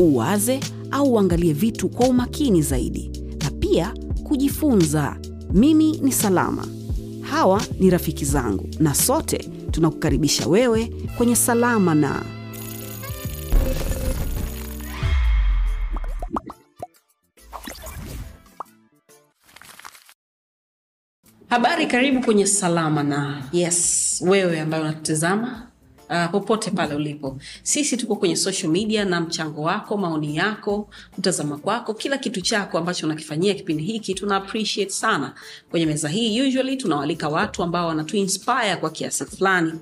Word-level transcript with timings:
uwaze 0.00 0.60
au 0.90 1.12
uangalie 1.12 1.52
vitu 1.52 1.88
kwa 1.88 2.08
umakini 2.08 2.62
zaidi, 2.62 3.10
na 3.44 3.50
pia 3.50 3.94
kujifunza. 4.24 5.16
Mimi 5.52 5.96
ni 6.02 6.12
Salama, 6.12 6.66
hawa 7.20 7.62
ni 7.80 7.90
rafiki 7.90 8.24
zangu, 8.24 8.68
na 8.78 8.94
sote 8.94 9.38
tunakukaribisha 9.70 10.46
wewe 10.48 10.92
kwenye 11.16 11.36
Salama 11.36 11.94
na. 11.94 12.22
Habari, 21.48 21.86
karibu 21.86 22.20
kwenye 22.24 22.46
Salama 22.46 23.02
na. 23.02 23.42
Yes, 23.52 24.22
wewe 24.26 24.60
ambaye 24.60 24.82
unatutazama 24.82 25.69
uh, 26.10 26.30
popote 26.30 26.70
pale 26.70 26.94
ulipo, 26.94 27.38
sisi 27.62 27.96
tuko 27.96 28.16
kwenye 28.16 28.36
social 28.36 28.70
media 28.72 29.04
na 29.04 29.20
mchango 29.20 29.62
wako, 29.62 29.96
maoni 29.96 30.36
yako, 30.36 30.88
mtazama 31.18 31.58
kwako, 31.58 31.94
kila 31.94 32.18
kitu 32.18 32.40
chako 32.40 32.78
ambacho 32.78 33.06
unakifanyia 33.06 33.54
kipindi 33.54 33.82
hiki 33.84 34.14
tuna 34.14 34.36
appreciate 34.36 34.90
sana. 34.90 35.34
Kwenye 35.70 35.86
meza 35.86 36.08
hii 36.08 36.42
usually 36.48 36.76
tunawalika 36.76 37.28
watu 37.28 37.62
ambao 37.62 37.88
wanatu 37.88 38.26
kwa 38.80 38.90
kiasi 38.90 39.24
fulani 39.24 39.72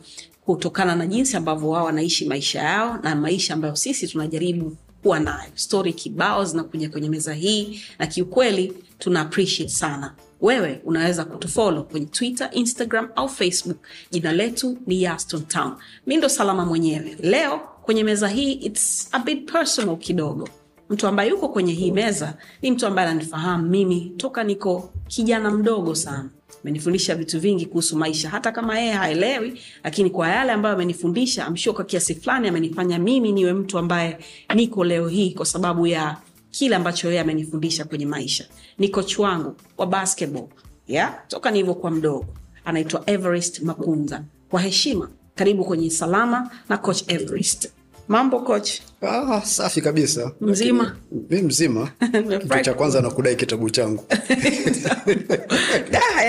kutokana 0.44 0.96
na 0.96 1.06
jinsi 1.06 1.36
ambavyo 1.36 1.68
wao 1.68 1.84
wanaishi 1.84 2.24
maisha 2.24 2.62
yao 2.62 2.98
na 3.02 3.14
maisha 3.16 3.54
ambayo 3.54 3.76
sisi 3.76 4.08
tunajaribu 4.08 4.76
kuwa 5.02 5.20
nayo. 5.20 5.50
Stori 5.54 5.92
kibao 5.92 6.44
zinakuja 6.44 6.90
kwenye 6.90 7.08
meza 7.08 7.34
hii, 7.34 7.80
na 7.98 8.06
kiukweli 8.06 8.72
tuna 8.98 9.20
appreciate 9.20 9.70
sana 9.72 10.14
wewe 10.40 10.80
unaweza 10.84 11.24
kutufollow 11.24 11.84
kwenye 11.84 12.06
Twitter, 12.06 12.50
Instagram 12.52 13.08
au 13.16 13.28
Facebook. 13.28 13.76
Jina 14.10 14.32
letu 14.32 14.78
ni 14.86 15.02
Yaston 15.02 15.42
Town. 15.46 15.72
Mi 16.06 16.16
ndo 16.16 16.28
Salama 16.28 16.64
mwenyewe. 16.64 17.16
Leo 17.20 17.60
kwenye 17.82 18.04
meza 18.04 18.28
hii 18.28 18.52
it's 18.52 19.08
a 19.12 19.18
bit 19.18 19.52
personal 19.52 19.96
kidogo. 19.96 20.48
Mtu 20.90 21.06
ambaye 21.06 21.30
yuko 21.30 21.48
kwenye 21.48 21.72
hii 21.72 21.90
meza 21.92 22.34
ni 22.62 22.70
mtu 22.70 22.86
ambaye 22.86 23.08
ananifahamu 23.08 23.68
mimi 23.68 24.12
toka 24.16 24.44
niko 24.44 24.92
kijana 25.08 25.50
mdogo 25.50 25.94
sana. 25.94 26.30
Amenifundisha 26.62 27.14
vitu 27.14 27.40
vingi 27.40 27.66
kuhusu 27.66 27.96
maisha, 27.96 28.28
hata 28.30 28.52
kama 28.52 28.78
yeye 28.78 28.92
haelewi, 28.92 29.60
lakini 29.84 30.10
kwa 30.10 30.28
yale 30.28 30.52
ambayo 30.52 30.74
amenifundisha, 30.74 31.46
amshua 31.46 31.74
kwa 31.74 31.84
kiasi 31.84 32.14
fulani 32.14 32.48
amenifanya 32.48 32.98
mimi 32.98 33.32
niwe 33.32 33.52
mtu 33.52 33.78
ambaye 33.78 34.18
niko 34.54 34.84
leo 34.84 35.08
hii 35.08 35.30
kwa 35.30 35.46
sababu 35.46 35.86
ya 35.86 36.16
kile 36.50 36.76
ambacho 36.76 37.08
yeye 37.08 37.20
amenifundisha 37.20 37.84
kwenye 37.84 38.06
maisha. 38.06 38.44
Ni 38.78 38.88
coach 38.88 39.18
wangu 39.18 39.56
wa 39.78 39.86
basketball 39.86 40.46
yeah? 40.86 41.14
toka 41.28 41.50
nilivyokuwa 41.50 41.92
mdogo, 41.92 42.26
anaitwa 42.64 43.02
Everest 43.10 43.60
Makunza. 43.62 44.22
Kwa 44.50 44.60
heshima, 44.60 45.10
karibu 45.34 45.64
kwenye 45.64 45.90
Salama 45.90 46.50
na 46.68 46.78
coach 46.78 47.02
Everest. 47.08 47.68
Mambo 48.08 48.40
coach? 48.40 48.70
Ah, 49.02 49.40
safi 49.44 49.80
kabisa. 49.80 50.32
Mzima? 50.40 50.96
Mi 51.30 51.42
mzima. 51.42 51.90
Kitu 52.42 52.60
cha 52.62 52.74
kwanza 52.74 53.00
nakudai 53.00 53.36
kitabu 53.36 53.70
changu. 53.70 54.04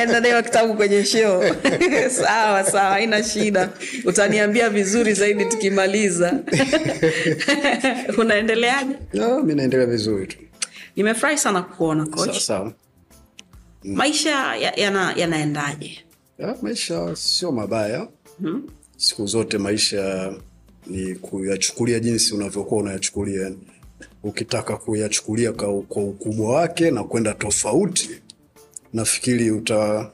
Endadewa 0.04 0.42
kitabu 0.44 0.74
kwenye 0.74 1.06
show 1.06 1.44
sawa 2.22 2.64
sawa, 2.64 2.90
haina 2.90 3.24
shida, 3.24 3.70
utaniambia 4.06 4.70
vizuri 4.70 5.14
zaidi 5.14 5.46
tukimaliza. 5.46 6.40
Unaendeleaje? 8.18 8.96
No, 9.14 9.44
mi 9.44 9.56
naendelea 9.56 9.86
vizuri 9.86 10.28
tu. 10.28 10.38
Nimefurahi 11.00 11.38
sana 11.38 11.62
kukuona 11.62 12.06
coach. 12.06 12.40
Sawa. 12.40 12.74
Maisha 13.84 14.56
ya- 14.56 14.76
yana- 14.76 15.14
yanaendaje? 15.18 16.00
Ah, 16.44 16.56
maisha 16.62 17.16
sio 17.16 17.52
mabaya. 17.52 18.08
Siku 18.98 19.28
zote 19.28 19.58
maisha 19.58 20.34
ni 20.88 21.16
kuyachukulia 21.16 22.00
jinsi 22.00 22.34
unavyokuwa 22.36 22.82
unayachukulia. 22.82 23.52
Ukitaka 24.24 24.78
kuyachukulia 24.78 25.52
kwa, 25.54 25.82
kwa 25.82 26.04
ukubwa 26.04 26.56
wake 26.56 26.92
na 26.92 27.04
kwenda 27.04 27.34
tofauti, 27.34 28.10
nafikiri 28.94 29.52
uta 29.52 30.12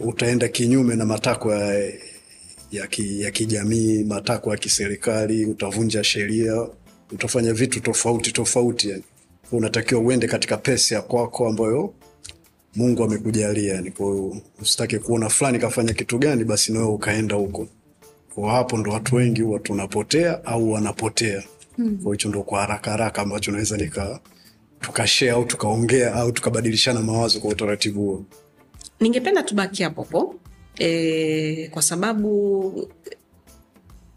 utaenda 0.00 0.48
kinyume 0.48 0.96
na 0.96 1.04
matakwa 1.04 1.56
ya, 1.58 1.92
ya, 2.70 2.86
ki, 2.86 3.22
ya 3.22 3.30
kijamii, 3.30 4.04
matakwa 4.04 4.52
ya 4.52 4.58
kiserikali, 4.58 5.44
utavunja 5.46 6.04
sheria, 6.04 6.66
utafanya 7.12 7.52
vitu 7.52 7.80
tofauti 7.80 8.32
tofauti. 8.32 8.88
Yani. 8.88 9.02
Unatakiwa 9.52 10.00
uende 10.00 10.26
katika 10.28 10.56
pesi 10.56 10.94
ya 10.94 11.02
kwako 11.02 11.48
ambayo 11.48 11.94
Mungu 12.76 13.04
amekujalia. 13.04 13.74
Yani. 13.74 13.92
Usitake 14.62 14.98
kuona 14.98 15.28
fulani 15.28 15.58
kafanya 15.58 15.92
kitu 15.92 16.18
gani, 16.18 16.44
basi 16.44 16.72
nawe 16.72 16.84
ukaenda 16.86 17.34
huko. 17.36 17.68
Kwa 18.34 18.52
hapo 18.52 18.78
ndo 18.78 18.90
watu 18.92 19.16
wengi 19.16 19.42
huwa 19.42 19.58
tunapotea 19.58 20.44
au 20.44 20.72
wanapotea. 20.72 21.42
Kwa 22.02 22.12
hicho 22.12 22.28
ndo 22.28 22.42
kwa 22.42 22.60
haraka 22.60 22.90
haraka 22.90 23.22
ambacho 23.22 23.52
naweza 23.52 23.76
nika 23.76 24.20
tukashare 24.80 25.30
au 25.30 25.44
tukaongea 25.44 26.14
au 26.14 26.32
tukabadilishana 26.32 27.00
mawazo 27.00 27.40
kwa 27.40 27.50
utaratibu 27.50 28.00
huo. 28.00 28.24
Ningependa 29.00 29.42
tubaki 29.42 29.82
hapo 29.82 30.02
hapo 30.02 30.34
e, 30.78 31.68
kwa 31.68 31.82
sababu 31.82 32.88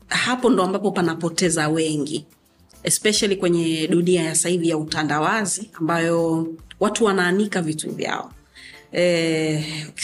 hapo 0.07 0.49
ndo 0.49 0.63
ambapo 0.63 0.91
panapoteza 0.91 1.69
wengi 1.69 2.25
especially 2.89 3.35
kwenye 3.35 3.87
dunia 3.87 4.23
ya 4.23 4.35
sasa 4.35 4.49
ya 4.49 4.77
utandawazi 4.77 5.69
ambayo 5.73 6.47
watu 6.79 7.05
wanaanika 7.05 7.61
vitu 7.61 7.91
vyao. 7.91 8.31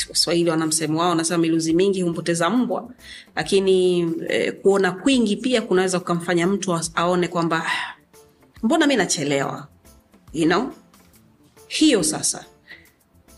Waswahili 0.09 0.49
wana 0.49 0.65
msemo 0.65 0.99
wao, 0.99 1.09
wanasema 1.09 1.37
miluzi 1.37 1.73
mingi 1.73 2.01
humpoteza 2.01 2.49
mbwa, 2.49 2.89
lakini 3.35 3.99
e, 4.29 4.51
kuona 4.51 4.91
kwingi 4.91 5.35
pia 5.35 5.61
kunaweza 5.61 5.99
kukamfanya 5.99 6.47
mtu 6.47 6.79
aone 6.95 7.27
kwamba 7.27 7.65
"Ah, 7.65 7.95
mbona 8.63 8.87
mi 8.87 8.95
nachelewa? 8.95 9.67
You 10.33 10.45
know? 10.45 10.69
Hiyo 11.67 12.03
sasa. 12.03 12.45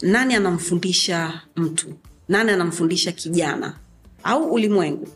Nani 0.02 0.36
anamfundisha 0.36 1.42
mtu? 1.56 1.88
Nani 2.30 2.52
anamfundisha 2.52 3.12
kijana? 3.12 3.76
Au 4.24 4.52
ulimwengu? 4.54 5.08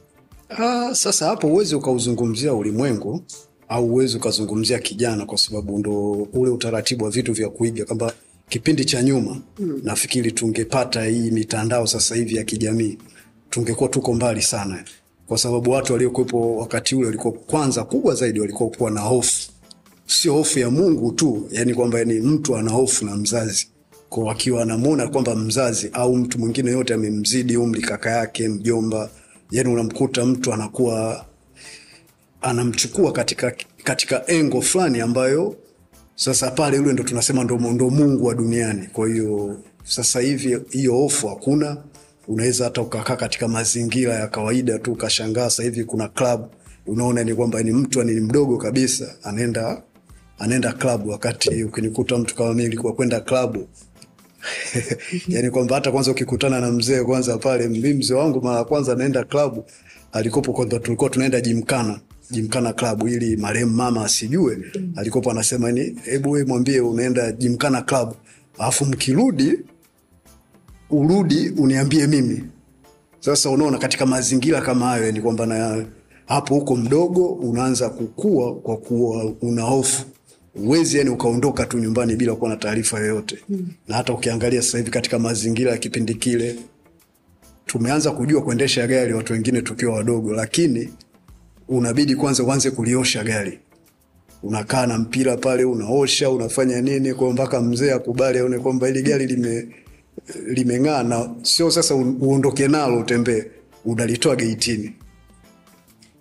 Ah, 0.50 0.96
sasa 0.96 1.26
hapo 1.26 1.48
huwezi 1.48 1.76
ukauzungumzia 1.76 2.54
ulimwengu 2.54 3.24
au 3.72 3.86
uwezi 3.94 4.18
ukazungumzia 4.18 4.80
kijana, 4.80 5.26
kwa 5.26 5.38
sababu 5.38 5.80
ndo 5.80 6.12
ule 6.34 6.50
utaratibu 6.52 7.04
wa 7.06 7.12
vitu 7.12 7.34
vya 7.34 7.50
kuiga, 7.50 7.86
kwamba 7.86 8.14
kipindi 8.50 8.86
cha 8.86 9.02
nyuma 9.04 9.42
mm. 9.60 9.82
nafikiri 9.84 10.32
tungepata 10.32 11.06
hii 11.06 11.32
mitandao 11.32 11.88
sasa 11.88 12.16
hivi 12.16 12.36
ya 12.36 12.44
kijamii 12.44 12.98
tungekuwa 13.50 13.90
tuko 13.90 14.14
mbali 14.14 14.42
sana, 14.42 14.84
kwa 15.28 15.38
sababu 15.38 15.72
watu 15.72 15.94
waliokuwepo 15.94 16.58
wakati 16.58 16.96
ule 16.96 17.06
walikuwa 17.06 17.34
kwanza, 17.34 17.84
kubwa 17.84 18.16
zaidi, 18.16 18.40
walikuwa 18.40 18.70
kuwa 18.70 18.92
na 18.92 19.02
hofu, 19.02 19.52
sio 20.08 20.34
hofu 20.34 20.60
ya 20.60 20.70
Mungu 20.70 21.12
tu, 21.12 21.48
yani 21.52 21.74
kwamba 21.74 22.04
ni 22.04 22.14
mtu 22.20 22.56
ana 22.56 22.72
hofu 22.72 23.06
na 23.06 23.16
mzazi 23.16 23.68
kwa 24.10 24.32
akiwa 24.32 24.62
anamwona 24.62 25.08
kwamba 25.08 25.36
mzazi 25.36 25.90
au 25.94 26.16
mtu 26.16 26.40
mwingine 26.40 26.72
yote 26.72 26.94
amemzidi 26.94 27.58
umri, 27.58 27.82
kaka 27.82 28.10
yake, 28.10 28.50
mjomba, 28.50 29.10
yani 29.52 29.70
unamkuta 29.74 30.26
mtu 30.26 30.54
anakuwa 30.54 31.26
anamchukua 32.42 33.12
katika, 33.12 33.54
katika 33.84 34.28
engo 34.28 34.62
fulani 34.62 35.02
ambayo 35.02 35.56
sasa 36.16 36.52
pale 36.52 36.78
yule 36.78 36.94
ndo 36.94 37.04
tunasema 37.04 37.44
ndo, 37.44 37.58
ndo 37.58 37.90
Mungu 37.90 38.26
wa 38.26 38.36
duniani. 38.36 38.88
Kwa 38.94 39.08
hiyo 39.08 39.60
sasa 39.84 40.20
hivi 40.20 40.60
hiyo 40.70 40.94
hofu 40.94 41.28
hakuna, 41.28 41.78
unaweza 42.28 42.64
hata 42.64 42.82
ukakaa 42.82 43.16
katika 43.16 43.48
mazingira 43.48 44.14
ya 44.14 44.28
kawaida 44.28 44.80
tu 44.80 44.92
ukashangaa. 44.92 45.50
Hivi 45.62 45.84
kuna 45.84 46.08
club, 46.08 46.42
unaona 46.88 47.24
ni 47.24 47.36
kwamba 47.36 47.64
ni 47.64 47.72
mtu 47.72 48.04
ni 48.04 48.12
mdogo 48.22 48.58
kabisa 48.58 49.16
anaenda 49.24 49.82
anaenda 50.40 50.74
klabu, 50.74 51.10
wakati 51.10 51.64
ukinikuta 51.64 52.18
mtu 52.18 52.36
kama 52.36 52.50
mimi 52.50 52.64
nilikuwa 52.64 52.94
kwenda 52.94 53.20
klabu 53.20 53.68
yani 55.28 55.50
kwamba 55.52 55.76
hata 55.76 55.92
kwanza 55.92 56.12
ukikutana 56.12 56.60
na 56.62 56.72
mzee 56.72 57.04
kwanza 57.04 57.38
pale, 57.38 57.68
mimi 57.68 57.94
mzee 57.94 58.14
wangu 58.14 58.42
mara 58.42 58.64
kwanza 58.64 58.96
naenda 58.96 59.24
klabu 59.24 59.66
alikopo, 60.12 60.54
kwamba 60.54 60.80
tulikuwa 60.80 61.10
tunaenda 61.10 61.42
jimkana 61.42 62.00
jimkana 62.32 62.74
Club 62.74 63.08
ili 63.08 63.38
marehemu 63.38 63.72
mama 63.74 64.06
asijue. 64.06 64.58
Alikopo 64.96 65.32
anasema 65.32 65.72
ni 65.72 65.96
hebu 66.04 66.32
wewe 66.32 66.46
mwambie 66.46 66.80
unaenda 66.82 67.32
jimkana 67.32 67.82
Club, 67.82 68.14
alafu 68.60 68.86
mkirudi 68.86 69.60
urudi 70.90 71.50
uniambie 71.50 72.08
mimi. 72.08 72.44
Sasa 73.20 73.50
unaona, 73.50 73.78
katika 73.78 74.06
mazingira 74.06 74.62
kama 74.62 74.86
hayo 74.86 75.12
ni 75.12 75.22
kwamba 75.22 75.46
na 75.46 75.86
hapo 76.26 76.56
huko 76.56 76.76
mdogo 76.76 77.26
unaanza 77.28 77.90
kukua 77.90 78.56
kwa 78.56 78.78
kuwa 78.78 79.34
una 79.42 79.62
hofu 79.62 80.06
uwezi 80.56 80.98
yani 80.98 81.10
ukaondoka 81.10 81.66
tu 81.66 81.80
nyumbani 81.80 82.16
bila 82.16 82.36
kuwa 82.36 82.50
na 82.50 82.56
taarifa 82.56 83.00
yoyote 83.00 83.38
mm. 83.50 83.68
na 83.88 83.96
hata 83.96 84.14
ukiangalia 84.14 84.62
sasa 84.62 84.78
hivi 84.78 84.92
katika 84.92 85.20
mazingira 85.20 85.72
ya 85.72 85.78
kipindi 85.78 86.14
kile 86.16 86.56
tumeanza 87.66 88.12
kujua 88.12 88.42
kuendesha 88.42 88.88
gari 88.88 89.14
watu 89.14 89.34
wengine 89.34 89.62
tukiwa 89.62 89.96
wadogo 89.96 90.34
lakini 90.34 90.90
unabidi 91.78 92.16
kwanza 92.16 92.44
uanze 92.44 92.72
kuliosha 92.72 93.24
gari. 93.24 93.60
Unakaa 94.44 94.86
na 94.86 94.98
mpira 94.98 95.38
pale 95.38 95.64
unaosha 95.64 96.30
unafanya 96.30 96.82
nini 96.82 97.14
kwa 97.14 97.34
mpaka 97.34 97.62
mzee 97.62 97.92
akubali 97.92 98.40
aone 98.40 98.60
kwamba 98.60 98.88
hili 98.88 99.02
gari 99.02 99.28
lime 99.28 99.68
limeng'aa 100.48 101.04
na 101.04 101.30
sio 101.42 101.72
sasa 101.72 101.96
uondoke 101.96 102.68
nalo 102.68 103.00
utembee 103.00 103.44
unalitoa 103.86 104.36
geitini. 104.36 104.94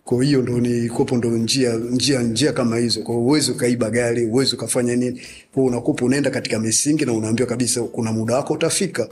Kwa 0.05 0.25
hiyo 0.25 0.43
ndo 0.43 0.61
ni 0.61 0.89
kopo 0.89 1.17
ndo 1.17 1.29
njia 1.31 1.75
njia 1.77 2.23
njia 2.23 2.53
kama 2.53 2.77
hizo. 2.79 3.03
Kwa 3.03 3.17
uwezi 3.17 3.51
ukaiba 3.51 3.91
gari 3.91 4.27
uwezi 4.27 4.55
ukafanya 4.55 4.97
nini. 4.97 5.21
Kwa 5.55 5.65
unakupa 5.65 6.05
unaenda 6.05 6.31
katika 6.31 6.59
misingi 6.59 7.05
na 7.05 7.13
unaambiwa 7.13 7.49
kabisa 7.49 7.83
kuna 7.83 8.13
muda 8.13 8.35
wako 8.35 8.53
utafika. 8.55 9.09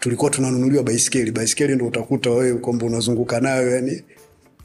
Tulikuwa 0.00 0.30
tunanunuliwa 0.30 0.82
baiskeli 0.82 1.30
baiskeli 1.30 1.74
ndo 1.74 1.86
utakuta 1.86 2.30
wewe 2.30 2.58
kwamba 2.58 2.86
unazunguka 2.86 3.40
nayo 3.40 3.70
yani 3.70 4.02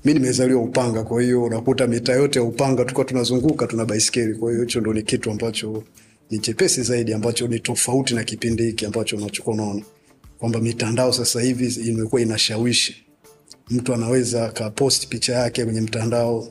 mi 0.06 0.14
nimezaliwa 0.14 0.62
upanga 0.62 1.04
kwa 1.04 1.22
hiyo 1.22 1.44
unakuta 1.44 1.88
mitaa 1.88 2.14
yote 2.14 2.40
ya 2.40 2.46
upanga 2.46 2.84
tulikuwa 2.84 3.06
tunazunguka 3.06 3.68
tuna 3.68 3.86
baiskeli. 3.86 4.36
Kwa 4.36 4.52
hiyo 4.52 4.64
hicho 4.64 4.80
ndo 4.82 4.94
ni 4.94 5.04
kitu 5.04 5.32
ambacho 5.32 5.84
ni 6.32 6.40
chepesi 6.40 6.84
zaidi 6.84 7.14
ambacho 7.14 7.48
ni 7.48 7.60
tofauti 7.60 8.16
na 8.16 8.24
kipindi 8.24 8.64
hiki 8.64 8.86
ambacho 8.86 9.18
unachokuwa 9.18 9.56
unaona 9.56 9.82
kwamba 10.40 10.60
mitandao 10.60 11.14
sasa 11.14 11.42
hivi 11.42 11.90
imekuwa 11.90 12.22
inashawishi. 12.22 13.06
Mtu 13.70 13.94
anaweza 13.94 14.46
akapost 14.46 15.08
picha 15.08 15.34
yake 15.34 15.66
kwenye 15.66 15.82
mtandao 15.82 16.48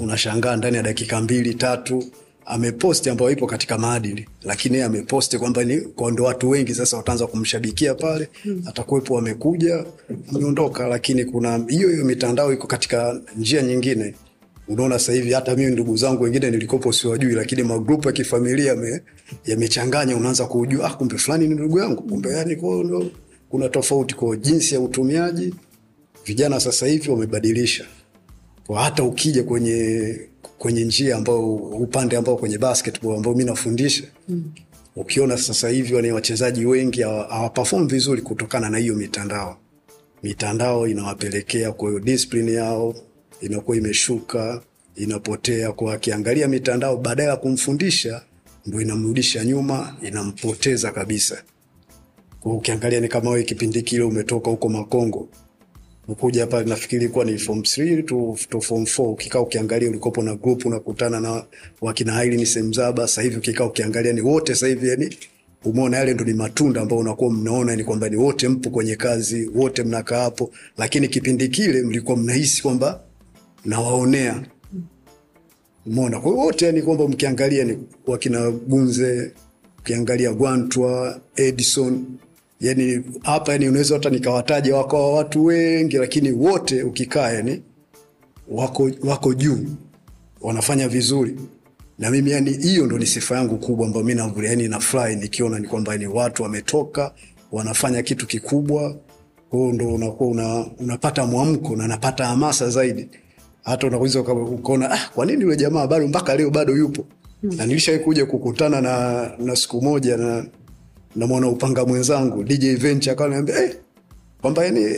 unashangaa 0.00 0.56
ndani 0.56 0.76
ya 0.76 0.82
dakika 0.82 1.20
mbili 1.20 1.54
tatu 1.54 2.04
ameposti 2.50 3.10
ambayo 3.10 3.30
ipo 3.30 3.46
katika 3.46 3.78
maadili 3.78 4.28
lakini 4.42 4.74
yeye 4.74 4.86
ameposti 4.86 5.38
kwamba 5.38 5.64
ni 5.64 5.80
kwa 5.80 6.10
ndo 6.10 6.24
watu 6.24 6.48
wengi 6.50 6.74
sasa 6.74 6.96
wataanza 6.96 7.26
kumshabikia 7.26 7.94
pale 7.94 8.28
hmm. 8.42 8.62
atakuwepo 8.66 9.18
amekuja 9.18 9.84
ameondoka 10.28 10.88
lakini 10.88 11.24
kuna 11.24 11.64
hiyo 11.68 11.88
hiyo 11.88 12.04
mitandao 12.04 12.52
iko 12.52 12.66
katika 12.66 13.20
njia 13.36 13.62
nyingine. 13.62 14.14
Unaona 14.68 14.98
sasa 14.98 15.12
hivi 15.12 15.32
hata 15.32 15.56
mimi 15.56 15.72
ndugu 15.72 15.96
zangu 15.96 16.22
wengine 16.22 16.50
nilikopo 16.50 16.92
siwajui 16.92 17.32
lakini 17.32 17.62
magrupu 17.62 18.08
ya 18.08 18.12
kifamilia 18.12 19.00
yamechanganya 19.46 20.16
unaanza 20.16 20.44
kujua 20.46 20.86
ah, 20.86 20.94
kumbe 20.94 21.18
fulani 21.18 21.48
ni 21.48 21.54
ndugu 21.54 21.78
yangu. 21.78 22.02
Kumbe 22.02 22.30
yani 22.30 22.56
kwa 22.56 22.84
ndo 22.84 23.10
kuna 23.48 23.68
tofauti 23.68 24.14
kwa 24.14 24.36
jinsi 24.36 24.74
ya 24.74 24.80
utumiaji. 24.80 25.54
Vijana 26.26 26.60
sasa 26.60 26.86
hivi 26.86 27.10
wamebadilisha. 27.10 27.84
Kwa 28.66 28.82
hata 28.82 29.02
ukija 29.04 29.42
kwenye 29.42 30.29
kwenye 30.60 30.84
njia 30.84 31.16
ambao 31.16 31.54
upande 31.56 32.16
ambao 32.16 32.36
kwenye 32.36 32.58
basketball 32.58 33.16
ambao 33.16 33.34
mi 33.34 33.44
nafundisha. 33.44 34.04
Mm. 34.28 34.52
ukiona 34.96 35.38
sasa 35.38 35.68
hivi 35.68 35.94
wani 35.94 36.12
wachezaji 36.12 36.64
wengi 36.66 37.02
hawa- 37.02 37.28
hawaperform 37.28 37.86
vizuri 37.88 38.22
kutokana 38.22 38.70
na 38.70 38.78
hiyo 38.78 38.94
mitandao. 38.94 39.56
Mitandao 40.22 40.88
inawapelekea 40.88 41.72
kwa 41.72 41.88
hiyo 41.88 42.00
discipline 42.00 42.52
yao 42.52 42.94
inakuwa 43.40 43.76
imeshuka 43.76 44.62
inapotea 44.96 45.72
kwa 45.72 45.94
akiangalia 45.94 46.48
mitandao 46.48 46.96
badala 46.96 47.30
ya 47.30 47.36
kumfundisha 47.36 48.22
ndo 48.66 48.80
inamrudisha 48.80 49.44
nyuma 49.44 49.96
inampoteza 50.02 50.90
kabisa. 50.92 51.42
Kwa 52.40 52.54
ukiangalia 52.54 53.00
ni 53.00 53.08
kama 53.08 53.30
wewe 53.30 53.42
kipindi 53.44 53.82
kile 53.82 54.02
umetoka 54.04 54.50
huko 54.50 54.68
makongo 54.68 55.28
ukuja 56.10 56.40
hapa 56.40 56.62
nafikiri 56.64 57.04
ilikuwa 57.04 57.24
ni 57.24 57.38
form 57.38 57.58
3 57.58 58.04
to, 58.04 58.36
to 58.48 58.60
form 58.60 58.82
4 58.82 59.02
ukikaa 59.02 59.40
ukiangalia 59.40 59.88
ulikopo 59.88 60.22
na 60.22 60.34
group 60.34 60.66
unakutana 60.66 61.20
na 61.20 61.44
wakina 61.80 62.12
Haili 62.12 62.46
Semzaba 62.46 63.06
sasa 63.08 63.22
hivi 63.22 63.36
ukikaa 63.36 63.64
ukiangalia 63.64 64.12
ni 64.12 64.20
wote 64.20 64.54
sasa 64.54 64.66
hivi 64.66 64.88
yani 64.88 65.16
umeona 65.64 65.96
yale 65.96 66.14
ndo 66.14 66.24
ni 66.24 66.34
matunda 66.34 66.80
ambayo 66.80 67.00
unakuwa 67.00 67.30
mnaona 67.32 67.76
ni 67.76 67.84
kwamba 67.84 68.08
ni 68.08 68.16
wote 68.16 68.48
mpo 68.48 68.70
kwenye 68.70 68.96
kazi 68.96 69.50
wote 69.54 69.82
mnakaa 69.82 70.22
hapo. 70.22 70.50
Lakini 70.78 71.08
kipindi 71.08 71.48
kile 71.48 71.82
mlikuwa 71.82 72.16
mnahisi 72.16 72.62
kwamba 72.62 73.00
nawaonea 73.64 74.42
umeona? 75.86 76.20
Kwa 76.20 76.32
wote 76.32 76.66
yani 76.66 76.82
kwamba 76.82 77.08
mkiangalia 77.08 77.64
ni 77.64 77.78
wakina 78.06 78.50
Gunze 78.50 79.32
ukiangalia 79.78 80.32
Gwantwa 80.32 81.20
Edison 81.36 82.04
yani 82.60 83.02
hapa 83.22 83.52
yani 83.52 83.68
unaweza 83.68 83.94
hata 83.94 84.10
nikawataja 84.10 84.76
wako 84.76 85.12
watu 85.12 85.44
wengi 85.44 85.96
lakini 85.96 86.32
wote 86.32 86.82
ukikaa 86.82 87.30
yani 87.30 87.62
wako, 88.48 88.90
wako 89.04 89.34
juu 89.34 89.58
wanafanya 90.40 90.88
vizuri. 90.88 91.36
Na 91.98 92.10
mimi 92.10 92.30
yani 92.30 92.52
hiyo 92.52 92.86
ndo 92.86 92.98
ni 92.98 93.06
sifa 93.06 93.36
yangu 93.36 93.56
kubwa 93.58 93.86
ambayo 93.86 94.04
mi 94.04 94.14
navulia 94.14 94.50
yani 94.50 94.68
nafurahi 94.68 95.16
nikiona 95.16 95.58
ni 95.58 95.68
kwamba 95.68 95.96
ni 95.96 96.06
watu 96.06 96.42
wametoka 96.42 97.12
wanafanya 97.52 98.02
kitu 98.02 98.26
kikubwa. 98.26 98.96
Kwao 99.50 99.72
ndo 99.72 99.94
unakuwa 99.94 100.30
una, 100.30 100.66
unapata 100.78 101.26
mwamko 101.26 101.76
na 101.76 101.88
napata 101.88 102.26
hamasa 102.26 102.70
zaidi. 102.70 103.08
Hata 103.64 103.86
unaweza 103.86 104.20
ukaona 104.20 104.90
ah, 104.90 105.10
kwa 105.14 105.26
nini 105.26 105.42
yule 105.42 105.56
jamaa 105.56 105.86
bado 105.86 106.08
mpaka 106.08 106.36
leo 106.36 106.50
bado 106.50 106.76
yupo? 106.76 107.04
Hmm. 107.40 107.56
na 107.56 107.66
nilishawai 107.66 108.00
kuja 108.00 108.26
kukutana 108.26 108.80
na, 108.80 109.30
na 109.38 109.56
siku 109.56 109.82
moja 109.82 110.16
na 110.16 110.44
na 111.16 111.26
mwana 111.26 111.48
upanga 111.48 111.84
mwenzangu 111.86 112.44
DJ 112.44 112.66
Venture 112.66 113.12
akawa 113.12 113.26
ananiambia 113.26 113.64
eh, 113.64 113.76
kwamba 114.40 114.64
yani 114.64 114.96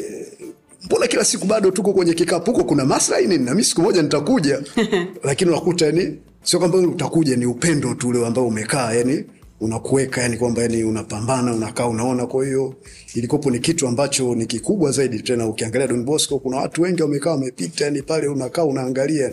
mbona 0.85 1.07
kila 1.07 1.25
siku 1.25 1.47
bado 1.47 1.71
tuko 1.71 1.93
kwenye 1.93 2.15
kikapu? 2.15 2.51
Huko 2.53 2.65
kuna 2.65 2.85
maslahi 2.85 3.27
nini? 3.27 3.45
Na 3.45 3.51
mimi 3.51 3.65
siku 3.65 3.83
moja 3.83 4.03
nitakuja. 4.03 4.63
Lakini 5.25 5.51
unakuta 5.51 5.87
yani 5.87 6.19
sio 6.43 6.59
kwamba 6.59 6.79
utakuja 6.79 7.37
ni 7.37 7.47
upendo 7.47 7.95
tu 7.95 8.09
ule 8.09 8.27
ambao 8.27 8.47
umekaa 8.47 8.93
yani 8.93 9.25
unakuweka 9.61 10.23
yani 10.23 10.37
kwamba 10.37 10.63
yani 10.63 10.85
unapambana 10.85 11.55
unakaa 11.55 11.87
unaona. 11.87 12.27
Kwa 12.27 12.45
hiyo 12.45 12.75
ilikopo 13.15 13.51
ni 13.51 13.59
kitu 13.59 13.89
ambacho 13.89 14.35
ni 14.35 14.47
kikubwa 14.47 14.91
zaidi 14.91 15.21
tena. 15.23 15.47
Ukiangalia 15.47 15.87
Don 15.87 16.05
Bosco 16.05 16.39
kuna 16.39 16.57
watu 16.57 16.83
wengi 16.83 17.03
wamekaa 17.03 17.31
wamepita 17.31 17.85
yani 17.85 18.03
pale 18.03 18.29
unakaa 18.29 18.65
unaangalia 18.65 19.33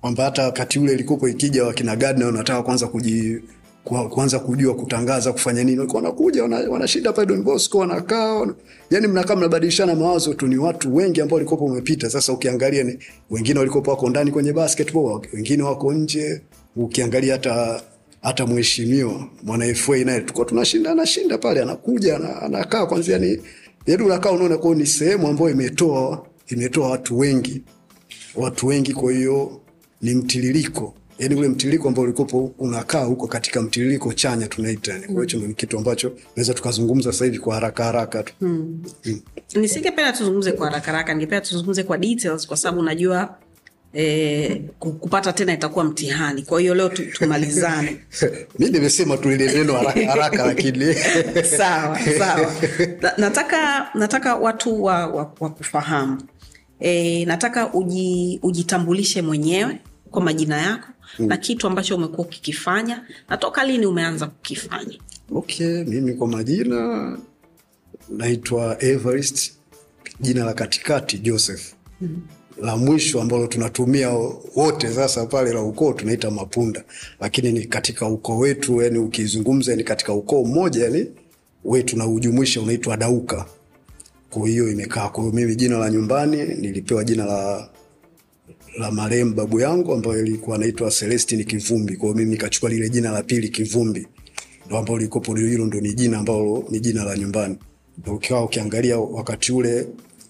kwamba 0.00 0.24
hata 0.24 0.44
wakati 0.44 0.78
ule 0.78 0.92
ilikopo 0.92 1.28
ikija 1.28 1.64
wakina 1.64 1.96
Gardner 1.96 2.26
wanataka 2.26 2.62
kwanza 2.62 2.86
kuji 2.86 3.38
kuanza 3.88 4.38
kujua 4.38 4.74
kutangaza 4.74 5.32
kufanya 5.32 5.64
nini. 5.64 5.78
Walikuwa 5.78 6.02
wanakuja 6.02 6.44
wanashinda 6.44 7.12
pale 7.12 7.26
Don 7.26 7.42
Bosco 7.42 7.78
wanakaa 7.78 8.34
wana, 8.34 8.54
yani 8.90 9.06
mnakaa 9.06 9.36
mnabadilishana 9.36 9.94
mawazo 9.94 10.34
tu 10.34 10.46
ni 10.46 10.56
watu 10.56 10.96
wengi 10.96 11.20
ambao 11.20 11.34
walikopo 11.36 11.64
wamepita. 11.64 12.10
Sasa 12.10 12.32
ukiangalia 12.32 12.84
ni 12.84 12.98
wengine 13.30 13.58
walikopo 13.58 13.90
wako 13.90 14.10
ndani 14.10 14.30
kwenye 14.30 14.52
basketball 14.52 15.20
wengine 15.32 15.62
wako 15.62 15.92
nje. 15.92 16.40
Ukiangalia 16.76 17.32
hata 17.32 17.82
hata 18.22 18.46
mheshimiwa 18.46 19.28
mwana 19.42 19.74
FA 19.74 19.96
naye 20.04 20.20
tulikuwa 20.20 20.46
tunashinda 20.46 20.90
anashinda 20.92 21.38
pale 21.38 21.62
anakuja 21.62 22.16
anakaa 22.42 22.86
kwanza, 22.86 23.18
ni 23.18 23.38
yani 23.86 24.02
unakaa 24.02 24.30
unaona 24.30 24.58
kwa 24.58 24.74
ni 24.74 24.86
sehemu 24.86 25.28
ambayo 25.28 25.50
imetoa 25.50 26.26
imetoa 26.48 26.90
watu 26.90 27.18
wengi. 27.18 27.62
Watu 28.34 28.66
wengi 28.66 28.92
kwa 28.94 29.12
hiyo 29.12 29.60
ni 30.02 30.14
mtiririko 30.14 30.94
yani 31.18 31.34
ule 31.34 31.48
mtiririko 31.48 31.88
ambao 31.88 32.04
ulikopo 32.04 32.54
unakaa 32.58 33.04
huko 33.04 33.26
katika 33.26 33.62
mtiririko 33.62 34.12
chanya 34.12 34.46
tunaita. 34.46 34.92
Yani. 34.92 35.04
kwa 35.06 35.24
hiyo 35.24 35.38
ndo 35.38 35.48
ni 35.48 35.54
kitu 35.54 35.78
ambacho 35.78 36.12
naweza 36.36 36.54
tukazungumza 36.54 37.12
sasa 37.12 37.24
hivi 37.24 37.38
kwa 37.38 37.54
haraka 37.54 37.84
haraka 37.84 38.22
tu. 38.22 38.32
Mm. 38.40 38.82
nisingependa 39.54 40.12
tuzungumze 40.12 40.52
kwa 40.52 40.66
haraka 40.66 40.92
haraka 40.92 41.14
ningependa 41.14 41.40
tuzungumze 41.46 41.82
kwa 41.82 41.98
details 41.98 42.46
kwa 42.46 42.56
sababu 42.56 42.82
najua 42.82 43.34
eh, 43.92 44.60
kupata 44.80 45.32
tena 45.32 45.52
itakuwa 45.52 45.84
mtihani. 45.84 46.42
Kwa 46.42 46.60
hiyo 46.60 46.74
leo 46.74 46.88
tu- 46.88 47.06
tumalizane. 47.12 47.96
Mi 48.58 48.70
nimesema 48.70 49.16
tu 49.16 49.30
ile 49.32 49.52
neno 49.54 49.72
haraka 49.72 50.06
haraka 50.06 50.46
lakini 50.46 50.94
sawa 51.58 51.98
sawa. 52.18 52.52
Na- 53.02 53.12
nataka 53.18 53.88
nataka 53.94 54.34
watu 54.36 54.84
wa, 54.84 55.06
wa, 55.06 55.32
wa 55.40 55.50
kufahamu. 55.50 56.22
E, 56.80 57.24
nataka 57.24 57.74
uji, 57.74 58.38
ujitambulishe 58.42 59.22
mwenyewe 59.22 59.78
kwa 60.10 60.22
majina 60.22 60.56
yako 60.62 60.88
mm. 61.18 61.26
na 61.26 61.36
kitu 61.36 61.66
ambacho 61.66 61.96
umekuwa 61.96 62.26
ukikifanya 62.26 63.04
na 63.28 63.36
toka 63.36 63.64
lini 63.64 63.86
umeanza 63.86 64.26
kukifanya 64.26 64.98
okay 65.34 65.84
mimi 65.84 66.14
kwa 66.14 66.28
majina 66.28 67.18
naitwa 68.08 68.82
Everest 68.84 69.52
jina 70.20 70.44
la 70.44 70.54
katikati 70.54 71.18
Joseph 71.18 71.72
mm. 72.00 72.20
la 72.62 72.76
mwisho 72.76 73.20
ambalo 73.20 73.46
tunatumia 73.46 74.10
wote 74.54 74.92
sasa 74.94 75.26
pale 75.26 75.52
la 75.52 75.62
ukoo 75.62 75.92
tunaita 75.92 76.30
mapunda 76.30 76.84
lakini 77.20 77.52
ni 77.52 77.64
katika 77.66 78.06
ukoo 78.08 78.38
wetu 78.38 78.82
yani 78.82 78.98
ukizungumza 78.98 79.76
ni 79.76 79.84
katika 79.84 80.12
ukoo 80.12 80.44
mmoja 80.44 80.84
yani 80.84 81.06
wetu 81.64 81.96
naujumuisha 81.98 82.60
unaitwa 82.60 82.96
dauka 82.96 83.46
kwa 84.30 84.48
hiyo 84.48 84.70
imekaa 84.70 85.08
kwa 85.08 85.22
hiyo 85.24 85.34
mimi 85.34 85.56
jina 85.56 85.78
la 85.78 85.90
nyumbani 85.90 86.36
nilipewa 86.44 87.04
jina 87.04 87.24
la 87.24 87.68
la 88.78 88.90
marehemu 88.90 89.34
babu 89.34 89.60
yangu 89.60 89.92
ambayo 89.92 90.20
ilikuwa 90.26 90.56
anaitwa 90.56 90.90
Celestine 90.90 91.44
Kivumbi. 91.44 91.96
Kwa 91.96 92.06
hiyo 92.08 92.14
mimi 92.18 92.30
nikachukua 92.30 92.70
lile 92.70 92.88
jina 92.88 93.10
la 93.10 93.22
pili 93.22 93.48
Kivumbi, 93.48 94.06
ndo 94.66 94.78
ambalo 94.78 94.98
likopo 94.98 95.34
hilo 95.36 95.66
ndo 95.66 95.80
ni 95.80 95.94
jina 95.94 96.18
ambalo 96.18 96.64
ni 96.70 96.80
jina 96.80 97.04
la 97.04 97.16
nyumbani. 97.16 97.56
Ukiwa 98.06 98.44
ukiangalia 98.44 98.98
wakati 98.98 99.52
ule 99.52 99.86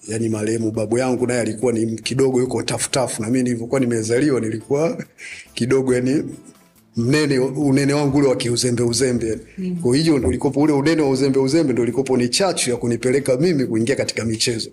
yani 0.09 0.29
marehemu 0.29 0.71
babu 0.71 0.99
yangu 0.99 1.27
naye 1.27 1.41
alikuwa 1.41 1.73
ni 1.73 1.97
kidogo 1.97 2.41
yuko 2.41 2.63
tafutafu, 2.63 3.23
na 3.23 3.29
mimi 3.31 3.43
nilivyokuwa 3.43 3.81
nimezaliwa 3.81 4.41
nilikuwa 4.41 5.05
kidogo 5.55 5.95
yani 5.95 6.23
mnene 6.97 7.39
unene 7.39 7.93
wangu 7.93 8.19
ule 8.19 8.29
wa 8.29 8.37
kiuzembe 8.37 8.83
uzembe 8.83 9.39
mm. 9.59 9.77
kwa 9.83 9.97
hiyo 9.97 10.19
ndo 10.19 10.29
ulikopo 10.29 10.61
ule 10.61 10.73
unene 10.73 11.03
wa 11.03 11.11
uzembe 11.11 11.39
uzembe 11.39 11.73
ndo 11.73 11.83
ulikopo 11.83 12.17
ni 12.17 12.29
chachu 12.29 12.71
ya 12.71 12.77
kunipeleka 12.77 13.37
mimi 13.37 13.67
kuingia 13.67 13.97
katika 13.97 14.25
michezo 14.25 14.71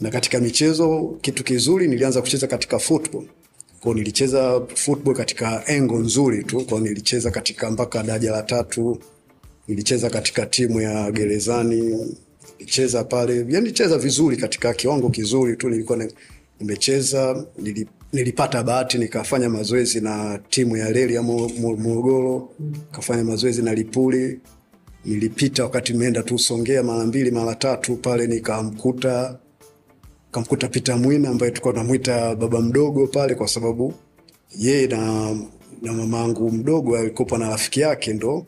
na 0.00 0.10
katika 0.10 0.40
michezo 0.40 1.16
kitu 1.20 1.44
kizuri 1.44 1.88
nilianza 1.88 2.20
kucheza 2.20 2.46
katika 2.46 2.78
football. 2.78 3.24
Kwa 3.80 3.94
nilicheza 3.94 4.60
football 4.74 5.14
katika 5.16 5.62
engo 5.66 5.98
nzuri 5.98 6.44
tu. 6.44 6.60
Kwa 6.64 6.80
nilicheza 6.80 7.30
katika 7.30 7.70
mpaka 7.70 8.02
daraja 8.02 8.30
la 8.30 8.42
tatu. 8.42 8.98
Nilicheza 9.68 10.10
katika 10.10 10.46
timu 10.46 10.80
ya 10.80 11.10
gerezani. 11.12 12.06
Nilicheza 12.58 13.04
pale. 13.04 13.36
Yani 13.36 13.48
nilicheza 13.60 13.98
vizuri 13.98 14.36
katika 14.36 14.74
kiwango 14.74 15.10
kizuri 15.10 15.56
tu. 15.56 15.70
Nilikuwa 15.70 16.06
nimecheza. 16.60 17.44
Nili, 17.58 17.86
nilipata 18.12 18.62
bahati 18.62 18.98
nikafanya 18.98 19.48
mazoezi 19.48 20.00
na 20.00 20.38
timu 20.50 20.76
ya 20.76 20.92
reli 20.92 21.14
ya 21.14 21.22
Mo- 21.22 21.50
Mo- 21.60 21.76
morogoro. 21.76 22.48
Kafanya 22.92 23.24
mazoezi 23.24 23.62
na 23.62 23.74
lipuli. 23.74 24.40
Nilipita 25.04 25.62
wakati 25.64 25.92
nimeenda 25.92 26.22
tu 26.22 26.38
songea 26.38 26.82
mara 26.82 27.04
mbili 27.06 27.30
mara 27.30 27.54
tatu 27.54 27.96
pale 27.96 28.26
nikamkuta 28.26 29.38
kamkuta 30.34 30.68
Peter 30.68 30.98
Mwina 30.98 31.28
ambaye 31.28 31.50
tulikuwa 31.50 31.74
tunamwita 31.74 32.36
baba 32.36 32.60
mdogo 32.60 33.06
pale 33.06 33.34
kwa 33.34 33.48
sababu 33.48 33.94
yeye 34.58 34.86
na, 34.86 35.34
na 35.82 35.92
mama 35.92 36.18
yangu 36.18 36.50
mdogo 36.50 36.98
alikopa 36.98 37.38
na 37.38 37.48
rafiki 37.48 37.80
yake 37.80 38.12
ndo 38.12 38.46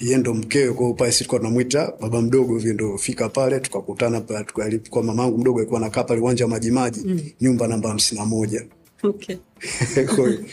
yeye 0.00 0.16
ndo 0.16 0.34
mkewe 0.34 0.72
kwa 0.72 0.82
hiyo 0.84 0.94
pale 0.94 1.12
sisi 1.12 1.24
tulikuwa 1.24 1.40
tunamwita 1.40 1.92
baba 2.00 2.22
mdogo 2.22 2.58
hivi. 2.58 2.74
ndo 2.74 2.98
fika 2.98 3.28
pale 3.28 3.60
tukakutana 3.60 4.20
pale 4.20 4.44
tuka- 4.44 4.64
alikuwa 4.64 5.04
mama 5.04 5.22
yangu 5.22 5.38
mdogo 5.38 5.58
alikuwa 5.58 5.80
anakaa 5.80 6.04
pale 6.04 6.20
uwanja 6.20 6.44
wa 6.44 6.50
majimaji 6.50 7.00
mm. 7.04 7.20
nyumba 7.40 7.68
namba 7.68 7.88
hamsini 7.88 8.20
na 8.20 8.26
moja 8.26 8.66
okay. 9.02 9.36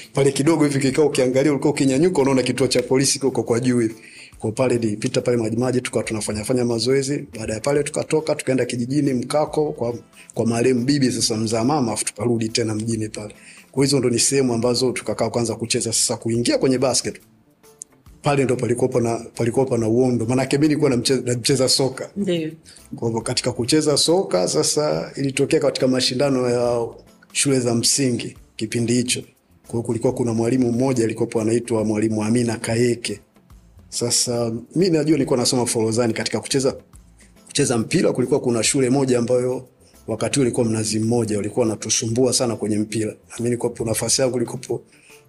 Pale 0.14 0.32
kidogo 0.32 0.64
hivi 0.64 0.80
kikao 0.80 1.08
ukiangalia 1.08 1.52
ulikuwa 1.52 1.74
ukinyanyuka 1.74 2.22
unaona 2.22 2.44
kituo 2.44 2.68
cha 2.68 2.82
polisi 2.82 3.20
kiko 3.20 3.44
kwa 3.44 3.60
juu 3.60 3.80
hivi 3.80 3.96
kwa 4.42 4.52
pale 4.52 4.76
nilipita 4.78 5.22
pale 5.22 5.38
majimaji 5.38 5.82
tukawa 5.82 6.04
tunafanya 6.04 6.44
fanya 6.44 6.66
mazoezi. 6.66 7.26
Baada 7.38 7.54
ya 7.54 7.60
pale 7.60 7.84
tukatoka 7.84 8.36
tukaenda 8.36 8.66
kijijini 8.66 9.14
mkako 9.14 9.72
kwa, 9.72 9.94
kwa 10.34 10.46
marehemu 10.46 10.86
bibi 10.86 11.12
sasa 11.12 11.38
mzaa 11.38 11.64
mama 11.64 11.92
afu 11.92 12.06
tukarudi 12.06 12.50
tena 12.50 12.76
mjini 12.76 13.10
pale. 13.10 13.36
Kwa 13.72 13.86
hizo 13.86 14.00
ndo 14.00 14.10
ni 14.10 14.20
sehemu 14.20 14.54
ambazo 14.54 14.92
tukakaa 14.92 15.30
kwanza 15.30 15.56
kucheza. 15.56 15.94
Sasa 15.94 16.18
kuingia 16.18 16.58
kwenye 16.58 16.78
basket 16.78 17.22
pale 18.22 18.44
ndo 18.44 18.56
palikuwa 18.56 19.02
na 19.02 19.16
palikuwa 19.36 19.66
pana 19.66 19.88
uondo. 19.88 20.26
Maanake 20.26 20.58
mimi 20.58 20.68
nilikuwa 20.68 20.90
namcheza, 20.90 21.22
namcheza 21.26 21.70
soka. 21.70 22.10
Ndio. 22.18 22.52
Kwa 22.96 23.08
hivyo 23.08 23.22
katika 23.22 23.52
kucheza 23.52 23.98
soka 23.98 24.48
sasa 24.48 25.12
ilitokea 25.16 25.60
katika 25.60 25.88
mashindano 25.88 26.50
ya 26.50 26.88
shule 27.32 27.60
za 27.60 27.76
msingi 27.76 28.38
kipindi 28.56 28.94
hicho. 28.94 29.22
Kwa 29.64 29.72
hiyo 29.72 29.84
kulikuwa 29.84 30.14
kuna 30.14 30.34
mwalimu 30.34 30.72
mmoja 30.72 31.04
alikuwepo 31.04 31.42
anaitwa 31.42 31.86
mwalimu 31.86 32.24
Amina 32.24 32.58
Kayeke. 32.58 33.20
Sasa 33.92 34.52
mi 34.76 34.90
najua 34.90 35.12
nilikuwa 35.18 35.40
nasoma 35.40 35.66
Forozani 35.66 36.14
katika 36.14 36.40
kucheza 36.40 36.76
kucheza 37.46 37.78
mpira, 37.78 38.14
kulikuwa 38.14 38.40
kuna 38.40 38.64
shule 38.64 38.90
moja 38.90 39.20
ambayo 39.20 39.68
wakati 40.08 40.40
huo 40.40 40.46
ilikuwa 40.46 40.66
Mnazi 40.66 41.00
Mmoja, 41.00 41.38
walikuwa 41.38 41.66
wanatusumbua 41.66 42.34
sana 42.34 42.56
kwenye 42.56 42.78
mpira. 42.78 43.12
Na 43.12 43.36
mimi 43.38 43.50
nilikuwa 43.50 43.74
nafasi 43.86 44.22
yangu 44.22 44.38
ilikuwa 44.38 44.80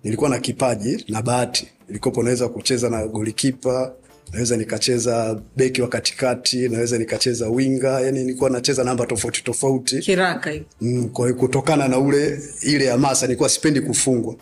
nilikuwa 0.04 0.30
na 0.30 0.38
kipaji 0.38 1.04
na 1.08 1.22
bahati, 1.22 1.68
nilikuwa 1.88 2.24
naweza 2.24 2.48
kucheza 2.48 2.90
na 2.90 3.06
golikipa 3.06 3.92
naweza 4.32 4.56
nikacheza 4.56 5.40
beki 5.56 5.82
wa 5.82 5.88
katikati, 5.88 6.68
naweza 6.68 6.98
nikacheza 6.98 7.48
winga, 7.48 8.00
yani 8.00 8.24
nilikuwa 8.24 8.50
nacheza 8.50 8.84
namba 8.84 9.06
tofauti 9.06 9.44
tofauti. 9.44 9.98
kiraka 9.98 10.50
hiyo 10.50 10.64
Mm, 10.80 11.08
kwa 11.08 11.26
hiyo 11.26 11.38
kutokana 11.38 11.88
na 11.88 11.98
ule 11.98 12.40
ile 12.62 12.88
hamasa 12.90 13.26
nilikuwa 13.26 13.48
sipendi 13.48 13.80
kufungwa. 13.80 14.34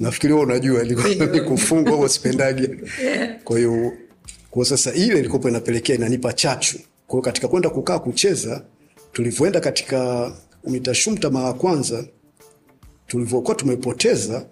Nafikiri 0.00 0.32
wewe 0.32 0.44
unajua 0.46 0.84
kufungwa 1.44 1.92
au 1.92 2.08
sipendaje. 2.08 2.70
Kwa 3.44 3.58
hiyo 3.58 3.92
kwa 4.50 4.64
sasa 4.64 4.92
ile 4.94 5.18
ilikuwa 5.18 5.50
inapelekea 5.50 5.94
inanipa 5.96 6.32
chachu. 6.32 6.78
Kwa 7.06 7.12
hiyo 7.14 7.22
katika 7.22 7.48
kwenda 7.48 7.70
kukaa 7.70 7.98
kucheza 7.98 8.62
tulivyoenda 9.12 9.60
katika 9.60 10.32
mitashumta 10.66 11.30
mara 11.30 11.46
ya 11.46 11.52
kwanza 11.52 12.04
tulivyokuwa 13.06 13.54
tumepoteza 13.56 14.46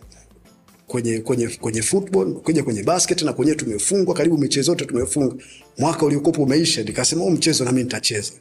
kwenye 0.87 1.19
kwenye 1.19 1.49
kwenye 1.49 1.83
football 1.83 2.33
kuja 2.35 2.63
kwenye 2.65 2.83
basket 2.83 3.23
na 3.23 3.33
kwenye 3.33 3.55
tumefungwa 3.55 4.15
karibu 4.15 4.39
michezo 4.39 4.73
yote 4.73 4.85
tumefunga. 4.85 5.35
Mwaka 5.79 6.07
uliokuwa 6.07 6.39
umeisha, 6.39 6.83
nikasema 6.83 7.23
huu 7.25 7.31
mchezo 7.31 7.65
nami 7.65 7.83
nitacheza. 7.83 8.33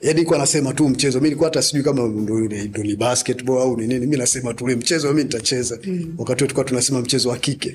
Yaani 0.00 0.14
nilikuwa 0.14 0.38
nasema 0.38 0.72
tu 0.74 0.88
mchezo, 0.88 1.18
mimi 1.18 1.28
nilikuwa 1.28 1.48
hata 1.48 1.62
sijui 1.62 1.82
kama 1.82 2.08
ni, 2.08 2.20
ndo 2.68 2.82
ni 2.82 2.96
basketball 2.96 3.58
au 3.58 3.76
ni 3.76 3.86
nini. 3.86 4.00
Mimi 4.00 4.16
nasema 4.16 4.54
tu 4.54 4.64
ule 4.64 4.76
mchezo 4.76 5.08
mimi 5.08 5.22
nitacheza. 5.22 5.78
Mm. 5.86 6.14
Wakati 6.18 6.38
tulikuwa 6.38 6.64
tunasema 6.64 7.00
mchezo 7.00 7.28
wa 7.28 7.36
kike. 7.38 7.72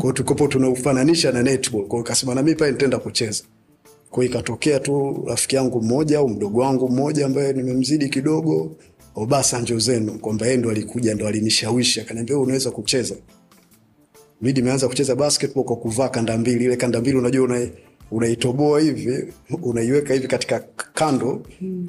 Kwa 0.00 0.12
hiyo 0.12 0.48
tunaufananisha 0.48 1.32
na 1.32 1.42
netball. 1.42 1.82
Kwa 1.82 1.90
hiyo 1.98 2.02
kasema 2.04 2.34
na 2.34 2.42
mimi 2.42 2.56
pale 2.56 2.72
nitaenda 2.72 2.98
kucheza. 2.98 3.42
Kwa 4.10 4.22
hiyo 4.24 4.34
ikatokea 4.34 4.80
tu 4.80 5.24
rafiki 5.26 5.56
yangu 5.56 5.82
mmoja 5.82 6.18
au 6.18 6.28
mdogo 6.28 6.60
wangu 6.60 6.88
mmoja 6.88 7.26
ambaye 7.26 7.52
nimemzidi 7.52 8.08
kidogo 8.08 8.76
Obasanjo 9.14 9.78
Zeno 9.78 10.12
kwamba 10.12 10.46
yeye 10.46 10.58
ndo 10.58 10.70
alikuja 10.70 11.14
ndo 11.14 11.28
alinishawishi 11.28 12.00
akaniambia 12.00 12.38
unaweza 12.38 12.70
kucheza. 12.70 13.14
Mimi 14.42 14.52
nimeanza 14.58 14.88
kucheza 14.88 15.16
basketball 15.16 15.64
kwa 15.64 15.76
kuvaa 15.76 16.08
kanda 16.08 16.38
mbili. 16.38 16.64
Ile 16.64 16.76
kanda 16.76 17.00
mbili 17.00 17.16
unajua 17.18 17.44
una 17.44 17.66
unaitoboa 18.10 18.80
hivi 18.80 19.32
unaiweka 19.62 20.14
hivi 20.14 20.28
katika 20.28 20.60
kando 20.94 21.42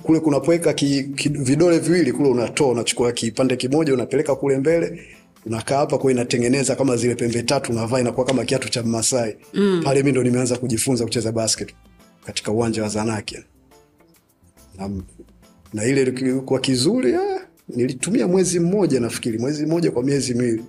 kule 0.03 0.19
kunapoweka 0.19 0.73
ki, 0.73 1.03
ki, 1.03 1.29
vidole 1.29 1.79
viwili 1.79 2.13
kule 2.13 2.29
unatoa 2.29 2.67
unachukua 2.67 3.11
kipande 3.11 3.55
kimoja 3.55 3.93
unapeleka 3.93 4.35
kule 4.35 4.57
mbele 4.57 5.01
unakaa 5.45 5.77
hapa 5.77 5.97
kwa 5.97 6.11
inatengeneza 6.11 6.75
kama 6.75 6.97
zile 6.97 7.15
pembe 7.15 7.43
tatu 7.43 7.71
unavaa 7.71 7.99
inakuwa 7.99 8.25
kama 8.25 8.45
kiatu 8.45 8.69
cha 8.69 8.83
Masai 8.83 9.35
mm. 9.53 9.81
pale 9.83 10.03
mi 10.03 10.11
ndo 10.11 10.23
nimeanza 10.23 10.57
kujifunza 10.57 11.03
kucheza 11.03 11.31
basket 11.31 11.73
katika 12.25 12.51
uwanja 12.51 12.83
wa 12.83 12.89
Zanakia 12.89 13.43
na, 14.77 14.89
na 15.73 15.85
ile 15.85 16.11
kwa 16.45 16.59
kizuri 16.59 17.11
ya, 17.11 17.41
nilitumia 17.69 18.27
mwezi 18.27 18.59
mmoja 18.59 18.99
nafikiri 18.99 19.37
mwezi 19.37 19.65
mmoja 19.65 19.91
kwa 19.91 20.03
miezi 20.03 20.33
miwili 20.33 20.63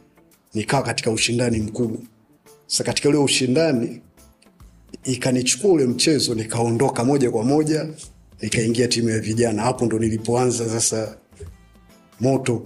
nikawa 0.54 0.82
katika 0.82 1.10
ushindani 1.10 1.58
mkubwa. 1.60 1.98
Sasa 2.66 2.84
katika 2.84 3.08
ule 3.08 3.18
ushindani 3.18 4.00
ikanichukua 5.04 5.70
ule 5.72 5.86
mchezo 5.86 6.34
nikaondoka 6.34 7.04
moja 7.04 7.30
kwa 7.30 7.44
moja 7.44 7.86
nikaingia 8.42 8.88
timu 8.88 9.08
ya 9.08 9.18
vijana. 9.20 9.62
Hapo 9.62 9.86
ndo 9.86 9.98
nilipoanza 9.98 10.68
sasa 10.68 11.16
moto 12.20 12.58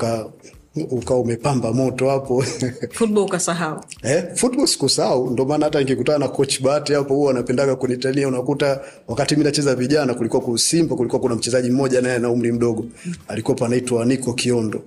ukawa 0.77 1.21
umepamba 1.21 1.73
moto 1.73 2.11
hapo. 2.11 2.43
Football 2.99 3.25
ukasahau. 3.25 3.81
Eh, 4.03 4.25
football 4.35 4.67
sikusahau, 4.67 5.31
ndo 5.31 5.45
maana 5.45 5.65
hata 5.65 5.79
nikikutana 5.81 6.19
na 6.19 6.29
coach 6.29 6.61
Bahati 6.63 6.93
hapo 6.93 7.15
huwa 7.15 7.31
anapendaga 7.31 7.77
kunitania. 7.77 8.29
Unakuta 8.29 8.81
wakati 9.09 9.35
mimi 9.35 9.45
nacheza 9.45 9.75
vijana, 9.75 10.15
kulikuwa 10.15 10.43
kwa 10.43 10.59
Simba, 10.59 10.97
kulikuwa 10.97 11.21
kuna 11.21 11.35
mchezaji 11.35 11.71
mmoja 11.71 12.01
naye 12.01 12.19
na 12.19 12.31
umri 12.31 12.53
mdogo, 12.53 12.85
alikuwa 13.29 13.67
anaitwa 13.67 14.05
Nico 14.05 14.33
Kiondo. 14.33 14.83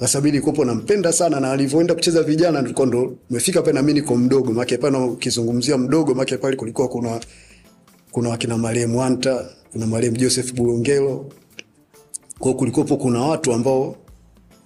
Sasa 0.00 0.20
mimi 0.20 0.30
nilikuwa 0.38 0.66
nampenda 0.66 1.12
sana, 1.12 1.40
na 1.40 1.52
alivyoenda 1.52 1.94
kucheza 1.94 2.22
vijana 2.22 2.62
nilikuwa 2.62 2.86
ndo 2.86 3.12
nimefika 3.30 3.62
pale 3.62 3.72
na 3.72 3.82
mimi 3.82 4.00
niko 4.00 4.16
mdogo, 4.16 4.52
maana 4.52 4.78
pale 4.78 4.96
ukizungumzia 4.98 5.78
mdogo, 5.78 6.14
maana 6.14 6.38
pale 6.38 6.56
kulikuwa 6.56 6.88
kuna 6.88 7.20
kuna 8.12 8.28
wakina 8.28 8.58
marehemu 8.58 8.98
Wanta, 8.98 9.46
kuna 9.72 9.86
marehemu 9.86 10.16
Joseph 10.16 10.54
Bulongelo, 10.54 11.26
kwa 12.38 12.54
kulikuwa 12.54 12.86
kuna 12.96 13.20
watu 13.20 13.52
ambao 13.52 13.96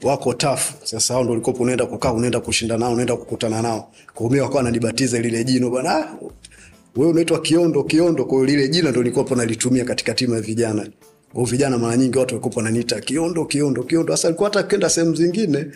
wako 0.03 0.35
tafu. 0.35 0.75
Sasa 0.87 1.15
hao 1.15 1.25
ndo 1.25 1.33
ulikuwa 1.33 1.57
unaenda 1.57 1.87
kukaa, 1.87 2.13
unaenda 2.13 2.41
kushinda 2.41 2.79
nao, 2.79 2.93
unaenda 2.93 3.17
kukutana 3.17 3.63
nao. 3.63 3.93
Kwa 4.15 4.29
hiyo 4.31 4.43
wakawa 4.43 4.59
wananibatiza 4.59 5.19
lile 5.21 5.45
jino 5.45 5.71
bwana, 5.71 5.97
ah, 5.97 6.15
wewe 6.97 7.11
unaitwa 7.11 7.41
Kiondo, 7.41 7.85
Kiondo. 7.85 8.25
Kwa 8.25 8.35
hiyo 8.39 8.47
lile 8.47 8.69
jina 8.69 8.91
ndo 8.91 9.03
nilikuwa 9.03 9.37
nalitumia 9.37 9.85
katika 9.85 10.15
timu 10.15 10.35
ya 10.35 10.41
vijana. 10.41 10.89
Kwa 11.33 11.45
vijana 11.45 11.79
mara 11.79 11.97
nyingi 11.97 12.19
watu 12.19 12.35
walikuwa 12.35 12.57
wananiita 12.65 13.01
Kiondo, 13.01 13.45
Kiondo, 13.45 13.83
Kiondo. 13.83 14.17
Sasa 14.17 14.29
alikuwa 14.29 14.49
hata 14.49 14.63
kenda 14.63 14.89
sehemu 14.91 15.15
zingine 15.15 15.67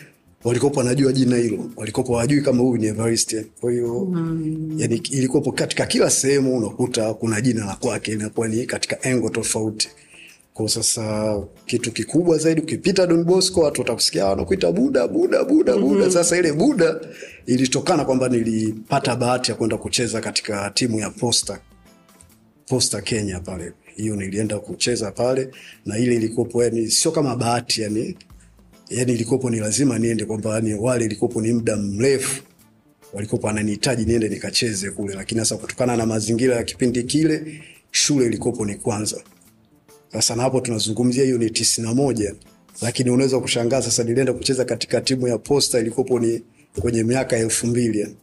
walikuwa 0.43 0.71
wanajua 0.75 1.13
jina 1.13 1.37
hilo, 1.37 1.69
walikuwa 1.75 2.17
wajui 2.17 2.41
kama 2.41 2.63
huyu 2.63 2.77
ni 2.81 2.87
Evariste. 2.87 3.45
Kwa 3.61 3.71
hiyo 3.71 4.07
mm. 4.11 4.73
yani 4.77 4.95
ilikuwa 5.11 5.53
katika 5.53 5.85
kila 5.85 6.09
sehemu 6.09 6.57
unakuta 6.57 7.13
kuna 7.13 7.41
jina 7.41 7.65
la 7.65 7.75
kwake, 7.75 8.11
inakuwa 8.11 8.47
ni 8.47 8.65
katika 8.65 9.09
engo 9.09 9.29
tofauti. 9.29 9.89
Kwa 10.53 10.69
sasa 10.69 11.37
kitu 11.65 11.91
kikubwa 11.91 12.37
zaidi 12.37 12.61
ukipita 12.61 13.07
Don 13.07 13.23
Bosco 13.23 13.61
watu 13.61 13.81
watakusikia 13.81 14.25
wanakuita 14.25 14.71
Buda 14.71 15.07
Buda 15.07 15.43
Buda 15.43 15.73
Buda. 15.75 15.95
Mm-hmm. 15.95 16.11
Sasa 16.11 16.37
ile 16.37 16.53
Buda 16.53 16.99
ilitokana 17.45 18.05
kwamba 18.05 18.29
nilipata 18.29 19.15
bahati 19.15 19.51
ya 19.51 19.57
kwenda 19.57 19.77
kucheza 19.77 20.21
katika 20.21 20.69
timu 20.69 20.99
ya 20.99 21.09
Posta 21.09 21.59
Posta 22.67 23.01
Kenya 23.01 23.39
pale. 23.39 23.71
Hiyo 23.95 24.15
nilienda 24.15 24.59
kucheza 24.59 25.11
pale 25.11 25.49
na 25.85 25.97
ile 25.97 26.15
ilikuwa 26.15 26.63
yani 26.63 26.91
sio 26.91 27.11
kama 27.11 27.35
bahati 27.35 27.81
yani 27.81 28.17
yani 28.89 29.13
ilikuwa 29.13 29.51
ni 29.51 29.59
lazima 29.59 29.99
niende 29.99 30.25
kwamba 30.25 30.53
yani 30.55 30.73
wale 30.73 31.05
ilikuwa 31.05 31.43
ni 31.43 31.53
muda 31.53 31.75
mrefu 31.77 32.43
walikuwa 33.13 33.41
wananihitaji 33.41 34.05
niende 34.05 34.29
nikacheze 34.29 34.91
kule, 34.91 35.13
lakini 35.13 35.39
sasa 35.41 35.57
kutokana 35.57 35.97
na 35.97 36.05
mazingira 36.05 36.55
ya 36.55 36.63
kipindi 36.63 37.03
kile 37.03 37.61
shule 37.91 38.25
ilikopo 38.25 38.65
ni 38.65 38.75
kwanza 38.75 39.21
sasa 40.13 40.35
na 40.35 40.43
hapo 40.43 40.61
tunazungumzia 40.61 41.23
hiyo 41.23 41.37
ni 41.37 41.49
tisini 41.49 41.87
na 41.87 41.93
moja, 41.93 42.35
lakini 42.81 43.09
unaweza 43.09 43.39
kushangaa 43.39 43.81
sasa, 43.81 44.03
nilienda 44.03 44.33
kucheza 44.33 44.65
katika 44.65 45.01
timu 45.01 45.27
ya 45.27 45.37
Posta 45.37 45.79
ilikopo 45.79 46.19
ni 46.19 46.41
kwenye 46.79 47.03
miaka 47.03 47.37
elfu 47.37 47.67
mbili 47.67 48.15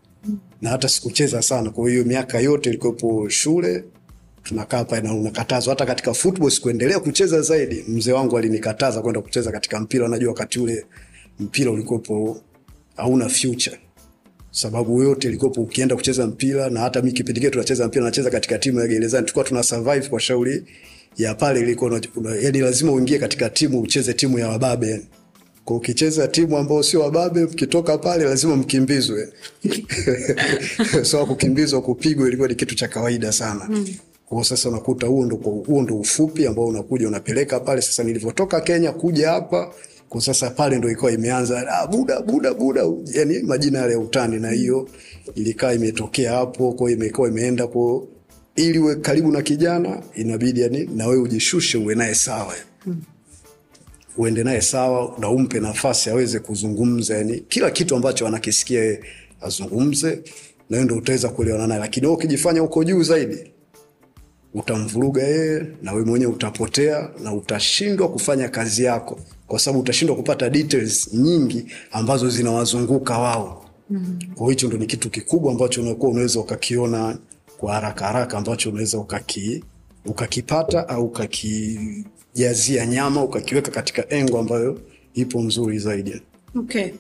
na 0.63 0.71
hata 0.71 0.89
sikucheza 0.89 1.43
sana. 1.43 1.71
Kwa 1.71 1.91
hiyo 1.91 2.05
miaka 2.05 2.41
yote 2.41 2.69
ilikopo 2.71 3.29
shule 3.29 3.85
tunakaa 4.43 4.85
pale 4.85 5.03
na 5.03 5.15
unakatazwa. 5.15 5.73
Hata 5.75 5.87
katika 5.87 6.15
football 6.15 6.51
sikuendelea 6.51 7.01
kucheza 7.01 7.43
zaidi, 7.43 7.85
mzee 7.89 8.13
wangu 8.13 8.39
alinikataza 8.39 9.03
kwenda 9.03 9.21
kucheza 9.21 9.53
katika 9.53 9.81
mpira. 9.81 10.09
Najua 10.09 10.29
wakati 10.29 10.61
ule 10.61 10.87
mpira 11.41 11.71
ulikopo 11.71 12.41
hauna 12.97 13.29
future 13.29 13.79
sababu 14.51 15.03
yote 15.03 15.29
ilikopo 15.29 15.61
ukienda 15.61 15.97
kucheza 15.97 16.27
mpira, 16.27 16.71
na 16.71 16.81
hata 16.81 17.01
mimi 17.03 17.13
kipindi 17.13 17.41
kile 17.41 17.51
tunacheza 17.51 17.87
mpira, 17.89 18.05
nacheza 18.05 18.31
katika 18.31 18.59
timu 18.59 18.81
ya 18.81 18.87
gerezani, 18.87 19.23
tulikuwa 19.25 19.45
tuna 19.45 19.63
survive 19.63 20.09
kwa 20.09 20.21
shauri 20.21 20.65
ya 21.19 21.35
pale, 21.35 21.61
ilikuwa 21.61 22.01
yani 22.43 22.59
lazima 22.59 22.93
uingie 22.93 23.19
katika 23.19 23.51
timu 23.51 23.81
ucheze 23.81 24.15
timu 24.15 24.39
ya 24.39 24.49
wababe. 24.49 25.01
Kwa 25.65 25.77
ukicheza 25.77 26.29
timu 26.29 26.57
ambao 26.59 26.83
sio 26.83 27.01
wababe, 27.01 27.45
mkitoka 27.45 27.99
pale 27.99 28.25
lazima 28.25 28.57
mkimbizwe. 28.57 29.29
so 31.11 31.27
kukimbizwa, 31.27 31.83
kupigwa 31.83 32.29
ilikuwa 32.29 32.49
ni 32.49 32.55
kitu 32.55 32.75
cha 32.75 32.89
kawaida 32.89 33.33
sana. 33.33 33.67
Mm. 33.71 33.87
Kwa 34.27 34.45
sasa 34.45 34.69
unakuta 34.69 35.07
huo 35.07 35.25
ndo 35.25 35.37
huo 35.37 35.83
ndo 35.83 35.97
ufupi 35.97 36.47
ambao 36.47 36.67
unakuja 36.67 37.09
unapeleka 37.09 37.61
pale. 37.61 37.83
Sasa 37.83 38.05
nilivyotoka 38.05 38.61
Kenya 38.61 38.93
kuja 38.93 39.31
hapa 39.31 39.75
kwa 40.09 40.21
sasa 40.21 40.51
pale 40.51 40.79
ndo 40.79 40.91
ikawa 40.91 41.13
imeanza 41.13 41.69
ah, 41.73 41.87
buda 41.87 42.21
buda 42.21 42.55
buda, 42.55 42.83
yani 43.15 43.39
majina 43.43 43.79
yale 43.79 43.93
ya 43.93 43.99
utani, 43.99 44.41
na 44.41 44.51
hiyo 44.51 44.89
ilikaa 45.35 45.73
imetokea 45.73 46.33
hapo. 46.33 46.73
Kwa 46.73 46.89
hiyo 46.89 47.01
imekuwa 47.01 47.29
imeenda 47.29 47.67
kwa 47.67 48.03
ili 48.59 48.79
uwe 48.79 48.97
karibu 48.97 49.33
na 49.33 49.43
kijana 49.43 50.03
inabidi 50.15 50.61
yani 50.61 50.91
na 50.95 51.07
wewe 51.07 51.23
ujishushe 51.23 51.79
uwe 51.79 51.95
naye 51.95 52.15
sawa 52.15 52.55
hmm. 52.85 53.03
uende 54.17 54.45
naye 54.45 54.61
sawa 54.61 55.17
na 55.19 55.29
umpe 55.31 55.61
nafasi 55.61 56.11
aweze 56.11 56.39
kuzungumza 56.39 57.17
yani 57.17 57.41
kila 57.49 57.71
kitu 57.71 57.97
ambacho 57.97 58.27
anakisikia 58.27 58.81
yeye 58.85 59.01
azungumze 59.41 60.11
na 60.71 60.77
wewe 60.77 60.85
ndo 60.85 60.97
utaweza 60.97 61.29
kuelewana 61.29 61.67
naye 61.67 61.81
lakini 61.81 62.07
ukijifanya 62.07 62.63
uko 62.63 62.85
juu 62.85 63.03
zaidi 63.03 63.51
utamvuruga 64.55 65.23
yeye 65.23 65.67
na 65.83 65.93
wewe 65.93 66.05
mwenyewe 66.05 66.33
utapotea 66.33 67.11
na 67.23 67.35
utashindwa 67.35 68.09
kufanya 68.09 68.49
kazi 68.49 68.85
yako 68.85 69.21
kwa 69.47 69.59
sababu 69.59 69.81
utashindwa 69.81 70.17
kupata 70.17 70.51
details 70.51 71.15
nyingi 71.15 71.67
ambazo 71.93 72.31
zinawazunguka 72.31 73.19
wao 73.19 73.71
mm. 73.91 74.19
kwa 74.35 74.51
hicho 74.51 74.67
ndo 74.67 74.77
ni 74.79 74.87
kitu 74.87 75.11
kikubwa 75.11 75.53
ambacho 75.53 75.83
unakuwa 75.83 76.13
unaweza 76.13 76.41
ukakiona 76.41 77.19
kwa 77.59 77.75
haraka 77.75 78.07
haraka 78.07 78.39
ambacho 78.39 78.71
unaweza 78.71 78.99
ukaki, 78.99 79.65
ukakipata 80.05 80.89
au 80.89 81.05
ukakijazia 81.05 82.87
nyama 82.87 83.25
ukakiweka 83.25 83.71
katika 83.71 84.09
engo 84.15 84.39
ambayo 84.39 84.81
ipo 85.15 85.41
nzuri 85.41 85.79
zaidi. 85.79 86.23
Okay. 86.57 86.91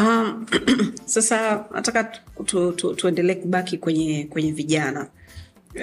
Um, 0.00 0.46
sasa 1.04 1.64
nataka 1.74 2.04
tu, 2.44 2.72
tu, 2.72 2.94
tuendelee 2.94 3.34
kubaki 3.34 3.78
kwenye 3.78 4.24
kwenye 4.24 4.52
vijana. 4.52 5.06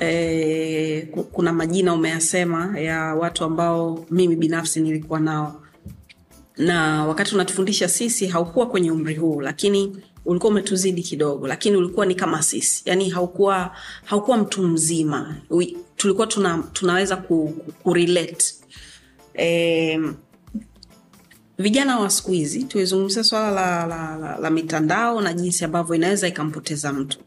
E, 0.01 1.01
kuna 1.32 1.53
majina 1.53 1.94
umeyasema 1.94 2.80
ya 2.80 3.15
watu 3.15 3.44
ambao 3.44 4.06
mimi 4.12 4.36
binafsi 4.36 4.80
nilikuwa 4.80 5.20
nao. 5.20 5.62
Na 6.58 7.06
wakati 7.06 7.36
unatufundisha 7.36 7.89
sisi 7.89 8.27
haukuwa 8.27 8.68
kwenye 8.68 8.91
umri 8.91 9.15
huu 9.15 9.41
lakini 9.41 9.98
ulikuwa 10.25 10.51
umetuzidi 10.51 11.04
kidogo 11.04 11.48
lakini 11.48 11.78
ulikuwa 11.78 12.06
ni 12.06 12.16
kama 12.16 12.44
sisi. 12.44 12.82
Yani 12.86 13.10
haukuwa 13.10 13.75
haukuwa 14.06 14.38
mtu 14.38 14.63
mzima. 14.68 15.36
We, 15.50 15.75
tulikuwa 15.96 16.28
tuna, 16.28 16.63
tunaweza 16.74 17.16
ku, 17.18 17.48
ku, 17.66 17.72
kurelate 17.72 18.46
e, 19.38 20.00
vijana 21.58 22.00
wa 22.00 22.10
siku 22.10 22.32
hizi 22.32 22.63
tuizungumzia 22.63 23.24
swala 23.24 23.51
la, 23.51 23.86
la, 23.88 24.18
la, 24.18 24.38
la 24.38 24.50
mitandao 24.50 25.22
na 25.22 25.34
jinsi 25.34 25.66
ambavyo 25.66 25.96
inaweza 25.96 26.28
ikampoteza 26.28 26.94
mtu 26.94 27.20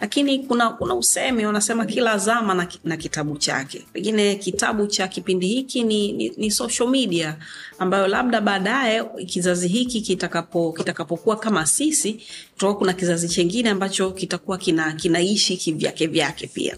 lakini 0.00 0.38
kuna 0.38 0.70
kuna 0.70 0.94
usemi 0.94 1.46
wanasema 1.46 1.86
kila 1.86 2.18
zama 2.18 2.54
na, 2.54 2.68
na 2.84 2.96
kitabu 2.96 3.36
chake. 3.38 3.84
Pengine 3.92 4.34
kitabu 4.34 4.86
cha 4.86 5.08
kipindi 5.08 5.46
hiki 5.46 5.82
ni, 5.84 6.12
ni, 6.12 6.32
ni 6.36 6.50
social 6.50 6.88
media 6.88 7.36
ambayo 7.78 8.06
labda 8.06 8.40
baadaye 8.40 9.04
kizazi 9.26 9.68
hiki 9.68 10.00
kitakapo 10.00 10.72
kitakapokuwa 10.72 11.36
kama 11.36 11.66
sisi 11.66 12.12
tutakuwa 12.52 12.78
kuna 12.78 12.92
kizazi 12.92 13.28
chengine 13.28 13.70
ambacho 13.70 14.10
kitakuwa 14.10 14.58
kina, 14.58 14.92
kinaishi 14.92 15.56
kivyake 15.56 16.06
vyake 16.06 16.46
pia 16.46 16.76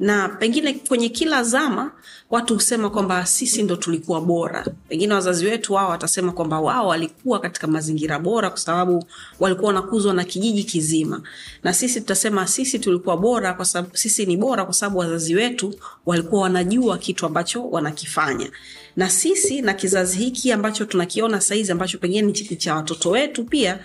na 0.00 0.28
pengine 0.28 0.72
kwenye 0.74 1.08
kila 1.08 1.42
zama 1.42 1.92
watu 2.30 2.54
husema 2.54 2.90
kwamba 2.90 3.26
sisi 3.26 3.62
ndo 3.62 3.76
tulikuwa 3.76 4.20
bora. 4.20 4.66
Pengine 4.88 5.14
wazazi 5.14 5.46
wetu 5.46 5.74
wao 5.74 5.90
watasema 5.90 6.32
kwamba 6.32 6.60
wao 6.60 6.86
walikuwa 6.86 7.40
katika 7.40 7.66
mazingira 7.66 8.18
bora 8.18 8.50
kwa 8.50 8.58
sababu 8.58 9.04
walikuwa 9.40 9.66
wanakuzwa 9.66 10.14
na 10.14 10.24
kijiji 10.24 10.64
kizima. 10.64 11.22
Na 11.62 11.72
sisi 11.74 12.00
tutasema 12.00 12.46
sisi 12.46 12.78
tulikuwa 12.78 13.16
bora 13.16 13.54
kwa 13.54 13.64
sababu 13.64 13.96
sisi 13.96 14.26
ni 14.26 14.36
bora 14.36 14.64
kwa 14.64 14.74
sababu 14.74 14.98
wazazi 14.98 15.34
wetu 15.34 15.74
walikuwa 16.06 16.42
wanajua 16.42 16.98
kitu 16.98 17.26
ambacho 17.26 17.68
wanakifanya. 17.68 18.50
Na 18.96 19.10
sisi 19.10 19.62
na 19.62 19.74
kizazi 19.74 20.18
hiki 20.18 20.52
ambacho 20.52 20.84
tunakiona 20.84 21.40
sahizi 21.40 21.72
ambacho 21.72 21.98
pengine 21.98 22.22
ni 22.22 22.32
cha 22.56 22.74
watoto 22.74 23.10
wetu 23.10 23.44
pia 23.44 23.78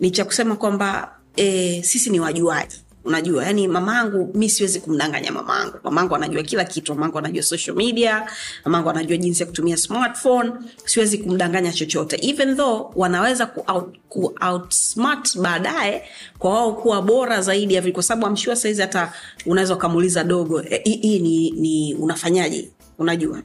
ni 0.00 0.10
cha 0.10 0.24
kusema 0.24 0.56
kwamba 0.56 1.14
e, 1.36 1.82
sisi 1.82 2.10
ni 2.10 2.20
wajuaji 2.20 2.76
unajua 3.08 3.44
yani 3.44 3.68
mamangu 3.68 4.30
mi 4.34 4.48
siwezi 4.50 4.80
kumdanganya 4.80 5.32
mamangu. 5.32 5.78
Mamangu 5.84 6.14
anajua 6.16 6.42
kila 6.42 6.64
kitu. 6.64 6.94
Mamangu 6.94 7.18
anajua 7.18 7.42
social 7.42 7.76
media. 7.76 8.30
Mamangu 8.64 8.90
anajua 8.90 9.16
jinsi 9.16 9.42
ya 9.42 9.46
kutumia 9.46 9.76
smartphone. 9.76 10.52
Siwezi 10.84 11.18
kumdanganya 11.18 11.72
chochote. 11.72 12.18
Even 12.22 12.56
though 12.56 12.92
wanaweza 12.96 13.46
ku, 13.46 13.64
out, 13.72 13.96
ku 14.08 14.34
outsmart 14.50 15.38
baadaye 15.38 16.02
kwa 16.38 16.50
wao 16.54 16.72
kuwa 16.72 17.02
bora 17.02 17.42
zaidi 17.42 17.74
ya 17.74 17.92
kwa 17.92 18.02
sababu 18.02 18.26
amshua 18.26 18.56
saizi 18.56 18.80
hata 18.80 19.12
unaweza 19.46 19.74
ukamuuliza 19.74 20.24
dogo 20.24 20.58
hii 20.60 21.00
e, 21.16 21.18
ni, 21.18 21.50
ni 21.50 21.94
unafanyaje? 21.94 22.70
Unajua. 22.98 23.42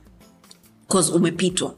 Cause 0.88 1.12
umepitwa. 1.14 1.76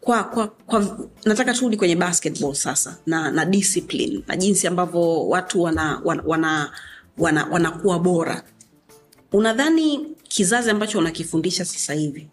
Kwa, 0.00 0.24
kwa, 0.24 0.46
kwa 0.48 0.98
nataka 1.24 1.54
turudi 1.54 1.76
kwenye 1.76 1.96
basketball 1.96 2.54
sasa 2.54 2.96
na 3.06 3.30
na 3.30 3.44
discipline 3.44 4.22
na 4.26 4.36
jinsi 4.36 4.66
ambavyo 4.66 5.28
watu 5.28 5.62
wana, 5.62 6.00
wana, 6.04 6.22
wana 6.26 6.70
wana, 7.18 7.44
wanakuwa 7.44 7.98
bora. 7.98 8.42
Unadhani 9.32 10.06
kizazi 10.28 10.70
ambacho 10.70 10.98
unakifundisha 10.98 11.64
sasa 11.64 11.94
hivi 11.94 12.28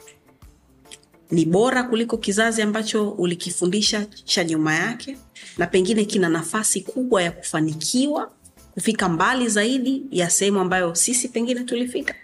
ni 1.34 1.46
bora 1.46 1.84
kuliko 1.84 2.18
kizazi 2.18 2.62
ambacho 2.62 3.10
ulikifundisha 3.10 4.06
cha 4.26 4.44
nyuma 4.44 4.76
yake? 4.76 5.18
Na 5.58 5.68
pengine 5.68 6.06
kina 6.06 6.30
nafasi 6.30 6.82
kubwa 6.82 7.24
ya 7.24 7.32
kufanikiwa 7.32 8.32
kufika 8.74 9.10
mbali 9.10 9.50
zaidi 9.50 10.04
ya 10.12 10.30
sehemu 10.30 10.60
ambayo 10.60 10.96
sisi 10.96 11.28
pengine 11.28 11.64
tulifika? 11.64 12.16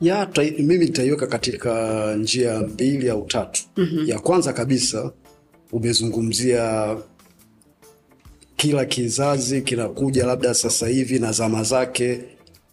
Ya 0.00 0.26
ta, 0.26 0.42
mimi 0.42 0.78
nitaiweka 0.84 1.26
katika 1.26 2.14
njia 2.16 2.60
mbili 2.60 3.10
au 3.10 3.26
tatu. 3.26 3.62
Mm-hmm. 3.76 4.08
ya 4.08 4.18
kwanza 4.18 4.52
kabisa 4.52 5.12
umezungumzia 5.72 6.96
kila 8.56 8.84
kizazi 8.84 9.62
kinakuja 9.62 10.26
labda 10.26 10.54
sasa 10.54 10.88
hivi 10.88 11.18
na 11.18 11.32
zama 11.32 11.62
zake. 11.62 12.18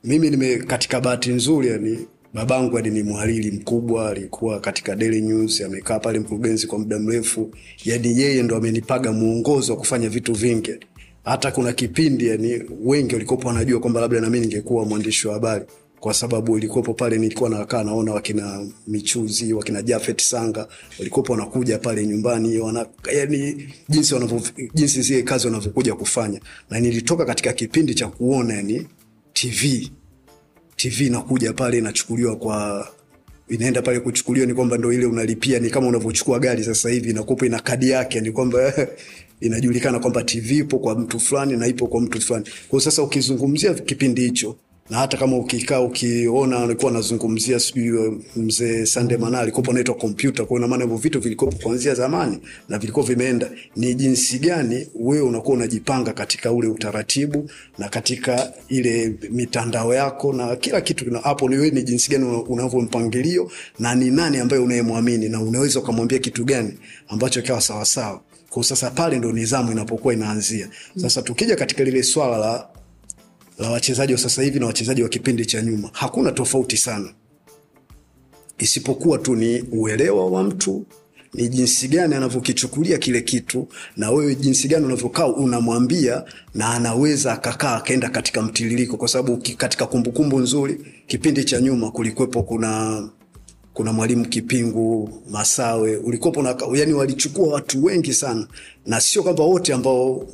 Mimi 0.04 0.30
nime 0.30 0.58
katika 0.58 1.02
bahati 1.02 1.30
nzuri 1.32 1.68
yani 1.68 2.00
babangu 2.34 2.76
hadi 2.76 2.90
ni 2.90 3.04
mhariri 3.04 3.52
mkubwa 3.52 4.10
alikuwa 4.10 4.60
katika 4.60 4.96
Daily 4.96 5.22
News 5.22 5.62
amekaa 5.62 6.00
pale 6.00 6.20
mkurugenzi 6.20 6.68
kwa 6.68 6.80
muda 6.80 7.00
mrefu. 7.00 7.52
Yani 7.86 8.20
yeye 8.22 8.44
ndo 8.44 8.56
amenipaga 8.56 9.12
muongozo 9.12 9.74
wa 9.74 9.80
kufanya 9.80 10.10
vitu 10.10 10.34
vingi. 10.34 10.76
Hata 11.24 11.52
kuna 11.52 11.74
kipindi 11.74 12.28
yani 12.28 12.62
wengi 12.84 13.14
walikopo 13.16 13.48
wanajua 13.48 13.80
kwamba 13.80 14.02
labda 14.02 14.22
nami 14.22 14.40
ningekuwa 14.40 14.86
mwandishi 14.86 15.28
wa 15.28 15.34
habari 15.34 15.66
kwa 16.04 16.14
sababu 16.14 16.58
ilikuwepo 16.58 16.94
pale 16.94 17.18
nilikuwa 17.18 17.50
nakaa 17.50 17.84
naona 17.84 18.12
wakina 18.14 18.68
michuzi 18.88 19.54
wakina 19.54 19.82
jafet 19.82 20.22
sanga 20.22 20.68
walikuwepo 21.00 21.34
wanakuja 21.34 21.78
pale 21.78 22.08
nyumbani 22.08 22.58
wana, 22.58 22.86
yani 23.14 23.70
jinsi 23.90 24.14
wanavyo, 24.14 24.42
jinsi 24.74 25.02
zile 25.02 25.22
kazi 25.22 25.48
wanavyokuja 25.48 25.96
kufanya. 25.96 26.40
Na 26.70 26.80
nilitoka 26.80 27.26
katika 27.26 27.54
kipindi 27.54 27.96
cha 27.96 28.08
kuona 28.08 28.54
yani 28.54 28.88
tv 29.34 29.92
tv 30.76 31.08
inakuja 31.08 31.54
pale 31.54 31.78
inachukuliwa 31.78 32.36
kwa 32.36 32.88
inaenda 33.48 33.82
pale 33.82 34.00
kuchukuliwa 34.00 34.46
ni 34.48 34.54
kwamba 34.54 34.78
ndo 34.78 34.94
ile 34.94 35.06
unalipia 35.06 35.60
ni 35.60 35.70
kama 35.70 35.88
unavyochukua 35.88 36.40
gari 36.40 36.64
sasa 36.64 36.90
hivi 36.90 37.10
inakupa 37.10 37.46
ina 37.46 37.60
kadi 37.60 37.90
yake 37.90 38.22
ni 38.22 38.32
kwamba 38.32 38.74
inajulikana 39.42 40.00
kwamba 40.00 40.24
tv 40.24 40.58
ipo 40.58 40.80
kwa 40.80 40.96
mtu 41.00 41.20
fulani 41.20 41.58
na 41.58 41.68
ipo 41.68 41.88
kwa 41.88 42.02
mtu 42.02 42.22
fulani. 42.22 42.46
Kwao 42.70 42.80
sasa 42.80 43.04
ukizungumzia 43.04 43.74
kipindi 43.74 44.22
hicho 44.22 44.56
na 44.90 44.98
hata 44.98 45.18
kama 45.18 45.38
ukikaa 45.38 45.80
ukiona 45.80 46.60
alikuwa 46.60 46.92
anazungumzia 46.92 47.60
sijui 47.60 48.22
mzee 48.36 48.86
Sande 48.86 49.18
Mana 49.18 49.40
alikuwa 49.40 49.68
anaitwa 49.70 49.96
kompyuta, 49.96 50.46
kwa 50.46 50.60
maana 50.60 50.84
hivyo 50.84 50.98
vitu 50.98 51.20
vilikuwa 51.20 51.52
kuanzia 51.52 51.96
zamani 51.96 52.40
na 52.70 52.78
vilikuwa 52.80 53.06
vimeenda. 53.06 53.52
Ni 53.76 53.94
jinsi 53.96 54.40
gani 54.40 54.88
wewe 54.96 55.22
unakuwa 55.22 55.56
unajipanga 55.58 56.14
katika 56.14 56.52
ule 56.52 56.68
utaratibu 56.68 57.50
na 57.78 57.90
katika 57.90 58.54
ile 58.70 59.14
mitandao 59.32 59.94
yako 59.94 60.34
na 60.34 60.56
kila 60.56 60.82
kitu? 60.82 61.12
Na 61.12 61.20
hapo, 61.20 61.50
ni 61.50 61.56
wewe 61.56 61.70
ni 61.72 61.84
jinsi 61.84 62.12
gani 62.12 62.26
unavyo 62.26 62.82
mpangilio 62.82 63.52
na 63.80 63.96
ni 63.96 64.12
nani 64.12 64.38
ambaye 64.38 64.62
unayemwamini 64.62 65.30
na 65.30 65.42
unaweza 65.42 65.80
ukamwambia 65.80 66.20
kitu 66.20 66.46
gani 66.46 66.74
ambacho 67.08 67.42
kawa 67.42 67.62
sawasawa? 67.62 68.22
Kwa 68.50 68.64
sasa 68.64 68.92
pale 68.92 69.18
ndo 69.20 69.32
nidhamu 69.32 69.72
inapokuwa 69.72 70.14
inaanzia. 70.14 70.70
Sasa 70.98 71.22
tukija 71.22 71.56
katika 71.56 71.84
lile 71.84 72.04
swala 72.04 72.38
la 72.38 72.68
la 73.60 73.70
wachezaji 73.70 74.14
wa 74.14 74.20
sasa 74.20 74.42
hivi 74.44 74.60
na 74.60 74.66
wachezaji 74.66 75.04
wa 75.04 75.10
kipindi 75.10 75.46
cha 75.46 75.62
nyuma. 75.62 75.90
Hakuna 75.94 76.32
tofauti 76.32 76.78
sana. 76.78 77.14
Isipokuwa 78.58 79.18
tu 79.18 79.36
ni 79.36 79.62
uelewa 79.62 80.26
wa 80.32 80.44
mtu 80.44 80.86
ni 81.34 81.48
jinsi 81.50 81.88
gani 81.88 82.16
anavyokichukulia 82.16 82.98
kile 82.98 83.22
kitu 83.22 83.68
na 83.98 84.12
wewe 84.12 84.36
jinsi 84.36 84.68
gani 84.68 84.86
unavyokaa 84.86 85.28
unamwambia 85.28 86.24
na 86.56 86.70
anaweza 86.70 87.34
akakaa 87.34 87.76
akaenda 87.76 88.10
katika 88.10 88.42
mtiririko. 88.42 88.98
Kwa 88.98 89.08
sababu 89.08 89.44
katika 89.58 89.86
kumbukumbu 89.86 90.40
nzuri 90.40 90.80
kipindi 91.08 91.44
cha 91.44 91.62
nyuma 91.62 91.92
kulikuwepo 91.92 92.44
kuna 92.44 93.04
kuna 93.74 93.94
mwalimu 93.94 94.26
Kipingu, 94.26 95.10
Masawe, 95.30 95.98
ulikuwepo 95.98 96.42
na 96.44 96.56
yani, 96.76 96.94
walichukua 96.94 97.54
watu 97.54 97.84
wengi 97.84 98.14
sana, 98.14 98.48
na 98.86 99.02
sio 99.02 99.24
kwamba 99.24 99.44
wote 99.44 99.74
ambao 99.74 100.28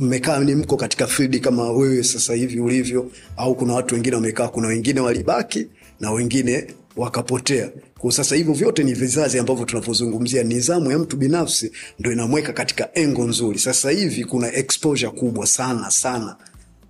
mmekaa 0.00 0.40
ni 0.40 0.54
mko 0.54 0.76
katika 0.76 1.06
field 1.06 1.40
kama 1.40 1.72
wewe 1.72 2.04
sasa 2.04 2.34
hivi 2.34 2.60
ulivyo, 2.60 3.10
au 3.36 3.54
kuna 3.54 3.74
watu 3.74 3.94
wengine 3.94 4.16
wamekaa, 4.16 4.48
kuna 4.48 4.68
wengine 4.68 5.00
walibaki 5.00 5.66
na 6.00 6.10
wengine 6.12 6.66
wakapotea. 6.96 7.70
Kwa 7.98 8.12
sasa 8.12 8.36
hivyo 8.36 8.54
vyote 8.54 8.84
ni 8.84 8.92
vizazi 8.94 9.38
ambavyo 9.38 9.64
tunavyozungumzia, 9.64 10.42
nidhamu 10.42 10.90
ya 10.90 10.98
mtu 10.98 11.16
binafsi 11.16 11.72
ndo 11.98 12.12
inamweka 12.12 12.52
katika 12.52 12.88
engo 12.94 13.24
nzuri. 13.24 13.58
Sasa 13.58 13.90
hivi 13.90 14.24
kuna 14.24 14.52
exposure 14.54 15.10
kubwa 15.12 15.46
sana 15.46 15.90
sana, 15.90 16.36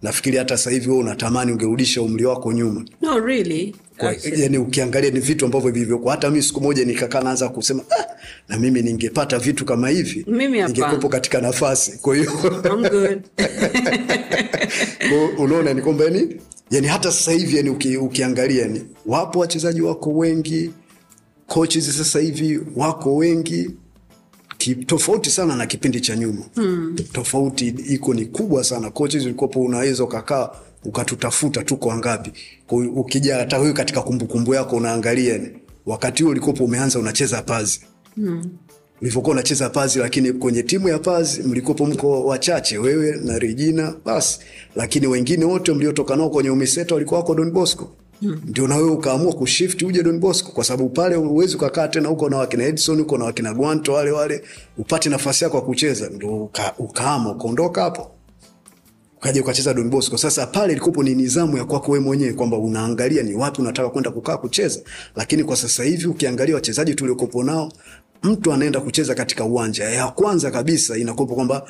nafikiri 0.03 0.37
hata 0.37 0.57
sasa 0.57 0.71
hivi 0.71 0.89
wewe 0.89 1.01
unatamani 1.01 1.53
ungerudisha 1.53 2.03
umri 2.03 2.25
wako 2.25 2.53
nyuma 2.53 2.85
no 3.03 3.19
really 3.21 3.75
kwa, 4.01 4.15
yani 4.37 4.59
ukiangalia 4.59 5.11
ni 5.11 5.21
vitu 5.21 5.45
ambavyo 5.45 5.71
vilivyokuwa. 5.71 6.15
Hata 6.15 6.31
mimi 6.31 6.43
siku 6.43 6.61
moja 6.61 6.85
nikakaa 6.85 7.21
naanza 7.21 7.49
kusema 7.49 7.83
ah, 7.91 8.05
na 8.49 8.59
mimi 8.59 8.83
ningepata 8.83 9.39
vitu 9.39 9.65
kama 9.65 9.89
hivi 9.89 10.25
ningekuwepo 10.29 11.09
katika 11.09 11.41
nafasi. 11.41 11.99
Kwa 11.99 12.17
hiyo 12.17 12.31
I'm 12.65 12.89
good. 12.89 13.23
unaona 15.39 15.75
ni 15.75 15.83
kwamba 15.83 16.05
yani, 16.05 16.37
yani 16.71 16.87
hata 16.87 17.13
sasa 17.13 17.33
hivi 17.33 17.57
yani 17.57 17.71
uki, 17.71 17.97
ukiangalia 17.97 18.69
ni 18.69 18.85
wapo 19.07 19.39
wachezaji 19.39 19.81
wako 19.83 20.11
wengi, 20.11 20.71
coaches 21.47 21.97
sasa 21.99 22.21
hivi 22.21 22.61
wako 22.77 23.17
wengi 23.17 23.71
ki, 24.61 24.75
tofauti 24.75 25.31
sana 25.31 25.57
na 25.57 25.67
kipindi 25.67 26.01
cha 26.01 26.17
nyuma 26.17 26.45
hmm. 26.55 26.97
Tofauti 27.13 27.69
iko 27.69 28.15
ni 28.15 28.27
kubwa 28.27 28.65
sana. 28.65 28.91
Coaches 28.91 29.25
ulikopo 29.25 29.61
unaweza 29.61 30.05
ukakaa 30.05 30.51
ukatutafuta 30.85 31.63
tuko 31.65 31.89
wangapi. 31.89 32.33
Ukija 32.71 33.37
hata 33.37 33.57
huyu 33.57 33.75
katika 33.75 34.03
kumbukumbu 34.03 34.55
yako 34.55 34.77
unaangalia 34.77 35.39
ni 35.39 35.49
wakati 35.87 36.23
huo 36.23 36.33
ulikopo 36.33 36.65
umeanza 36.65 36.99
unacheza 36.99 37.43
pazi 37.43 37.81
ulivyokuwa 39.01 39.33
unacheza 39.35 39.71
pazi, 39.71 39.99
lakini 39.99 40.33
kwenye 40.33 40.63
timu 40.63 40.89
ya 40.89 40.99
pazi 40.99 41.43
mlikopo 41.43 41.87
mko 41.87 42.25
wachache, 42.27 42.79
wewe 42.79 43.17
na 43.25 43.39
Regina 43.39 43.95
basi, 44.05 44.39
lakini 44.77 45.07
wengine 45.07 45.45
wote 45.45 45.73
mliotoka 45.73 46.17
nao 46.17 46.31
kwenye 46.31 46.51
umiseta 46.51 46.95
walikuwa 46.95 47.21
wako 47.21 47.35
Don 47.35 47.51
Bosco 47.51 47.91
ndio 48.23 48.67
na 48.69 48.77
wewe 48.77 48.91
ukaamua 48.91 49.33
kushift 49.33 49.83
uje 49.83 50.03
Don 50.03 50.19
Bosco, 50.21 50.53
kwa 50.53 50.65
sababu 50.65 50.89
pale 50.89 51.17
uwezi 51.17 51.57
ukakaa 51.57 51.89
tena 51.89 52.09
huko 52.09 52.29
na 52.29 52.37
wakina 52.37 52.65
Edson 52.65 52.99
huko 52.99 53.19
na 53.19 53.25
wakina 53.25 53.55
Gwanto 53.55 53.93
wale 53.93 54.11
wale 54.11 54.43
upate 54.79 55.09
nafasi 55.09 55.45
yako 55.45 55.57
ya 55.57 55.63
kucheza, 55.63 56.09
ndio 56.09 56.45
uka, 56.45 56.75
ukaama 56.79 57.31
ukaondoka 57.33 57.83
hapo 57.83 58.11
ukaja 59.17 59.41
ukacheza 59.41 59.75
Don 59.75 59.91
Bosco. 59.91 60.19
Sasa 60.19 60.47
pale 60.47 60.73
ilikopo 60.73 61.03
ni 61.03 61.15
nidhamu 61.15 61.57
ya 61.57 61.65
kwako 61.65 61.93
wewe 61.93 62.05
mwenyewe 62.05 62.33
kwamba 62.33 62.59
unaangalia 62.59 63.23
ni 63.23 63.35
wapi 63.35 63.61
unataka 63.63 63.89
kwenda 63.91 64.11
kukaa 64.11 64.37
kucheza, 64.37 64.81
lakini 65.17 65.45
kwa 65.45 65.57
sasa 65.57 65.85
hivi 65.85 66.07
ukiangalia 66.07 66.55
wachezaji 66.55 66.95
tuliokopo 66.95 67.43
nao, 67.45 67.73
mtu 68.23 68.53
anaenda 68.53 68.81
kucheza 68.81 69.15
katika 69.15 69.45
uwanja, 69.45 69.85
ya 69.85 70.09
kwanza 70.09 70.51
kabisa 70.51 70.99
inakopo 70.99 71.35
kwamba 71.35 71.67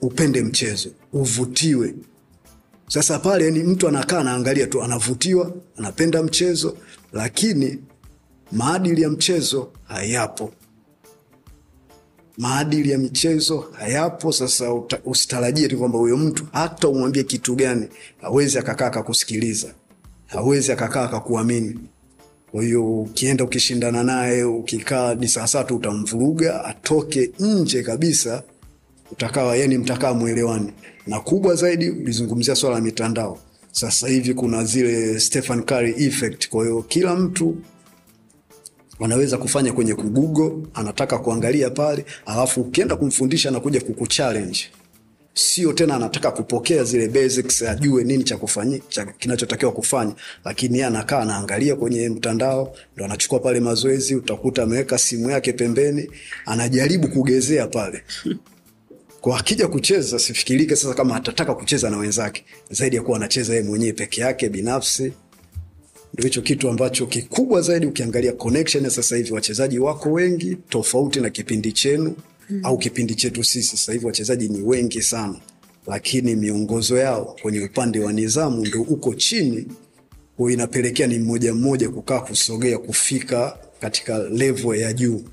upende 0.00 0.42
mchezo, 0.42 0.88
uvutiwe. 1.12 1.94
Sasa 2.92 3.18
pale 3.18 3.50
ni 3.50 3.62
mtu 3.62 3.88
anakaa 3.88 4.18
anaangalia 4.18 4.66
tu, 4.66 4.82
anavutiwa, 4.82 5.52
anapenda 5.78 6.22
mchezo, 6.22 6.76
lakini 7.12 7.78
maadili 8.52 9.02
ya 9.02 9.08
mchezo 9.10 9.72
hayapo 9.84 10.52
maadili 12.38 12.90
ya 12.90 12.98
michezo 12.98 13.60
hayapo. 13.72 14.32
Sasa 14.32 14.72
usitarajie 15.04 15.68
tu 15.68 15.78
kwamba 15.78 15.98
huyo 15.98 16.16
mtu 16.16 16.46
hata 16.52 16.88
umwambie 16.88 17.22
kitu 17.24 17.54
gani 17.54 17.88
hawezi 18.20 18.58
akakaa 18.58 18.86
akakusikiliza, 18.86 19.74
hawezi 20.26 20.72
akakaa 20.72 21.02
akakuamini. 21.04 21.78
Kwa 22.50 22.62
hiyo 22.62 23.00
ukienda 23.00 23.44
ukishindana 23.44 24.02
naye 24.04 24.44
ukikaa 24.44 25.14
ni 25.14 25.28
sawasawa 25.28 25.64
tu 25.64 25.76
utamvuruga 25.76 26.64
atoke 26.64 27.30
nje 27.38 27.82
kabisa, 27.82 28.42
utakawa 29.12 29.56
yani 29.56 29.78
mtakaa 29.78 30.14
mwelewani. 30.14 30.72
Na 31.06 31.20
kubwa 31.20 31.54
zaidi 31.54 31.90
ulizungumzia 31.90 32.54
swala 32.54 32.76
la 32.76 32.82
mitandao. 32.82 33.38
Sasa 33.72 34.08
hivi 34.08 34.34
kuna 34.34 34.64
zile 34.64 35.20
Stephen 35.20 35.62
Curry 35.62 35.94
effect, 36.04 36.48
kwa 36.48 36.64
hiyo 36.64 36.82
kila 36.82 37.16
mtu 37.16 37.56
wanaweza 38.98 39.38
kufanya 39.38 39.72
kwenye 39.72 39.94
kugugo, 39.94 40.62
anataka 40.74 41.18
kuangalia 41.18 41.70
pale, 41.70 42.04
alafu 42.26 42.60
ukienda 42.60 42.96
kumfundisha 42.96 43.48
anakuja 43.48 43.80
kukuchallenge, 43.80 44.60
sio 45.34 45.72
tena 45.72 45.94
anataka 45.96 46.30
kupokea 46.30 46.84
zile 46.84 47.08
basics, 47.08 47.62
ajue 47.62 48.04
nini 48.04 48.24
cha 48.24 48.36
kufanya 48.36 48.78
cha 48.88 49.04
kinachotakiwa 49.06 49.72
kufanya, 49.72 50.12
lakini 50.44 50.74
yeye 50.74 50.86
anakaa 50.86 51.18
anaangalia 51.20 51.76
kwenye 51.76 52.08
mtandao, 52.08 52.74
ndo 52.96 53.04
anachukua 53.04 53.38
pale 53.38 53.60
mazoezi. 53.60 54.14
Utakuta 54.14 54.62
ameweka 54.62 54.98
simu 54.98 55.30
yake 55.30 55.52
pembeni, 55.52 56.10
anajaribu 56.46 57.08
kugezea 57.08 57.66
pale 57.66 58.02
kwa 59.22 59.38
akija 59.40 59.68
kucheza, 59.68 60.18
sifikirike 60.18 60.76
sasa 60.76 60.94
kama 60.94 61.16
atataka 61.16 61.54
kucheza 61.54 61.90
na 61.90 61.98
wenzake. 61.98 62.44
Zaidi 62.70 62.96
ya 62.96 63.02
kuwa 63.02 63.16
anacheza 63.16 63.52
yeye 63.54 63.64
mwenyewe 63.68 63.92
peke 63.92 64.20
yake 64.20 64.48
binafsi. 64.48 65.12
Ndio 66.14 66.24
hicho 66.24 66.42
kitu 66.42 66.68
ambacho 66.68 67.06
kikubwa 67.06 67.60
zaidi 67.60 67.86
ukiangalia 67.86 68.32
connection 68.32 68.90
sasa 68.90 69.16
hivi 69.16 69.32
wachezaji 69.32 69.78
wako 69.78 70.12
wengi 70.12 70.56
tofauti 70.68 71.20
na 71.20 71.30
kipindi 71.30 71.72
chenu 71.72 72.16
mm. 72.50 72.60
au 72.62 72.78
kipindi 72.78 73.14
chetu 73.14 73.44
sisi. 73.44 73.68
Sasa 73.76 73.92
hivi 73.92 74.06
wachezaji 74.06 74.48
ni 74.48 74.62
wengi 74.62 75.02
sana 75.02 75.40
lakini 75.86 76.36
miongozo 76.36 76.98
yao 76.98 77.36
kwenye 77.42 77.60
upande 77.64 78.00
wa 78.00 78.12
nidhamu 78.12 78.66
ndo 78.66 78.82
uko 78.82 79.14
chini 79.14 79.66
inapelekea 80.50 81.06
ni 81.06 81.18
mmoja 81.18 81.54
mmoja 81.54 81.88
kukaa 81.88 82.20
kusogea 82.20 82.78
kufika 82.78 83.58
katika 83.80 84.18
levo 84.18 84.74
ya 84.74 84.92
juu 84.92 85.24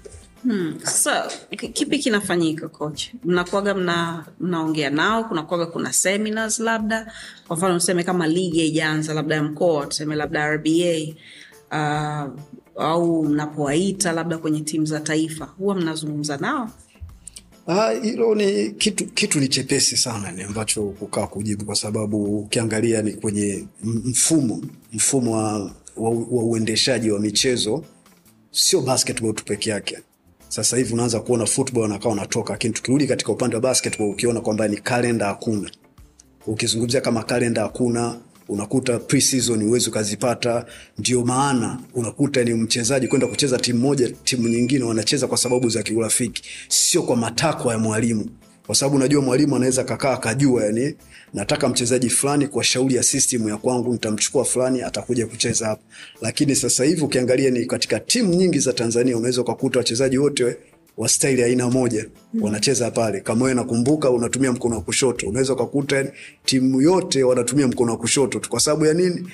sasa 0.83 1.27
ki- 1.57 1.67
kipi 1.69 1.99
kinafanyika 1.99 2.67
coach? 2.69 3.03
Mnakuaga 3.23 3.73
mna 3.75 4.25
mnaongea 4.39 4.89
nao 4.89 5.23
kunakuaga 5.23 5.65
kuna 5.65 5.93
seminars 5.93 6.59
labda? 6.59 7.13
Kwa 7.47 7.57
mfano 7.57 7.73
tuseme 7.79 8.03
kama 8.03 8.27
ligi 8.27 8.59
haijaanza 8.59 9.13
labda 9.13 9.35
ya 9.35 9.43
mkoa 9.43 9.85
tuseme 9.85 10.15
labda 10.15 10.47
rba 10.55 10.71
uh, 11.71 12.41
au 12.83 13.23
mnapowaita 13.25 14.11
labda 14.11 14.37
kwenye 14.37 14.61
timu 14.61 14.85
za 14.85 14.99
taifa 14.99 15.45
huwa 15.45 15.75
mnazungumza 15.75 16.37
nao? 16.37 16.69
Ah, 17.67 17.91
hilo 17.91 18.35
ni 18.35 18.71
kitu, 18.71 19.05
kitu 19.05 19.39
ni 19.39 19.47
chepesi 19.47 19.97
sana 19.97 20.31
ni 20.31 20.43
ambacho 20.43 20.83
kukaa 20.83 21.27
kujibu, 21.27 21.65
kwa 21.65 21.75
sababu 21.75 22.39
ukiangalia 22.39 23.01
ni 23.01 23.13
kwenye 23.13 23.65
mfumo 23.83 24.61
mfumo 24.93 25.31
wa, 25.35 25.53
wa, 25.97 26.09
wa 26.09 26.43
uendeshaji 26.43 27.11
wa 27.11 27.19
michezo, 27.19 27.83
sio 28.51 28.81
basketball 28.81 29.33
tu 29.33 29.45
peke 29.45 29.69
yake. 29.69 29.97
Sasa 30.49 30.77
hivi 30.77 30.93
unaanza 30.93 31.19
kuona 31.19 31.45
football 31.45 31.81
wanakaa 31.81 32.09
wanatoka, 32.09 32.53
lakini 32.53 32.73
tukirudi 32.73 33.07
katika 33.07 33.31
upande 33.31 33.55
wa 33.55 33.61
basketball 33.61 34.09
ukiona 34.09 34.41
kwamba 34.41 34.67
ni 34.67 34.77
kalenda 34.77 35.25
hakuna. 35.25 35.71
Ukizungumzia 36.47 37.01
kama 37.01 37.23
kalenda 37.23 37.61
hakuna 37.61 38.15
unakuta 38.49 38.99
pre-season 38.99 39.63
huwezi 39.63 39.89
ukazipata. 39.89 40.65
Ndio 40.97 41.25
maana 41.25 41.79
unakuta 41.93 42.43
ni 42.43 42.53
mchezaji 42.53 43.07
kwenda 43.07 43.27
kucheza 43.27 43.57
timu 43.57 43.79
moja, 43.79 44.09
timu 44.23 44.47
nyingine 44.47 44.83
wanacheza 44.83 45.27
kwa 45.27 45.37
sababu 45.37 45.69
za 45.69 45.83
kiurafiki, 45.83 46.43
sio 46.67 47.03
kwa 47.03 47.15
matakwa 47.15 47.73
ya 47.73 47.79
mwalimu, 47.79 48.29
kwa 48.69 48.75
sababu 48.75 48.95
unajua 48.95 49.21
mwalimu 49.21 49.55
anaweza 49.55 49.83
kakaa 49.83 50.13
akajua, 50.13 50.63
yani 50.65 50.95
nataka 51.33 51.69
mchezaji 51.69 52.09
fulani 52.09 52.47
kwa 52.47 52.63
shauri 52.63 52.95
ya 52.95 53.03
system 53.03 53.49
ya 53.49 53.57
kwangu, 53.57 53.91
nitamchukua 53.93 54.45
fulani 54.45 54.81
atakuja 54.81 55.27
kucheza 55.27 55.67
hapa. 55.67 55.81
Lakini 56.21 56.55
sasa 56.55 56.83
hivi 56.83 57.01
ukiangalia 57.01 57.49
ni 57.51 57.65
katika 57.65 57.99
timu 57.99 58.33
nyingi 58.33 58.59
za 58.59 58.73
Tanzania 58.73 59.17
unaweza 59.17 59.41
ukakuta 59.41 59.79
wachezaji 59.79 60.17
wote 60.17 60.57
wa 60.97 61.09
staili 61.09 61.43
aina 61.43 61.69
moja 61.69 62.05
mm. 62.33 62.43
wanacheza 62.43 62.91
pale. 62.91 63.19
Kama 63.21 63.45
wewe 63.45 63.55
nakumbuka, 63.55 64.09
unatumia 64.09 64.51
mkono 64.51 64.75
wa 64.75 64.81
kushoto, 64.81 65.27
unaweza 65.29 65.53
ukakuta 65.53 66.05
timu 66.45 66.81
yote 66.81 67.23
wanatumia 67.23 67.67
mkono 67.67 67.91
wa 67.91 67.97
kushoto 67.97 68.39
tu. 68.39 68.49
Kwa 68.49 68.59
sababu 68.59 68.85
ya 68.85 68.93
nini? 68.93 69.27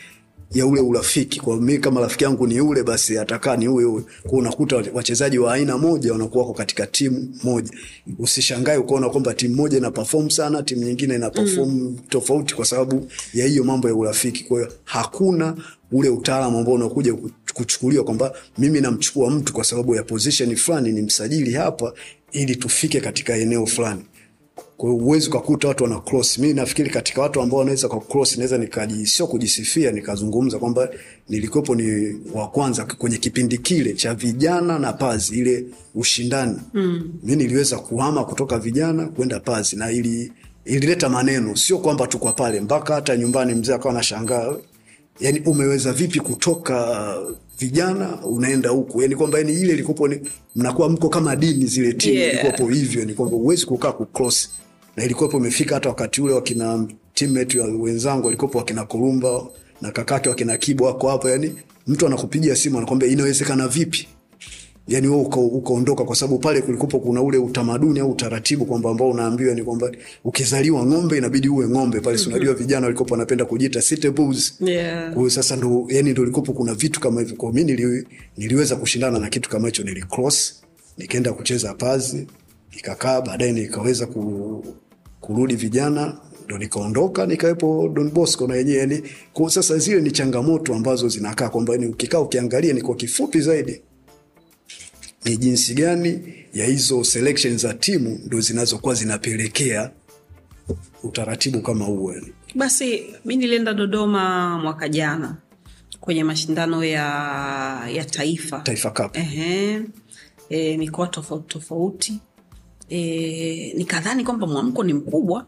Ya 0.53 0.65
ule 0.67 0.81
urafiki. 0.81 1.39
Kwa 1.39 1.57
mimi 1.61 1.77
kama 1.79 2.01
rafiki 2.01 2.23
yangu 2.23 2.47
ni 2.47 2.61
ule, 2.61 2.83
basi 2.83 3.17
atakaa 3.17 3.57
ni 3.57 3.65
huyo 3.65 3.89
huyo. 3.89 4.03
Kwa 4.23 4.39
unakuta 4.39 4.83
wachezaji 4.93 5.37
wa 5.39 5.53
aina 5.53 5.77
moja 5.77 6.11
wanakuwa 6.11 6.43
wako 6.43 6.57
katika 6.57 6.87
timu 6.87 7.29
moja. 7.43 7.71
Usishangae 8.19 8.77
ukaona 8.77 9.09
kwamba 9.09 9.33
timu 9.33 9.55
moja 9.55 9.77
ina 9.77 9.91
perform 9.91 10.29
sana, 10.29 10.63
timu 10.63 10.83
nyingine 10.83 11.15
ina 11.15 11.29
perform 11.29 11.69
mm. 11.69 11.97
tofauti, 12.09 12.55
kwa 12.55 12.65
sababu 12.65 13.07
ya 13.33 13.45
hiyo 13.47 13.63
mambo 13.63 13.87
ya 13.87 13.95
urafiki. 13.95 14.43
Kwa 14.43 14.59
hiyo 14.59 14.71
hakuna 14.83 15.55
ule 15.91 16.09
utaalamu 16.09 16.57
ambao 16.57 16.73
unakuja 16.73 17.15
kuchukuliwa 17.53 18.03
kwamba 18.03 18.33
mimi 18.57 18.81
namchukua 18.81 19.29
mtu 19.29 19.53
kwa 19.53 19.63
sababu 19.63 19.95
ya 19.95 20.03
position 20.03 20.55
fulani, 20.55 20.91
ni 20.91 21.01
msajili 21.01 21.53
hapa 21.53 21.93
ili 22.31 22.55
tufike 22.55 23.01
katika 23.01 23.35
eneo 23.37 23.65
fulani 23.65 24.01
kwa 24.77 24.89
hiyo 24.89 25.03
huwezi 25.03 25.29
ukakuta 25.29 25.67
watu 25.67 25.83
wana 25.83 25.99
cross. 25.99 26.37
Mi 26.39 26.53
nafikiri 26.53 26.89
katika 26.89 27.21
watu 27.21 27.41
ambao 27.41 27.59
wanaweza 27.59 27.87
kwa 27.87 27.99
cross, 27.99 28.37
naweza 28.37 28.57
nikaji 28.57 29.05
sio 29.07 29.27
kujisifia, 29.27 29.91
nikazungumza 29.91 30.59
kwamba 30.59 30.89
nilikuwepo 31.29 31.75
ni 31.75 32.15
wa 32.33 32.47
kwanza 32.47 32.85
kwenye 32.85 33.17
kipindi 33.17 33.57
kile 33.57 33.93
cha 33.93 34.13
vijana 34.13 34.79
na 34.79 34.93
pazi, 34.93 35.39
ile 35.39 35.65
ushindani 35.95 36.57
mm. 36.73 37.13
Mimi 37.23 37.43
niliweza 37.43 37.77
kuhama 37.79 38.23
kutoka 38.25 38.59
vijana 38.59 39.05
kwenda 39.05 39.39
pazi, 39.39 39.75
na 39.75 39.91
ili 39.91 40.31
ilileta 40.65 41.09
maneno, 41.09 41.55
sio 41.55 41.77
kwamba 41.77 42.07
tukwa 42.07 42.33
pale, 42.33 42.61
mpaka 42.61 42.95
hata 42.95 43.17
nyumbani 43.17 43.53
mzee 43.53 43.73
akawa 43.73 43.93
anashangaa, 43.93 44.55
yani 45.19 45.39
umeweza 45.39 45.93
vipi 45.93 46.19
kutoka 46.19 47.17
vijana 47.59 48.21
unaenda 48.25 48.69
huku, 48.69 49.01
yani 49.01 49.15
kwamba 49.15 49.37
yani 49.37 49.53
ile 49.53 49.73
ilikuwepo 49.73 50.07
ni 50.07 50.19
mnakuwa 50.55 50.89
mko 50.89 51.09
kama 51.09 51.35
dini 51.35 51.65
zile 51.65 51.93
timu 51.93 52.15
Yeah. 52.15 52.33
ilikuwepo 52.33 52.67
hivyo, 52.73 53.05
ni 53.05 53.13
kwamba 53.13 53.37
huwezi 53.37 53.65
kukaa 53.65 53.91
kucross 53.91 54.49
na 54.95 55.03
ilikuwepo 55.03 55.37
imefika 55.37 55.75
hata 55.75 55.89
wakati 55.89 56.21
ule 56.21 56.33
wakina 56.33 56.87
teammate 57.13 57.59
wa 57.59 57.67
wenzangu 57.67 58.25
walikuwepo 58.25 58.57
wakina 58.57 58.85
Kurumba 58.85 59.41
na 59.81 59.91
kakake 59.91 60.29
wakina 60.29 60.57
Kibo 60.57 60.85
wako 60.85 61.09
hapo, 61.09 61.29
yani 61.29 61.55
mtu 61.87 62.07
anakupigia 62.07 62.55
simu 62.55 62.77
anakwambia 62.77 63.09
inawezekana 63.09 63.67
vipi? 63.67 64.07
Yani 64.87 65.07
wewe 65.07 65.21
uka- 65.21 65.39
ukaondoka 65.39 66.03
kwa 66.03 66.15
sababu 66.15 66.39
pale 66.39 66.61
kulikuwepo 66.61 66.99
kuna 66.99 67.21
ule 67.21 67.37
utamaduni 67.37 67.99
au 67.99 68.11
utaratibu 68.11 68.65
kwamba 68.65 68.89
ambao 68.89 69.09
unaambiwa 69.09 69.55
ni 69.55 69.63
kwamba 69.63 69.91
ukizaliwa 70.23 70.85
ng'ombe 70.85 71.17
inabidi 71.17 71.49
uwe 71.49 71.67
ng'ombe 71.69 71.99
pale. 71.99 72.17
Si 72.17 72.29
unajua 72.29 72.53
vijana 72.53 72.85
walikuwepo 72.85 73.13
wanapenda 73.13 73.45
kujiita 73.45 73.81
city 73.81 74.09
bulls. 74.09 74.53
Yeah. 74.61 75.13
Kwa 75.13 75.29
sasa 75.29 75.55
ndo 75.55 75.85
yani 75.89 76.11
ndo 76.11 76.25
likopo 76.25 76.53
kuna 76.53 76.73
vitu 76.73 76.99
kama 76.99 77.21
hivyo. 77.21 77.35
Kwa 77.35 77.53
mimi 77.53 77.71
nili, 77.73 78.07
niliweza 78.37 78.75
kushindana 78.75 79.19
na 79.19 79.29
kitu 79.29 79.49
kama 79.49 79.67
hicho, 79.67 79.83
nilicross 79.83 80.61
nikaenda 80.97 81.33
kucheza 81.33 81.73
pazi 81.73 82.27
nikakaa, 82.75 83.21
baadaye 83.21 83.51
nikaweza 83.51 84.05
ku, 84.05 84.63
kurudi 85.25 85.55
vijana 85.55 86.17
ndo 86.45 86.57
nikaondoka 86.57 87.25
nikawepo 87.25 87.89
Don 87.93 88.11
Bosco 88.11 88.47
na 88.47 88.55
yenyewe 88.55 88.77
yani. 88.79 89.03
Kwa 89.33 89.49
sasa 89.49 89.77
zile 89.77 90.01
ni 90.01 90.11
changamoto 90.11 90.75
ambazo 90.75 91.09
zinakaa 91.09 91.49
kwamba 91.49 91.77
ni 91.77 91.85
ukikaa 91.85 92.19
ukiangalia 92.19 92.73
ni 92.73 92.81
kwa 92.81 92.95
kifupi 92.95 93.41
zaidi 93.41 93.81
ni 95.25 95.37
jinsi 95.37 95.73
gani 95.73 96.19
ya 96.53 96.65
hizo 96.65 97.03
selection 97.03 97.57
za 97.57 97.73
timu 97.73 98.19
ndo 98.25 98.41
zinazokuwa 98.41 98.93
zinapelekea 98.95 99.91
utaratibu 101.03 101.61
kama 101.61 101.85
huo. 101.85 102.13
Basi 102.55 103.03
mi 103.25 103.35
nilienda 103.35 103.73
Dodoma 103.73 104.57
mwaka 104.59 104.89
jana 104.89 105.37
kwenye 105.99 106.23
mashindano 106.23 106.83
ya, 106.83 107.03
ya 107.93 108.05
taifa 108.05 108.59
Taifa 108.59 108.89
Cup. 108.91 109.17
Ehe. 109.17 109.81
E, 110.49 110.77
mikoa 110.77 111.07
tofauti 111.07 111.47
tofauti 111.47 112.19
e, 112.89 113.73
nikadhani 113.77 114.23
kwamba 114.23 114.47
mwamko 114.47 114.83
ni 114.83 114.93
mkubwa. 114.93 115.45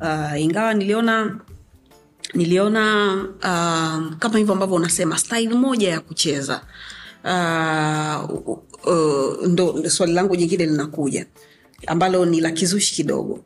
Uh, 0.00 0.40
ingawa 0.40 0.74
niliona 0.74 1.40
niliona 2.34 3.14
uh, 3.38 4.16
kama 4.18 4.38
hivyo 4.38 4.52
ambavyo 4.54 4.76
unasema 4.76 5.18
style 5.18 5.54
moja 5.54 5.88
ya 5.88 6.00
kucheza. 6.00 6.60
Uh, 7.24 8.30
uh, 8.40 9.46
ndo 9.46 9.72
ndo 9.78 9.90
swali 9.90 10.12
langu 10.12 10.36
jingine 10.36 10.66
linakuja 10.66 11.26
ambalo 11.86 12.26
ni 12.26 12.40
la 12.40 12.50
kizushi 12.50 12.94
kidogo. 12.94 13.44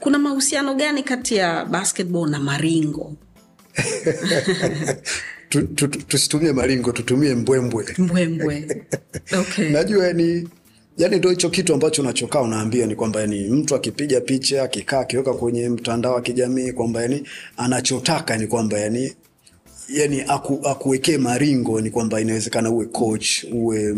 Kuna 0.00 0.18
mahusiano 0.18 0.74
gani 0.74 1.02
kati 1.02 1.36
ya 1.36 1.64
basketball 1.64 2.30
na 2.30 2.38
maringo? 2.38 3.12
Tu- 5.48 5.62
tu- 5.66 5.88
tu- 5.88 6.54
maringo 6.54 6.92
tutumie 6.92 7.34
mbwembwe. 7.34 7.94
Mbwembwe. 7.98 8.86
Okay. 9.40 9.70
najua 9.70 10.06
yani 10.06 10.48
yani 10.98 11.16
ndo 11.16 11.30
hicho 11.30 11.50
kitu 11.50 11.74
ambacho 11.74 12.02
unachokaa 12.02 12.40
unaambia 12.40 12.86
ni 12.86 12.94
kwamba 12.94 13.20
yani 13.20 13.48
mtu 13.48 13.74
akipiga 13.74 14.20
picha 14.20 14.62
akikaa 14.62 15.00
akiweka 15.00 15.34
kwenye 15.34 15.68
mtandao 15.68 16.14
wa 16.14 16.22
kijamii 16.22 16.72
kwamba 16.72 17.02
yani 17.02 17.22
anachotaka 17.56 18.36
ni 18.36 18.46
kwamba 18.46 18.78
yani 18.78 19.12
yani 19.88 20.24
aku, 20.28 20.60
akuwekee 20.64 21.18
maringo 21.18 21.80
ni 21.80 21.90
kwamba 21.90 22.20
inawezekana 22.20 22.70
uwe 22.70 22.86
coach 22.86 23.44
uwe 23.52 23.96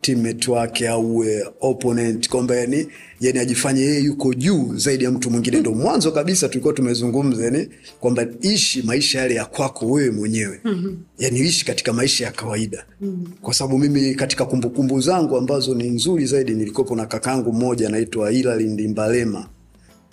teammate 0.00 0.50
wake 0.50 0.88
au 0.88 1.24
opponent 1.60 2.28
kwamba 2.28 2.56
yani 2.56 2.86
yani 3.20 3.38
ajifanye 3.38 3.80
yeye 3.80 4.00
yuko 4.00 4.34
juu 4.34 4.76
zaidi 4.76 5.04
ya 5.04 5.10
mtu 5.10 5.30
mwingine 5.30 5.60
ndo 5.60 5.74
mwanzo 5.74 6.12
kabisa 6.12 6.48
tulikuwa 6.48 6.74
tumezungumza 6.74 7.44
yani 7.44 7.68
kwamba 8.00 8.26
ishi 8.40 8.82
maisha 8.82 9.18
yale 9.20 9.34
ya 9.34 9.44
kwako 9.44 9.86
wewe 9.86 10.10
mwenyewe 10.10 10.60
mm-hmm. 10.64 10.98
yani 11.18 11.40
ishi 11.40 11.64
katika 11.66 11.92
maisha 11.92 12.24
ya 12.24 12.32
kawaida 12.32 12.84
mm-hmm. 13.00 13.32
kwa 13.42 13.54
sababu 13.54 13.78
mimi 13.78 14.14
katika 14.14 14.44
kumbukumbu 14.44 15.00
zangu 15.00 15.36
ambazo 15.36 15.74
ni 15.74 15.88
nzuri 15.90 16.26
zaidi 16.26 16.52
nilikopo 16.52 16.96
na 16.96 17.06
kakangu 17.06 17.52
mmoja 17.52 17.86
anaitwa 17.88 18.30
Hilary 18.30 18.64
Ndimbalema 18.64 19.48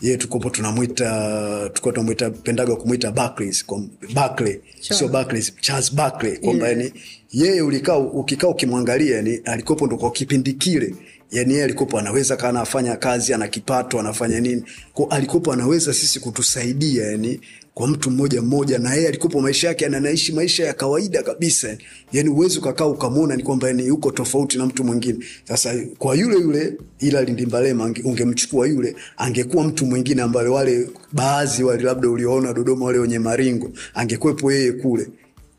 ye 0.01 0.17
tukopo 0.17 0.49
tunamwita 0.49 1.69
tukuwa 1.73 1.93
tunamwita 1.93 2.29
pendaga 2.29 2.75
kumwita 2.75 3.11
Barclays 3.11 3.65
Barclay 4.13 4.59
Sure. 4.81 4.99
sio 4.99 5.07
Barclays 5.07 5.53
Charles 5.61 5.93
Barclay 5.95 6.37
kwamba 6.37 6.67
Yeah. 6.67 6.79
yani 6.79 6.93
yeye 7.31 7.61
ulikaa 7.61 7.97
ukikaa 7.97 8.47
ukimwangalia 8.47 9.15
yani 9.15 9.35
alikopo 9.45 9.87
ndo 9.87 9.97
kwa 9.97 10.11
kipindi 10.11 10.53
kile 10.53 10.95
yani 11.31 11.53
yeye 11.53 11.63
alikopo 11.63 11.99
anaweza 11.99 12.35
kana 12.37 12.49
anafanya 12.49 12.95
kazi 12.95 13.33
ana 13.33 13.47
kipato 13.47 13.99
anafanya 13.99 14.39
nini 14.39 14.63
kwa 14.93 15.11
alikopo 15.11 15.53
anaweza 15.53 15.93
sisi 15.93 16.19
kutusaidia 16.19 17.03
yani 17.05 17.39
kwa 17.77 17.87
mtu 17.87 18.11
mmoja 18.11 18.41
mmoja 18.41 18.77
na 18.79 18.93
yeye 18.93 19.07
alikupo 19.07 19.41
maisha 19.41 19.67
yake 19.67 19.85
anaishi 19.85 20.31
maisha 20.33 20.65
ya 20.65 20.73
kawaida 20.73 21.23
kabisa. 21.23 21.77
Yani 22.13 22.29
uwezi 22.29 22.59
ukakaa 22.59 22.85
ukamwona 22.85 23.35
ni 23.35 23.43
kwamba 23.43 23.73
ni 23.73 23.87
yuko 23.87 24.11
tofauti 24.11 24.57
na 24.57 24.65
mtu 24.65 24.83
mwingine. 24.83 25.19
Sasa 25.43 25.75
kwa 25.97 26.15
yule 26.15 26.35
yule 26.39 26.73
ila 26.99 27.21
Ndimbalema 27.21 27.93
ungemchukua 28.03 28.67
yule 28.67 28.95
angekuwa 29.17 29.63
mtu 29.63 29.85
mwingine 29.85 30.21
ambaye 30.21 30.47
wale 30.47 30.89
baadhi 31.13 31.63
wale 31.63 31.83
labda 31.83 32.09
uliona 32.09 32.53
Dodoma 32.53 32.85
wale 32.85 32.99
wenye 32.99 33.19
maringo 33.19 33.71
angekwepo 33.93 34.51
yeye 34.51 34.71
kule. 34.71 35.07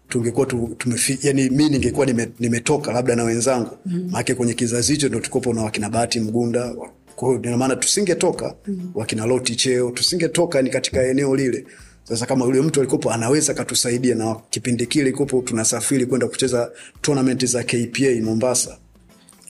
Tungekuwa 0.08 0.46
tu, 0.46 0.74
tumefi, 0.78 1.18
yani 1.22 1.50
mi 1.50 1.68
ningekuwa 1.68 2.06
nime, 2.06 2.28
nimetoka 2.40 2.92
labda 2.92 3.16
na 3.16 3.24
wenzangu. 3.24 3.70
Mm. 3.86 4.08
maake 4.10 4.34
kwenye 4.34 4.54
kizazi 4.54 4.92
hicho 4.92 5.08
ndo 5.08 5.20
tukopo 5.20 5.52
na 5.52 5.62
wakina 5.62 5.90
Bahati 5.90 6.20
Mgunda. 6.20 6.74
Kwa 7.16 7.28
hiyo 7.28 7.42
ina 7.42 7.56
maana 7.56 7.76
tusingetoka. 7.76 8.54
Mm. 8.66 8.90
wakina 8.94 9.26
Loti 9.26 9.56
Cheo 9.56 9.90
tusingetoka 9.90 10.62
ni 10.62 10.70
katika 10.70 11.02
eneo 11.06 11.36
lile 11.36 11.64
sasa 12.08 12.26
kama 12.26 12.44
yule 12.44 12.60
mtu 12.62 12.80
alikopo 12.80 13.10
anaweza 13.12 13.54
katusaidia 13.54 14.14
na 14.14 14.36
kipindi 14.50 14.86
kile 14.86 15.10
ikopo 15.10 15.42
tunasafiri 15.42 16.06
kwenda 16.06 16.28
kucheza 16.28 16.70
tournament 17.02 17.46
za 17.46 17.62
KPA 17.64 18.22
Mombasa. 18.22 18.78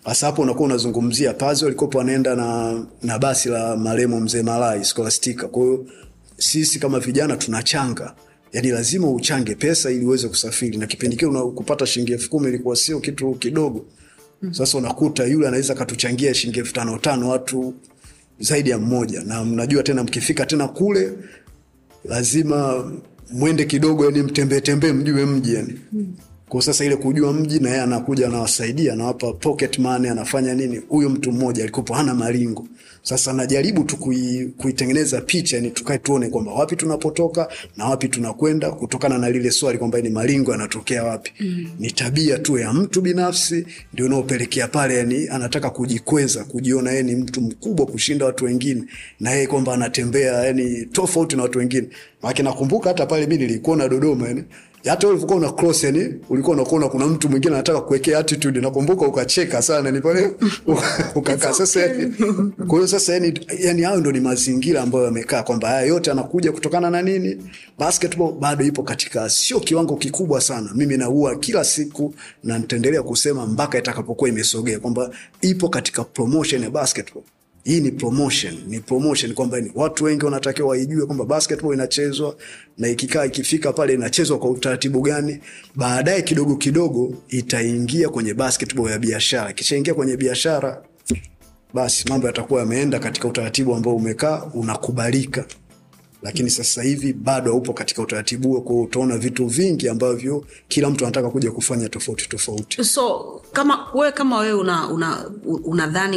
Hasa 0.04 0.26
hapo 0.26 0.42
unakuwa 0.42 0.66
unazungumzia 0.66 1.32
Pazi 1.34 1.64
walikopo 1.64 2.00
anaenda 2.00 2.34
na, 2.36 2.80
na 3.02 3.18
basi 3.18 3.48
la 3.48 3.76
maremo 3.76 4.20
mzee 4.20 4.42
Malai 4.42 4.84
Scholastica. 4.84 5.42
Kwa 5.48 5.62
hiyo 5.62 5.86
sisi 6.38 6.78
kama 6.78 7.00
vijana 7.00 7.36
tunachanga, 7.36 8.14
yani 8.52 8.68
lazima 8.70 9.10
uchange 9.10 9.54
pesa 9.54 9.90
ili 9.90 10.06
uweze 10.06 10.28
kusafiri, 10.28 10.76
na 10.76 10.86
kipindi 10.86 11.16
kile 11.16 11.30
kupata 11.30 11.86
shilingi 11.86 12.12
elfu 12.12 12.30
kumi 12.30 12.48
ilikuwa 12.48 12.76
sio 12.76 13.00
kitu 13.00 13.34
kidogo. 13.34 13.86
Sasa 14.50 14.78
unakuta 14.78 15.24
yule 15.24 15.48
anaweza 15.48 15.74
katuchangia 15.74 16.34
shilingi 16.34 16.58
elfu 16.58 16.72
tano 16.72 16.98
tano 16.98 17.28
watu 17.28 17.74
zaidi 18.40 18.70
ya 18.70 18.78
mmoja, 18.78 19.20
na 19.24 19.44
mnajua 19.44 19.82
tena 19.82 20.02
mkifika 20.04 20.46
tena 20.46 20.68
kule 20.68 21.12
lazima 22.08 22.90
mwende 23.32 23.64
kidogo, 23.64 24.04
yani 24.04 24.22
mtembee 24.22 24.60
tembee, 24.60 24.92
mjue 24.92 25.26
mji 25.26 25.54
yani 25.54 25.78
kwa 26.48 26.62
sasa 26.62 26.84
ile 26.84 26.96
kujua 26.96 27.32
mji 27.32 27.58
na 27.60 27.68
yeye 27.70 27.82
anakuja 27.82 28.26
anawasaidia 28.26 28.92
anawapa 28.92 29.32
pocket 29.32 29.78
money 29.78 30.10
anafanya 30.10 30.54
nini 30.54 30.76
huyo 30.88 31.08
mtu 31.10 31.32
mmoja 31.32 31.62
alikopo 31.62 31.94
hana 31.94 32.14
malingo. 32.14 32.66
sasa 33.02 33.32
najaribu 33.32 33.84
tu 33.84 33.96
kui, 33.96 34.52
kuitengeneza 34.56 35.20
picha 35.20 35.56
yani 35.56 35.70
tukae 35.70 35.98
tuone 35.98 36.28
kwamba 36.28 36.52
wapi 36.52 36.76
tunapotoka 36.76 37.48
na 37.76 37.84
wapi 37.84 38.08
tunakwenda 38.08 38.70
kutokana 38.70 39.18
na 39.18 39.30
lile 39.30 39.50
swali 39.50 39.78
kwamba 39.78 40.00
ni 40.00 40.08
malingo 40.10 40.52
yanatokea 40.52 41.04
wapi 41.04 41.32
mm. 41.40 41.66
ni 41.78 41.90
tabia 41.90 42.38
tu 42.38 42.58
ya 42.58 42.72
mtu 42.72 43.00
binafsi 43.00 43.66
ndio 43.92 44.06
unaopelekea 44.06 44.68
pale 44.68 44.96
yani 44.96 45.28
anataka 45.28 45.70
kujikweza 45.70 46.44
kujiona 46.44 46.90
yeye 46.90 47.02
ni 47.02 47.14
mtu 47.16 47.40
mkubwa 47.40 47.86
kushinda 47.86 48.26
watu 48.26 48.44
wengine 48.44 48.82
na 49.20 49.30
yeye 49.30 49.46
kwamba 49.46 49.74
anatembea 49.74 50.44
yani 50.44 50.86
tofauti 50.86 51.36
na 51.36 51.42
watu 51.42 51.58
wengine 51.58 51.88
maana 52.22 52.42
nakumbuka 52.42 52.88
hata 52.88 53.06
pale 53.06 53.26
mimi 53.26 53.46
nilikuona 53.46 53.88
Dodoma 53.88 54.28
yani 54.28 54.44
hata 54.84 55.08
ulivyokuwa 55.08 55.38
una 55.38 55.52
cross 55.52 55.84
yani 55.84 56.14
ulikuwa 56.28 56.56
unakuona 56.56 56.88
kuna 56.88 57.06
mtu 57.06 57.28
mwingine 57.28 57.54
anataka 57.54 57.80
kuwekea 57.80 58.18
attitude. 58.18 58.60
Nakumbuka 58.60 59.06
ukacheka 59.06 59.62
sana 59.62 59.90
ni 59.90 60.00
pale 60.00 60.30
ukakaa. 61.14 61.52
Sasa 61.52 61.80
yani 61.80 62.12
kwa 62.66 62.78
hiyo 62.78 62.86
sasa 62.86 63.12
yani 63.12 63.40
yani 63.58 63.82
hayo 63.82 64.00
ndo 64.00 64.12
ni 64.12 64.20
mazingira 64.20 64.82
ambayo 64.82 65.04
yamekaa 65.04 65.42
kwamba 65.42 65.68
haya 65.68 65.80
yote 65.82 66.10
anakuja 66.10 66.52
kutokana 66.52 66.90
na 66.90 67.02
nini. 67.02 67.36
Basketball 67.78 68.32
bado 68.32 68.64
ipo 68.64 68.82
katika 68.82 69.30
sio 69.30 69.60
kiwango 69.60 69.96
kikubwa 69.96 70.40
sana. 70.40 70.70
Mimi 70.74 70.96
naua 70.96 71.36
kila 71.36 71.64
siku 71.64 72.14
na 72.44 72.58
nitaendelea 72.58 73.02
kusema 73.02 73.46
mpaka 73.46 73.78
itakapokuwa 73.78 74.28
imesogea 74.30 74.78
kwamba 74.80 75.10
ipo 75.40 75.68
katika 75.68 76.04
promotion 76.04 76.62
ya 76.62 76.70
basketball 76.70 77.22
hii 77.64 77.80
ni 77.80 77.90
promotion 77.90 78.54
ni 78.66 78.80
promotion 78.80 79.34
kwamba 79.34 79.60
ni 79.60 79.72
watu 79.74 80.04
wengi 80.04 80.24
wanatakiwa 80.24 80.68
waijue 80.68 81.06
kwamba 81.06 81.24
basketball 81.24 81.74
inachezwa 81.74 82.36
na 82.78 82.88
ikikaa 82.88 83.24
ikifika 83.26 83.72
pale 83.72 83.94
inachezwa 83.94 84.38
kwa 84.38 84.50
utaratibu 84.50 85.00
gani. 85.00 85.40
Baadaye 85.74 86.22
kidogo 86.22 86.56
kidogo 86.56 87.14
itaingia 87.28 88.08
kwenye 88.08 88.34
basketball 88.34 88.90
ya 88.90 88.98
biashara. 88.98 89.50
Ikishaingia 89.50 89.94
kwenye 89.94 90.16
biashara 90.16 90.82
basi 91.74 92.08
mambo 92.08 92.26
yatakuwa 92.26 92.60
yameenda 92.60 92.98
katika 92.98 93.28
utaratibu 93.28 93.74
ambao 93.74 93.96
umekaa 93.96 94.42
unakubalika 94.54 95.44
lakini 96.22 96.50
sasa 96.50 96.82
hivi 96.82 97.12
bado 97.12 97.56
upo 97.56 97.72
katika 97.72 98.02
utaratibu 98.02 98.48
huo 98.48 98.60
kwao 98.60 98.80
utaona 98.80 99.18
vitu 99.18 99.46
vingi 99.46 99.88
ambavyo 99.88 100.44
kila 100.68 100.90
mtu 100.90 101.04
anataka 101.04 101.30
kuja 101.30 101.50
kufanya 101.52 101.88
tofauti 101.88 102.28
tofauti. 102.28 102.84
So 102.84 103.24
kama 103.52 103.86
wewe 103.94 104.12
kama 104.12 104.38
wewe 104.38 104.52
una 104.60 104.88
una 104.88 105.30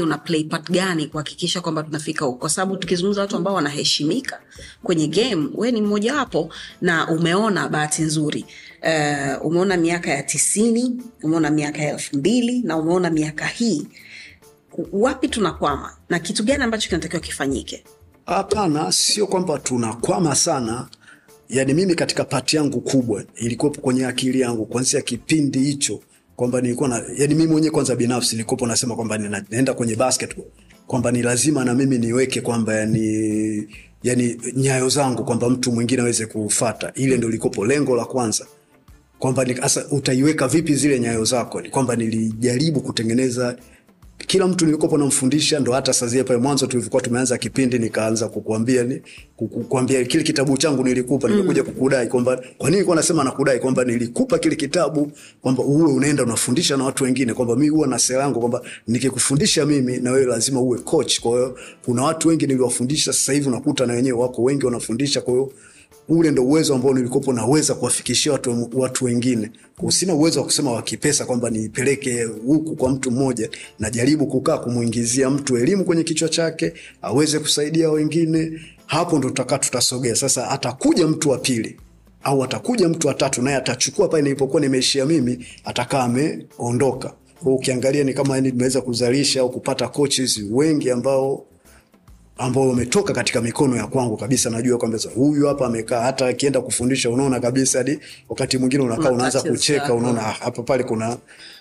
una 0.03 0.17
play 0.17 0.43
part 0.43 0.71
gani 0.71 1.07
kuhakikisha 1.07 1.61
kwamba 1.61 1.83
tunafika 1.83 2.25
huko? 2.25 2.37
Kwa 2.37 2.49
sababu 2.49 2.77
tukizungumza 2.77 3.21
watu 3.21 3.35
ambao 3.35 3.53
wanaheshimika 3.53 4.39
kwenye 4.83 5.07
game 5.07 5.47
wewe 5.55 5.71
ni 5.71 5.81
mmojawapo 5.81 6.49
na 6.81 7.07
umeona 7.09 7.69
bahati 7.69 8.01
nzuri. 8.01 8.45
Uh, 8.83 9.45
umeona 9.45 9.77
miaka 9.77 10.11
ya 10.11 10.23
tisini 10.23 11.01
umeona 11.23 11.49
miaka 11.49 11.81
ya 11.81 11.91
elfu 11.93 12.17
mbili 12.17 12.61
na 12.61 12.77
umeona 12.77 13.09
miaka 13.09 13.45
hii. 13.45 13.87
Wapi 14.91 15.27
tunakwama? 15.27 15.97
Na 16.09 16.19
kitu 16.19 16.43
gani 16.43 16.63
ambacho 16.63 16.89
kinatakiwa 16.89 17.21
kifanyike 17.21 17.83
hapana 18.35 18.91
sio 18.91 19.27
kwamba 19.27 19.59
tunakwama 19.59 20.35
sana. 20.35 20.87
Yani 21.49 21.73
mimi 21.73 21.95
katika 21.95 22.23
pati 22.23 22.55
yangu 22.55 22.81
kubwa 22.81 23.23
ilikuwepo 23.35 23.81
kwenye 23.81 24.05
akili 24.05 24.39
yangu 24.39 24.65
kuanzia 24.65 25.01
kipindi 25.01 25.59
hicho 25.59 25.99
kwamba 26.35 26.61
nilikuwa 26.61 26.89
na 26.89 27.03
yani 27.17 27.35
mimi 27.35 27.51
mwenyewe 27.51 27.71
kwanza 27.73 27.95
binafsi 27.95 28.35
nilikuwepo 28.35 28.67
nasema 28.67 28.95
kwamba 28.95 29.17
ninaenda 29.17 29.73
kwenye 29.73 29.95
basketball. 29.95 30.45
Kwamba 30.87 31.11
ni 31.11 31.21
lazima 31.21 31.65
na 31.65 31.73
mimi 31.73 31.97
niweke 31.97 32.41
kwamba 32.41 32.73
yani 32.75 33.67
yani 34.03 34.37
nyayo 34.55 34.89
zangu 34.89 35.23
kwamba 35.25 35.49
mtu 35.49 35.71
mwingine 35.71 36.01
aweze 36.01 36.25
kufata 36.25 36.91
ile 36.95 37.17
ndo 37.17 37.29
likopo 37.29 37.65
lengo 37.65 37.95
la 37.95 38.05
kwanza. 38.05 38.45
Kwamba 39.19 39.45
sasa 39.61 39.85
utaiweka 39.91 40.47
vipi 40.47 40.75
zile 40.75 40.99
nyayo 40.99 41.25
zako? 41.25 41.61
Kwamba 41.71 41.95
nilijaribu 41.95 42.81
kutengeneza 42.81 43.57
kila 44.27 44.47
mtu 44.47 44.65
nilikopo 44.65 44.97
namfundisha 44.97 45.59
ndo 45.59 45.71
hata 45.71 45.93
saa 45.93 46.07
zile 46.07 46.23
pale 46.23 46.39
mwanzo 46.39 46.67
tulivyokuwa 46.67 47.01
tumeanza 47.01 47.37
kipindi 47.37 47.79
nikaanza 47.79 48.27
kukuambia 48.27 48.83
ni 48.83 49.01
kukuambia 49.35 50.03
kile 50.03 50.23
kitabu 50.23 50.57
changu 50.57 50.83
nilikupa 50.83 51.29
nimekuja 51.29 51.63
kukudai 51.63 52.07
kwamba 52.07 52.41
kwa 52.57 52.69
nini 52.69 52.83
kwa 52.83 52.95
nasema 52.95 53.23
nakudai 53.23 53.59
kwamba 53.59 53.83
nilikupa 53.83 54.39
kile 54.39 54.55
kitabu 54.55 55.11
kwamba 55.41 55.63
uwe 55.63 55.91
unaenda 55.93 56.23
unafundisha 56.23 56.77
na 56.77 56.83
watu 56.83 57.03
wengine 57.03 57.33
kwamba 57.33 57.55
mimi 57.55 57.69
huwa 57.69 57.87
na 57.87 57.99
sera 57.99 58.21
yangu 58.21 58.39
kwamba 58.39 58.61
nikikufundisha 58.87 59.65
mimi 59.65 59.97
na 59.97 60.11
wewe 60.11 60.25
lazima 60.25 60.61
uwe 60.61 60.77
coach. 60.79 61.19
Kwa 61.19 61.31
hiyo 61.31 61.57
kuna 61.85 62.03
watu 62.03 62.27
wengi 62.27 62.47
niliwafundisha 62.47 63.13
sasa 63.13 63.33
hivi 63.33 63.47
unakuta 63.47 63.85
na 63.85 63.93
wenyewe 63.93 64.17
wako 64.19 64.43
wengi 64.43 64.65
wanafundisha 64.65 65.21
kwa 65.21 65.33
hiyo 65.33 65.51
ule 66.09 66.31
ndo 66.31 66.43
uwezo 66.43 66.75
ambao 66.75 66.93
nilikopo 66.93 67.33
naweza 67.33 67.73
kuwafikishia 67.75 68.31
watu, 68.31 68.69
watu 68.73 69.05
wengine. 69.05 69.51
Sina 69.89 70.13
uwezo 70.13 70.39
wa 70.39 70.45
kusema 70.45 70.71
wa 70.71 70.83
kwamba 71.25 71.49
nipeleke 71.49 72.23
huku 72.23 72.75
kwa 72.75 72.89
mtu 72.89 73.11
mmoja. 73.11 73.49
Najaribu 73.79 74.27
kukaa 74.27 74.57
kumwingizia 74.57 75.29
mtu 75.29 75.57
elimu 75.57 75.85
kwenye 75.85 76.03
kichwa 76.03 76.29
chake 76.29 76.73
aweze 77.01 77.39
kusaidia 77.39 77.89
wengine. 77.89 78.51
Hapo 78.85 79.17
ndo 79.17 79.27
tutakaa 79.27 79.57
tutasogea. 79.57 80.15
Sasa 80.15 80.49
atakuja 80.49 81.07
mtu 81.07 81.29
wa 81.29 81.37
pili 81.37 81.77
au 82.23 82.43
atakuja 82.43 82.89
mtu 82.89 83.07
wa 83.07 83.13
tatu 83.13 83.41
naye 83.41 83.55
atachukua 83.57 84.07
pale 84.07 84.23
nilipokuwa 84.23 84.61
nimeishia 84.61 85.05
mimi 85.05 85.45
atakaa 85.65 86.03
ameondoka. 86.03 87.13
Ukiangalia 87.45 88.03
ni 88.03 88.13
kama 88.13 88.41
nimeweza 88.41 88.81
kuzalisha 88.81 89.41
au 89.41 89.49
kupata 89.51 89.87
coaches 89.87 90.41
wengi 90.51 90.91
ambao 90.91 91.45
ambao 92.41 92.67
wametoka 92.69 93.13
katika 93.13 93.41
mikono 93.41 93.75
ya 93.77 93.87
kwangu 93.87 94.17
kabisa. 94.17 94.49
Najua 94.49 94.77
kwamba 94.77 94.97
huyu 95.15 95.47
hapa 95.47 95.65
amekaa 95.65 96.01
hata 96.01 96.27
akienda 96.27 96.61
kufundisha 96.61 97.09
unaona 97.09 97.39
kabisa 97.39 97.77
hadi 97.77 97.99
wakati 98.29 98.57
mwingine 98.57 98.83
unakaa 98.83 99.11
unaanza 99.11 99.41
kucheka 99.41 99.93
unaona 99.93 100.21
"Ah, 100.27 100.31
hapa 100.31 100.63
pale 100.63 100.83
kuna 100.83 101.17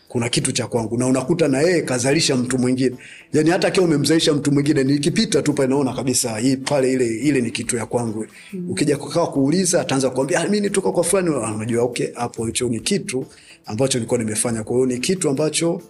kuna 0.09 0.29
kitu 0.29 0.53
cha 0.53 0.66
kwangu. 0.66 0.99
Na 0.99 1.07
unakuta 1.07 1.49
na 1.49 1.61
yeye 1.61 1.83
kazalisha 1.83 2.37
mtu 2.37 2.59
mwingine. 2.59 2.97
Yani 3.33 3.51
hata 3.51 3.69
akiwa 3.69 3.87
umemzalisha 3.87 4.33
mtu 4.35 4.53
mwingine 4.53 4.85
nikipita 4.85 5.43
tu 5.43 5.53
pale 5.53 5.69
naona 5.69 5.93
kabisa 5.93 6.38
hii 6.38 6.57
pale 6.57 6.93
ile 6.93 7.07
ile 7.07 7.40
ni 7.40 7.51
kitu 7.51 7.77
ya 7.77 7.87
kwangu. 7.87 8.27
Ukija 8.71 8.97
kukaa 8.97 9.27
kuuliza 9.27 9.81
ataanza 9.81 10.09
kukwambia 10.11 10.40
ah, 10.40 10.45
mimi 10.45 10.61
nitoka 10.61 10.93
kwa 10.93 11.05
fulani. 11.05 11.29
Ah, 11.45 11.55
unajua 11.55 11.83
okay 11.85 12.07
hapo 12.14 12.47
hicho 12.47 12.69
ni 12.69 12.81
kitu 12.81 13.27
ambacho 13.66 13.99
nilikuwa 13.99 14.19
nimefanya. 14.19 14.62
Kwa 14.64 14.75
hiyo 14.77 14.87
ni 14.87 14.99
kitu 14.99 15.29
ambacho 15.29 15.83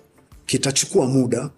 kitachukua 0.46 1.07
muda 1.07 1.50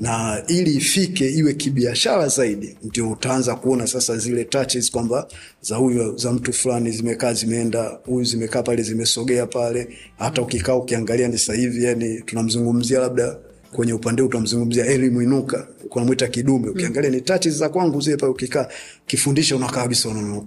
na 0.00 0.42
ili 0.48 0.74
ifike 0.74 1.28
iwe 1.30 1.54
kibiashara 1.54 2.28
zaidi 2.28 2.76
ndio 2.82 3.10
utaanza 3.10 3.54
kuona 3.54 3.86
sasa 3.86 4.16
zile 4.18 4.44
touches 4.44 4.90
kwamba 4.90 5.28
za 5.60 5.76
huyu 5.76 6.16
za 6.18 6.32
mtu 6.32 6.52
fulani 6.52 6.90
zimekaa 6.90 7.32
zimeenda 7.32 7.98
huyu 8.06 8.24
zimekaa 8.24 8.62
pale 8.62 8.82
zimesogea 8.82 9.46
pale. 9.46 9.88
Hata 10.18 10.42
ukikaa 10.42 10.74
ukiangalia 10.74 11.28
ni 11.28 11.38
sasa 11.38 11.54
yani 11.78 12.20
tunamzungumzia 12.22 12.98
labda 13.00 13.36
kwenye 13.72 13.92
upande 13.92 14.22
huu 14.22 14.28
tunamzungumzia 14.28 14.86
Eli 14.86 15.10
Mwinuka 15.10 15.68
kunamwita 15.88 16.28
kidume. 16.28 16.68
Ukiangalia 16.68 17.10
ni 17.10 17.20
touches 17.20 17.54
za 17.54 17.68
kwangu 17.68 18.00
zile 18.00 18.16
pale 18.16 18.32
ukikaa 18.32 18.68
kifundisha 19.06 19.56
unakaa 19.56 19.82
kabisa 19.82 20.08
unaona 20.08 20.42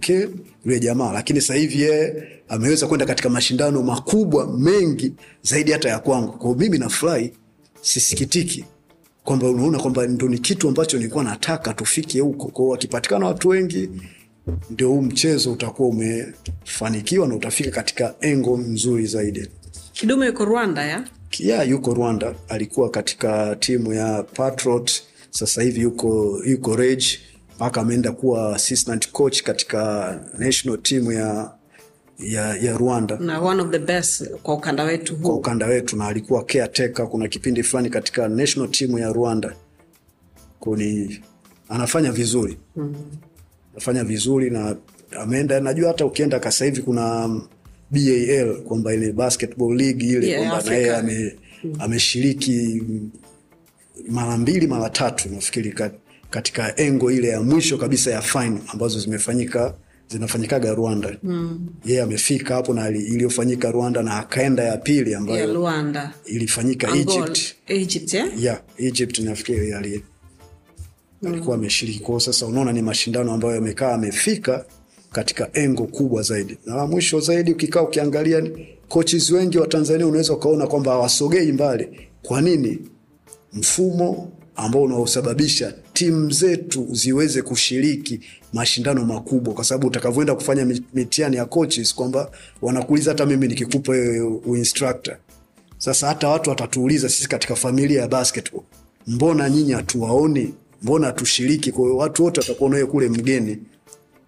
yule 0.65 0.80
jamaa. 0.80 1.13
Lakini 1.13 1.41
sasa 1.41 1.56
yeye 1.56 2.23
ameweza 2.49 2.88
kwenda 2.88 3.06
katika 3.06 3.30
mashindano 3.30 3.84
makubwa 3.84 4.58
mengi 4.58 5.13
zaidi 5.41 5.71
hata 5.71 5.89
ya 5.89 5.99
kwangu. 5.99 6.32
Kwa 6.32 6.56
mimi 6.56 6.77
nafurahi 6.77 7.32
sisikitiki 7.82 8.65
kwamba 9.27 9.49
unaona 9.49 9.79
kwamba 9.79 10.07
ndo 10.07 10.27
ni 10.29 10.39
kitu 10.39 10.67
ambacho 10.67 10.97
nilikuwa 10.97 11.23
nataka 11.23 11.73
tufike 11.73 12.19
huko. 12.19 12.47
Kwao 12.47 12.67
wakipatikana 12.67 13.25
watu 13.25 13.49
wengi 13.49 13.89
ndio 14.69 14.89
huu 14.89 15.01
mchezo 15.01 15.51
utakuwa 15.53 15.89
umefanikiwa 15.89 17.27
na 17.27 17.35
utafika 17.35 17.71
katika 17.71 18.15
engo 18.21 18.57
nzuri 18.57 19.05
zaidi. 19.05 19.47
Kidume 19.93 20.25
yuko 20.25 20.45
rwanda 20.45 20.85
ya? 20.85 21.03
Ya 21.39 21.63
yuko 21.63 21.93
rwanda. 21.93 22.35
Alikuwa 22.49 22.89
katika 22.89 23.55
timu 23.55 23.93
ya 23.93 24.23
patriot 24.23 24.91
sasa 25.29 25.61
hivi 25.61 25.81
yuko 25.81 26.39
yuko 26.45 26.75
rage. 26.75 27.07
Mpaka 27.55 27.81
ameenda 27.81 28.11
kuwa 28.11 28.55
assistant 28.55 29.11
coach 29.11 29.43
katika 29.43 30.19
national 30.37 30.81
team 30.81 31.11
ya 31.11 31.51
ya, 32.19 32.58
ya 32.58 32.77
rwanda. 32.77 33.17
Na 33.19 33.41
one 33.41 33.62
of 33.62 33.69
the 33.71 33.80
best 33.80 34.30
kwa 34.30 34.53
ukanda 34.53 34.84
wetu 34.84 35.17
kwa 35.17 35.36
ukanda 35.36 35.65
wetu 35.65 35.97
na 35.97 36.08
alikuwa 36.08 36.43
caretaker 36.45 37.08
kuna 37.10 37.27
kipindi 37.27 37.63
fulani 37.63 37.89
katika 37.89 38.27
national 38.27 38.69
team 38.71 38.97
ya 38.97 39.13
rwanda. 39.13 39.53
Kuni 40.60 41.21
anafanya 41.69 42.12
vizuri. 42.12 42.58
Mm. 42.75 42.95
anafanya 43.71 44.03
vizuri 44.03 44.49
na 44.49 44.75
ameenda 45.19 45.60
najua 45.60 45.88
hata 45.88 46.06
ukienda 46.06 46.39
kasa 46.39 46.65
hivi 46.65 46.82
kuna 46.82 47.30
bal 47.91 48.62
kwamba 48.63 48.93
ile 48.93 49.12
basketball 49.12 49.75
league 49.75 50.08
ile 50.08 50.27
Yeah, 50.27 50.49
kwamba 50.49 50.69
naye 50.69 50.95
ame, 50.95 51.36
ameshiriki 51.80 52.84
mara 54.10 54.38
mbili 54.38 54.67
mara 54.67 54.89
tatu 54.89 55.30
nafikiri 55.30 55.75
katika 56.30 56.80
engo 56.80 57.12
ile 57.12 57.27
ya 57.27 57.41
mwisho 57.41 57.77
kabisa 57.77 58.12
ya 58.12 58.21
final 58.21 58.60
ambazo 58.67 58.99
zimefanyika 58.99 59.73
zinafanyikaga 60.10 60.74
rwanda. 60.74 61.17
Mm. 61.24 61.67
yeye 61.86 62.02
amefika 62.02 62.56
hapo 62.56 62.74
na 62.74 62.89
iliyofanyika 62.89 63.72
rwanda 63.72 64.04
na 64.04 64.17
akaenda 64.17 64.63
ya 64.63 64.78
pili 64.78 65.15
ambayo 65.15 65.54
rwanda 65.54 66.13
ilifanyika 66.26 66.88
Angola. 66.88 67.26
egypt. 67.26 67.56
Egypt 67.67 68.13
yeah? 68.13 68.43
yeah, 68.43 68.62
egypt 68.78 69.20
nafikiri 69.20 69.74
ali 69.74 70.04
alikuwa 71.28 71.56
ameshiriki. 71.56 72.00
Kwao 72.00 72.20
sasa 72.20 72.46
unaona 72.46 72.74
ni 72.74 72.82
mashindano 72.82 73.32
ambayo 73.34 73.56
yamekaa 73.56 73.93
amefika 73.93 74.65
katika 75.12 75.50
engo 75.54 75.84
kubwa 75.88 76.22
zaidi. 76.22 76.58
Na 76.65 76.88
mwisho 76.88 77.20
zaidi 77.20 77.52
ukikaa 77.52 77.82
ukiangalia 77.82 78.43
coaches 78.88 79.30
wengi 79.32 79.58
wa 79.58 79.67
tanzania 79.67 80.08
unaweza 80.08 80.34
ukaona 80.34 80.67
kwamba 80.67 80.91
hawasogei 80.91 81.52
mbali. 81.52 81.88
Kwa 82.22 82.41
nini? 82.41 82.80
Mfumo 83.54 84.32
ambao 84.56 84.82
unaosababisha 84.84 85.74
timu 85.93 86.32
zetu 86.32 86.88
ziweze 86.91 87.41
kushiriki 87.41 88.20
mashindano 88.53 89.05
makubwa 89.05 89.53
kwa 89.53 89.63
sababu 89.63 89.88
utakavyoenda 89.88 90.36
kufanya 90.36 90.65
mitihani 90.93 91.36
ya 91.36 91.45
coaches 91.45 91.95
kwamba 91.95 92.31
wanakuuliza 92.62 93.12
hata 93.12 93.25
mimi 93.25 93.47
nikikupa 93.47 93.91
wewe 93.91 94.19
uinstructor 94.45 95.17
sasa 95.77 96.07
hata 96.07 96.27
watu 96.27 96.49
watatuuliza 96.49 97.10
sisi 97.10 97.29
katika 97.29 97.55
familia 97.55 98.01
ya 98.01 98.07
basketball 98.07 98.62
mbona 99.07 99.49
nyinyi 99.49 99.72
hatuwaoni? 99.72 100.53
Mbona 100.84 101.07
hatushiriki? 101.07 101.72
Kwa 101.72 101.84
hiyo 101.86 101.97
watu 101.97 102.24
wote 102.24 102.39
watakuwa 102.41 102.69
nawe 102.69 102.86
kule 102.86 103.09
mgeni. 103.09 103.57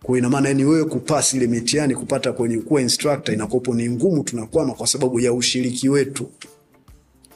Kwa 0.03 0.17
ina 0.17 0.29
maana 0.29 0.47
yani 0.47 0.65
wewe 0.65 0.85
kupasi 0.85 1.37
ile 1.37 1.47
mitihani 1.47 1.95
kupata 1.95 2.33
kwenye 2.33 2.57
kuwa 2.57 2.81
instructor 2.81 3.35
inakopo 3.35 3.73
ni 3.73 3.89
ngumu 3.89 4.23
tunakwama 4.23 4.73
kwa 4.73 4.87
sababu 4.87 5.19
ya 5.19 5.33
ushiriki 5.33 5.89
wetu. 5.89 6.29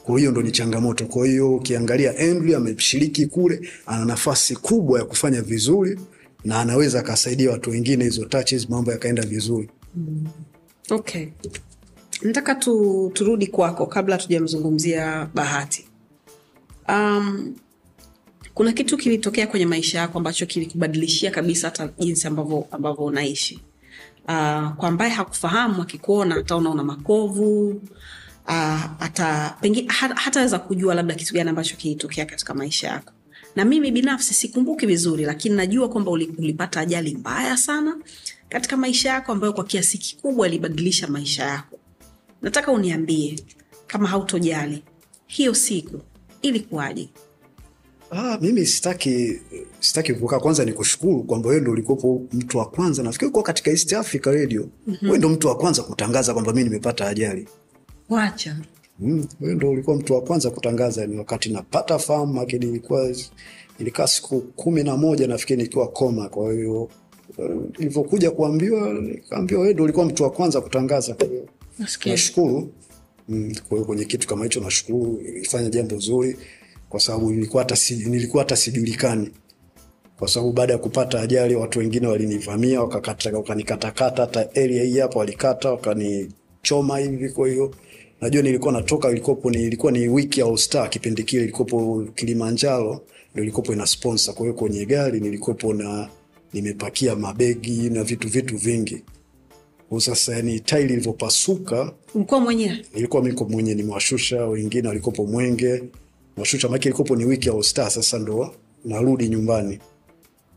Kwa 0.04 0.18
hiyo 0.18 0.30
ndo 0.30 0.42
ni 0.42 0.50
changamoto. 0.50 1.06
Kwa 1.06 1.26
hiyo 1.26 1.54
ukiangalia 1.54 2.18
Andrew 2.18 2.56
ameshiriki 2.56 3.26
kule 3.26 3.68
ana 3.86 4.04
nafasi 4.04 4.56
kubwa 4.56 4.98
ya 4.98 5.04
kufanya 5.04 5.42
vizuri 5.42 5.98
na 6.44 6.60
anaweza 6.60 7.00
akasaidia 7.00 7.50
watu 7.50 7.70
wengine 7.70 8.04
hizo 8.04 8.24
touches 8.24 8.68
mambo 8.70 8.92
yakaenda 8.92 9.22
vizuri. 9.22 9.70
Okay. 10.90 11.26
Nataka 12.22 12.54
tu, 12.54 13.10
turudi 13.14 13.46
kwako 13.46 13.86
kabla 13.86 14.18
tujamzungumzia 14.18 15.28
bahati. 15.34 15.88
Um, 16.88 17.54
kuna 18.54 18.72
kitu 18.72 18.96
kilitokea 18.96 19.46
kwenye 19.46 19.66
maisha 19.66 19.98
yako 19.98 20.18
ambacho 20.18 20.46
kilikubadilishia 20.46 21.30
kabisa 21.30 21.66
hata 21.68 21.88
jinsi 21.98 22.26
ambavyo 22.26 22.66
ambavyo 22.70 23.04
unaishi. 23.04 23.54
Uh, 24.24 24.68
kwa 24.72 24.88
ambaye 24.88 25.10
hakufahamu 25.10 25.82
akikuona 25.82 26.34
ataona 26.36 26.70
una 26.70 26.82
makovu 26.84 27.68
uh, 28.46 29.02
ata 29.02 29.56
pengine 29.60 29.88
ha- 29.88 30.14
hataweza 30.14 30.58
kujua 30.58 30.94
labda 30.94 31.14
kitu 31.14 31.34
gani 31.34 31.50
ambacho 31.50 31.76
kilitokea 31.76 32.26
katika 32.26 32.54
maisha 32.54 32.88
yako 32.88 33.12
na 33.56 33.64
mimi 33.64 33.90
binafsi 33.90 34.34
sikumbuki 34.34 34.86
vizuri 34.86 35.24
lakini 35.24 35.56
najua 35.56 35.88
kwamba 35.88 36.10
ulipata 36.10 36.80
ajali 36.80 37.14
mbaya 37.14 37.56
sana 37.56 37.96
katika 38.48 38.76
maisha 38.76 39.08
yako 39.08 39.32
ambayo 39.32 39.52
kwa 39.52 39.64
kiasi 39.64 39.98
kikubwa 39.98 40.48
ilibadilisha 40.48 41.06
maisha 41.08 41.44
yako. 41.44 41.78
Nataka 42.42 42.72
uniambie 42.72 43.38
kama 43.86 44.08
hautojali 44.08 44.82
hiyo 45.26 45.54
siku 45.54 46.00
ilikuwaje? 46.42 47.08
Ah, 48.10 48.38
mimi 48.40 48.66
sitaki 48.66 49.40
sitaki 49.80 50.14
kukaa. 50.14 50.38
Kwanza 50.40 50.64
ni 50.64 50.72
kushukuru 50.72 51.22
kwamba 51.22 51.48
wewe 51.48 51.60
ndo 51.60 51.70
ulikuwepo 51.72 52.22
mtu 52.32 52.58
wa 52.58 52.70
kwanza. 52.70 53.02
Nafikiri 53.02 53.26
ulikuwa 53.26 53.44
katika 53.44 53.70
East 53.70 53.92
Africa 53.92 54.26
Radio. 54.26 54.68
Mm-hmm. 54.86 55.08
wewe 55.08 55.18
ndo 55.18 55.28
mtu 55.28 55.48
wa 55.48 55.56
kwanza 55.56 55.82
kutangaza 55.82 56.32
kwamba 56.32 56.52
mimi 56.52 56.64
nimepata 56.64 57.08
ajali. 57.08 57.48
Wacha 58.08 58.56
Mm, 58.98 59.26
wewe 59.40 59.54
ndo 59.54 59.70
ulikuwa 59.70 59.96
mtu 59.96 60.14
wa 60.14 60.20
kwanza 60.20 60.50
kutangaza 60.50 61.06
ni 61.06 61.16
wakati 61.18 61.48
napata 61.52 61.98
fahamu 61.98 62.34
lakini 62.34 62.66
ilikuwa 62.66 63.10
ilikaa 63.78 64.06
siku 64.06 64.40
kumi 64.40 64.82
na 64.82 64.96
moja 64.96 65.26
nafikiri 65.26 65.62
nikiwa 65.62 65.88
koma 65.88 66.28
kwa 66.28 66.52
hiyo 66.52 66.88
eh, 67.38 67.50
nilivyokuja 67.78 68.30
kuambiwa 68.30 68.94
nikaambiwa 68.94 69.60
wewe 69.60 69.74
ndo 69.74 69.84
ulikuwa 69.84 70.06
mtu 70.06 70.22
wa 70.22 70.30
kwanza 70.30 70.60
kutangaza 70.60 71.14
kwa 71.14 71.26
hiyo 71.26 71.48
nashukuru. 72.12 72.72
Mm, 73.28 73.54
kwa 73.68 73.76
hiyo 73.78 73.84
kwenye 73.86 74.04
kitu 74.04 74.28
kama 74.28 74.44
hicho 74.44 74.60
nashukuru 74.60 75.20
ilifanya 75.20 75.70
jambo 75.70 75.98
zuri 75.98 76.36
kwa 76.88 77.00
sababu 77.00 77.30
nilikuwa 77.30 77.62
hata 77.62 77.76
nilikuwa 78.08 78.42
hata 78.42 78.56
sijulikani. 78.56 79.30
Kwa 80.18 80.28
sababu 80.28 80.52
baada 80.52 80.72
ya 80.72 80.78
kupata 80.78 81.20
ajali 81.20 81.54
watu 81.54 81.78
wengine 81.78 82.06
walinivamia 82.06 82.80
wakakata- 82.82 83.36
wakanikatakata 83.36 84.22
hata 84.22 84.40
area 84.54 84.84
hii 84.84 84.98
hapa 84.98 85.18
walikata 85.18 85.70
wakanichoma 85.70 86.98
hivi 86.98 87.28
kwa 87.30 87.48
hiyo 87.48 87.74
najua 88.20 88.42
nilikuwa 88.42 88.72
natoka 88.72 89.10
ilikopo 89.10 89.50
ni, 89.50 89.62
ilikuwa 89.62 89.92
ni 89.92 90.08
wiki 90.08 90.40
ya 90.40 90.46
All 90.46 90.56
Star 90.56 90.90
kipindi 90.90 91.22
kile 91.22 91.42
ilikopo 91.42 92.04
Kilimanjaro 92.14 93.00
ndio 93.32 93.42
ilikopo 93.44 93.72
ina 93.72 93.86
sponsor. 93.86 94.34
Kwa 94.34 94.42
hiyo 94.46 94.54
kwenye 94.54 94.86
gari 94.86 95.20
nilikopo 95.20 95.74
na 95.74 96.08
nimepakia 96.52 97.16
mabegi 97.16 97.90
na 97.90 98.04
vitu 98.04 98.28
vitu 98.28 98.56
vingi. 98.56 99.02
Kwa 99.88 100.00
sasa 100.00 100.36
yani 100.36 100.60
tairi 100.60 100.92
ilivyopasuka 100.92 101.92
ulikuwa 102.14 102.40
mwenyewe 102.40 102.84
nilikuwa 102.94 103.22
miko 103.22 103.44
mwenye 103.44 103.74
nimewashusha 103.74 104.46
wengine 104.46 104.88
walikopo 104.88 105.26
mwenge. 105.26 105.82
Washusha 106.36 106.68
maki 106.68 106.88
ilikopo 106.88 107.16
ni 107.16 107.24
wiki 107.24 107.48
ya 107.48 107.54
All 107.54 107.62
Star 107.62 107.90
sasa 107.90 108.18
ndo 108.18 108.54
narudi 108.84 109.28
nyumbani. 109.28 109.78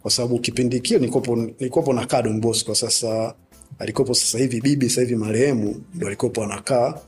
Kwa 0.02 0.12
sababu 0.12 0.40
kipindi 0.40 0.80
kile 0.80 1.00
nilikopo 1.00 1.36
nilikopo 1.36 1.94
nakaa 1.94 2.22
Don 2.22 2.42
Bosco 2.42 2.66
kwa 2.66 2.76
sasa 2.76 3.34
alikopo 3.80 4.14
sasa 4.14 4.38
hivi 4.38 4.62
bibi 4.62 4.90
sasa 4.90 5.02
hivi 5.02 5.16
marehemu 5.16 5.84
ndo 5.96 6.08
alikopo 6.08 6.44
anakaa 6.44 7.00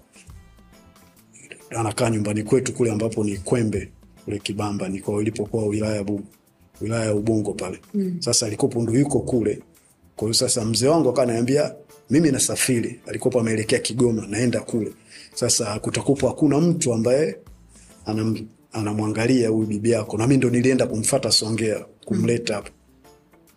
anakaa 1.69 2.09
nyumbani 2.09 2.43
kwetu 2.43 2.73
kule 2.73 2.91
ambapo 2.91 3.23
ni 3.23 3.37
Kwembe 3.37 3.89
kule 4.25 4.39
Kibamba 4.39 4.89
niko 4.89 5.21
ilipokuwa 5.21 5.65
wilaya 5.65 5.95
ya 5.95 6.03
Bu- 6.03 6.23
wilaya 6.81 7.05
ya 7.05 7.15
Ubungo 7.15 7.53
pale 7.53 7.79
mm. 7.93 8.15
Sasa 8.19 8.45
alikopo 8.45 8.81
ndo 8.81 8.93
yuko 8.93 9.19
kule 9.19 9.59
kwa 10.15 10.25
hiyo 10.27 10.33
sasa 10.33 10.65
mzee 10.65 10.87
wangu 10.87 11.09
akawa 11.09 11.23
ananiambia 11.23 11.73
mimi 12.09 12.31
nasafiri, 12.31 12.99
alikopo 13.07 13.39
ameelekea 13.39 13.79
Kigoma, 13.79 14.27
naenda 14.27 14.59
kule. 14.59 14.91
Sasa 15.33 15.79
kutakupo 15.79 16.27
hakuna 16.27 16.59
mtu 16.61 16.93
ambaye 16.93 17.35
anam, 18.05 18.47
anamwangalia 18.73 19.49
huyu 19.49 19.67
bibi 19.67 19.89
yako, 19.91 20.17
na 20.17 20.27
mimi 20.27 20.37
ndo 20.37 20.49
nilienda 20.49 20.87
kumfata 20.87 21.31
Songea 21.31 21.85
kumleta 22.05 22.55
hapa, 22.55 22.69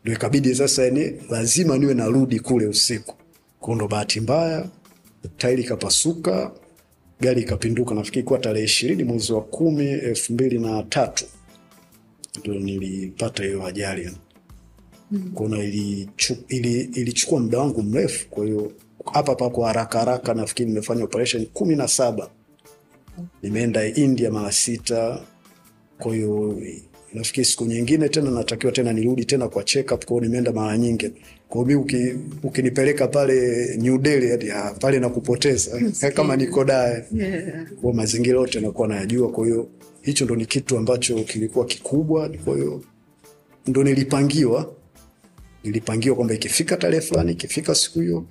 ndo 0.05 0.13
ikabidi 0.13 0.55
sasa 0.55 0.91
ni 0.91 1.13
lazima 1.31 1.79
niwe 1.79 1.95
narudi 1.95 2.41
kule 2.41 2.67
usiku. 2.67 3.15
Kwa 3.61 3.75
ndo 3.75 3.89
bahati 3.89 4.21
mbaya 4.21 4.69
tairi 5.39 5.63
ikapasuka, 5.63 6.51
gari 7.23 7.43
ikapinduka, 7.43 7.95
nafikiri 7.95 8.23
kuwa 8.23 8.39
tarehe 8.39 8.65
ishirini 8.65 9.05
mwezi 9.05 9.33
wa 9.33 9.43
kumi 9.43 9.87
elfu 9.87 10.33
mbili 10.33 10.59
na 10.59 10.83
tatu. 10.83 11.25
Ndo 12.45 12.55
nilipata 12.55 13.45
hiyo 13.45 13.67
ajali. 13.67 14.05
Yani 14.05 14.17
kuna 15.35 15.57
ilichu- 15.57 16.37
ili- 16.49 16.81
ilichukua 16.81 17.41
muda 17.41 17.59
wangu 17.59 17.83
mrefu. 17.83 18.29
Kwa 18.29 18.45
hiyo 18.45 18.73
hapa 19.13 19.33
hapa 19.33 19.51
kwa 19.51 19.67
haraka 19.67 19.99
haraka 19.99 20.35
nafikiri 20.35 20.69
nimefanya 20.69 21.05
operation 21.05 21.47
kumi 21.47 21.77
na 21.77 21.89
saba. 21.89 22.31
Nimeenda 23.43 23.87
india 23.87 24.31
mara 24.31 24.53
sita. 24.53 25.23
Kwa 25.99 26.15
hiyo 26.15 26.59
nafikiri 27.15 27.45
siku 27.45 27.65
nyingine 27.65 28.09
tena 28.09 28.31
natakiwa 28.31 28.73
tena 28.73 28.93
nirudi 28.93 29.25
tena 29.25 29.49
kwa 29.49 29.65
check 29.65 29.93
up 29.93 30.05
kwao 30.05 30.21
nimeenda 30.21 30.53
mara 30.53 30.79
nyingi. 30.79 31.11
Kwao. 31.49 31.65
mi 31.65 31.75
uki, 31.75 32.15
ukinipeleka 32.43 33.09
pale 33.09 33.67
new 33.77 33.99
delhi 33.99 34.29
hadi, 34.31 34.53
pale 34.81 34.99
na 34.99 35.09
kupoteza 35.09 35.81
kama 36.15 36.37
niko 36.37 36.65
dae. 36.65 37.05
Yeah. 37.13 37.67
kwa 37.83 37.95
mazingira 37.95 38.39
yote 38.41 38.61
nakuwa 38.61 38.89
nayajua. 38.89 39.31
Kwa 39.31 39.45
hiyo 39.47 39.69
hicho 40.03 40.25
ndo 40.25 40.37
ni 40.37 40.47
kitu 40.47 40.79
ambacho 40.79 41.15
kilikuwa 41.25 41.65
kikubwa. 41.67 42.29
Kwa 42.45 42.55
hiyo 42.57 42.83
ndo 43.67 43.85
nilipangiwa. 43.85 44.75
Nilipangiwa 45.65 46.17
kwamba 46.17 46.35
ikifika 46.35 46.77
tarehe 46.77 47.01
fulani 47.01 47.33
ikifika 47.33 47.75
siku 47.75 48.01
hiyo 48.01 48.25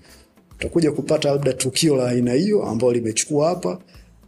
utakuja 0.55 0.91
kupata 0.91 1.31
labda 1.31 1.53
tukio 1.53 1.95
la 1.95 2.09
aina 2.09 2.33
hiyo 2.33 2.63
ambayo 2.63 2.93
limechukua 2.93 3.49
hapa. 3.49 3.79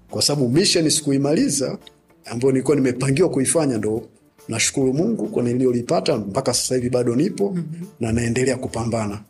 Kwa 0.09 0.21
sababu 0.21 0.49
mission 0.49 0.89
sikuimaliza 0.89 1.77
ambayo 2.25 2.51
nilikuwa 2.51 2.75
nimepangiwa 2.75 3.29
kuifanya 3.29 3.77
ndo 3.77 4.07
nashukuru 4.47 4.93
mungu 4.93 5.27
kwa 5.27 5.43
niliyolipata 5.43 6.17
mpaka 6.17 6.53
sasa 6.53 6.75
hivi 6.75 6.89
bado 6.89 7.15
nipo 7.15 7.49
mm-hmm. 7.55 7.87
na 7.99 8.11
naendelea 8.11 8.57
kupambana 8.57 9.21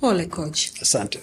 pole 0.00 0.26
coach 0.26 0.60
asante 0.82 1.18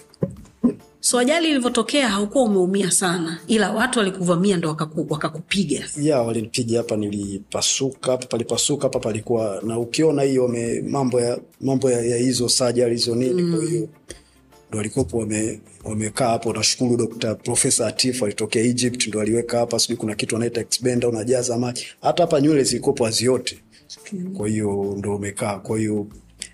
so 1.00 1.18
ajali 1.18 1.50
ilivyotokea 1.50 2.08
haukuwa 2.08 2.44
umeumia 2.44 2.90
sana 2.90 3.38
ila 3.46 3.72
watu 3.72 3.98
walikuvamia 3.98 4.56
ndo 4.56 4.68
wakaku, 4.68 5.06
wakakupiga 5.10 5.84
ya 6.00 6.22
walinipiga 6.22 6.78
hapa 6.78 6.96
nilipasuka 6.96 8.10
hapa 8.12 8.26
palipasuka 8.26 8.82
hapa 8.82 8.98
palikuwa 8.98 9.62
na 9.66 9.78
ukiona 9.78 10.22
hiyo 10.22 10.42
wame- 10.42 10.80
mambo 10.82 11.20
ya 11.20 11.38
mambo 11.60 11.90
ya, 11.90 12.00
ya 12.00 12.16
hizo 12.16 12.48
sajari 12.48 12.96
hizo 12.96 13.14
nini 13.14 13.42
mm. 13.42 13.56
kwa 13.56 13.64
hiyo 13.64 13.88
ndo 14.68 14.78
walikopo 14.78 15.18
wame, 15.18 15.60
wamekaa 15.84 16.28
hapo. 16.28 16.52
Nashukuru 16.52 16.96
Dr. 16.96 17.34
Profesa 17.34 17.86
Atif 17.86 18.22
alitokea 18.22 18.62
Egypt 18.62 19.06
ndo 19.06 19.20
aliweka 19.20 19.58
hapa 19.58 19.78
sijui 19.78 19.96
kuna 19.96 20.14
kitu 20.14 20.36
anaita 20.36 20.60
expander 20.60 21.08
unajaza 21.10 21.58
maji. 21.58 21.86
Hata 22.00 22.22
hapa 22.22 22.40
nywele 22.40 22.62
zilikopo 22.64 23.04
haziote. 23.04 23.58
Kwa 24.36 24.48
hiyo 24.48 24.94
ndo 24.98 25.16
umekaa 25.16 25.58
kwa 25.58 25.78
hiyo 25.78 26.06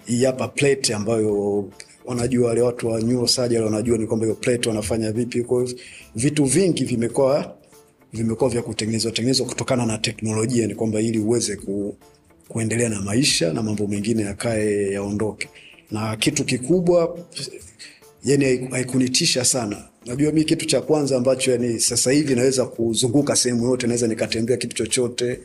hii 0.05 0.25
hapa 0.25 0.49
plate 0.49 0.95
ambayo 0.95 1.65
wanajua 2.05 2.49
wale 2.49 2.61
watu 2.61 2.89
wa 2.89 3.01
neurosurgery 3.01 3.65
wanajua 3.65 3.99
ni 3.99 4.07
kwamba 4.07 4.27
hiyo 4.27 4.37
plate 4.37 4.69
wanafanya 4.69 5.13
vipi. 5.13 5.43
Kwa 5.43 5.65
hiyo 5.65 5.79
vitu 6.17 6.45
vingi 6.45 6.85
vimekuwa 6.85 7.55
vimekuwa 8.13 8.51
vya 8.51 8.63
kutengenezwa 8.63 9.13
tengenezwa 9.13 9.47
kutokana 9.47 9.87
na 9.87 9.99
teknolojia. 9.99 10.67
Ni 10.67 10.75
kwamba 10.75 11.01
ili 11.01 11.19
uweze 11.19 11.57
ku, 11.57 11.97
kuendelea 12.49 12.89
na 12.89 13.01
maisha 13.03 13.53
na 13.53 13.63
mambo 13.63 13.87
mengine 13.87 14.23
yakae 14.23 14.93
yaondoke. 14.93 15.49
Na 15.91 16.17
kitu 16.17 16.45
kikubwa 16.45 17.19
yani 18.25 18.69
haikunitisha 18.71 19.45
sana. 19.45 19.89
Najua 20.07 20.33
mi 20.33 20.45
kitu 20.45 20.67
cha 20.67 20.81
kwanza 20.81 21.17
ambacho 21.17 21.51
yani 21.51 21.81
sasa 21.81 22.11
hivi 22.13 22.35
naweza 22.35 22.67
kuzunguka 22.67 23.37
sehemu 23.37 23.65
yote 23.65 23.87
naweza 23.87 24.07
nikatembea 24.07 24.57
kitu 24.57 24.77
chochote. 24.77 25.41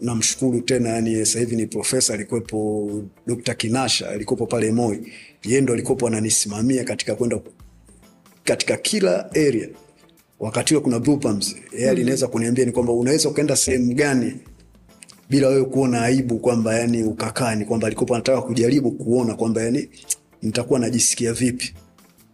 Namshukuru 0.00 0.60
tena 0.60 0.88
yani 0.88 1.16
sasa 1.26 1.38
hivi 1.40 1.56
ni 1.56 1.66
profesa 1.66 2.14
alikuwepo 2.14 2.90
Dr. 3.26 3.54
Kinasha 3.54 4.08
alikuwepo 4.08 4.46
pale 4.46 4.72
Moi. 4.72 5.12
Yeye 5.44 5.60
ndo 5.60 5.72
alikuwepo 5.72 6.06
ananisimamia 6.06 6.84
katika 6.84 7.14
kwenda 7.14 7.40
katika 8.44 8.76
kila 8.76 9.30
area. 9.30 9.68
Wakati 10.40 10.74
huo 10.74 10.82
kuna 10.82 10.98
blue 10.98 11.18
yeye 11.72 11.90
alinaweza 11.90 12.26
kuniambia 12.26 12.64
ni 12.64 12.72
kwamba 12.72 12.92
unaweza 12.92 13.28
ukaenda 13.28 13.56
sehemu 13.56 13.94
gani 13.94 14.32
bila 15.30 15.48
wewe 15.48 15.64
kuona 15.64 16.02
aibu 16.02 16.38
kwamba 16.38 16.78
yani 16.78 17.02
ukakaa 17.02 17.54
ni 17.54 17.64
kwamba 17.64 17.86
alikuwa 17.86 18.16
anataka 18.16 18.42
kujaribu 18.42 18.90
kuona 18.90 19.34
kwamba 19.34 19.62
yani 19.62 19.88
nitakuwa 20.42 20.80
najisikia 20.80 21.32
vipi? 21.32 21.74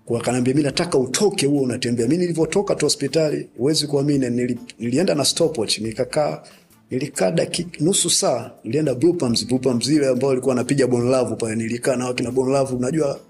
Kwa 0.05 0.21
akaniambia 0.21 0.55
mi 0.55 0.63
nataka 0.63 0.99
utoke 0.99 1.47
huo 1.47 1.63
unatembea. 1.63 2.09
Mi 2.09 2.17
nilivyotoka 2.17 2.75
tu 2.75 2.87
hospitali 2.87 3.49
huwezi 3.59 3.87
kuamini 3.87 4.31
nili, 4.31 4.59
nilienda 4.79 5.15
na 5.15 5.25
stopwatch 5.25 5.79
nikakaa 5.79 6.43
nilikaa 6.91 7.31
dakika 7.31 7.85
nusu 7.85 8.11
saa 8.11 8.51
nilienda 8.65 8.95
blue 8.95 9.13
palms 9.13 9.47
blue 9.47 9.61
ile 9.89 10.09
ambao 10.09 10.29
walikuwa 10.29 10.55
wanapiga 10.55 10.87
bonlavu 10.87 11.37
pale 11.37 11.57
nilikaa 11.57 11.97
na 11.97 12.07
wakina 12.07 12.31
bonlavu 12.31 12.77
unajua 12.77 13.21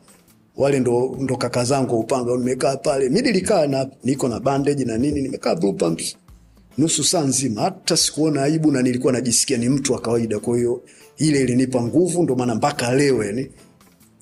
wale 0.57 0.81
ndo, 0.81 1.17
ndo 1.21 1.37
kaka 1.37 1.65
zangu 1.65 1.99
upanga 2.01 2.37
nimekaa 2.37 2.77
pale. 2.77 3.09
Mi 3.09 3.21
nilikaa 3.23 3.67
na 3.67 3.89
niko 4.05 4.29
na 4.29 4.41
bandage 4.41 4.85
na 4.85 4.99
nini 4.99 5.23
nimekaa 5.23 5.55
blue 5.55 5.75
nusu 6.79 7.05
saa 7.05 7.21
nzima. 7.21 7.63
Hata 7.63 7.97
sikuona 7.97 8.43
aibu 8.43 8.73
na 8.73 8.83
nilikuwa 8.83 9.13
najisikia 9.13 9.57
ni 9.59 9.69
mtu 9.69 9.93
wa 9.93 10.01
kawaida 10.01 10.39
kwa 10.39 10.57
hiyo 10.57 10.83
ile 11.19 11.41
ilinipa 11.41 11.83
nguvu 11.83 12.23
ndo 12.23 12.35
maana 12.37 12.55
mpaka 12.55 12.95
leo 12.95 13.25
yani 13.25 13.51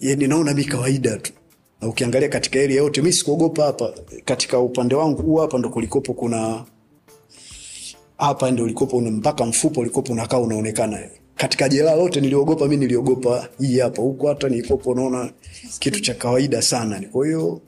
yani 0.03 0.27
naona 0.27 0.55
mi 0.55 0.65
kawaida 0.65 1.17
tu 1.17 1.33
na 1.81 1.89
ukiangalia 1.89 2.29
katika 2.29 2.61
area 2.61 2.77
yote 2.77 3.03
mi 3.03 3.13
sikuogopa 3.13 3.65
hapa 3.65 3.95
katika 4.25 4.59
upande 4.59 4.95
wangu 4.95 5.23
huu 5.23 5.37
hapa 5.37 5.59
ndo 5.59 5.69
kulikopo 5.71 6.15
kuna 6.15 6.65
hapa 8.19 8.51
ndo 8.51 8.65
ulikopo 8.65 9.01
mpaka 9.01 9.47
mfupa 9.47 9.81
ulikopo 9.81 10.13
unakaa 10.13 10.39
unaonekana 10.39 10.99
katika 11.37 11.69
jeraha 11.69 11.97
lote 11.97 12.21
niliogopa 12.21 12.69
mi 12.69 12.77
niliogopa 12.77 13.49
hii 13.59 13.79
hapa 13.79 14.03
huku 14.03 14.27
hata 14.27 14.49
nilikopo 14.49 14.95
naona 14.95 15.33
kitu 15.79 16.01
cha 16.01 16.15
kawaida 16.15 16.63
sana 16.63 17.03
kwa 17.13 17.27
hiyo 17.27 17.61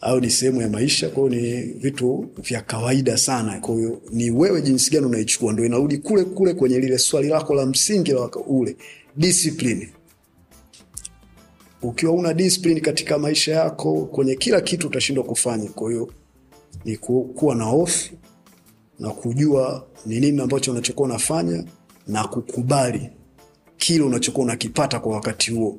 au 0.00 0.20
ni 0.20 0.30
sehemu 0.30 0.62
ya 0.62 0.68
maisha. 0.68 1.08
kwao 1.08 1.28
ni 1.28 1.62
vitu 1.62 2.26
vya 2.42 2.60
kawaida 2.60 3.16
sana. 3.16 3.60
kwahiyo 3.60 4.02
ni 4.12 4.30
wewe 4.30 4.62
jinsi 4.62 4.90
gani 4.90 5.06
unaichukua, 5.06 5.52
ndo 5.52 5.64
inarudi 5.64 5.98
kule 5.98 6.24
kule 6.24 6.54
kwenye 6.54 6.78
lile 6.78 6.98
swali 6.98 7.28
lako 7.28 7.54
la 7.54 7.66
msingi 7.66 8.12
la 8.12 8.30
ule 8.46 8.76
discipline. 9.16 9.88
Ukiwa 11.84 12.12
una 12.12 12.34
discipline 12.34 12.80
katika 12.80 13.18
maisha 13.18 13.52
yako, 13.52 14.04
kwenye 14.06 14.34
kila 14.36 14.60
kitu 14.60 14.86
utashindwa 14.86 15.24
kufanya. 15.24 15.70
Kwa 15.70 15.90
hiyo 15.90 16.12
ni 16.84 16.96
kuwa 16.96 17.54
na 17.54 17.64
hofu 17.64 18.10
na 18.98 19.10
kujua 19.10 19.86
ni 20.06 20.20
nini 20.20 20.40
ambacho 20.40 20.70
unachokuwa 20.72 21.08
unafanya 21.08 21.64
na 22.06 22.28
kukubali 22.28 23.10
kile 23.76 24.04
unachokuwa 24.04 24.44
unakipata 24.44 25.00
kwa 25.00 25.14
wakati 25.14 25.50
huo. 25.50 25.78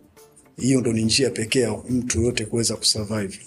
Hiyo 0.57 0.81
ndo 0.81 0.93
ni 0.93 1.01
njia 1.03 1.29
pekee 1.29 1.59
ya 1.61 1.77
mtu 1.89 2.19
yoyote 2.19 2.45
kuweza 2.45 2.75
kusurvive. 2.75 3.39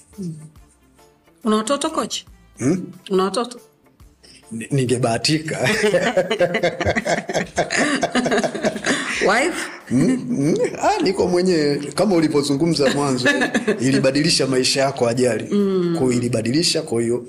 una 1.44 1.56
watoto 1.56 1.90
kocha 1.90 2.24
Hmm? 2.58 2.86
una 3.10 3.24
watoto 3.24 3.60
Ningebahatika 4.70 5.68
wife 9.26 9.78
Mm, 9.90 10.56
ah, 10.82 11.02
niko 11.02 11.26
mwenyewe 11.28 11.76
kama 11.76 12.14
ulivyozungumza 12.16 12.94
mwanzo, 12.94 13.28
ilibadilisha 13.80 14.46
maisha 14.46 14.80
yako 14.80 15.08
ajali 15.08 15.54
mm. 15.54 15.94
kwao 15.98 16.12
ilibadilisha, 16.12 16.82
kwa 16.82 17.02
hiyo 17.02 17.26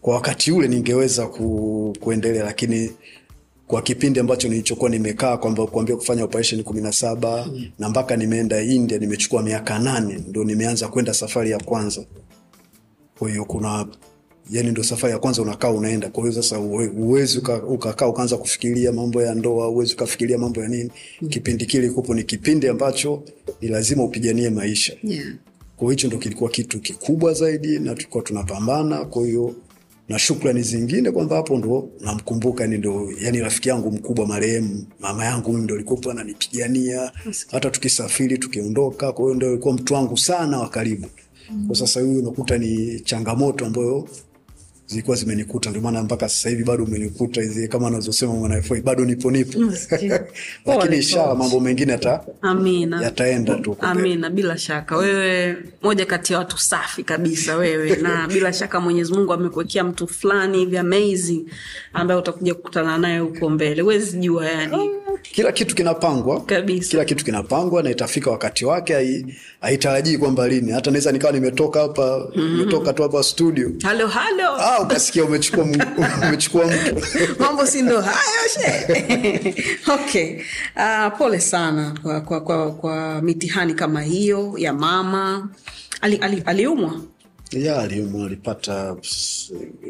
kwa 0.00 0.14
wakati 0.14 0.52
ule 0.52 0.68
ningeweza 0.68 1.26
ku, 1.26 1.96
kuendelea, 2.00 2.44
lakini 2.44 2.90
kwa 3.66 3.82
kipindi 3.82 4.20
ambacho 4.20 4.48
nilichokuwa 4.48 4.90
nimekaa 4.90 5.36
kwamba 5.36 5.66
kuambia 5.66 5.96
kufanya 5.96 6.24
operation 6.24 6.62
kumi 6.62 6.80
na 6.80 6.92
saba 6.92 7.46
mm. 7.46 7.68
na 7.78 7.88
mpaka 7.88 8.16
nimeenda 8.16 8.62
India 8.62 8.98
nimechukua 8.98 9.42
miaka 9.42 9.78
nane 9.78 10.24
ndo 10.28 10.44
nimeanza 10.44 10.88
kwenda 10.88 11.14
safari 11.14 11.50
ya 11.50 11.58
kwanza. 11.58 12.04
Kwa 13.18 13.28
hiyo 13.30 13.44
kuna 13.44 13.86
yani 14.50 14.70
ndo 14.70 14.82
safari 14.82 15.12
ya 15.12 15.18
kwanza 15.18 15.42
unakaa 15.42 15.70
unaenda. 15.70 16.08
Kwa 16.10 16.22
hiyo 16.28 16.42
sasa 16.42 16.58
uwe- 16.58 16.88
uwezi 16.88 17.38
uka- 17.38 17.62
ukakaa 17.64 18.06
ukaanza 18.08 18.36
kufikiria 18.36 18.92
mambo 18.92 19.22
ya 19.22 19.34
ndoa, 19.34 19.68
uwezi 19.68 19.94
ukafikiria 19.94 20.38
mambo 20.38 20.60
ya 20.62 20.68
nini. 20.68 20.90
Kipindi 21.28 21.66
kile 21.66 21.90
kupo 21.90 22.14
ni 22.14 22.22
kipindi 22.24 22.68
ambacho 22.68 23.22
ni 23.60 23.68
lazima 23.68 24.04
upiganie 24.04 24.50
maisha. 24.50 24.92
yeah. 25.04 25.26
Kwa 25.76 25.84
hiyo 25.86 25.90
hicho 25.90 26.06
ndo 26.06 26.18
kilikuwa 26.18 26.50
kitu 26.50 26.80
kikubwa 26.80 27.34
zaidi, 27.34 27.78
na 27.78 27.94
tulikuwa 27.94 28.24
tunapambana. 28.24 29.04
Kwa 29.04 29.26
hiyo 29.26 29.54
na 30.08 30.18
shukrani 30.18 30.62
zingine 30.62 31.10
kwamba 31.10 31.36
hapo 31.36 31.58
ndo 31.58 31.88
namkumbuka, 32.00 32.66
ni 32.66 32.78
ndo 32.78 33.12
yani 33.20 33.40
rafiki 33.40 33.68
yangu 33.68 33.90
mkubwa 33.92 34.26
marehemu 34.26 34.84
mama 35.00 35.24
yangu, 35.24 35.58
ndo 35.58 35.74
alikuwa 35.74 36.12
ananipigania 36.12 37.12
hata 37.50 37.70
tukisafiri 37.70 38.38
tukiondoka. 38.38 39.12
Kwa 39.12 39.24
hiyo 39.24 39.34
ndo 39.34 39.48
alikuwa 39.48 39.74
mtu 39.74 39.94
wangu 39.94 40.16
sana 40.16 40.58
wa 40.58 40.68
karibu. 40.68 41.06
Kwa 41.66 41.76
sasa 41.76 42.00
huyu 42.00 42.18
unakuta 42.18 42.58
ni 42.58 43.00
changamoto 43.00 43.66
ambayo 43.66 44.08
zilikuwa 44.92 45.16
zimenikuta, 45.16 45.70
ndio 45.70 45.82
maana 45.82 46.02
mpaka 46.02 46.28
sasa 46.28 46.48
hivi 46.48 46.64
bado 46.64 46.84
umenikuta 46.84 47.42
hizi 47.42 47.68
kama 47.68 47.86
anazosema 47.88 48.32
mwana 48.32 48.62
FA, 48.62 48.74
bado 48.84 49.04
nipo 49.04 49.30
nipo, 49.30 49.58
lakini 50.66 50.96
inshallah 50.96 51.36
mambo 51.36 51.60
mengine 51.60 51.92
yata 51.92 52.20
amina. 52.42 53.02
yataenda 53.02 53.54
tu 53.54 53.74
kwa 53.74 53.88
amina 53.88 54.30
bila 54.30 54.58
shaka. 54.58 54.96
Wewe 54.96 55.56
moja 55.82 56.06
kati 56.06 56.32
ya 56.32 56.38
watu 56.38 56.58
safi 56.58 57.04
kabisa 57.04 57.56
wewe. 57.56 57.96
Na 57.96 58.28
bila 58.28 58.52
shaka 58.52 58.80
mwenyezi 58.80 59.12
mungu 59.12 59.32
amekuwekea 59.32 59.84
mtu 59.84 60.06
fulani 60.08 60.58
hivi 60.58 60.78
amazing 60.78 61.44
ambaye 61.92 62.20
utakuja 62.20 62.54
kukutana 62.54 62.98
naye 62.98 63.18
huko 63.18 63.50
mbele. 63.50 63.82
Huwezi 63.82 64.18
jua 64.18 64.46
yani 64.46 64.90
kila 65.22 65.52
kitu 65.52 65.74
kinapangwa. 65.74 66.40
Kabisa. 66.40 66.90
kila 66.90 67.04
kitu 67.04 67.24
kinapangwa 67.24 67.82
na 67.82 67.90
itafika 67.90 68.30
wakati 68.30 68.64
wake 68.64 69.26
haitarajii 69.60 70.18
kwamba 70.18 70.48
lini. 70.48 70.72
Hata 70.72 70.90
naweza 70.90 71.12
nikawa 71.12 71.32
nimetoka 71.32 71.80
hapa 71.80 72.26
nimetoka 72.36 72.92
tu 72.92 73.02
hapa 73.02 73.22
studio. 73.22 73.70
Halo 73.82 74.06
halo. 74.06 74.56
Ah, 74.60 74.80
ukasikia 74.82 75.24
umechukua 75.24 75.64
umechukua 76.28 76.66
mtu. 76.66 77.02
Mambo 77.38 77.66
si 77.66 77.82
ndo 77.82 78.00
hayo 78.00 78.48
she. 78.54 79.54
Okay. 80.04 80.36
Uh, 80.76 81.18
pole 81.18 81.40
sana 81.40 81.94
kwa, 82.02 82.20
kwa, 82.20 82.40
kwa, 82.40 82.72
kwa 82.72 83.22
mitihani 83.22 83.74
kama 83.74 84.02
hiyo 84.02 84.54
ya 84.58 84.72
mama. 84.72 85.48
Ali, 86.00 86.16
ali, 86.16 86.42
aliumwa? 86.46 87.00
Ya 87.52 87.78
aliumwa. 87.78 88.26
Alipata 88.26 88.96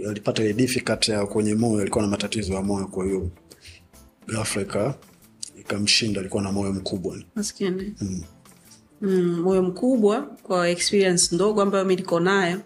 alipata 0.09 0.43
ile 0.45 0.53
difficult 0.53 1.09
ya 1.09 1.27
kwenye 1.27 1.55
moyo 1.55 1.81
alikuwa 1.81 2.05
na 2.05 2.11
matatizo 2.11 2.53
ya 2.55 2.62
moyo 2.62 2.87
kwa 2.87 3.05
hiyo 3.05 3.29
ghafla 4.27 4.95
ikamshinda 5.73 6.20
alikuwa 6.20 6.43
na 6.43 6.53
moyo 6.53 6.73
mkubwa. 6.73 7.16
Maskini 7.35 7.95
mm, 9.01 9.41
moyo 9.41 9.62
mkubwa 9.62 10.23
kwa 10.23 10.68
experience 10.68 11.35
ndogo 11.35 11.62
ambayo 11.62 11.85
mi 11.85 11.97
niko 11.97 12.20
nayo. 12.20 12.61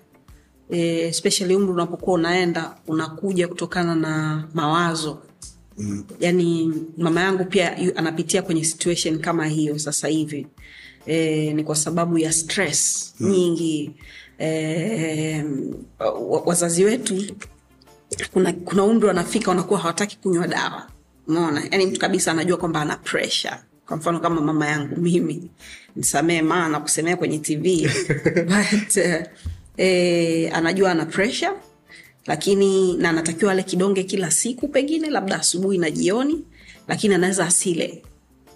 E, 0.71 0.79
especially 1.01 1.57
umri 1.57 1.73
unapokuwa 1.73 2.15
unaenda 2.15 2.77
unakuja 2.87 3.49
kutokana 3.49 3.95
na 3.95 4.45
mawazo. 4.55 5.23
Mm. 5.79 6.05
yaani 6.21 6.73
mama 6.99 7.21
yangu 7.21 7.45
pia 7.45 7.79
yu, 7.79 7.93
anapitia 7.97 8.43
kwenye 8.43 8.65
situation 8.65 9.19
kama 9.19 9.47
hiyo 9.47 9.79
sasa 9.79 10.09
hivi. 10.09 10.47
E, 11.07 11.53
ni 11.53 11.65
kwa 11.65 11.77
sababu 11.77 12.19
ya 12.19 12.33
stress 12.33 13.15
mm. 13.21 13.31
nyingi. 13.31 13.91
E, 14.39 15.45
wazazi 16.45 16.85
wetu 16.85 17.25
kuna, 18.33 18.53
kuna 18.53 18.85
umri 18.85 19.07
wanafika 19.07 19.51
wanakuwa 19.51 19.81
hawataki 19.81 20.17
kunywa 20.19 20.49
dawa 20.49 20.89
umeona? 21.29 21.63
Yani 21.71 21.87
mtu 21.87 22.01
kabisa 22.01 22.31
anajua 22.31 22.57
kwamba 22.57 22.81
ana 22.81 22.97
presha. 22.97 23.63
kwa 23.87 23.97
mfano 23.97 24.21
kama 24.21 24.41
mama 24.41 24.67
yangu 24.67 24.97
mimi 24.97 25.51
nisamee 25.97 26.43
maa 26.43 26.69
na 26.69 26.81
kusemea 26.81 27.17
kwenye 27.17 27.39
tv 27.39 27.89
but 28.51 28.97
uh, 28.97 29.23
eh, 29.77 30.51
anajua 30.57 30.91
ana 30.91 31.07
presha 31.07 31.53
lakini 32.27 32.97
na 32.97 33.11
anatakiwa 33.11 33.53
ale 33.53 33.63
kidonge 33.63 34.03
kila 34.03 34.31
siku 34.31 34.69
pengine 34.69 35.11
labda 35.11 35.37
asubuhi 35.41 35.79
na 35.79 35.91
jioni 35.91 36.45
lakini 36.89 37.15
anaweza 37.15 37.47
asile. 37.47 38.03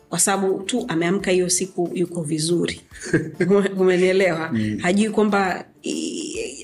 Kwa 0.09 0.19
sababu 0.19 0.61
tu 0.61 0.85
ameamka 0.89 1.31
hiyo 1.31 1.51
siku 1.51 1.91
yuko 1.95 2.23
vizuri. 2.23 2.81
Umenielewa? 3.81 4.51
Mm. 4.53 4.79
hajui 4.83 5.11
kwamba 5.11 5.65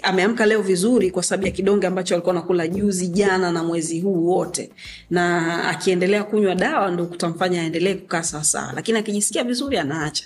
ameamka 0.07 0.47
leo 0.47 0.63
vizuri 0.63 1.11
kwa 1.11 1.23
sababu 1.23 1.47
ya 1.47 1.53
kidonge 1.53 1.87
ambacho 1.87 2.15
alikuwa 2.15 2.35
nakula 2.35 2.69
juzi 2.69 3.09
jana 3.09 3.53
na 3.53 3.65
mwezi 3.65 4.01
huu 4.01 4.27
wote. 4.27 4.71
Na 5.11 5.65
akiendelea 5.69 6.25
kunywa 6.25 6.55
dawa 6.55 6.91
ndo 6.91 7.07
kutamfanya 7.07 7.63
aendelee 7.63 7.95
kukaa 7.95 8.23
sawasawa 8.23 8.73
lakini 8.73 8.99
akijisikia 8.99 9.45
vizuri 9.45 9.79
anaacha. 9.79 10.25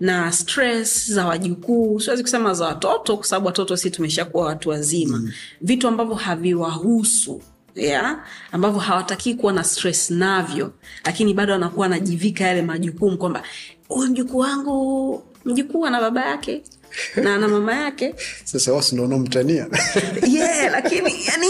Na 0.00 0.32
stress 0.32 1.12
za 1.12 1.26
wajukuu 1.26 2.00
siwezi 2.00 2.22
kusema 2.22 2.54
za 2.54 2.66
watoto 2.66 3.16
kwa 3.16 3.26
sababu 3.26 3.46
watoto 3.46 3.76
si 3.76 3.90
tumeshakuwa 3.90 4.46
watu 4.46 4.68
wazima. 4.68 5.18
Mm. 5.18 5.30
vitu 5.60 5.88
ambavyo 5.88 6.14
haviwahusu 6.14 7.42
ya 7.74 8.18
ambavyo 8.52 8.80
hawatakii 8.80 9.34
kuwa 9.34 9.52
na 9.52 9.64
stress 9.64 10.10
navyo 10.10 10.72
lakini 11.04 11.34
bado 11.34 11.54
anakuwa 11.54 11.86
anajivika 11.86 12.44
yale 12.44 12.62
majukumu 12.62 13.18
kwamba 13.18 13.42
huyu 13.88 14.10
mjukuu 14.10 14.38
wangu 14.38 15.22
mjukuu 15.44 15.86
ana 15.86 16.00
baba 16.00 16.26
yake 16.26 16.62
na 17.24 17.34
ana 17.34 17.48
mama 17.48 17.74
yake. 17.74 18.14
Sasa 18.44 18.72
wasi 18.72 18.94
ndo 18.94 19.02
wanaomtania? 19.02 19.66
Yeah, 20.28 20.72
lakini 20.72 21.10
yani 21.26 21.46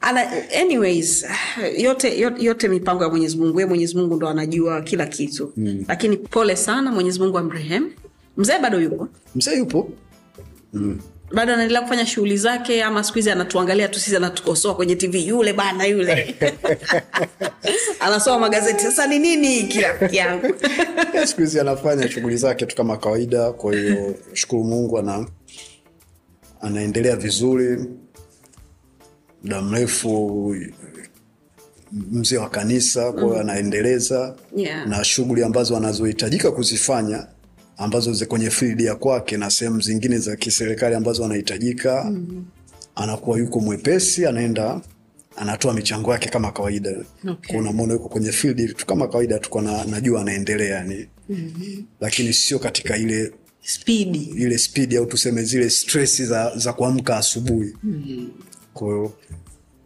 ala, 0.00 0.30
anyways 0.60 1.26
yote, 1.78 2.18
yote, 2.20 2.44
yote 2.44 2.68
mipango 2.68 3.02
ya 3.04 3.08
mwenyezi 3.10 3.36
mungu. 3.36 3.60
Ye 3.60 3.66
mwenyezi 3.66 3.96
mungu 3.96 4.16
ndo 4.16 4.28
anajua 4.28 4.82
kila 4.82 5.06
kitu. 5.06 5.52
Mm. 5.56 5.84
lakini 5.88 6.16
pole 6.16 6.56
sana 6.56 6.92
mwenyezi 6.92 7.20
mungu 7.20 7.38
amrehemu. 7.38 7.90
Mzee 8.36 8.58
bado 8.58 8.80
yupo? 8.80 9.08
Mzee 9.34 9.56
yupo 9.58 9.90
bado 11.32 11.52
anaendelea 11.52 11.82
kufanya 11.82 12.06
shughuli 12.06 12.36
zake 12.36 12.82
ama 12.82 13.04
siku 13.04 13.14
hizi 13.18 13.30
anatuangalia 13.30 13.88
tu 13.88 14.00
sisi 14.00 14.16
anatukosoa 14.16 14.74
kwenye 14.74 14.96
tv 14.96 15.26
yule 15.26 15.52
bana 15.52 15.84
yule. 15.86 16.34
Anasoma 18.00 18.38
magazeti. 18.38 18.82
Sasa 18.82 19.06
ni 19.06 19.18
nini 19.18 19.48
hiki 19.48 19.80
rafiki 19.80 20.16
yangu? 20.16 20.54
Siku 21.26 21.40
hizi 21.40 21.60
anafanya 21.60 22.08
shughuli 22.10 22.36
zake 22.36 22.66
tu 22.66 22.76
kama 22.76 22.96
kawaida 22.96 23.52
kwa 23.52 23.74
hiyo 23.74 24.14
shukuru 24.32 24.64
mungu 24.64 24.98
ana 24.98 25.26
anaendelea 26.60 27.16
vizuri. 27.16 27.84
Muda 29.42 29.62
mrefu 29.62 30.56
mzee 31.92 32.36
wa 32.38 32.50
kanisa 32.50 33.12
kwa 33.12 33.22
hiyo 33.22 33.40
anaendeleza 33.40 34.36
Yeah. 34.56 34.86
na 34.88 35.04
shughuli 35.04 35.44
ambazo 35.44 35.76
anazohitajika 35.76 36.50
kuzifanya 36.52 37.26
ambazo 37.76 38.12
zi 38.12 38.26
kwenye 38.26 38.50
field 38.50 38.80
ya 38.80 38.94
kwake 38.94 39.36
na 39.36 39.50
sehemu 39.50 39.80
zingine 39.80 40.18
za 40.18 40.36
kiserikali 40.36 40.94
ambazo 40.94 41.24
anahitajika 41.24 42.04
mm. 42.04 42.44
anakuwa 42.94 43.38
yuko 43.38 43.60
mwepesi 43.60 44.26
anaenda 44.26 44.80
anatoa 45.36 45.74
michango 45.74 46.12
yake 46.12 46.28
kama 46.28 46.52
kawaida 46.52 46.90
Okay. 47.28 47.58
Unamwona 47.58 47.92
yuko 47.92 48.08
kwenye 48.08 48.32
field 48.32 48.76
tu 48.76 48.86
kama 48.86 49.08
kawaida 49.08 49.38
tuko 49.38 49.60
na, 49.60 49.84
najua 49.84 50.20
anaendelea 50.20 50.76
yani 50.76 51.06
mm-hmm. 51.28 51.84
lakini 52.00 52.32
sio 52.32 52.58
katika 52.58 52.96
ile 52.96 53.32
spidi 53.62 54.18
ile 54.18 54.58
spidi 54.58 54.96
au 54.96 55.06
tuseme 55.06 55.42
zile 55.42 55.70
stress 55.70 56.22
za, 56.22 56.52
za 56.56 56.72
kuamka 56.72 57.16
asubuhi 57.16 57.74
mm-hmm. 57.82 58.30
kwa 58.74 58.88
hiyo 58.88 59.12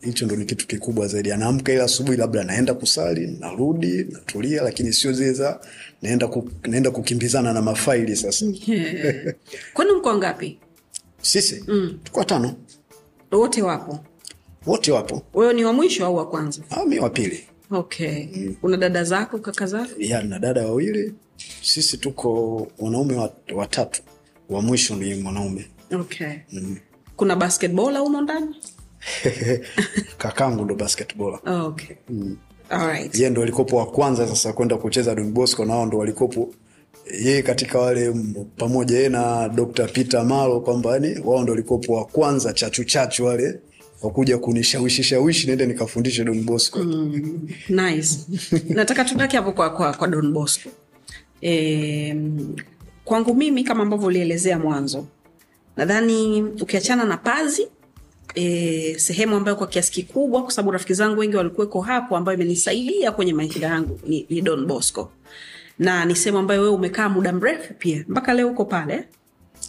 hicho 0.00 0.26
ndo 0.26 0.36
ni 0.36 0.44
kitu 0.44 0.66
kikubwa 0.66 1.06
zaidi. 1.06 1.32
Anaamka 1.32 1.72
ile 1.72 1.82
asubuhi 1.82 2.16
labda 2.18 2.44
naenda 2.44 2.74
kusali 2.74 3.26
narudi 3.26 4.04
natulia 4.10 4.62
lakini 4.62 4.92
sio 4.92 5.12
zile 5.12 5.32
za 5.32 5.60
naenda, 6.02 6.28
ku, 6.28 6.50
naenda 6.62 6.90
kukimbizana 6.90 7.52
na 7.52 7.62
mafaili 7.62 8.16
sasa. 8.16 8.46
Yeah. 8.66 9.34
kwani 9.74 9.92
mko 9.92 10.16
ngapi 10.16 10.58
sisi? 11.22 11.64
Mm. 11.68 11.98
tuko 12.04 12.18
watano. 12.18 12.54
Wote 13.32 13.62
wapo? 13.62 13.98
Wote 14.66 14.92
wapo. 14.92 15.22
Wewe 15.34 15.54
ni 15.54 15.64
wa 15.64 15.72
mwisho 15.72 16.06
au 16.06 16.16
wa 16.16 16.28
kwanza? 16.28 16.62
Ah, 16.70 16.84
mi 16.84 16.98
wa 16.98 17.10
pili. 17.10 17.44
Okay. 17.70 18.26
Una 18.62 18.76
dada 18.76 19.04
zako 19.04 19.38
kaka 19.38 19.66
zako? 19.66 19.90
Ya 19.98 20.22
na 20.22 20.38
dada 20.38 20.66
wawili. 20.66 21.14
Sisi 21.62 21.96
tuko 21.98 22.56
wanaume 22.78 23.30
watatu. 23.54 24.02
Wa 24.48 24.62
mwisho 24.62 24.96
ni 24.96 25.14
mwanaume. 25.14 25.66
Okay. 25.92 26.32
Kuna 27.16 27.36
basketball 27.36 27.96
humo 27.98 28.20
ndani 28.20 28.56
kakangu 30.18 30.64
ndo 30.64 30.74
basketball 30.74 31.38
oh, 31.46 31.66
okay 31.66 31.96
Alright. 32.70 33.14
ye 33.14 33.30
ndo 33.30 33.40
walikopo 33.40 33.76
wa 33.76 33.86
kwanza 33.86 34.28
sasa 34.28 34.52
kwenda 34.52 34.76
kucheza 34.76 35.14
Don 35.14 35.32
Bosco, 35.32 35.64
nao 35.64 35.86
ndo 35.86 35.98
walikopo 35.98 36.54
yeye 37.24 37.42
katika 37.42 37.78
wale 37.78 38.14
pamoja 38.56 38.96
yeye 38.96 39.08
na 39.08 39.48
Dr. 39.48 39.88
Peter 39.88 40.24
Malo 40.24 40.60
kwamba 40.60 40.92
yani 40.92 41.20
wao 41.24 41.42
ndo 41.42 41.52
walikopo 41.52 41.92
wa 41.94 42.04
kwanza 42.04 42.52
chachu 42.52 42.84
chachu 42.84 43.24
wale 43.24 43.60
wakuja 44.02 44.38
kunishawishi 44.38 45.02
shawishi 45.02 45.46
niende 45.46 45.66
nikafundishe 45.66 46.24
Don 46.24 46.42
Bosco. 46.44 46.84
nice 47.68 48.16
nataka 48.68 49.04
tubaki 49.04 49.36
hapo 49.36 49.52
kwa, 49.52 49.70
kwa, 49.70 49.92
kwa 49.92 50.08
don 50.08 50.32
bosco 50.32 50.70
e, 51.42 52.16
kwangu 53.04 53.34
mimi 53.34 53.64
kama 53.64 53.82
ambavyo 53.82 54.06
ulielezea 54.06 54.58
mwanzo 54.58 55.06
nadhani 55.76 56.42
ukiachana 56.42 57.04
na 57.04 57.16
pazi 57.16 57.68
e, 58.34 58.94
sehemu 58.98 59.36
ambayo 59.36 59.56
kwa 59.56 59.66
kiasi 59.66 59.92
kikubwa 59.92 60.42
kwa 60.42 60.50
sababu 60.50 60.70
rafiki 60.70 60.94
zangu 60.94 61.20
wengi 61.20 61.36
walikuweko 61.36 61.80
hapo 61.80 62.16
ambayo 62.16 62.36
imenisaidia 62.38 63.12
kwenye 63.12 63.32
maisha 63.32 63.66
yangu 63.66 64.00
ni, 64.06 64.26
ni 64.30 64.40
don 64.40 64.66
bosco. 64.66 65.12
Na 65.78 66.04
ni 66.04 66.16
sehemu 66.16 66.38
ambayo 66.38 66.60
wewe 66.62 66.74
umekaa 66.74 67.08
muda 67.08 67.32
mrefu 67.32 67.74
pia. 67.74 68.04
Mpaka 68.08 68.34
leo 68.34 68.48
uko 68.50 68.64
pale 68.64 69.04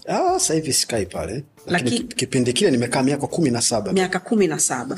Ah, 0.08 0.18
sasa 0.40 0.54
hivi 0.54 0.74
sikai 0.74 1.06
pale. 1.06 1.44
Lakini 1.68 1.98
Laki- 2.00 2.16
kipindi 2.16 2.54
kile 2.54 2.72
nimekaa 2.72 3.04
miaka 3.04 3.28
kumi 3.28 3.50
na 3.52 3.62
saba. 3.62 3.94
Miaka 3.94 4.20
kumi 4.20 4.48
na 4.48 4.60
saba. 4.60 4.98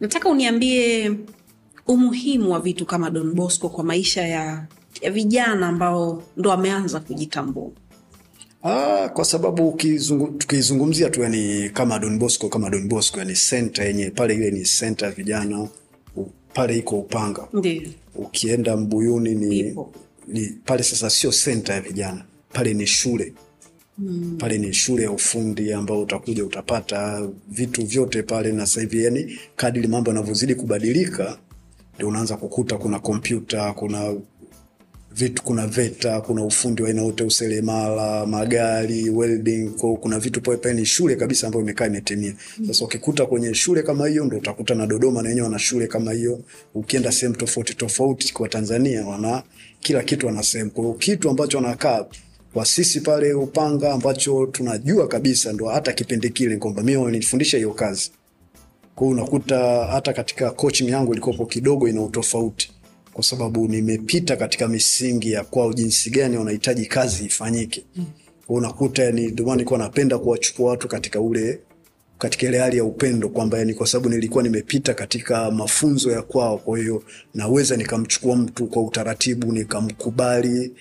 Nataka 0.00 0.28
uniambie 0.28 1.12
umuhimu 1.86 2.52
wa 2.52 2.60
vitu 2.60 2.86
kama 2.86 3.10
don 3.10 3.34
bosco 3.34 3.68
kwa 3.68 3.84
maisha 3.84 4.22
ya, 4.26 4.66
ya 5.00 5.10
vijana 5.10 5.66
ambao 5.68 6.22
ndo 6.36 6.50
wameanza 6.50 7.00
kujitambua 7.00 7.70
Ah, 8.68 9.08
kwa 9.08 9.24
sababu 9.24 9.72
tukizungumzia 10.38 11.10
tu 11.10 11.22
yani 11.22 11.70
kama 11.70 11.98
Don 11.98 12.18
Bosco 12.18 12.48
kama 12.48 12.70
Don 12.70 12.88
Bosco 12.88 13.18
yani 13.18 13.34
center 13.34 13.86
yenye 13.86 14.10
pale 14.10 14.34
ile 14.34 14.50
ni 14.50 14.62
center 14.64 15.12
vijana 15.14 15.68
pale 16.54 16.78
iko 16.78 16.98
Upanga 16.98 17.48
ndio 17.52 17.82
ukienda 18.14 18.76
Mbuyuni 18.76 19.34
ni, 19.34 19.58
Ipo. 19.58 19.92
ni 20.28 20.46
pale 20.64 20.82
sasa 20.82 21.10
sio 21.10 21.32
senta 21.32 21.74
ya 21.74 21.80
vijana 21.80 22.24
pale 22.52 22.74
ni 22.74 22.86
shule 22.86 23.32
mm. 23.98 24.36
pale 24.38 24.58
ni 24.58 24.72
shule 24.74 25.02
ya 25.02 25.10
ufundi 25.10 25.72
ambao 25.72 26.02
utakuja 26.02 26.44
utapata 26.44 27.28
vitu 27.48 27.86
vyote 27.86 28.22
pale 28.22 28.52
na 28.52 28.66
sasa 28.66 28.80
hivi 28.80 29.04
yani 29.04 29.38
kadiri 29.56 29.88
mambo 29.88 30.10
yanavyozidi 30.10 30.54
kubadilika 30.54 31.38
ndio 31.94 32.08
unaanza 32.08 32.36
kukuta 32.36 32.78
kuna 32.78 32.98
kompyuta 32.98 33.72
kuna 33.72 34.14
vitu 35.16 35.42
kuna 35.42 35.66
veta 35.66 36.20
kuna 36.20 36.44
ufundi 36.44 36.82
wa 36.82 36.88
aina 36.88 37.02
yote 37.02 37.24
useremala 37.24 38.26
magari 38.26 39.10
welding 39.10 39.70
kwa 39.70 39.96
kuna 39.96 40.18
vitu 40.18 40.40
pale 40.40 40.56
pale 40.56 40.74
ni 40.74 40.86
shule 40.86 41.16
kabisa 41.16 41.46
ambayo 41.46 41.62
imekaa 41.64 41.86
imetimia. 41.86 42.34
Sasa 42.66 42.84
ukikuta 42.84 43.26
kwenye 43.26 43.54
shule 43.54 43.82
kama 43.82 44.08
hiyo 44.08 44.24
ndio 44.24 44.38
utakuta 44.38 44.74
na 44.74 44.86
dodoma 44.86 45.22
na 45.22 45.28
wenyewe 45.28 45.44
wana 45.46 45.58
shule 45.58 45.86
kama 45.86 46.12
hiyo. 46.12 46.40
Ukienda 46.74 47.12
sehemu 47.12 47.36
tofauti 47.36 47.74
tofauti 47.74 48.32
kwa 48.34 48.48
tanzania 48.48 49.06
wana 49.06 49.42
kila 49.80 50.02
kitu 50.02 50.26
wana 50.26 50.42
sehemu. 50.42 50.70
Kwa 50.70 50.84
hiyo 50.84 50.94
kitu 50.94 51.30
ambacho 51.30 51.56
wanakaa 51.58 52.04
kwa 52.52 52.64
sisi 52.66 53.00
pale 53.00 53.34
upanga 53.34 53.92
ambacho 53.92 54.46
tunajua 54.46 55.08
kabisa 55.08 55.52
ndo 55.52 55.66
hata 55.66 55.92
kipindi 55.92 56.30
kile 56.30 56.56
kwamba 56.56 56.82
mimi 56.82 56.96
wanifundisha 56.96 57.56
hiyo 57.56 57.70
kazi. 57.70 58.10
Kwa 58.94 59.08
unakuta 59.08 59.84
hata 59.84 60.12
katika 60.12 60.50
coaching 60.50 60.88
yangu 60.88 61.12
ilikopo 61.12 61.46
kidogo 61.46 61.88
ina 61.88 62.02
utofauti 62.02 62.72
kwa 63.16 63.24
sababu 63.24 63.68
nimepita 63.68 64.36
katika 64.36 64.68
misingi 64.68 65.32
ya 65.32 65.44
kwao 65.44 65.72
jinsi 65.72 66.10
gani 66.10 66.36
wanahitaji 66.36 66.86
kazi 66.86 67.24
ifanyike 67.24 67.84
mm. 67.96 68.04
unakuta 68.48 69.04
yani 69.04 69.26
ndio 69.26 69.44
maana 69.46 69.56
nilikuwa 69.56 69.78
napenda 69.78 70.18
kuwachukua 70.18 70.70
watu 70.70 70.88
katika 70.88 71.20
ule 71.20 71.60
katika 72.18 72.46
ile 72.46 72.58
hali 72.58 72.76
ya 72.76 72.84
upendo 72.84 73.28
kwamba 73.28 73.58
yani 73.58 73.74
kwa 73.74 73.86
sababu 73.86 74.08
nilikuwa 74.08 74.42
nimepita 74.42 74.94
katika 74.94 75.50
mafunzo 75.50 76.10
ya 76.10 76.22
kwao 76.22 76.58
kwa 76.58 76.78
hiyo 76.78 77.02
naweza 77.34 77.76
nikamchukua 77.76 78.36
mtu 78.36 78.66
kwa 78.66 78.82
utaratibu 78.82 79.52
nikamkubali 79.52 80.72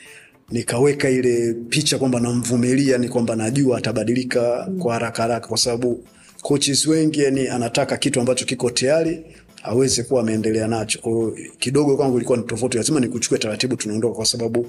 nikaweka 0.52 1.10
ile 1.10 1.54
picha 1.54 1.98
kwamba 1.98 2.20
namvumilia 2.20 2.98
ni 2.98 3.10
kwamba 3.10 3.36
najua 3.36 3.78
atabadilika 3.78 4.68
mm. 4.70 4.80
kwa 4.80 4.94
haraka 4.94 5.22
haraka 5.22 5.48
kwa 5.48 5.58
sababu 5.58 6.04
coaches 6.42 6.88
wengi 6.88 7.20
yani 7.20 7.48
anataka 7.48 7.98
kitu 7.98 8.20
ambacho 8.20 8.46
kiko 8.46 8.70
tayari 8.70 9.26
aweze 9.66 10.04
kuwa 10.04 10.22
ameendelea 10.22 10.68
nacho. 10.68 11.00
Kwa 11.00 11.32
kidogo 11.60 11.98
kwangu 11.98 12.18
ilikuwa 12.18 12.38
ni 12.38 12.44
tofauti. 12.44 12.78
Lazima 12.78 13.00
nikuchukue 13.00 13.38
taratibu 13.38 13.76
tunaondoka 13.76 14.16
kwa 14.16 14.26
sababu 14.26 14.68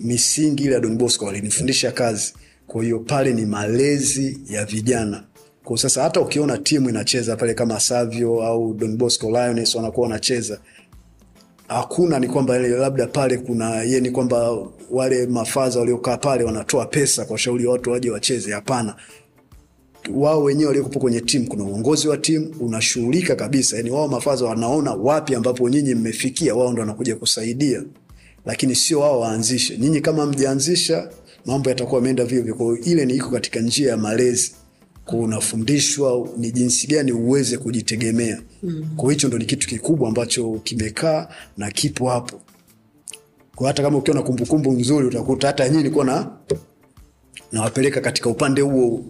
misingi 0.00 0.64
ile 0.64 0.74
ya 0.74 0.80
Don 0.80 0.96
Bosco 0.98 1.24
walinifundisha 1.24 1.92
kazi. 1.92 2.34
Kwa 2.66 2.82
hiyo 2.84 2.98
pale 2.98 3.32
ni 3.32 3.46
malezi 3.46 4.38
ya 4.50 4.64
vijana. 4.64 5.24
Kwa 5.64 5.78
sasa 5.78 6.02
hata 6.02 6.20
ukiona 6.20 6.58
timu 6.58 6.88
inacheza 6.90 7.36
pale 7.36 7.54
kama 7.54 7.80
Savio 7.80 8.42
au 8.42 8.74
Don 8.74 8.96
Bosco 8.96 9.30
Lions 9.30 9.74
wanakuwa 9.74 10.08
wanacheza 10.08 10.60
hakuna 11.68 12.18
ni 12.18 12.28
kwamba 12.28 12.58
labda 12.58 13.06
pale 13.06 13.38
kuna 13.38 13.82
ye 13.82 14.00
ni 14.00 14.10
kwamba 14.10 14.58
wale 14.90 15.26
mafaza 15.26 15.80
waliokaa 15.80 16.16
pale 16.16 16.44
wanatoa 16.44 16.86
pesa 16.86 17.24
kwa 17.24 17.38
shauri 17.38 17.66
watu 17.66 17.90
waje 17.90 18.10
wacheze. 18.10 18.52
Hapana 18.52 18.94
wao 20.14 20.42
wenyewe 20.42 20.66
waliokupo 20.68 20.98
kwenye 21.00 21.20
timu 21.20 21.46
kuna 21.48 21.64
uongozi 21.64 22.08
wa 22.08 22.16
timu 22.16 22.54
unashughulika 22.60 23.36
kabisa. 23.36 23.76
Yani 23.76 23.90
wao 23.90 24.08
mafaza 24.08 24.44
wanaona 24.44 24.92
wapi 24.92 25.34
ambapo 25.34 25.68
nyinyi 25.68 25.94
mmefikia 25.94 26.54
wao 26.54 26.72
ndo 26.72 26.80
wanakuja 26.80 27.16
kusaidia. 27.16 27.82
Lakini 28.46 28.74
sio 28.74 29.00
wao 29.00 29.20
waanzishe. 29.20 29.78
Nyinyi 29.78 30.00
kama 30.00 30.26
mjaanzisha 30.26 31.08
mambo 31.46 31.68
yatakuwa 31.70 32.00
ameenda 32.00 32.24
vivyo. 32.24 32.54
Kwa 32.54 32.66
hiyo 32.66 32.78
ile 32.84 33.04
ni 33.06 33.14
iko 33.14 33.30
katika 33.30 33.60
njia 33.60 33.90
ya 33.90 33.96
malezi. 33.96 34.52
Unafundishwa 35.12 36.28
ni 36.36 36.50
jinsi 36.50 36.86
gani 36.86 37.12
uweze 37.12 37.58
kujitegemea. 37.58 38.42
Mm. 38.62 38.88
kwa 38.96 39.12
hicho 39.12 39.28
ndo 39.28 39.38
ni 39.38 39.44
kitu 39.44 39.68
kikubwa 39.68 40.08
ambacho 40.08 40.60
kimekaa 40.64 41.28
na 41.56 41.70
kipo 41.70 42.08
hapo. 42.08 42.40
Kwa 43.54 43.68
hata 43.68 43.82
kama 43.82 43.98
ukiwa 43.98 44.16
na 44.16 44.22
kumbukumbu 44.22 44.72
nzuri 44.72 45.06
utakuta 45.06 45.46
hata 45.46 45.64
nyinyi 45.68 45.76
nilikuwa 45.82 46.04
na 46.04 46.30
nawapeleka 47.52 48.00
katika 48.00 48.30
upande 48.30 48.60
huo 48.62 49.04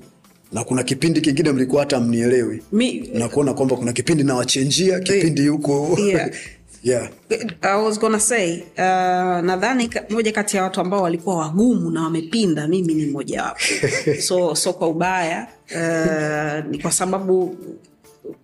na 0.53 0.65
kuna 0.65 0.83
kipindi 0.83 1.21
kingine 1.21 1.53
mlikuwa 1.53 1.83
hata 1.83 2.01
mnielewi 2.01 2.63
Mi- 2.73 3.11
na 3.15 3.29
kuona 3.29 3.55
kwamba 3.55 3.77
kuna 3.77 3.93
kipindi 3.93 4.25
nawachenjia 4.25 5.01
kipindi 5.01 5.49
huko 5.49 5.99
Yeah. 6.07 6.31
yeah. 6.83 7.09
I 7.63 7.83
was 7.85 7.99
gonna 8.01 8.21
say 8.21 8.61
uh, 8.61 9.41
nadhani 9.45 9.91
moja 10.11 10.33
kati 10.33 10.57
ya 10.57 10.63
watu 10.63 10.81
ambao 10.81 11.03
walikuwa 11.03 11.37
wagumu 11.37 11.91
na 11.91 12.03
wamepinda 12.03 12.69
mimi 12.69 12.95
ni 12.95 13.07
mmojawapo 13.07 13.61
so 14.27 14.55
so 14.55 14.73
kwa 14.73 14.89
ubaya 14.89 15.47
uh, 15.71 16.71
ni 16.71 16.79
kwa 16.79 16.93
sababu 16.93 17.57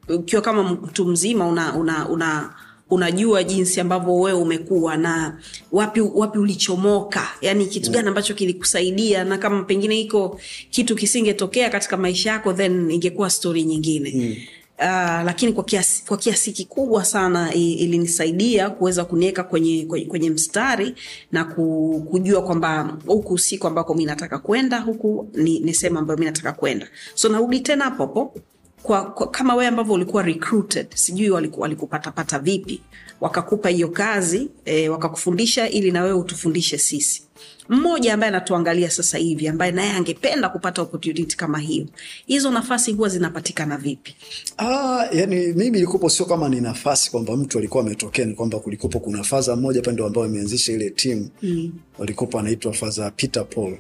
ukiwa 0.08 0.42
kama 0.42 0.62
mtu 0.62 1.04
mzima 1.06 1.48
una, 1.48 1.74
una, 1.74 2.08
una 2.08 2.54
unajua 2.92 3.44
jinsi 3.44 3.80
ambavyo 3.80 4.14
wewe 4.14 4.38
umekuwa 4.38 4.96
na 4.96 5.38
wapi 5.72 6.00
wapi 6.00 6.38
ulichomoka 6.38 7.28
yani 7.40 7.66
kitu 7.66 7.90
gani 7.90 8.08
ambacho 8.08 8.34
kilikusaidia 8.34 9.24
na 9.24 9.38
kama 9.38 9.62
pengine 9.62 10.00
iko 10.00 10.40
kitu 10.70 10.96
kisingetokea 10.96 11.70
katika 11.70 11.96
maisha 11.96 12.30
yako 12.30 12.52
then 12.52 12.90
ingekuwa 12.90 13.30
stori 13.30 13.62
nyingine. 13.62 14.12
Mm. 14.14 14.36
Uh, 14.78 14.88
lakini 15.24 15.52
kwa 15.52 15.64
kiasi, 15.64 16.04
kwa 16.06 16.16
kiasi 16.16 16.52
kikubwa 16.52 17.04
sana 17.04 17.54
ilinisaidia 17.54 18.70
kuweza 18.70 19.04
kuniweka 19.04 19.42
kwenye, 19.44 19.84
kwenye, 19.86 20.06
kwenye 20.06 20.30
mstari 20.30 20.94
na 21.32 21.44
ku, 21.44 22.06
kujua 22.10 22.42
kwamba 22.42 22.98
huku 23.06 23.38
siko 23.38 23.68
ambako 23.68 23.94
mi 23.94 24.04
nataka 24.04 24.38
kwenda 24.38 24.80
huku 24.80 25.28
ni, 25.34 25.60
ni 25.60 25.74
sehemu 25.74 25.98
ambayo 25.98 26.18
mi 26.18 26.24
nataka 26.24 26.52
kwenda. 26.52 26.88
So 27.14 27.28
narudi 27.28 27.60
tena 27.60 27.84
hapo 27.84 28.02
hapo 28.02 28.34
kwa, 28.82 29.04
kwa, 29.10 29.30
kama 29.30 29.54
wewe 29.54 29.66
ambavyo 29.66 29.94
ulikuwa 29.94 30.22
recruited 30.22 30.86
sijui 30.94 31.30
waliku- 31.30 31.60
walikupatapata 31.60 32.38
vipi 32.38 32.80
wakakupa 33.20 33.68
hiyo 33.68 33.88
kazi 33.88 34.48
e, 34.64 34.88
wakakufundisha 34.88 35.68
ili 35.68 35.90
na 35.90 36.02
wewe 36.02 36.14
utufundishe 36.18 36.78
sisi 36.78 37.22
mmoja 37.68 38.14
ambaye 38.14 38.28
anatuangalia 38.28 38.90
sasa 38.90 39.18
hivi 39.18 39.48
ambaye 39.48 39.72
naye 39.72 39.90
angependa 39.92 40.48
kupata 40.48 40.82
opportunity 40.82 41.36
kama 41.36 41.58
hiyo 41.58 41.86
hizo 42.26 42.50
nafasi 42.50 42.92
huwa 42.92 43.08
zinapatikana 43.08 43.76
vipi 43.76 44.16
Ah, 44.58 45.06
yani 45.12 45.36
mimi 45.46 45.78
ilikupo 45.78 46.10
sio 46.10 46.26
kama 46.26 46.48
ni 46.48 46.60
nafasi 46.60 47.10
kwamba 47.10 47.36
mtu 47.36 47.58
alikuwa 47.58 47.82
ametokea, 47.84 48.24
ni 48.24 48.34
kwamba 48.34 48.58
kulikopo 48.60 49.00
kuna 49.00 49.22
faza 49.24 49.56
mmoja 49.56 49.80
hapa 49.80 49.92
ndo 49.92 50.06
ambao 50.06 50.24
ameanzisha 50.24 50.72
ile 50.72 50.90
timu 50.90 51.28
mm. 51.42 51.72
walikopo 51.98 52.38
anaitwa 52.38 52.72
faza 52.72 53.10
Peter 53.10 53.48
Paul. 53.48 53.76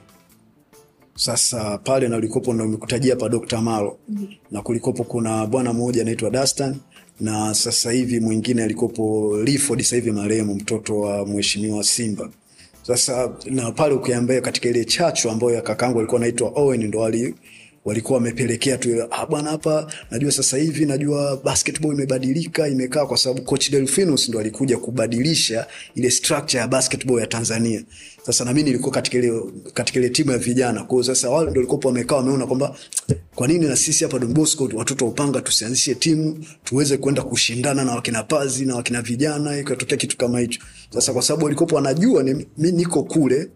Sasa 1.14 1.78
pale 1.78 2.08
na 2.08 2.16
ulikopo 2.16 2.52
ndo 2.52 2.64
nimekutajia 2.64 3.16
pa 3.16 3.28
Dr. 3.28 3.60
Malo 3.60 3.98
mm. 4.08 4.28
na 4.50 4.62
kulikopo 4.62 5.04
kuna 5.04 5.46
bwana 5.46 5.72
mmoja 5.72 6.02
anaitwa 6.02 6.30
Dastan 6.30 6.76
na 7.20 7.54
sasa 7.54 7.92
hivi 7.92 8.20
mwingine 8.20 8.62
alikopo 8.62 9.36
Clifford 9.44 9.80
sasa 9.82 9.96
hivi 9.96 10.12
marehemu 10.12 10.54
mtoto 10.54 11.00
wa 11.00 11.26
mheshimiwa 11.26 11.84
Simba 11.84 12.30
sasa 12.82 13.32
na 13.44 13.72
pale 13.72 13.94
ukiambia 13.94 14.40
katika 14.40 14.68
ile 14.68 14.84
chachu 14.84 15.30
ambayo 15.30 15.52
ya 15.54 15.62
kakangu 15.62 15.98
alikuwa 15.98 16.20
anaitwa 16.20 16.52
Owen 16.54 16.82
ndo 16.86 17.04
walikuwa 17.84 18.18
wamepelekea 18.18 18.78
tu 18.78 18.88
ah 19.10 19.26
bwana 19.26 19.50
hapa 19.50 19.92
najua 20.10 20.32
sasa 20.32 20.56
hivi 20.56 20.86
najua 20.86 21.36
basketball 21.44 21.92
imebadilika 21.94 22.68
imekaa 22.68 23.06
kwa 23.06 23.16
sababu 23.18 23.42
coach 23.42 23.70
Delfinus 23.70 24.28
ndo 24.28 24.38
alikuja 24.40 24.78
kubadilisha 24.78 25.66
ile 25.94 26.10
structure 26.10 26.60
ya 26.60 26.68
basketball 26.68 27.18
ya 27.20 27.26
Tanzania. 27.26 27.82
Sasa 28.26 28.44
na 28.44 28.52
mimi 28.52 28.62
nilikuwa 28.70 28.90
katika 28.94 29.18
ile 29.18 29.42
katika 29.74 29.98
ile 29.98 30.08
timu 30.10 30.30
ya 30.32 30.38
vijana. 30.38 30.84
Kwa 30.84 30.90
hiyo 30.90 31.02
sasa 31.14 31.30
wale 31.30 31.50
ndio 31.50 31.60
walikuwa 31.62 31.80
wamekaa 31.92 32.16
wameona 32.16 32.46
kwamba 32.46 32.76
kwa 33.34 33.48
nini 33.48 33.66
na 33.66 33.76
sisi 33.76 34.04
hapa 34.04 34.18
Don 34.18 34.32
Bosco 34.34 34.70
watoto 34.74 35.06
Upanga 35.08 35.40
tusianzishe 35.40 35.94
timu 35.94 36.44
tuweze 36.64 36.96
kwenda 36.96 37.22
kushindana 37.22 37.84
na 37.84 37.94
wakina 37.94 38.22
Pazi 38.22 38.64
na 38.64 38.74
wakina 38.76 39.02
vijana 39.02 39.58
ikatokea 39.58 39.98
kitu 39.98 40.16
kama 40.16 40.40
hicho. 40.40 40.60
Sasa 40.90 41.12
kwa 41.12 41.22
sababu 41.22 41.44
walikuwa 41.44 41.70
wanajua 41.72 42.22
mimi 42.22 42.46
niko 42.72 43.02
kule 43.02 43.48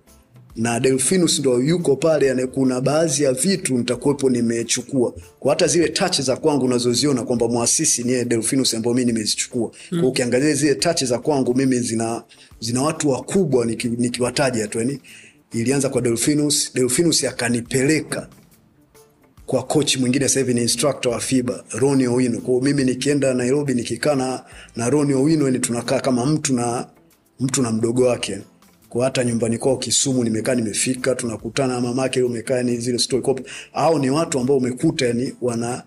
na 0.57 0.81
Delfinus 0.81 1.39
ndo 1.39 1.61
yuko 1.61 1.97
pale, 1.97 2.47
kuna 2.47 2.81
baadhi 2.81 3.23
ya 3.23 3.33
vitu 3.33 3.79
nitakuwepo 3.79 4.31
nimechukua 4.31 5.15
kwa 5.41 5.51
hata 5.53 5.67
zile 5.67 5.89
touch 5.89 6.21
za 6.21 6.37
kwangu 6.37 6.65
unazoziona 6.65 7.23
kwamba 7.23 7.49
mwasisi 7.49 8.03
ni 8.05 8.25
Delfinus 8.25 8.75
ambao 8.75 8.95
mimi 8.95 9.13
nimezichukua. 9.13 9.71
Mm. 9.91 10.01
Kwa 10.01 10.09
ukiangalia 10.09 10.55
zile 10.55 10.75
touch 10.75 11.05
za 11.05 11.19
kwangu 11.19 11.55
mimi 11.55 11.79
zina 11.81 12.23
zina 12.61 12.83
watu 12.83 13.09
wakubwa 13.11 13.65
niki- 13.67 13.97
tu 14.69 14.79
yani 14.79 15.01
ilianza 15.53 15.89
kwa 15.89 16.01
Delfinus. 16.01 16.75
Delfinus 16.75 17.25
akanipeleka 17.25 18.29
kwa 19.47 19.63
coach 19.63 19.97
mwingine 19.97 20.29
sasa 20.29 20.41
hivi 20.41 20.55
ni 20.55 20.63
instructor 20.63 21.13
wa 21.13 21.21
FIBA 21.21 21.65
Ronnie 21.71 22.09
Owino. 22.09 22.41
Kwa 22.41 22.63
mimi 22.63 22.85
nikienda 22.85 23.35
Nairobi 23.35 23.75
nikikaa 23.75 24.15
na 24.15 24.45
na 24.77 24.91
Ronnie 24.91 25.15
Owino 25.17 25.45
yani 25.45 25.59
tunakaa 25.59 26.01
kama 26.01 26.27
mtu 26.27 26.55
na 26.55 26.87
mtu 27.41 27.63
na 27.63 27.73
mdogo 27.73 28.05
wake. 28.07 28.39
Kwa 28.97 29.05
hata 29.05 29.25
nyumbani 29.25 29.59
kwao 29.59 29.77
Kisumu 29.77 30.25
nimekaa 30.25 30.55
nimefika 30.55 31.15
tunakutana 31.15 31.75
na 31.75 31.81
mamake 31.81 32.23
umekaa 32.23 32.63
ni 32.63 32.77
zile 32.77 32.99
story. 32.99 33.23
Copy, 33.23 33.43
au 33.73 33.99
ni 33.99 34.11
watu 34.11 34.39
ambao 34.39 34.57
umekuta 34.57 35.07
yani 35.07 35.35
wana 35.43 35.83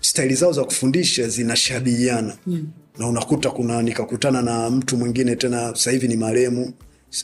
staili 0.00 0.34
zao 0.34 0.52
za 0.52 0.64
kufundisha 0.64 1.28
zinashabihiana. 1.28 2.36
Mm. 2.46 2.68
na 2.98 3.08
unakuta 3.08 3.50
kuna 3.50 3.82
nikakutana 3.82 4.42
na 4.42 4.70
mtu 4.70 4.96
mwingine 4.96 5.36
tena 5.36 5.68
sasa 5.68 5.90
hivi 5.90 6.08
ni 6.08 6.16
marehemu 6.16 6.72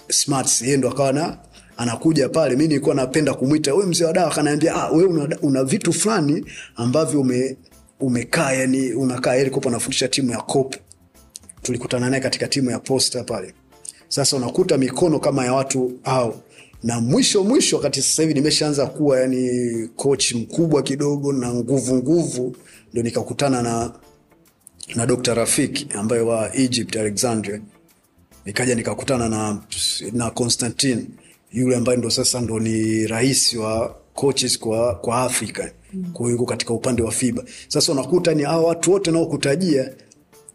Smarts 0.09 0.63
yeye 0.63 0.77
ndo 0.77 0.91
akawa 0.91 1.13
na 1.13 1.39
anakuja 1.77 2.29
pale. 2.29 2.57
Mi 2.57 2.69
nilikuwa 2.69 2.95
napenda 2.95 3.35
kumwita 3.35 3.75
we 3.75 3.87
mzee 3.87 4.05
wa 4.05 4.13
dawa 4.13 4.33
akaniambia 4.33 4.75
ah, 4.75 4.91
we 4.91 5.05
una, 5.05 5.39
una 5.43 5.65
vitu 5.65 5.93
fulani 5.93 6.45
ambavyo 6.77 7.21
ume, 7.21 7.57
umekaa 8.01 8.53
yani 8.53 8.93
unakaa 8.93 9.35
yeye 9.35 9.51
anafundisha 9.67 10.09
timu 10.09 10.31
ya 10.31 10.39
Cope 10.41 10.79
tulikutana 11.63 12.11
naye 12.11 12.23
katika 12.23 12.49
timu 12.49 12.71
ya 12.71 12.79
Posta 12.79 13.25
pale 13.25 13.55
sasa 14.13 14.37
unakuta 14.37 14.79
mikono 14.79 15.19
kama 15.19 15.45
ya 15.45 15.53
watu 15.55 15.93
hao 16.03 16.41
na 16.83 17.01
mwisho 17.01 17.45
mwisho 17.45 17.77
wakati 17.77 18.03
sasa 18.03 18.23
hivi 18.23 18.35
nimeshaanza 18.35 18.87
kuwa 18.87 19.21
yani 19.21 19.89
coach 19.97 20.33
mkubwa 20.33 20.83
kidogo 20.83 21.33
na 21.33 21.55
nguvu 21.55 21.95
nguvu 21.97 22.57
ndo 22.93 23.03
nikakutana 23.03 23.63
na 23.63 23.93
na 24.95 25.07
Dr. 25.07 25.35
Rafik 25.35 25.97
ambaye 25.97 26.23
wa 26.23 26.57
Egypt 26.57 26.97
Alexandria 26.97 27.61
nikaja 28.45 28.75
nikakutana 28.75 29.29
na 29.29 29.63
na 30.13 30.31
Constantine 30.31 31.05
yule 31.53 31.77
ambaye 31.77 31.99
ndo 31.99 32.11
sasa 32.11 32.41
ndo 32.41 32.61
ni 32.61 33.07
rais 33.07 33.55
wa 33.55 33.97
coaches 34.15 34.59
kwa, 34.59 34.95
kwa 34.95 35.23
Afrika 35.23 35.73
kwa 36.13 36.27
hiyo 36.31 36.45
katika 36.45 36.75
upande 36.75 37.03
wa 37.03 37.13
FIBA. 37.13 37.45
Sasa 37.69 37.93
unakuta 37.93 38.35
ni 38.35 38.43
hao 38.43 38.65
watu 38.65 38.93
wote 38.93 39.11
naokutajia 39.11 39.91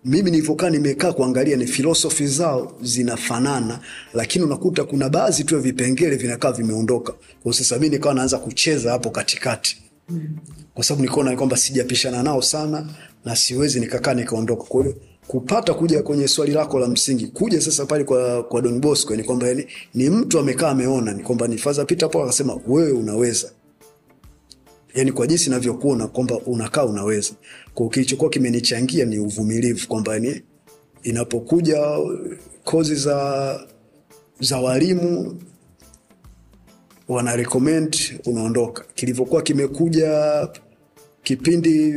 mimi 0.05 0.31
nilivyokaa 0.31 0.69
nimekaa 0.69 1.13
kuangalia 1.13 1.57
ni 1.57 1.67
filosofi 1.67 2.27
zao 2.27 2.77
zinafanana, 2.81 3.79
lakini 4.13 4.45
unakuta 4.45 4.83
kuna 4.83 5.09
baadhi 5.09 5.43
tu 5.43 5.55
ya 5.55 5.61
vipengele 5.61 6.15
vinakaa 6.15 6.51
vimeondoka. 6.51 7.13
Kwa 7.43 7.53
sasa 7.53 7.75
mimi 7.75 7.89
nikawa 7.89 8.15
naanza 8.15 8.37
kucheza 8.37 8.91
hapo 8.91 9.09
katikati 9.09 9.77
kwa 10.73 10.83
sababu 10.83 11.03
nikaona 11.05 11.35
kwamba 11.35 11.57
sijapishana 11.57 12.23
nao 12.23 12.41
sana 12.41 12.85
na 13.25 13.35
siwezi 13.35 13.79
nikakaa 13.79 14.13
nikaondoka. 14.13 14.63
Kwa 14.63 14.83
hiyo 14.83 14.95
kupata 15.27 15.73
kuja 15.73 16.03
kwenye 16.03 16.27
swali 16.27 16.51
lako 16.51 16.79
la 16.79 16.87
msingi, 16.87 17.27
kuja 17.27 17.61
sasa 17.61 17.85
pale 17.85 18.03
kwa, 18.03 18.43
kwa 18.43 18.61
Don 18.61 18.79
Bosco 18.81 19.15
ni 19.15 19.23
kwamba 19.23 19.47
yani, 19.47 19.67
ni 19.93 20.09
mtu 20.09 20.39
amekaa 20.39 20.69
ameona 20.69 21.13
ni 21.13 21.23
kwamba 21.23 21.47
ni 21.47 21.57
Father 21.57 21.85
Peter 21.87 22.09
Paul 22.11 22.23
akasema 22.23 22.59
wewe 22.67 22.91
unaweza 22.91 23.51
yani 24.95 25.11
kwa 25.11 25.27
jinsi 25.27 25.49
navyokuona 25.49 26.07
kwamba 26.07 26.39
unakaa 26.39 26.85
unaweza. 26.85 27.31
Kwa 27.73 27.89
kilichokuwa 27.89 28.29
kimenichangia 28.29 29.05
ni 29.05 29.19
uvumilivu, 29.19 29.87
kwamba 29.87 30.19
ni 30.19 30.41
inapokuja 31.03 31.77
kozi 32.63 32.95
za 32.95 33.59
za 34.39 34.59
walimu 34.59 35.41
wana 37.07 37.35
recommend 37.35 37.97
unaondoka. 38.25 38.85
Kilivyokuwa 38.95 39.41
kimekuja 39.41 40.47
kipindi 41.23 41.93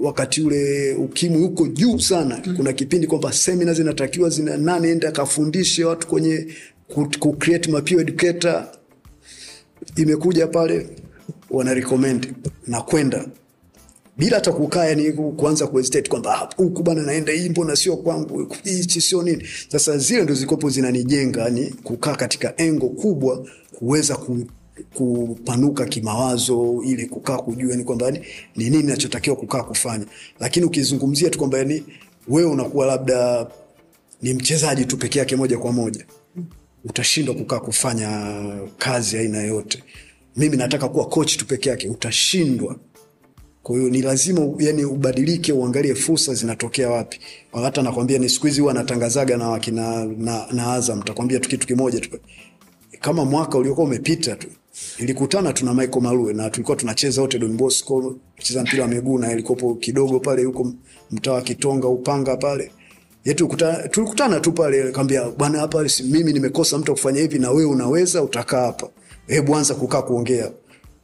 wakati 0.00 0.42
ule 0.42 0.94
ukimwi 0.94 1.42
huko 1.42 1.66
juu 1.68 1.98
sana 1.98 2.42
mm. 2.46 2.56
kuna 2.56 2.72
kipindi 2.72 3.06
kwamba 3.06 3.32
semina 3.32 3.74
zinatakiwa 3.74 4.28
zina 4.30 4.56
nane 4.56 4.88
enda 4.90 5.08
akafundishe 5.08 5.84
watu 5.84 6.06
kwenye 6.06 6.46
ku, 6.88 7.08
ku 7.18 7.32
create 7.32 7.70
ma 7.70 7.78
educator 7.78 8.68
imekuja 9.96 10.46
pale 10.46 10.86
wana 11.52 11.74
recommend 11.74 12.34
na 12.66 12.80
kwenda. 12.82 13.26
Bila 14.18 14.36
hata 14.36 14.52
kukaa 14.52 14.84
yani 14.84 15.12
kuanza 15.12 15.66
kuhesitate 15.66 16.10
kwamba 16.10 16.42
"Ah, 16.42 16.48
huku 16.56 16.82
bana 16.82 17.02
naenda 17.02 17.32
hii 17.32 17.48
mbona 17.48 17.76
sio 17.76 17.96
kwangu 17.96 18.54
hichi 18.64 19.00
sio 19.00 19.22
nini. 19.22 19.46
Sasa 19.68 19.98
zile 19.98 20.22
ndo 20.22 20.34
zikopo 20.34 20.70
zinanijenga 20.70 21.50
ni 21.50 21.66
kukaa 21.70 22.14
katika 22.14 22.54
engo 22.56 22.88
kubwa 22.88 23.46
kuweza 23.78 24.16
ku, 24.16 24.38
kupanuka 24.94 25.84
kimawazo 25.86 26.82
ili 26.86 27.06
kukaa 27.06 27.36
kujua 27.38 27.76
ni 27.76 27.84
kwamba 27.84 28.10
ni 28.10 28.20
nini 28.56 28.82
nachotakiwa 28.82 29.36
kukaa 29.36 29.62
kufanya. 29.62 30.06
Lakini 30.40 30.66
ukizungumzia 30.66 31.30
tu 31.30 31.38
kwamba 31.38 31.58
yani 31.58 31.84
wewe 32.28 32.50
unakuwa 32.50 32.86
labda 32.86 33.46
ni 34.22 34.34
mchezaji 34.34 34.84
tu 34.84 34.96
peke 34.96 35.18
yake 35.18 35.36
moja 35.36 35.58
kwa 35.58 35.72
moja 35.72 36.04
utashindwa 36.84 37.34
kukaa 37.34 37.60
kufanya 37.60 38.36
kazi 38.78 39.16
aina 39.18 39.38
yoyote 39.42 39.82
mimi 40.36 40.56
nataka 40.56 40.88
kuwa 40.88 41.06
coach 41.08 41.36
tu 41.36 41.46
peke 41.46 41.68
yake 41.68 41.88
utashindwa. 41.88 42.76
Kwa 43.62 43.76
hiyo 43.76 43.90
ni 43.90 44.02
lazima 44.02 44.48
yani 44.58 44.84
ubadilike 44.84 45.52
uangalie 45.52 45.94
fursa 45.94 46.34
zinatokea 46.34 46.90
wapi. 46.90 47.20
Hata 47.52 47.82
nakwambia 47.82 48.18
ni 48.18 48.28
siku 48.28 48.46
hizi 48.46 48.60
huwa 48.60 48.74
natangazaga 48.74 49.36
na 49.36 49.48
wakina 49.48 50.04
na, 50.04 50.46
na 50.52 50.72
azam 50.72 51.02
takwambia 51.02 51.40
tu 51.40 51.48
kitu 51.48 51.66
kimoja 51.66 52.00
tu. 52.00 52.18
Kama 53.00 53.24
mwaka 53.24 53.58
uliokuwa 53.58 53.86
umepita 53.86 54.36
tu 54.36 54.48
nilikutana 55.00 55.52
tuna 55.52 55.74
Michael 55.74 56.02
Malue 56.02 56.32
na 56.32 56.50
tulikuwa 56.50 56.76
tunacheza 56.76 57.20
wote 57.22 57.38
Don 57.38 57.56
Bosco 57.56 58.16
tucheza 58.36 58.62
mpira 58.62 58.82
wa 58.82 58.88
miguu 58.88 59.18
na 59.18 59.32
ilikopo 59.32 59.74
kidogo 59.74 60.20
pale 60.20 60.44
huko 60.44 60.72
mtaa 61.10 61.32
wa 61.32 61.42
Kitonga 61.42 61.88
Upanga 61.88 62.36
pale. 62.36 62.70
Yetu 63.24 63.48
kuta, 63.48 63.88
tulikutana 63.88 64.40
tu 64.40 64.52
pale 64.52 64.90
kaambia 64.92 65.30
bwana 65.30 65.58
hapa 65.58 65.84
mimi 66.04 66.32
nimekosa 66.32 66.78
mtu 66.78 66.92
kufanya 66.92 67.20
hivi 67.20 67.38
na 67.38 67.50
wewe 67.50 67.64
unaweza 67.70 68.22
utakaa 68.22 68.66
hapa 68.66 68.88
hebu 69.34 69.56
anza 69.56 69.74
kukaa 69.74 70.02
kuongea 70.02 70.50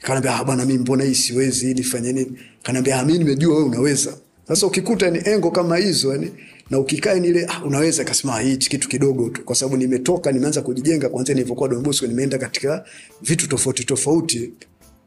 kanaambia 0.03 0.37
ah 0.37 0.45
bwana 0.45 0.65
mimi 0.67 0.79
mbona 0.79 1.05
hii 1.05 1.15
siwezi 1.15 1.75
nifanye 1.75 2.13
nini 2.13 2.33
kanaambia 2.63 3.01
ah 3.01 3.05
mimi 3.05 3.19
nimejua 3.19 3.55
wewe 3.55 3.69
unaweza 3.69 4.17
sasa 4.49 4.67
ukikuta 4.67 5.11
ni 5.11 5.21
engo 5.25 5.51
kama 5.51 5.77
hizo 5.77 6.13
yani 6.13 6.31
na 6.71 6.79
ukikaa 6.79 7.15
ni 7.15 7.39
ah, 7.49 7.65
unaweza 7.67 8.05
kasema 8.05 8.35
"Ah, 8.37 8.41
hichi 8.41 8.71
kitu 8.71 8.89
kidogo 8.89 9.29
tu 9.31 9.45
kwa 9.45 9.55
sababu 9.57 9.77
nimetoka 9.77 10.33
nimeanza 10.33 10.63
kujijenga 10.63 11.09
kwanzia 11.09 11.35
nilivyokuwa 11.35 11.69
Don 11.69 11.83
Bosco 11.83 12.07
nimeenda 12.07 12.39
katika 12.39 12.85
vitu 13.23 13.49
tofauti 13.49 13.85
tofauti 13.85 14.53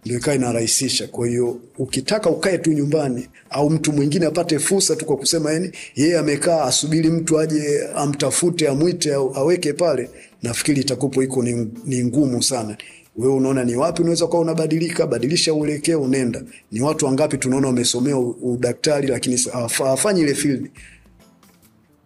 ndio 0.06 0.18
ikawa 0.18 0.36
inarahisisha. 0.36 1.08
Kwa 1.08 1.28
hiyo 1.28 1.60
ukitaka 1.78 2.30
ukae 2.30 2.58
tu 2.58 2.74
nyumbani 2.74 3.28
au 3.50 3.70
mtu 3.70 3.94
mwingine 3.94 4.26
apate 4.26 4.60
fursa 4.60 4.96
tu 4.96 5.06
kwa 5.06 5.18
kusema 5.18 5.52
yani 5.54 5.72
yeye 5.96 6.18
amekaa 6.18 6.64
asubiri 6.64 7.10
mtu 7.10 7.40
aje 7.40 7.80
amtafute 7.96 8.68
amwite 8.68 9.14
aweke 9.14 9.74
pale, 9.74 10.10
nafikiri 10.44 10.82
itakupo 10.82 11.24
iko 11.24 11.44
ni, 11.44 11.68
ni 11.86 12.04
ngumu 12.06 12.44
sana. 12.44 12.78
Wewe 13.16 13.34
unaona 13.34 13.64
ni 13.64 13.76
wapi 13.76 14.02
unaweza 14.02 14.28
kuwa 14.28 14.42
unabadilika, 14.42 15.08
badilisha 15.08 15.54
uelekeo, 15.54 16.02
unenda. 16.02 16.44
Ni 16.72 16.82
watu 16.82 17.06
wangapi 17.06 17.38
tunaona 17.38 17.68
wamesomea 17.68 18.18
udaktari 18.18 19.08
lakini 19.08 19.40
hawafanyi 19.78 20.22
ile 20.22 20.36
field. 20.36 20.72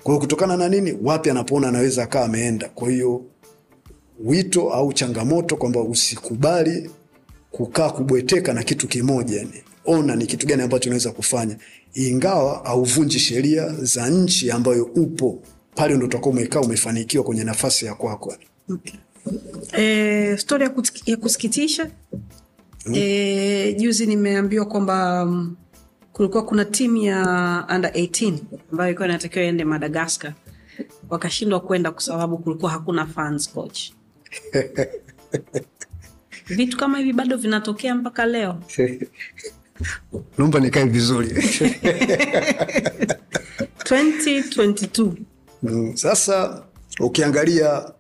Kwa 0.04 0.12
hiyo 0.12 0.20
kutokana 0.20 0.58
na 0.58 0.70
nini, 0.70 0.98
wapi 1.04 1.30
anapoona 1.30 1.68
anaweza 1.68 2.04
akaa 2.04 2.24
ameenda. 2.26 2.70
Kwa 2.70 2.90
hiyo 2.90 3.22
wito 4.24 4.74
au 4.74 4.94
changamoto 4.94 5.56
kwamba 5.58 5.82
usikubali 5.82 6.90
kukaa 7.52 7.90
kubweteka 7.90 8.54
na 8.54 8.64
kitu 8.64 8.88
kimoja 8.88 9.38
yani. 9.38 9.64
Ona 9.86 10.16
ni 10.16 10.26
kitu 10.26 10.48
gani 10.48 10.62
ambacho 10.64 10.90
unaweza 10.90 11.12
kufanya, 11.12 11.58
ingawa 11.94 12.62
hauvunji 12.66 13.20
sheria 13.20 13.70
za 13.82 14.10
nchi 14.10 14.52
ambayo 14.52 14.84
upo 14.86 15.40
pale, 15.76 15.96
ndo 15.96 16.06
utakuwa 16.06 16.36
umekaa 16.36 16.60
umefanikiwa 16.62 17.24
kwenye 17.24 17.44
nafasi 17.44 17.86
ya 17.86 17.94
kwako. 17.96 18.36
E, 19.78 20.38
stori 20.38 20.64
ya, 21.06 21.18
kusikitisha. 21.18 21.92
E, 22.94 23.74
juzi 23.74 24.06
nimeambiwa 24.06 24.66
kwamba 24.66 25.24
um, 25.24 25.56
kulikuwa 26.14 26.46
kuna 26.46 26.66
timu 26.66 26.98
ya 26.98 27.18
under 27.76 27.92
18 27.92 28.38
ambayo 28.72 28.90
ilikuwa 28.90 29.08
inatakiwa 29.08 29.46
iende 29.46 29.66
Madagascar 29.66 30.34
wakashindwa 31.10 31.60
kwenda 31.60 31.92
kwa 31.92 32.02
sababu 32.02 32.38
kulikuwa 32.38 32.72
hakuna 32.72 33.06
fans 33.06 33.50
coach. 33.54 33.92
Vitu 36.48 36.78
kama 36.78 36.98
hivi 36.98 37.14
bado 37.14 37.38
vinatokea 37.38 37.96
mpaka 37.96 38.26
leo. 38.26 38.62
Naomba 40.38 40.60
nikae 40.60 40.86
vizuri. 40.86 41.28
2022 43.86 45.12
Mm, 45.64 45.96
Sasa 45.98 46.64
ukiangalia 47.00 47.92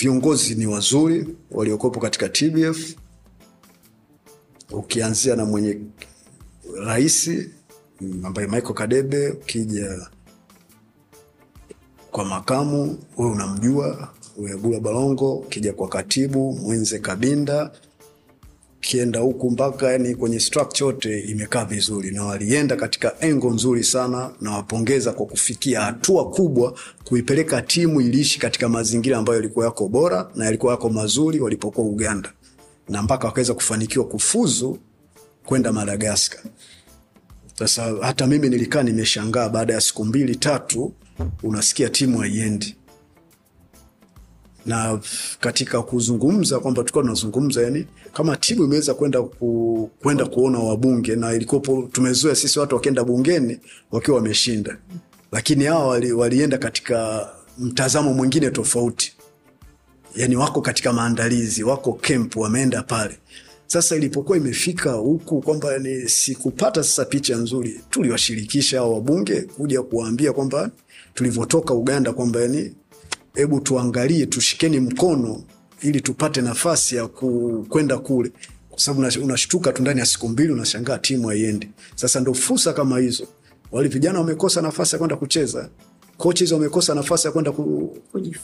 viongozi 0.00 0.54
ni 0.54 0.66
wazuri 0.66 1.26
waliokopo 1.50 2.00
katika 2.00 2.28
TBF, 2.28 2.94
ukianzia 4.70 5.36
na 5.36 5.44
mwenye 5.44 5.78
rais 6.84 7.30
ambaye 8.24 8.48
Michael 8.48 8.74
Kadebe, 8.74 9.28
ukija 9.30 10.08
kwa 12.10 12.24
makamu 12.24 12.98
wewe 13.16 13.30
unamjua. 13.32 14.14
Webula 14.38 14.80
Balongo, 14.80 15.34
ukija 15.34 15.72
kwa 15.72 15.88
katibu 15.88 16.52
Mwenze 16.52 16.98
Kabinda, 16.98 17.72
kienda 18.80 19.20
huku 19.20 19.50
mpaka 19.50 19.92
yani 19.92 20.14
kwenye 20.14 20.40
structure 20.40 20.86
yote 20.86 21.20
imekaa 21.20 21.64
vizuri, 21.64 22.10
na 22.10 22.24
walienda 22.24 22.76
katika 22.76 23.14
engo 23.20 23.50
nzuri 23.50 23.84
sana, 23.84 24.30
na 24.40 24.50
wapongeza 24.50 25.12
kwa 25.12 25.26
kufikia 25.26 25.80
hatua 25.80 26.30
kubwa, 26.30 26.74
kuipeleka 27.04 27.62
timu 27.62 28.00
iliishi 28.00 28.38
katika 28.38 28.68
mazingira 28.68 29.18
ambayo 29.18 29.36
yalikuwa 29.38 29.64
yako 29.64 29.88
bora 29.88 30.30
na 30.34 30.44
yalikuwa 30.44 30.72
yako 30.72 30.90
mazuri 30.90 31.40
walipokuwa 31.40 31.86
Uganda, 31.86 32.32
na 32.88 33.02
mpaka 33.02 33.26
wakaweza 33.26 33.54
kufanikiwa 33.54 34.04
kufuzu 34.04 34.78
kwenda 35.46 35.72
Madagaskar. 35.72 36.40
Sasa 37.58 37.94
hata 38.02 38.26
mimi 38.26 38.48
nilikaa 38.48 38.82
nimeshangaa, 38.82 39.48
baada 39.48 39.74
ya 39.74 39.80
siku 39.80 40.04
mbili 40.04 40.36
tatu 40.36 40.92
unasikia 41.42 41.88
timu 41.88 42.18
haiendi 42.18 42.76
na 44.66 45.00
katika 45.40 45.82
kuzungumza 45.82 46.60
kwamba 46.60 46.82
tulikuwa 46.82 47.04
tunazungumza 47.04 47.62
yani 47.62 47.86
kama 48.12 48.36
timu 48.36 48.64
imeweza 48.64 48.94
kwenda 48.94 49.22
ku, 49.22 49.90
kwenda 50.02 50.26
kuona 50.26 50.58
wabunge 50.58 51.16
na 51.16 51.34
ilikopo 51.34 51.88
tumezoea 51.92 52.34
sisi 52.34 52.58
watu 52.58 52.74
wakienda 52.74 53.04
bungeni 53.04 53.58
wakiwa 53.90 54.16
wameshinda, 54.16 54.76
lakini 55.32 55.64
hawa 55.64 55.86
wali, 55.86 56.12
walienda 56.12 56.58
katika 56.58 57.28
mtazamo 57.58 58.14
mwingine 58.14 58.50
tofauti, 58.50 59.12
yani 60.16 60.36
wako 60.36 60.60
katika 60.60 60.92
maandalizi, 60.92 61.62
wako 61.64 61.92
camp, 61.92 62.36
wameenda 62.36 62.82
pale. 62.82 63.18
Sasa 63.66 63.96
ilipokuwa 63.96 64.38
imefika 64.38 64.92
huku 64.92 65.40
kwamba 65.40 65.78
ni 65.78 66.08
sikupata 66.08 66.82
sasa 66.82 67.04
picha 67.04 67.36
nzuri, 67.36 67.80
tuliwashirikisha 67.90 68.78
hao 68.78 68.92
wabunge 68.94 69.40
kuja 69.42 69.82
kuwaambia 69.82 70.32
kwamba 70.32 70.70
tulivyotoka 71.14 71.74
Uganda 71.74 72.12
kwamba 72.12 72.40
yani 72.40 72.74
hebu 73.34 73.60
tuangalie, 73.60 74.26
tushikeni 74.26 74.80
mkono 74.80 75.42
ili 75.82 76.00
tupate 76.00 76.40
nafasi 76.40 76.96
ya 76.96 77.06
ku- 77.08 77.66
kwenda 77.68 77.98
kule, 77.98 78.32
kwa 78.70 78.78
sababu 78.80 79.24
unashtuka 79.24 79.72
tu 79.72 79.82
ndani 79.82 80.00
ya 80.00 80.06
siku 80.06 80.28
mbili 80.28 80.52
unashangaa 80.52 80.98
timu 80.98 81.28
haiendi. 81.28 81.68
Sasa 81.94 82.20
ndo 82.20 82.34
fursa 82.34 82.72
kama 82.72 82.98
hizo, 82.98 83.26
wale 83.72 83.88
vijana 83.88 84.18
wamekosa 84.18 84.62
nafasi 84.62 84.94
ya 84.94 84.98
kwenda 84.98 85.16
kucheza, 85.16 85.70
coaches 86.16 86.52
wamekosa 86.52 86.94
nafasi 86.94 87.26
ya 87.26 87.32
kwenda 87.32 87.52
ku, 87.52 87.96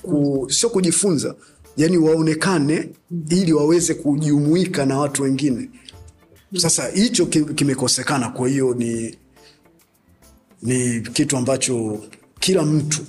ku, 0.02 0.46
sio 0.50 0.70
kujifunza, 0.70 1.34
yani 1.76 1.96
waonekane 1.98 2.88
ili 3.30 3.52
waweze 3.52 3.94
kujumuika 3.94 4.86
na 4.86 4.98
watu 4.98 5.22
wengine. 5.22 5.70
Sasa 6.56 6.88
hicho 6.88 7.26
kimekosekana, 7.26 8.28
kwa 8.28 8.48
hiyo 8.48 8.74
ni 8.74 9.16
ni 10.62 11.00
kitu 11.00 11.36
ambacho 11.36 12.04
kila 12.40 12.62
mtu 12.62 13.00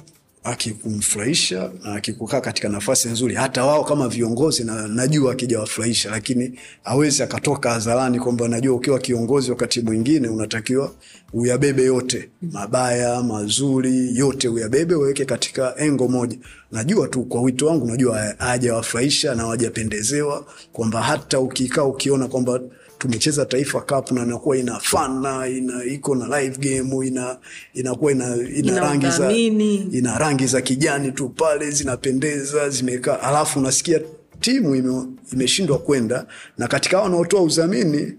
akikumfurahisha 0.48 1.72
na 1.84 1.94
akikukaa 1.94 2.42
katika 2.42 2.70
nafasi 2.70 3.10
nzuri, 3.10 3.36
hata 3.36 3.66
wao 3.66 3.84
kama 3.84 4.08
viongozi 4.10 4.64
na, 4.64 4.88
najua 4.88 5.32
akijawafurahisha, 5.32 6.10
lakini 6.10 6.60
awezi 6.84 7.24
akatoka 7.24 7.70
hadharani 7.72 8.20
kwamba 8.20 8.48
najua 8.48 8.76
ukiwa 8.76 9.00
kiongozi 9.00 9.52
wakati 9.52 9.82
mwingine 9.82 10.28
unatakiwa 10.28 10.92
uyabebe 11.34 11.84
yote, 11.84 12.30
mabaya 12.52 13.24
mazuri 13.24 14.18
yote 14.18 14.48
uyabebe 14.48 14.96
uweke 14.96 15.26
katika 15.26 15.74
engo 15.78 16.08
moja. 16.08 16.38
Najua 16.72 17.08
tu 17.08 17.24
kwa 17.24 17.42
wito 17.42 17.68
wangu, 17.68 17.86
najua 17.88 18.36
hajawafurahisha 18.38 19.36
na 19.36 19.48
wajapendezewa, 19.48 20.46
kwamba 20.74 21.02
hata 21.02 21.40
ukikaa 21.40 21.84
ukiona 21.84 22.28
kwamba 22.28 22.60
tumecheza 22.98 23.46
Taifa 23.46 23.82
Cup 23.82 24.12
na 24.12 24.24
inakuwa 24.24 24.58
ina 24.58 24.80
fana 24.80 25.48
ina 25.48 25.84
iko 25.86 26.16
na 26.16 26.42
live 26.42 26.58
game 26.58 27.08
ina 27.08 27.38
inakuwa 27.74 28.12
ina, 28.12 28.36
ina, 28.36 28.72
Ina 28.72 28.80
rangi 28.80 29.10
za 29.10 29.32
ina 29.32 30.18
rangi 30.18 30.46
za 30.48 30.62
kijani 30.62 31.12
tu 31.12 31.30
pale 31.30 31.72
zinapendeza 31.72 32.70
zimekaa, 32.70 33.20
alafu 33.20 33.60
unasikia 33.60 34.00
timu 34.40 34.76
ime, 34.76 35.04
imeshindwa 35.34 35.78
kwenda, 35.80 36.28
na 36.58 36.68
katika 36.68 37.02
wanaotoa 37.02 37.42
udhamini 37.42 38.14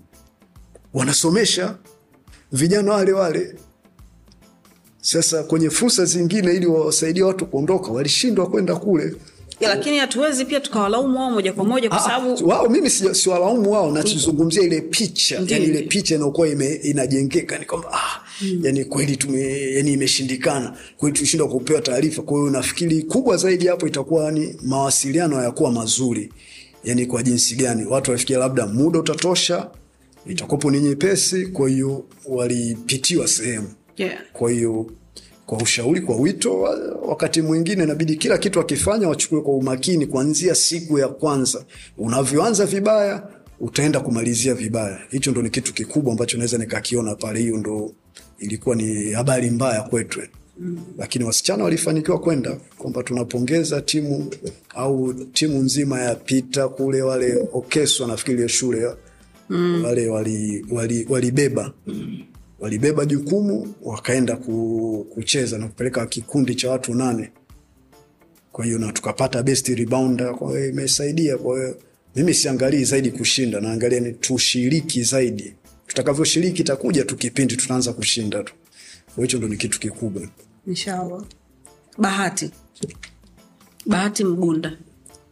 wanasomesha 0.94 1.76
vijana 2.52 2.92
wale 2.92 3.12
wale. 3.12 3.54
Sasa 5.00 5.42
kwenye 5.42 5.70
fursa 5.70 6.04
zingine, 6.04 6.52
ili 6.54 6.66
wawasaidie 6.66 7.22
watu 7.22 7.46
kuondoka, 7.46 7.90
walishindwa 7.92 8.46
kwenda 8.50 8.76
kule. 8.76 9.14
Ya, 9.60 9.68
lakini 9.68 9.98
hatuwezi 9.98 10.44
pia 10.44 10.60
tukawalaumu 10.60 11.18
wao 11.18 11.30
moja 11.30 11.52
kwa 11.52 11.64
moja 11.64 11.88
kwa 11.88 11.98
Ah, 11.98 12.02
sababu 12.02 12.48
wao 12.48 12.68
mimi 12.68 12.90
siwalaumu 12.90 13.70
wao, 13.72 13.92
nachozungumzia 13.92 14.62
ile 14.62 14.80
picha. 14.80 15.42
Yani 15.46 15.64
ile 15.64 15.82
picha 15.82 16.14
inaokuwa 16.14 16.48
inajengeka 16.82 17.58
ni 17.58 17.64
kwamba 17.64 17.88
ah, 17.92 18.20
yani 18.62 18.84
kweli 18.84 19.16
tume 19.16 19.72
yani 19.74 19.92
imeshindikana. 19.92 20.76
Kweli, 20.96 21.14
tulishindwa 21.16 21.48
kupewa 21.48 21.80
taarifa. 21.80 22.22
Kwa 22.22 22.38
hiyo 22.38 22.50
nafikiri 22.50 23.02
kubwa 23.02 23.36
zaidi 23.36 23.66
hapo 23.66 23.86
itakuwa 23.86 24.30
ni 24.32 24.56
mawasiliano 24.62 25.36
hayakuwa 25.36 25.72
mazuri, 25.72 26.32
yani 26.84 27.06
kwa 27.06 27.22
jinsi 27.22 27.54
gani? 27.54 27.84
Watu 27.86 28.10
wafikia, 28.10 28.38
labda 28.38 28.66
muda 28.66 28.98
utatosha, 28.98 29.70
itakuwapo 30.26 30.70
ni 30.70 30.80
nyepesi, 30.80 31.46
kwa 31.46 31.68
hiyo 31.68 32.04
walipitiwa 32.26 33.28
sehemu. 33.28 33.68
Yeah. 33.96 34.18
kwa 34.32 34.50
hiyo 34.50 34.86
kwa 35.48 35.58
ushauri, 35.58 36.00
kwa 36.00 36.16
wito, 36.16 36.60
wakati 37.08 37.42
mwingine 37.42 37.82
inabidi 37.84 38.16
kila 38.16 38.38
kitu 38.38 38.60
akifanya 38.60 39.08
wachukue 39.08 39.40
kwa 39.40 39.54
umakini, 39.54 40.06
kuanzia 40.06 40.54
siku 40.54 40.98
ya 40.98 41.08
kwanza. 41.08 41.64
Unavyoanza 41.98 42.66
vibaya, 42.66 43.22
utaenda 43.60 44.00
kumalizia 44.00 44.54
vibaya. 44.54 44.98
Hicho 45.10 45.30
ndo 45.30 45.42
ni 45.42 45.50
kitu 45.50 45.74
kikubwa 45.74 46.12
ambacho 46.12 46.36
naweza 46.36 46.58
nikakiona 46.58 47.14
pale. 47.14 47.40
Hiyo 47.40 47.56
ndo 47.56 47.92
ilikuwa 48.38 48.76
ni 48.76 49.12
habari 49.12 49.50
mbaya 49.50 49.82
kwetu 49.82 50.20
mm. 50.58 50.78
Lakini 50.98 51.24
wasichana 51.24 51.64
walifanikiwa 51.64 52.18
kwenda, 52.20 52.56
kwamba 52.78 53.02
tunapongeza 53.02 53.80
timu 53.80 54.30
au 54.74 55.14
timu 55.14 55.58
nzima 55.58 56.00
ya 56.00 56.14
Pita 56.14 56.68
kule, 56.68 57.02
wale 57.02 57.48
Okeswa 57.52 58.06
nafikiri 58.08 58.48
shule 58.48 58.88
mm. 59.50 59.84
wale 59.84 60.08
walibeba 60.08 60.76
wali, 60.76 61.06
walibeba 61.08 61.72
walibeba 62.58 63.04
jukumu 63.04 63.74
wakaenda 63.82 64.36
kucheza 65.14 65.58
na 65.58 65.68
kupeleka 65.68 66.06
kikundi 66.06 66.54
cha 66.54 66.70
watu 66.70 66.94
nane. 66.94 67.30
Kwa 68.52 68.64
hiyo 68.64 68.78
na 68.78 68.92
tukapata 68.92 69.42
best 69.42 69.68
rebounder, 69.68 70.34
kwa 70.34 70.50
hiyo 70.50 70.68
imesaidia. 70.68 71.38
Kwa 71.38 71.56
hiyo 71.58 71.78
mimi 72.16 72.34
siangalii 72.34 72.84
zaidi 72.84 73.10
kushinda, 73.10 73.60
naangalia 73.60 74.00
ni 74.00 74.12
tushiriki 74.12 75.02
zaidi. 75.02 75.54
Tutakavyoshiriki 75.86 76.62
itakuja 76.62 77.04
tu 77.04 77.16
kipindi 77.16 77.56
tutaanza 77.56 77.92
kushinda 77.92 78.42
tu. 78.42 78.54
Kwa 79.14 79.24
hicho 79.24 79.38
ndo 79.38 79.48
ni 79.48 79.56
kitu 79.56 79.80
kikubwa. 79.80 80.22
Inshallah. 80.66 81.22
Bahati 81.98 82.50
Bahati 83.86 84.24
Mgunda 84.24 84.72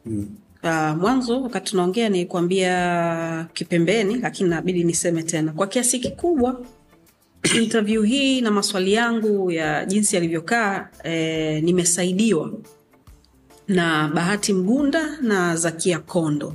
mm. 0.07 0.29
Uh, 0.63 0.73
mwanzo 0.99 1.43
wakati 1.43 1.71
tunaongea 1.71 2.09
nikuambia 2.09 3.49
kipembeni, 3.55 4.17
lakini 4.17 4.51
nabidi 4.51 4.85
niseme 4.85 5.23
tena 5.23 5.53
kwa 5.53 5.67
kiasi 5.67 5.99
kikubwa 5.99 6.67
interview 7.63 8.03
hii 8.03 8.41
na 8.41 8.51
maswali 8.51 8.93
yangu 8.93 9.51
ya 9.51 9.85
jinsi 9.85 10.17
yalivyokaa, 10.17 10.89
eh, 11.05 11.63
nimesaidiwa 11.63 12.53
na 13.69 14.09
Bahati 14.15 14.53
Mgunda 14.53 15.19
na 15.23 15.57
Zakia 15.57 15.99
Kondo. 15.99 16.55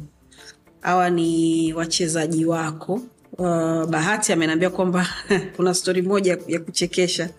Hawa 0.82 1.10
ni 1.10 1.74
wachezaji 1.74 2.46
wako. 2.46 3.02
Uh, 3.38 3.86
Bahati 3.86 4.34
ameniambia 4.34 4.70
kwamba 4.70 5.08
kuna 5.56 5.74
stori 5.74 6.02
moja 6.02 6.38
ya 6.48 6.60
kuchekesha 6.60 7.30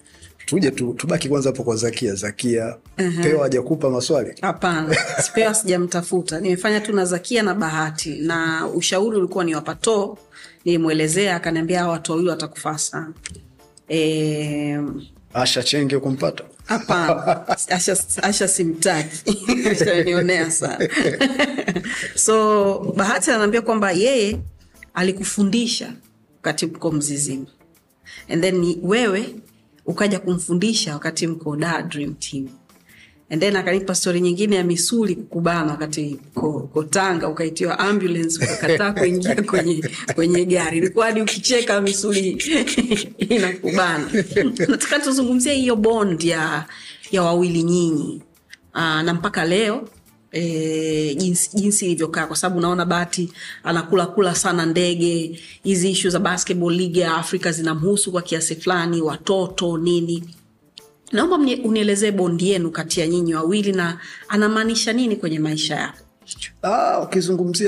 Tuje 0.47 0.71
tu, 0.71 0.95
tubaki 0.95 1.29
kwanza 1.29 1.51
hapo 1.51 1.63
kwa 1.63 1.77
Zakia. 1.77 2.15
Zakia 2.15 2.77
pewa 3.23 3.43
hajakupa 3.43 3.91
maswali? 3.91 4.35
Hapana, 4.41 4.97
sipewa, 5.23 5.55
sijamtafuta. 5.55 6.41
Nimefanya 6.41 6.81
tu 6.81 6.93
na 6.93 7.05
Zakia 7.05 7.43
na 7.43 7.55
Bahati, 7.55 8.19
na 8.19 8.67
ushauri 8.69 9.17
ulikuwa 9.17 9.45
ni 9.45 9.55
wapatoo. 9.55 10.19
Nilimwelezea 10.65 11.37
akaniambia 11.37 11.79
hawa 11.81 11.93
watu 11.93 12.13
wawili 12.13 12.29
watakufaa 12.31 12.79
sana. 12.79 13.13
E, 13.89 14.79
Asha 15.35 15.63
Chenge 15.63 15.99
kumpata? 15.99 16.45
hapana, 16.65 17.49
Asha, 17.69 17.97
Asha 18.23 18.49
simtaki. 18.49 19.39
Ashanionea 19.71 20.51
sana. 20.51 20.89
So 22.15 22.79
Bahati 22.97 23.31
ananiambia 23.31 23.63
kwamba 23.63 23.93
yeye 23.93 24.39
alikufundisha 24.95 25.93
wakati 26.37 26.67
mko 26.67 26.93
Mzizima 26.93 27.47
and 28.29 28.43
then 28.43 28.77
wewe 28.83 29.35
ukaja 29.87 30.19
kumfundisha 30.19 30.93
wakati 30.93 31.27
mko 31.27 31.57
da 31.57 31.83
Dream 31.83 32.15
Team 32.15 32.49
and 33.33 33.41
then 33.41 33.57
akanipa 33.57 33.95
stori 33.95 34.21
nyingine 34.21 34.57
ya 34.57 34.65
misuli 34.65 35.15
kukubana 35.17 35.71
wakati 35.71 36.19
kotanga 36.73 37.27
ko 37.27 37.33
ukaitiwa 37.33 37.79
ambulance 37.79 38.45
ukakataa 38.45 38.93
kuingia 39.01 39.43
kwenye, 39.43 39.85
kwenye 40.15 40.45
gari 40.45 40.79
ilikuwa 40.79 41.07
hadi 41.07 41.21
ukicheka 41.23 41.81
misuli 41.81 42.31
inakubana 43.19 44.11
nataka 44.69 44.99
tuzungumzie 44.99 45.55
hiyo 45.55 45.77
bond 45.77 46.23
ya, 46.25 46.65
ya 47.11 47.23
wawili 47.23 47.63
nyinyi 47.63 48.23
Aa, 48.75 49.03
na 49.03 49.15
mpaka 49.15 49.45
leo 49.45 49.89
E, 50.35 51.15
jinsi, 51.15 51.51
jinsi 51.57 51.87
ilivyokaa 51.87 52.27
kwa 52.27 52.37
sababu 52.37 52.59
unaona 52.59 52.85
Bahati 52.85 53.33
anakula 53.65 54.07
kula 54.07 54.35
sana 54.35 54.67
ndege. 54.67 55.41
Hizi 55.65 55.91
ishu 55.91 56.11
za 56.11 56.19
basketball 56.19 56.75
league 56.75 57.01
ya 57.01 57.15
Afrika 57.15 57.53
zinamhusu 57.53 58.13
kwa 58.13 58.23
kiasi 58.23 58.57
fulani, 58.57 59.01
watoto 59.03 59.79
nini. 59.79 60.25
Naomba 61.13 61.37
unielezee 61.65 62.11
bondi 62.11 62.51
yenu 62.51 62.71
kati 62.71 63.01
ya 63.01 63.07
nyinyi 63.07 63.35
wawili 63.35 63.73
na 63.73 63.99
anamaanisha 64.29 64.93
nini 64.93 65.17
kwenye 65.17 65.39
maisha 65.39 65.75
yako? 65.77 65.99
Ah, 66.63 67.09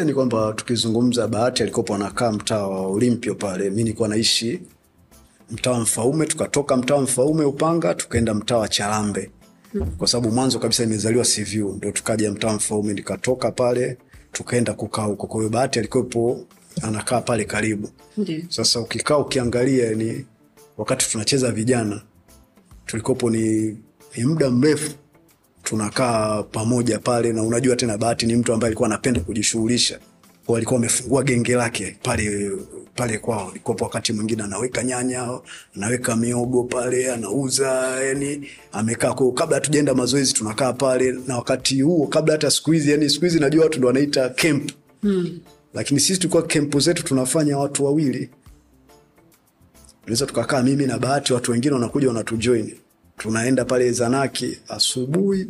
ni 0.04 0.14
kwamba 0.14 0.52
tukizungumza, 0.52 1.28
Bahati 1.28 1.62
alikopo 1.62 1.94
anakaa 1.94 2.32
mtaa 2.32 2.66
wa 2.66 2.80
Olimpio 2.86 3.34
pale, 3.34 3.70
mi 3.70 3.76
nilikuwa 3.82 4.08
naishi 4.08 4.60
mtaa 5.50 5.70
wa 5.70 5.80
Mfaume, 5.80 6.26
tukatoka 6.26 6.76
mtaa 6.76 6.94
wa 6.94 7.00
Mfaume 7.02 7.44
Upanga 7.44 7.94
tukaenda 7.94 8.34
mtaa 8.34 8.56
wa 8.58 8.68
Charambe 8.68 9.30
kwa 9.98 10.08
sababu 10.08 10.34
mwanzo 10.34 10.58
kabisa 10.58 10.84
nimezaliwa 10.84 11.24
Siviu, 11.24 11.72
ndo 11.72 11.90
tukaja 11.92 12.32
mtaa 12.32 12.52
Mfaume, 12.52 12.94
nikatoka 12.94 13.50
pale 13.52 13.98
tukaenda 14.32 14.72
kukaa 14.74 15.02
huko. 15.02 15.26
Kwa 15.26 15.40
hiyo 15.40 15.50
Bahati 15.50 15.78
alikuwepo 15.78 16.46
anakaa 16.82 17.20
pale 17.20 17.44
karibu. 17.44 17.88
Ndiyo. 18.16 18.42
Sasa 18.48 18.80
ukikaa 18.80 19.16
ukiangalia, 19.18 19.90
ni 19.94 20.24
wakati 20.76 21.10
tunacheza 21.10 21.52
vijana, 21.52 22.02
tulikopo 22.86 23.30
ni, 23.30 23.76
ni 24.16 24.24
muda 24.24 24.50
mrefu 24.50 24.92
tunakaa 25.62 26.42
pamoja 26.42 26.98
pale, 26.98 27.32
na 27.32 27.42
unajua 27.42 27.76
tena 27.76 27.98
Bahati 27.98 28.26
ni 28.26 28.36
mtu 28.36 28.52
ambaye 28.52 28.68
alikuwa 28.68 28.88
anapenda 28.88 29.20
kujishughulisha, 29.20 29.98
kwa 30.46 30.56
alikuwa 30.56 30.78
amefungua 30.78 31.22
genge 31.22 31.54
lake 31.54 31.96
pale 32.02 32.50
pale 32.94 33.18
kwao. 33.18 33.48
Alikopo 33.50 33.84
wakati 33.84 34.12
mwingine 34.12 34.42
anaweka 34.42 34.82
nyanya, 34.84 35.38
anaweka 35.76 36.16
miogo 36.16 36.64
pale, 36.64 37.12
anauza, 37.12 37.68
yani 38.04 38.48
amekaa 38.72 39.12
kwa 39.14 39.32
kabla 39.32 39.56
hatujaenda 39.56 39.94
mazoezi 39.94 40.32
tunakaa 40.32 40.72
pale, 40.72 41.12
na 41.26 41.36
wakati 41.36 41.80
huo 41.82 42.06
kabla 42.06 42.32
hata 42.34 42.50
siku 42.50 42.72
hizi, 42.72 42.90
yani 42.90 43.10
siku 43.10 43.24
hizi 43.24 43.40
najua 43.40 43.64
watu 43.64 43.78
ndo 43.78 43.86
wanaita 43.88 44.28
camp 44.28 44.70
Hmm. 45.02 45.38
lakini 45.74 46.00
sisi 46.00 46.20
tulikuwa 46.20 46.42
kempu 46.42 46.80
zetu 46.80 47.04
tunafanya 47.04 47.58
watu 47.58 47.84
wawili, 47.84 48.30
tunaweza 50.04 50.26
tukakaa 50.26 50.62
mimi 50.62 50.86
na 50.86 50.98
Bahati, 50.98 51.32
watu 51.32 51.52
wengine 51.52 51.74
wanakuja 51.74 52.08
wanatujoin, 52.08 52.74
tunaenda 53.16 53.64
pale 53.64 53.92
Zanaki 53.92 54.58
asubuhi, 54.68 55.46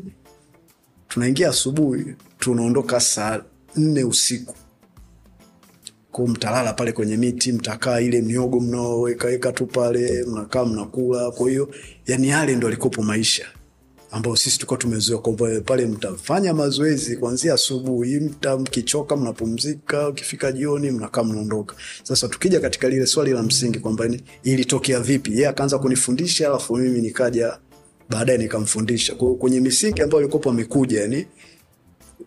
tunaingia 1.09 1.49
asubuhi, 1.49 2.05
tunaondoka 2.39 3.01
saa 3.01 3.43
nne 3.77 4.05
usiku. 4.05 4.55
Ko 6.13 6.27
mtalala 6.27 6.73
pale 6.73 6.93
kwenye 6.93 7.17
miti, 7.17 7.53
mtakaa 7.53 8.01
ile 8.01 8.23
miogo 8.23 8.61
mnaowekaweka 8.61 9.53
tu 9.53 9.67
pale, 9.67 10.25
mnakaa 10.29 10.65
mnakula. 10.65 11.31
Kwa 11.31 11.51
hiyo 11.51 11.75
yani 12.07 12.29
yale 12.29 12.57
ndo 12.57 12.69
alikopo 12.69 13.03
maisha 13.03 13.47
ambao 14.15 14.37
sisi 14.37 14.57
tulikuwa 14.59 14.79
tumezoea 14.79 15.19
kwamba 15.19 15.61
pale 15.65 15.87
mtafanya 15.87 16.55
mazoezi 16.55 17.17
kuanzia 17.17 17.55
asubuhi, 17.55 18.21
mta 18.21 18.57
mkichoka 18.59 19.17
mnapumzika, 19.17 20.09
ukifika 20.09 20.53
jioni 20.53 20.91
mnakaa 20.91 21.25
mnaondoka. 21.25 21.77
Sasa 22.03 22.29
tukija 22.29 22.61
katika 22.61 22.89
lile 22.89 23.07
swali 23.07 23.31
la 23.31 23.43
msingi 23.43 23.79
kwamba 23.79 24.09
ilitokea 24.43 25.01
vipi, 25.01 25.33
yeye 25.33 25.49
akaanza 25.49 25.79
kunifundisha 25.79 26.49
alafu 26.49 26.77
mimi 26.77 27.01
nikaja 27.01 27.59
baadaye 28.11 28.39
nikamfundisha. 28.39 29.15
Kwa 29.15 29.35
kwenye 29.35 29.61
misingi 29.61 30.03
ambayo 30.03 30.19
alikuwa 30.25 30.53
amekuja 30.55 31.01
yani 31.01 31.27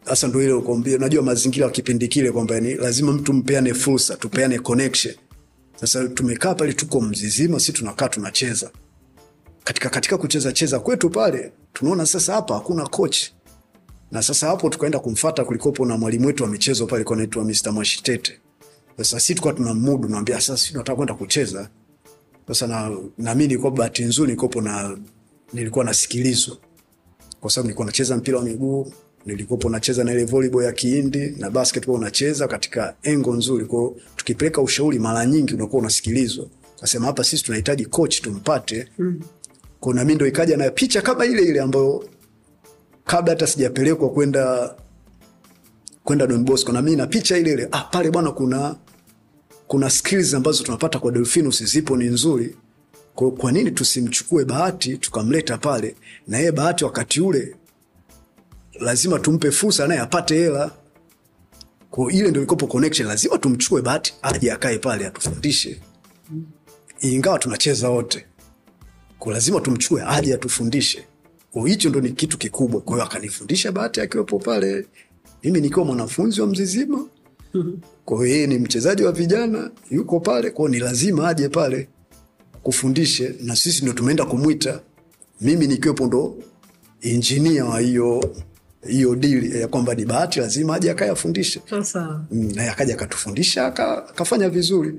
hasa 0.06 0.28
ndo 0.28 0.44
ile 0.44 0.54
ukwambia, 0.54 0.98
unajua 0.98 1.24
mazingira 1.24 1.66
ya 1.66 1.72
kipindi 1.72 2.08
kile 2.08 2.32
kwamba 2.32 2.56
yani 2.56 2.74
lazima 2.76 3.12
mtu 3.12 3.34
mpeane 3.34 3.74
fursa, 3.74 4.16
tupeane 4.16 4.60
connection. 4.60 5.16
Sasa 5.80 6.08
tumekaa 6.08 6.56
pale, 6.56 6.74
tuko 6.74 7.02
mzizima, 7.02 7.60
si 7.60 7.74
tunakaa 7.74 8.10
tunacheza 8.10 8.72
katika 9.68 9.90
katika 9.90 10.18
kucheza 10.18 10.52
cheza 10.52 10.80
kwetu 10.80 11.10
pale, 11.10 11.52
tunaona 11.74 12.06
sasa 12.06 12.34
hapa 12.34 12.54
hakuna 12.54 12.86
coach, 12.88 13.18
na 14.12 14.24
sasa 14.24 14.48
hapo 14.48 14.70
tukaenda 14.70 15.00
kumfata, 15.00 15.44
kulikopo 15.46 15.86
na 15.86 15.98
mwalimu 15.98 16.28
wetu 16.28 16.44
wa 16.44 16.50
michezo 16.50 16.86
pale 16.86 17.04
kwa 17.04 17.16
anaitwa 17.16 17.44
Mr. 17.44 17.72
Mwashitete. 17.72 18.40
Sasa 18.98 19.20
sisi 19.20 19.36
tukawa 19.36 19.54
tuna 19.54 19.74
mudu, 19.74 20.10
naambia 20.10 20.36
sasa 20.42 20.58
sisi 20.58 20.72
tunataka 20.72 20.96
kwenda 20.96 21.14
kucheza. 21.14 21.70
Sasa 22.48 22.68
na 22.68 22.90
na 23.18 23.36
mimi 23.36 23.48
nilikuwa 23.48 23.72
bahati 23.72 24.04
nzuri, 24.04 24.28
nilikopo 24.28 24.62
na 24.62 24.98
nilikuwa 25.54 25.86
nasikilizwa 25.86 26.58
kwa 27.42 27.52
sababu 27.52 27.68
nilikuwa 27.68 27.86
nacheza 27.86 28.18
mpira 28.18 28.38
wa 28.38 28.44
miguu, 28.44 28.92
nilikuwa 29.26 29.72
nacheza 29.72 30.04
na 30.04 30.12
ile 30.12 30.26
volleyball 30.26 30.64
ya 30.66 30.72
Kihindi 30.72 31.34
na 31.38 31.50
basketball 31.50 32.00
nacheza 32.00 32.48
katika 32.48 32.96
engo 33.04 33.36
nzuri. 33.36 33.66
Kwa 33.66 33.92
tukipeleka 34.16 34.62
ushauri 34.62 35.00
mara 35.00 35.26
nyingi 35.26 35.54
unakuwa 35.54 35.80
unasikilizwa. 35.82 36.46
Kasema 36.82 37.06
hapa 37.06 37.24
sisi 37.24 37.44
tunahitaji 37.44 37.86
coach 37.86 38.22
tumpate. 38.22 38.88
Kwa 39.80 39.94
nami 39.94 40.16
ndo 40.16 40.28
ikaja 40.28 40.58
na 40.58 40.70
picha 40.70 41.02
kama 41.02 41.26
ile 41.26 41.44
ile 41.44 41.62
ambayo 41.62 42.10
kabla 43.06 43.34
hata 43.34 43.48
sijapelekwa 43.48 44.10
kwenda 44.10 44.76
kwenda 46.04 46.28
Don 46.28 46.44
Bosco 46.46 46.72
na 46.72 46.82
mimi 46.82 46.98
na 46.98 47.08
picha 47.08 47.38
ile 47.38 47.52
ile. 47.54 47.68
Ah, 47.72 47.82
pale 47.82 48.12
bwana 48.12 48.32
kuna 48.32 48.76
kuna 49.68 49.90
skills 49.90 50.34
ambazo 50.34 50.64
tunapata 50.64 51.00
kwa 51.00 51.12
Delfinus 51.12 51.64
zipo 51.64 51.98
ni 51.98 52.06
nzuri. 52.06 52.56
Kwa, 53.16 53.32
kwa 53.32 53.52
nini 53.52 53.72
tusimchukue 53.72 54.46
Bahati 54.46 54.98
tukamleta 54.98 55.58
pale 55.58 55.96
na 56.28 56.38
yeye 56.38 56.52
Bahati 56.52 56.84
wakati 56.86 57.22
ule 57.22 57.56
lazima 58.80 59.20
tumpe 59.20 59.52
fursa 59.52 59.88
naye 59.88 60.00
apate 60.00 60.36
hela. 60.36 60.72
Kwa 61.92 62.12
ile 62.14 62.30
ndio 62.30 62.42
ilikopo 62.42 62.68
connection, 62.68 63.08
lazima 63.08 63.38
tumchukue 63.38 63.82
Bahati 63.82 64.14
aje 64.22 64.52
akae 64.52 64.78
pale 64.78 65.08
atufundishe, 65.08 65.82
ingawa 67.02 67.40
tunacheza 67.40 67.90
wote, 67.90 68.26
kwa 69.20 69.34
lazima 69.34 69.60
tumchukue 69.62 70.04
aje 70.08 70.34
atufundishe. 70.34 71.04
Kwa 71.52 71.70
hicho 71.70 71.90
ndo 71.90 72.02
ni 72.02 72.10
kitu 72.12 72.38
kikubwa. 72.38 72.82
Kwa 72.82 72.94
hiyo 72.96 73.06
akanifundisha 73.06 73.72
Bahati 73.72 74.02
akiwepo 74.02 74.40
pale, 74.40 74.86
mimi 75.44 75.62
nikiwa 75.62 75.86
mwanafunzi 75.86 76.42
wa 76.42 76.48
Mzizima. 76.48 77.06
Kwa 78.06 78.18
hiyo 78.18 78.30
yeye 78.36 78.48
ni 78.48 78.60
mchezaji 78.60 79.04
wa 79.04 79.12
vijana, 79.12 79.72
yuko 79.92 80.20
pale, 80.20 80.50
kwa 80.52 80.68
hiyo 80.70 80.80
ni 80.80 80.86
lazima 80.86 81.28
aje 81.30 81.50
pale 81.50 81.88
kufundishe, 82.64 83.36
na 83.44 83.56
sisi 83.56 83.84
ndo 83.84 83.94
tumeenda 83.94 84.26
kumwita, 84.26 84.82
mimi 85.42 85.68
nikiwepo 85.68 86.06
ndo 86.08 86.36
injinia 87.02 87.66
wa 87.66 87.80
hiyo 87.80 88.36
hiyo 88.88 89.16
dili 89.16 89.62
ya 89.62 89.68
kwamba 89.68 89.96
ni 89.96 90.06
Bahati 90.06 90.40
lazima 90.40 90.76
aje 90.76 90.92
akaye 90.92 91.12
afundishe. 91.12 91.62
Sasa 91.70 92.26
Mm, 92.32 92.52
akaja 92.72 92.94
akatufundisha 92.94 93.66
akafanya 93.66 94.50
vizuri. 94.50 94.94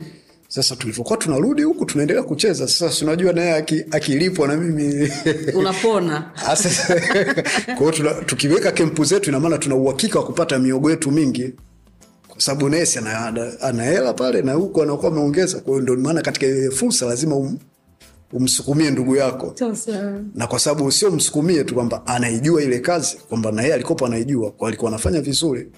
Sasa 0.51 0.77
tulivyokuwa 0.77 1.19
tunarudi 1.19 1.63
huku 1.63 1.85
tunaendelea 1.85 2.23
kucheza. 2.23 2.69
Sasa 2.69 2.91
si 2.93 3.05
unajua 3.05 3.33
naye 3.33 3.53
aki- 3.55 3.85
akilipwa 3.91 4.49
na 4.49 4.57
mimi. 4.57 5.11
Unapona. 5.55 6.21
Kwa 7.79 7.93
hiyo 7.93 8.15
tukiweka 8.27 8.73
kempu 8.73 9.05
zetu, 9.05 9.31
ina 9.31 9.41
maana 9.41 9.59
tuna 9.59 9.75
uhakika 9.75 10.19
wa 10.19 10.25
kupata 10.27 10.59
miogo 10.59 10.91
yetu 10.91 11.11
mingi, 11.11 11.53
kwa 12.29 12.41
sababu 12.41 12.69
nesi 12.69 12.99
ana 13.61 13.85
hela 13.85 14.13
pale 14.15 14.43
na 14.43 14.53
huku 14.53 14.83
anakuwa 14.83 15.13
ameongeza. 15.13 15.61
Kwa 15.61 15.71
hiyo 15.73 15.83
ndio 15.83 15.97
maana 15.97 16.23
katika 16.23 16.47
ile 16.47 16.71
fursa 16.71 17.07
lazima 17.07 17.37
um, 17.37 17.59
umsukumie 18.33 18.91
ndugu 18.91 19.17
yako. 19.17 19.53
Sasa. 19.55 20.21
Na 20.35 20.47
kwa 20.47 20.59
sababu 20.59 20.93
sio 20.93 21.11
msukumie 21.11 21.65
tu 21.65 21.75
kwamba 21.75 22.07
anaijua 22.07 22.63
ile 22.63 22.79
kazi, 22.79 23.17
kwamba 23.29 23.53
na 23.53 23.63
yeye 23.63 23.75
alikopo 23.75 24.07
anaijua, 24.07 24.51
kwa 24.51 24.69
alikuwa 24.69 24.91
anafanya 24.91 25.21
vizuri, 25.21 25.69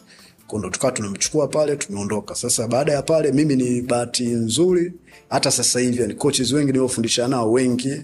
ndo 0.59 0.71
tukawa 0.71 0.93
tunamchukua 0.93 1.49
pale, 1.49 1.77
tumeondoka. 1.77 2.35
Sasa 2.35 2.69
baada 2.69 2.93
ya 2.93 3.03
pale, 3.03 3.33
mimi 3.33 3.57
ni 3.57 3.83
bahati 3.83 4.27
nzuri, 4.27 4.93
hata 5.29 5.51
sasa 5.51 5.81
hivi 5.81 6.01
yani 6.03 6.15
coaches 6.15 6.53
wengi 6.53 6.67
niliofundisha 6.67 7.29
nao 7.29 7.53
wengi 7.53 8.03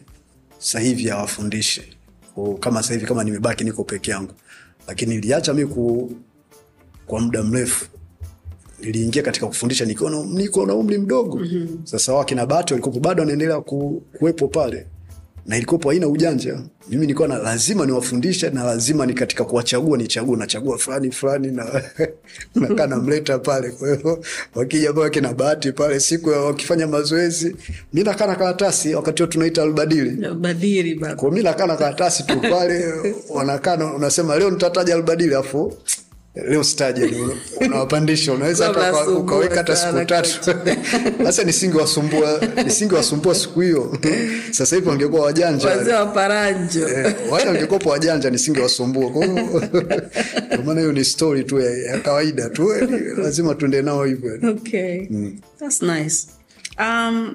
sasa 0.58 0.80
hivi 0.80 1.08
hawafundishi. 1.08 1.82
Kama 2.60 2.82
sasa 2.82 2.94
hivi 2.94 3.06
kama 3.06 3.24
nimebaki 3.24 3.64
niko 3.64 3.84
peke 3.84 4.10
yangu, 4.10 4.32
lakini 4.88 5.14
niliacha 5.14 5.54
mimi 5.54 5.68
ku, 5.68 6.12
kwa 7.06 7.20
muda 7.20 7.42
mrefu. 7.42 7.86
Niliingia 8.80 9.22
katika 9.22 9.46
kufundisha 9.46 9.84
nikiwa 9.84 10.10
niko 10.26 10.66
na 10.66 10.74
umri 10.74 10.98
mdogo. 10.98 11.36
Mm-hmm. 11.38 11.86
Sasa 11.86 12.12
wakina 12.14 12.46
Bahati 12.46 12.72
walikuwa 12.74 13.00
bado 13.00 13.20
wanaendelea 13.22 13.60
ku, 13.60 14.02
kuwepo 14.18 14.48
pale 14.48 14.86
na 15.46 15.56
ilikuwa 15.56 15.92
haina 15.92 16.08
ujanja. 16.08 16.58
Mimi 16.88 17.00
nilikuwa 17.00 17.28
na 17.28 17.38
lazima 17.38 17.86
niwafundishe 17.86 18.50
na 18.50 18.64
lazima 18.64 19.06
ni 19.06 19.14
katika 19.14 19.44
kuwachagua 19.44 19.98
nichague, 19.98 20.36
nachagua 20.36 20.78
fulani 20.78 21.10
fulani 21.12 21.48
na 21.50 21.82
nakaa 22.54 22.86
namleta 22.86 23.38
pale. 23.38 23.70
Kwa 23.70 23.88
hiyo 23.94 24.24
wakija 24.54 24.88
ambao 24.90 25.04
wakina 25.04 25.32
Bahati 25.34 25.72
pale, 25.72 26.00
siku 26.00 26.30
ya 26.30 26.40
wakifanya 26.40 26.86
mazoezi, 26.86 27.56
mi 27.92 28.02
nakaa 28.02 28.26
na 28.26 28.34
karatasi, 28.34 28.94
wakati 28.94 29.22
huo 29.22 29.32
tunaita 29.32 29.62
albadili 29.62 30.94
baba 30.94 31.14
kwa 31.16 31.30
mi 31.32 31.42
nakaa 31.42 31.66
na 31.66 31.76
karatasi 31.76 32.22
tu 32.22 32.40
pale, 32.40 32.84
wanakaa 33.34 33.94
unasema 33.94 34.36
leo 34.38 34.50
nitataja 34.50 34.94
albadili, 34.94 35.34
afu 35.34 35.76
leo 36.48 36.64
staje 36.64 37.06
ni 37.10 37.20
una- 37.20 37.34
unawapandisha 37.66 38.32
unaweza 38.32 38.66
hata 38.66 39.06
ukaweka 39.10 39.54
hata 39.56 39.76
siku 39.76 40.04
tatu. 40.04 40.30
sasa 41.24 41.44
nisingewasumbua 41.44 42.40
nisingewasumbua 42.64 43.34
siku 43.34 43.60
hiyo. 43.60 43.98
Sasa 44.50 44.76
hivi 44.76 44.88
wangekuwa 44.88 45.22
wajanja. 45.22 45.68
Wazee 45.68 45.92
wa 45.92 46.06
paranjo. 46.06 46.88
Eh, 46.88 47.14
wale 47.30 47.46
wangekopa 47.48 47.90
wajanja 47.90 48.30
nisingewasumbua. 48.30 49.10
Kwa 49.10 49.26
hiyo- 49.26 49.62
maana 50.64 50.80
hiyo 50.80 50.92
ni 50.92 51.04
story 51.04 51.44
tu 51.44 51.60
ya, 51.60 51.98
kawaida 51.98 52.48
tu. 52.50 52.72
Lazima 53.22 53.54
tuende 53.54 53.82
nao 53.82 54.04
hivyo. 54.04 54.38
Okay. 54.50 55.06
That's 55.60 55.82
nice. 55.82 56.26
Um, 56.78 57.34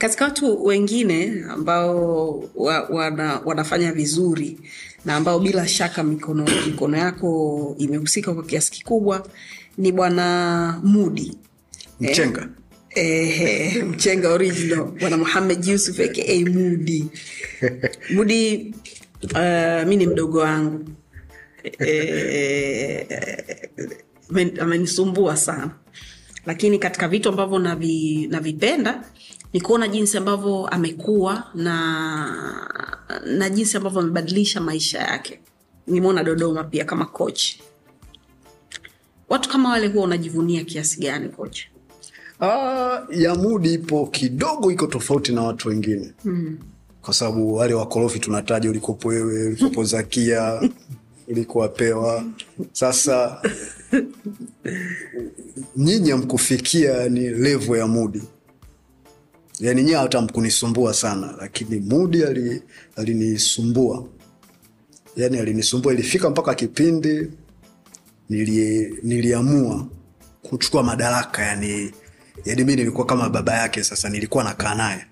katika 0.00 0.24
watu 0.24 0.64
wengine 0.64 1.44
ambao 1.50 2.38
wa, 2.54 2.80
wana, 2.82 3.40
wanafanya 3.44 3.92
vizuri 3.92 4.58
na 5.04 5.16
ambao 5.16 5.40
bila 5.40 5.68
shaka 5.68 6.02
mikono, 6.02 6.46
mikono 6.66 6.96
yako 6.96 7.74
imehusika 7.78 8.34
kwa 8.34 8.42
kiasi 8.44 8.70
kikubwa 8.72 9.26
ni 9.78 9.92
bwana 9.92 10.80
Mudi 10.84 11.36
mchenga. 12.00 12.48
Eh, 12.90 13.84
mchenga 13.86 14.28
original 14.32 14.84
bwana 14.84 15.16
Muhamed 15.16 15.64
Yusuf 15.66 16.00
aka 16.00 16.50
Mudi. 16.50 17.06
Mudi 18.14 18.74
uh, 19.34 19.88
mi 19.88 19.96
ni 19.96 20.06
mdogo 20.06 20.38
wangu. 20.38 20.84
Eh, 21.78 23.06
amen- 24.30 24.60
amenisumbua 24.60 25.36
sana. 25.36 25.70
Lakini 26.46 26.78
katika 26.78 27.08
vitu 27.08 27.28
ambavyo 27.28 27.58
navipenda 28.28 29.04
ni 29.52 29.60
kuona 29.60 29.88
jinsi 29.88 30.16
ambavyo 30.18 30.66
amekuwa 30.66 31.44
na 31.54 32.70
na 33.26 33.50
jinsi 33.50 33.76
ambavyo 33.76 34.00
amebadilisha 34.00 34.60
maisha 34.60 34.98
yake. 34.98 35.40
Nimeona 35.86 36.24
dodoma 36.24 36.64
pia 36.64 36.84
kama 36.84 37.04
coach. 37.04 37.54
Watu 39.28 39.48
kama 39.48 39.68
wale 39.70 39.86
huwa 39.86 40.04
unajivunia 40.04 40.64
kiasi 40.64 41.00
gani 41.00 41.28
coach? 41.28 41.60
Ah, 42.40 43.02
ya 43.10 43.34
mudi 43.34 43.74
ipo 43.74 44.06
kidogo 44.06 44.72
iko 44.72 44.86
tofauti 44.86 45.32
na 45.32 45.42
watu 45.42 45.68
wengine. 45.68 46.12
Mm. 46.24 46.58
kwa 47.02 47.14
sababu 47.14 47.54
wale 47.54 47.74
wakorofi 47.74 48.18
tunataja 48.18 48.70
ulikopo 48.70 49.08
wewe 49.08 49.46
ulikopo 49.46 49.84
zakia 49.84 50.60
ulikowapewa 51.28 52.24
sasa 52.72 53.42
nyinyi 55.76 56.12
amkufikia 56.12 57.08
ni 57.08 57.28
levo 57.28 57.76
ya 57.76 57.86
mudi 57.86 58.22
yani 59.60 59.82
nyie 59.82 59.96
hata 59.96 60.20
mkunisumbua 60.20 60.94
sana 60.94 61.34
lakini 61.40 61.80
mudi 61.80 62.24
ali- 62.24 62.62
alinisumbua. 62.96 64.04
Yani 65.16 65.38
alinisumbua 65.38 65.92
ilifika 65.92 66.30
mpaka 66.30 66.54
kipindi 66.54 67.30
nili, 68.28 68.94
niliamua 69.02 69.86
kuchukua 70.42 70.82
madaraka 70.82 71.42
yani 71.42 71.90
yani 72.44 72.64
mi 72.64 72.76
nilikuwa 72.76 73.06
kama 73.06 73.28
baba 73.28 73.54
yake 73.54 73.84
sasa 73.84 74.08
nilikuwa 74.08 74.44
nakaa 74.44 74.74
naye. 74.74 75.06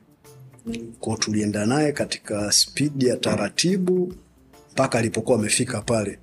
Kwao 1.01 1.17
tulienda 1.17 1.67
naye 1.67 1.93
katika 1.93 2.53
spidi 2.53 3.07
ya 3.07 3.17
taratibu 3.17 4.15
mpaka 4.73 4.99
alipokuwa 4.99 5.39
amefika 5.39 5.81
pale 5.81 6.19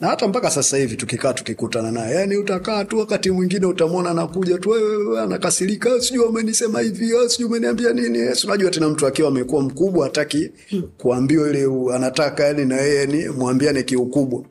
na 0.00 0.08
hata 0.08 0.28
mpaka 0.28 0.50
sasa 0.50 0.76
hivi 0.76 0.96
tukikaa 0.96 1.32
tukikutana 1.32 1.90
naye 1.92 2.14
yani 2.14 2.36
utakaa 2.36 2.84
tu 2.84 2.98
wakati 2.98 3.30
mwingine 3.30 3.66
utamwona 3.66 4.10
anakuja 4.10 4.58
tu 4.58 4.70
"Wewe, 4.70 4.96
wewe," 4.96 5.20
anakasirika 5.20 5.94
"Ah, 5.94 6.00
sijui 6.00 6.24
umenisema 6.24 6.80
hivi 6.80 7.12
sijui 7.28 7.48
umeniambia 7.48 7.92
nini 7.92 8.18
Eh, 8.18 8.36
unajua 8.44 8.70
tena 8.70 8.88
mtu 8.88 9.06
akiwa 9.06 9.28
amekuwa 9.28 9.62
mkubwa 9.62 10.04
hataki 10.04 10.50
kuambiwa 10.98 11.50
ile 11.50 11.68
anataka 11.94 12.44
yani 12.44 12.64
na 12.64 12.76
yeye 12.76 13.06
ni 13.06 13.28
mwambiane 13.28 13.82
kiukubwa. 13.82 14.42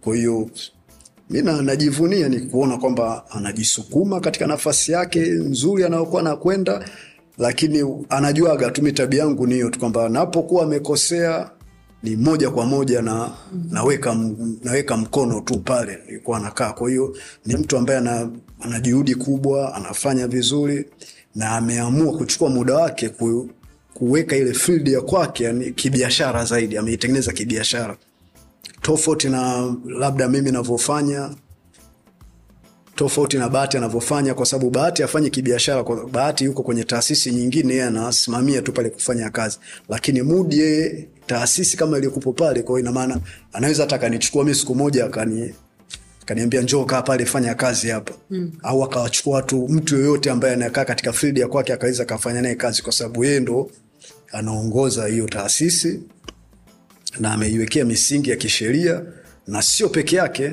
Kwa 0.00 0.16
hiyo 0.16 0.50
mi 1.30 1.42
najivunia 1.42 2.28
ni 2.28 2.40
kuona 2.40 2.78
kwamba 2.78 3.24
anajisukuma 3.30 4.20
katika 4.20 4.46
nafasi 4.46 4.92
yake 4.92 5.20
nzuri 5.20 5.84
anayokuwa 5.84 6.20
anakwenda 6.20 6.84
lakini 7.38 8.04
anajuaga 8.08 8.70
tu 8.70 8.82
mi 8.82 8.92
tabia 8.92 9.20
yangu 9.22 9.46
ni 9.46 9.54
hiyo 9.54 9.70
tu 9.70 9.78
kwamba 9.78 10.08
napokuwa 10.08 10.64
amekosea 10.64 11.50
ni 12.02 12.16
moja 12.16 12.50
kwa 12.50 12.66
moja 12.66 13.02
na 13.02 13.30
naweka, 13.70 14.16
naweka 14.64 14.96
mkono 14.96 15.40
tu 15.40 15.58
pale 15.58 15.98
nilikuwa 16.06 16.40
nakaa. 16.40 16.72
Kwa 16.72 16.90
hiyo 16.90 17.16
ni 17.46 17.56
mtu 17.56 17.76
ambaye 17.76 17.98
ana, 17.98 18.30
ana 18.60 18.80
juhudi 18.80 19.14
kubwa 19.14 19.74
anafanya 19.74 20.28
vizuri 20.28 20.84
na 21.34 21.50
ameamua 21.50 22.16
kuchukua 22.18 22.48
muda 22.50 22.74
wake 22.74 23.08
ku, 23.08 23.50
kuweka 23.94 24.36
ile 24.36 24.54
field 24.54 24.88
ya 24.88 25.00
kwake 25.00 25.44
yani 25.44 25.70
kibiashara 25.72 26.44
zaidi 26.44 26.76
ameitengeneza 26.78 27.32
kibiashara. 27.32 27.96
Tofauti 28.82 29.28
na 29.28 29.74
labda 29.86 30.28
mimi 30.28 30.50
navyofanya 30.52 31.30
tofauti 32.94 33.36
na 33.38 33.48
bahati 33.48 33.76
anavyofanya 33.76 34.34
kwa 34.34 34.46
sababu 34.46 34.70
bahati 34.70 35.02
afanye 35.02 35.30
kibiashara 35.30 35.84
kwa 35.84 36.06
bahati 36.06 36.44
yuko 36.44 36.62
kwenye 36.62 36.84
taasisi 36.84 37.30
nyingine 37.30 37.72
yeye 37.74 37.84
anasimamia 37.84 38.62
tu 38.62 38.72
pale 38.72 38.90
kufanya 38.90 39.30
kazi 39.30 39.58
lakini 39.88 40.22
mudi 40.22 40.58
yeye 40.58 41.08
taasisi 41.26 41.76
kama 41.76 41.96
iliyokupo 41.96 42.32
pale 42.32 42.62
kwa 42.62 42.78
hiyo 42.78 42.80
ina 42.80 42.92
maana 42.92 43.20
anaweza 43.52 43.82
hata 43.82 43.96
akanichukua 43.96 44.44
mimi 44.44 44.56
siku 44.56 44.74
moja 44.74 45.04
akani 45.04 45.54
kaniambia 46.26 46.60
njoo 46.62 46.84
kaa 46.84 47.02
pale 47.02 47.24
fanya 47.26 47.54
kazi 47.54 47.88
hapa 47.88 48.14
mm. 48.30 48.52
au 48.62 48.84
akawachukua 48.84 49.34
watu 49.36 49.68
mtu 49.68 49.96
yoyote 49.96 50.30
ambaye 50.30 50.54
anakaa 50.54 50.84
katika 50.84 51.12
field 51.12 51.38
ya 51.38 51.48
kwake 51.48 51.72
akaweza 51.72 52.02
akafanya 52.02 52.42
naye 52.42 52.54
kazi 52.54 52.82
kwa 52.82 52.92
sababu 52.92 53.24
yeye 53.24 53.40
ndo 53.40 53.70
anaongoza 54.32 55.06
hiyo 55.06 55.26
taasisi 55.28 56.00
na 57.20 57.32
ameiwekea 57.32 57.84
misingi 57.84 58.30
ya 58.30 58.36
kisheria 58.36 59.02
na 59.46 59.62
sio 59.62 59.88
peke 59.88 60.16
yake 60.16 60.52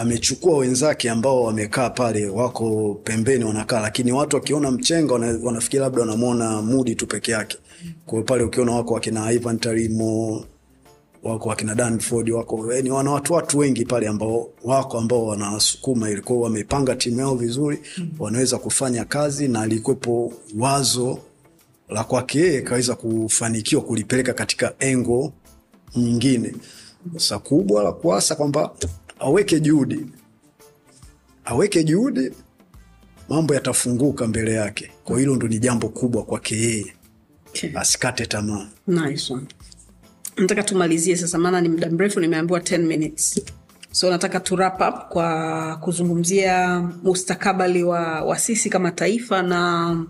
amechukua 0.00 0.58
wenzake 0.58 1.10
ambao 1.10 1.42
wamekaa 1.42 1.90
pale 1.90 2.28
wako 2.28 2.94
pembeni 3.04 3.44
wanakaa 3.44 3.80
lakini 3.80 4.12
watu 4.12 4.36
wakiona 4.36 4.70
mchenga 4.70 5.12
wana- 5.14 5.38
wanafikiri 5.42 5.82
labda 5.82 6.00
wanamwona 6.00 6.62
mudi 6.62 6.94
tu 6.94 7.06
peke 7.06 7.32
yake. 7.32 7.58
Kwa 8.06 8.22
pale 8.22 8.44
ukiona 8.44 8.72
wako 8.72 8.94
wakina 8.94 9.32
ivan 9.32 9.58
tarimo 9.58 10.44
wako 11.22 11.48
wakina 11.48 11.74
danford 11.74 12.30
wako 12.30 12.72
yani 12.72 12.90
wana 12.90 13.10
watu 13.10 13.32
watu 13.32 13.58
wengi 13.58 13.84
pale 13.84 14.08
ambao 14.08 14.48
wako 14.64 14.98
ambao 14.98 15.26
wanasukuma 15.26 16.10
ilikuwa 16.10 16.40
wamepanga 16.40 16.96
timu 16.96 17.20
yao 17.20 17.34
vizuri 17.34 17.78
wanaweza 18.18 18.58
kufanya 18.58 19.04
kazi 19.04 19.48
na 19.48 19.60
alikuwepo 19.60 20.32
wazo 20.58 21.18
la 21.88 22.04
kwake 22.04 22.38
yeye 22.40 22.62
kaweza 22.62 22.94
kufanikiwa 22.94 23.82
kulipeleka 23.82 24.32
katika 24.32 24.74
engo 24.78 25.32
nyingine. 25.96 26.54
Sa 27.16 27.38
kubwa 27.38 27.82
la 27.82 27.92
kuasa 27.92 28.34
kwamba 28.34 28.70
aweke 29.20 29.60
juhudi. 29.60 30.06
Aweke 31.44 31.84
juhudi 31.84 32.32
mambo 33.28 33.54
yatafunguka 33.54 34.26
mbele 34.26 34.52
yake. 34.52 34.90
Kwa 35.04 35.18
hilo 35.18 35.36
ndo 35.36 35.48
ni 35.48 35.58
jambo 35.58 35.88
kubwa 35.88 36.22
kwake 36.24 36.56
yeye. 36.56 36.92
Asikate 37.74 38.26
tamaa. 38.26 38.68
Nice 38.86 39.32
one. 39.32 39.46
nataka 40.36 40.62
tumalizie 40.62 41.16
sasa 41.16 41.38
maana 41.38 41.60
ni 41.60 41.68
muda 41.68 41.90
mrefu 41.90 42.20
nimeambiwa 42.20 42.60
10 42.60 42.78
minutes. 42.78 43.40
So 43.92 44.10
nataka 44.10 44.40
tu 44.40 44.56
wrap 44.56 44.80
up 44.80 45.08
kwa 45.08 45.76
kuzungumzia 45.76 46.80
mustakabali 47.02 47.84
wa, 47.84 48.22
wa 48.22 48.38
sisi 48.38 48.70
kama 48.70 48.90
taifa 48.90 49.42
na 49.42 50.04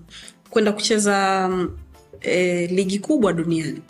kwenda 0.51 0.73
kucheza 0.73 1.51
e, 2.21 2.67
ligi 2.67 2.99
kubwa 2.99 3.33
duniani. 3.33 3.83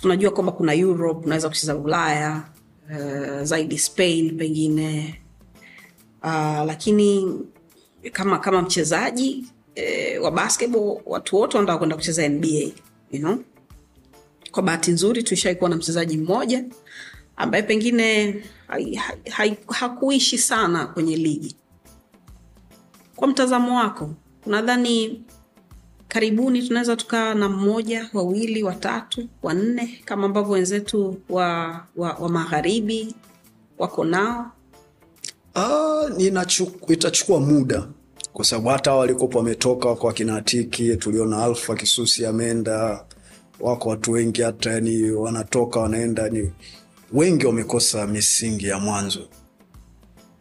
Tunajua 0.00 0.30
kwamba 0.30 0.52
kuna 0.52 0.74
europe 0.74 1.26
unaweza 1.26 1.48
kucheza 1.48 1.76
ulaya 1.76 2.42
uh, 2.90 3.42
zaidi 3.42 3.78
spain 3.78 4.36
pengine 4.38 5.20
uh, 6.22 6.64
lakini 6.66 7.38
kama 8.12 8.38
kama 8.38 8.62
mchezaji 8.62 9.44
eh, 9.74 10.22
wa 10.22 10.30
basketball 10.30 11.00
watu 11.06 11.36
wote 11.36 11.56
wanataka 11.56 11.78
kwenda 11.78 11.96
kucheza 11.96 12.28
nba 12.28 12.48
you 12.48 13.18
know? 13.18 13.38
kwa 14.50 14.62
bahati 14.62 14.90
nzuri 14.90 15.22
tuishawai 15.22 15.56
kuwa 15.56 15.70
na 15.70 15.76
mchezaji 15.76 16.16
mmoja 16.16 16.64
ambaye 17.36 17.62
pengine 17.62 18.36
hakuishi 19.68 20.38
sana 20.38 20.86
kwenye 20.86 21.16
ligi 21.16 21.56
kwa 23.16 23.28
mtazamo 23.28 23.76
wako 23.76 24.10
unadhani 24.46 25.22
karibuni 26.08 26.62
tunaweza 26.68 26.96
tukawa 26.96 27.34
na 27.34 27.48
mmoja 27.48 28.10
wawili 28.14 28.62
watatu 28.62 29.28
wanne 29.42 30.00
kama 30.04 30.24
ambavyo 30.26 30.52
wenzetu 30.52 31.16
wa, 31.28 31.80
wa, 31.96 32.12
wa 32.12 32.28
magharibi 32.28 33.14
wako 33.78 34.04
nao 34.04 34.50
Ah, 35.54 36.02
itachukua 36.88 37.40
muda 37.40 37.88
kwa 38.32 38.44
sababu 38.44 38.68
hata 38.68 38.94
walikopo 38.94 39.38
wametoka 39.38 39.88
wako 39.88 40.06
wakina 40.06 40.34
tuliona 40.96 41.44
Alfa 41.44 41.74
Kisusi 41.74 42.26
ameenda, 42.26 43.04
wako 43.60 43.88
watu 43.88 44.12
wengi 44.12 44.42
hata 44.42 44.70
yani 44.72 45.10
wanatoka 45.10 45.80
wanaenda, 45.80 46.28
ni 46.28 46.52
wengi 47.12 47.46
wamekosa 47.46 48.06
misingi 48.06 48.66
ya 48.66 48.78
mwanzo. 48.78 49.28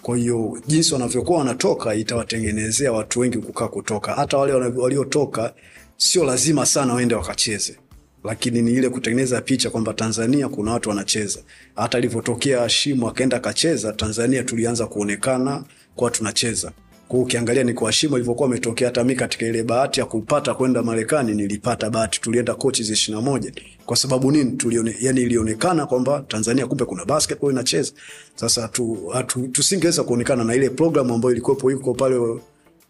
Kwa 0.07 0.17
hiyo 0.17 0.57
jinsi 0.67 0.93
wanavyokuwa 0.93 1.39
wanatoka 1.39 1.95
itawatengenezea 1.95 2.91
watu 2.91 3.19
wengi 3.19 3.37
kukaa 3.37 3.67
kutoka. 3.67 4.13
Hata 4.13 4.37
wale 4.37 4.53
waliotoka 4.53 5.53
sio 5.97 6.23
lazima 6.25 6.65
sana 6.65 6.93
waende 6.93 7.15
wakacheze, 7.15 7.77
lakini 8.23 8.61
ni 8.61 8.71
ile 8.71 8.89
kutengeneza 8.89 9.41
picha 9.41 9.69
kwamba 9.69 9.93
Tanzania 9.93 10.49
kuna 10.49 10.71
watu 10.71 10.89
wanacheza. 10.89 11.39
Hata 11.75 11.97
alivyotokea 11.97 12.69
Shimu 12.69 13.07
akaenda 13.09 13.37
akacheza 13.37 13.93
Tanzania, 13.93 14.43
tulianza 14.43 14.87
kuonekana 14.87 15.63
kwa 15.95 16.11
tunacheza. 16.11 16.71
Kwa 17.07 17.19
ukiangalia 17.19 17.63
ni 17.63 17.73
kwa 17.73 17.91
shimo 17.91 18.15
ilivyokuwa 18.17 18.47
ametokea, 18.49 18.87
hata 18.87 19.03
mimi 19.03 19.15
katika 19.15 19.45
ile 19.45 19.63
bahati 19.63 19.99
ya 19.99 20.05
kupata 20.05 20.53
kwenda 20.53 20.83
Marekani 20.83 21.33
nilipata 21.35 21.89
bahati, 21.89 22.21
tulienda 22.21 22.55
coaches 22.55 22.89
ishirini 22.89 23.23
na 23.25 23.31
moja 23.31 23.51
kwa 23.85 23.97
sababu 23.97 24.31
nini? 24.31 24.51
Tulione, 24.51 24.95
yani 24.99 25.21
ilionekana 25.21 25.85
kwamba 25.85 26.25
Tanzania 26.27 26.67
kumbe 26.67 26.85
kuna 26.85 27.05
basketball 27.05 27.51
inacheza. 27.51 27.91
Sasa 28.35 28.67
tu, 28.67 29.13
tu, 29.27 29.47
tusingeweza 29.47 30.03
kuonekana 30.03 30.43
na 30.43 30.55
ile 30.55 30.69
program 30.69 31.11
ambayo 31.11 31.31
ilikuwepo 31.31 31.71
iko 31.71 31.93
pale 31.93 32.39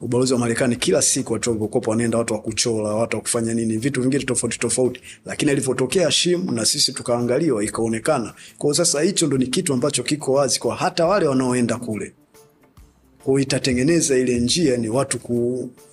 ubalozi 0.02 0.34
wa 0.34 0.39
Marekani 0.39 0.76
kila 0.76 1.02
siku 1.02 1.34
watu 1.34 1.49
walivyokuwa 1.49 1.84
wanaenda, 1.88 2.18
watu 2.18 2.34
wa 2.34 2.39
kuchora, 2.41 2.89
watu 2.95 3.15
wa 3.18 3.22
kufanya 3.22 3.53
nini, 3.53 3.77
vitu 3.77 4.02
vingine 4.02 4.23
tofauti 4.23 4.60
tofauti, 4.60 5.02
lakini 5.26 5.52
alivyotokea 5.52 6.06
Hashim 6.06 6.56
na 6.56 6.65
sisi 6.65 6.94
tukaangaliwa, 6.94 7.64
ikaonekana. 7.64 8.34
Kwa 8.57 8.73
sasa 8.73 9.02
hicho 9.02 9.27
ndo 9.27 9.38
ni 9.38 9.48
kitu 9.48 9.73
ambacho 9.73 10.03
kiko 10.03 10.34
wazi 10.34 10.60
kwa 10.60 10.76
hata 10.76 11.06
wale 11.06 11.27
wanaoenda 11.27 11.76
kule, 11.77 12.14
itatengeneza 13.40 14.18
ile 14.18 14.40
njia 14.40 14.78
ni 14.78 14.90
watu 14.90 15.20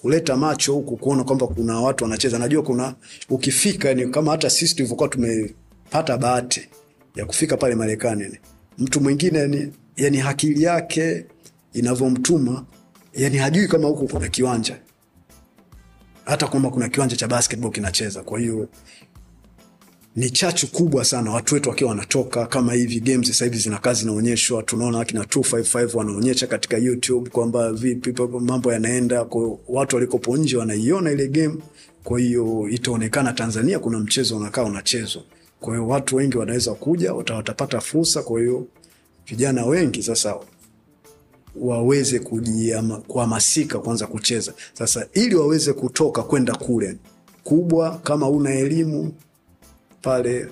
kuleta 0.03 0.37
macho 0.37 0.73
huku 0.75 0.97
kuona 0.97 1.25
kwamba 1.25 1.47
kuna 1.47 1.81
watu 1.81 2.05
wanacheza. 2.05 2.39
Najua 2.39 2.63
kuna 2.63 2.95
ukifika, 3.31 3.95
ni 3.95 4.09
kama 4.09 4.31
hata 4.33 4.51
sisi 4.51 4.75
tulivyokuwa 4.77 5.09
tumepata 5.09 6.19
bahati 6.19 6.69
ya 7.17 7.27
kufika 7.27 7.57
pale 7.57 7.75
Marekani, 7.75 8.39
mtu 8.79 9.01
mwingine 9.01 9.47
ni 9.47 9.73
yani 9.97 10.21
akili 10.21 10.63
yake 10.63 11.27
inavyomtuma 11.73 12.65
yani 13.15 13.37
hajui 13.39 13.69
kama 13.69 13.89
huku 13.89 14.09
kuna 14.09 14.29
kiwanja 14.29 14.77
hata 16.25 16.47
kwamba 16.47 16.71
kuna 16.71 16.89
kiwanja 16.89 17.17
cha 17.17 17.29
basketball 17.29 17.71
kinacheza. 17.73 18.23
Kwa 18.23 18.41
hiyo 18.41 18.69
ni 20.17 20.31
chachu 20.31 20.67
kubwa 20.73 21.05
sana, 21.05 21.31
watu 21.31 21.55
wetu 21.55 21.69
wakiwa 21.71 21.91
wanatoka 21.91 22.47
kama 22.47 22.73
hivi. 22.73 23.01
Games 23.01 23.29
sasa 23.29 23.45
hivi 23.45 23.59
zinakaa 23.59 23.93
zinaonyeshwa, 23.95 24.63
tunaona 24.63 25.01
akina 25.01 25.23
255 25.23 25.97
wanaonyesha 25.97 26.47
katika 26.47 26.77
YouTube 26.79 27.31
kwamba 27.31 27.73
vipi 27.73 28.15
mambo 28.41 28.73
yanaenda, 28.73 29.25
kwa 29.25 29.59
watu 29.69 29.97
walikopo 29.97 30.37
nje 30.37 30.57
wanaiona 30.57 31.11
ile 31.13 31.29
game. 31.29 31.55
Kwa 32.05 32.21
hiyo 32.21 32.69
itaonekana 32.71 33.33
Tanzania 33.33 33.79
kuna 33.79 33.99
mchezo 33.99 34.37
unakaa 34.37 34.63
unachezwa, 34.65 35.23
kwa 35.61 35.75
hiyo 35.75 35.89
watu 35.89 36.17
wengi 36.17 36.37
wanaweza 36.39 36.75
kuja, 36.75 37.15
watapata 37.15 37.81
fursa. 37.81 38.23
Kwa 38.23 38.41
hiyo 38.41 38.67
vijana 39.27 39.67
wengi 39.67 40.03
sasa 40.03 40.37
waweze 41.57 42.19
kuhamasika 43.07 43.79
kwanza 43.79 44.07
kucheza 44.07 44.53
sasa, 44.73 45.07
ili 45.15 45.35
waweze 45.35 45.73
kutoka 45.73 46.23
kwenda 46.23 46.55
kule 46.55 46.97
kubwa. 47.45 47.99
Kama 48.05 48.29
una 48.29 48.55
elimu 48.55 49.13
pale, 50.05 50.47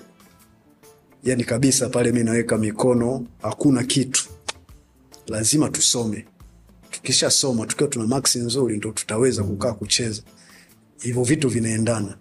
yani 1.23 1.43
kabisa 1.43 1.89
pale, 1.89 2.11
mi 2.11 2.23
naweka 2.23 2.57
mikono, 2.57 3.25
hakuna 3.41 3.83
kitu, 3.83 4.29
lazima 5.27 5.69
tusome. 5.69 6.25
Tukishasoma 6.91 7.65
tukiwa 7.65 7.89
tuna 7.89 8.07
maksi 8.07 8.39
nzuri, 8.39 8.77
ndo 8.77 8.91
tutaweza 8.91 9.43
kukaa 9.43 9.73
kucheza. 9.73 10.21
Hivyo 11.01 11.23
vitu 11.23 11.49
vinaendana 11.49 12.17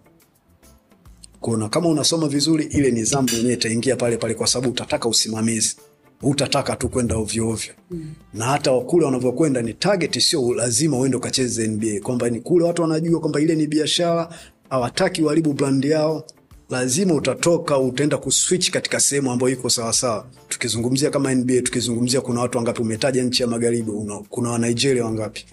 kuona 1.41 1.69
kama 1.69 1.89
unasoma 1.89 2.29
vizuri, 2.29 2.65
ile 2.65 2.91
nidhamu 2.91 3.29
yenyewe 3.33 3.55
itaingia 3.55 3.97
pale 3.97 4.17
pale, 4.17 4.35
kwa 4.35 4.47
sababu 4.47 4.71
utataka 4.73 5.09
usimamizi 5.09 5.77
utataka 6.23 6.77
tu 6.77 6.89
kwenda 6.89 7.17
ovyo 7.17 7.49
ovyo 7.49 7.73
mm. 7.91 8.15
Na 8.35 8.45
hata 8.45 8.81
kule 8.81 9.05
wanavyokwenda 9.05 9.63
ni 9.63 9.75
target, 9.75 10.19
sio 10.21 10.55
lazima 10.55 10.99
uende 10.99 11.17
ukacheze 11.17 11.67
NBA, 11.67 12.01
kwamba 12.03 12.31
ni 12.31 12.41
kule 12.41 12.65
watu 12.65 12.83
wanajua 12.83 13.21
kwamba 13.21 13.41
ile 13.41 13.55
ni 13.55 13.67
biashara, 13.67 14.29
hawataki 14.71 15.23
waribu 15.23 15.53
brand 15.53 15.85
yao. 15.85 16.25
Lazima 16.73 17.15
utatoka 17.15 17.79
utaenda 17.79 18.17
kuswitch 18.19 18.71
katika 18.71 19.01
sehemu 19.01 19.31
ambayo 19.33 19.53
iko 19.53 19.71
sawasawa. 19.71 20.27
Tukizungumzia 20.49 21.11
kama 21.11 21.35
NBA, 21.35 21.63
tukizungumzia 21.63 22.21
kuna 22.21 22.41
watu 22.41 22.59
wangapi, 22.59 22.83
umetaja 22.83 23.23
nchi 23.23 23.43
ya 23.43 23.49
magharibi, 23.49 23.93
kuna 24.29 24.51
Wanigeria 24.51 25.05
wangapi? 25.05 25.45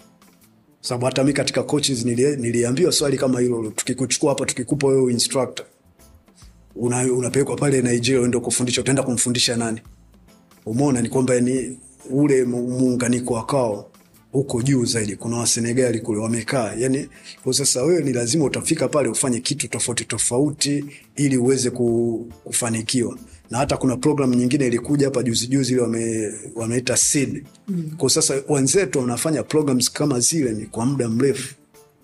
Sababu 0.81 1.05
hata 1.05 1.23
mi 1.23 1.33
katika 1.33 1.63
coaches 1.63 2.05
nili, 2.05 2.35
niliambiwa 2.37 2.91
swali 2.91 3.17
kama 3.17 3.39
hilo, 3.39 3.73
tukikuchukua 3.75 4.29
hapa 4.29 4.45
tukikupa 4.45 4.87
wewe 4.87 5.11
instructor, 5.13 5.65
una, 6.75 7.13
unapelekwa 7.13 7.55
pale 7.55 7.81
Nigeria 7.81 8.21
uende 8.21 8.39
kufundisha, 8.39 8.81
utaenda 8.81 9.03
kumfundisha 9.03 9.55
nani? 9.55 9.81
Umeona, 10.65 11.01
ni 11.01 11.09
kwamba 11.09 11.39
ni 11.39 11.77
ule 12.09 12.43
muunganiko 12.45 13.33
wakao 13.33 13.88
huko 14.31 14.61
juu 14.61 14.85
zaidi. 14.85 15.15
Kuna 15.15 15.37
Wasenegali 15.37 15.99
kule 15.99 16.19
wamekaa, 16.19 16.73
yani 16.77 17.09
kwa 17.43 17.53
sasa 17.53 17.83
wewe 17.83 18.03
ni 18.03 18.13
lazima 18.13 18.45
utafika 18.45 18.87
pale 18.87 19.09
ufanye 19.09 19.39
kitu 19.39 19.67
tofauti 19.67 20.05
tofauti 20.05 20.85
ili 21.15 21.37
uweze 21.37 21.69
kufanikiwa. 21.69 23.17
Na 23.49 23.57
hata 23.57 23.77
kuna 23.77 23.97
programu 23.97 24.33
nyingine 24.33 24.67
ilikuja 24.67 25.05
hapa 25.05 25.23
juzi 25.23 25.47
juzi 25.47 25.73
ile 25.73 25.81
wame, 25.81 26.31
wameita 26.55 26.97
seed 26.97 27.43
mm. 27.67 27.91
Kwa 27.97 28.09
sasa 28.09 28.41
wenzetu 28.49 28.99
wanafanya 28.99 29.43
programs 29.43 29.91
kama 29.91 30.19
zile 30.19 30.51
ni 30.51 30.65
kwa 30.65 30.85
muda 30.85 31.09
mrefu 31.09 31.55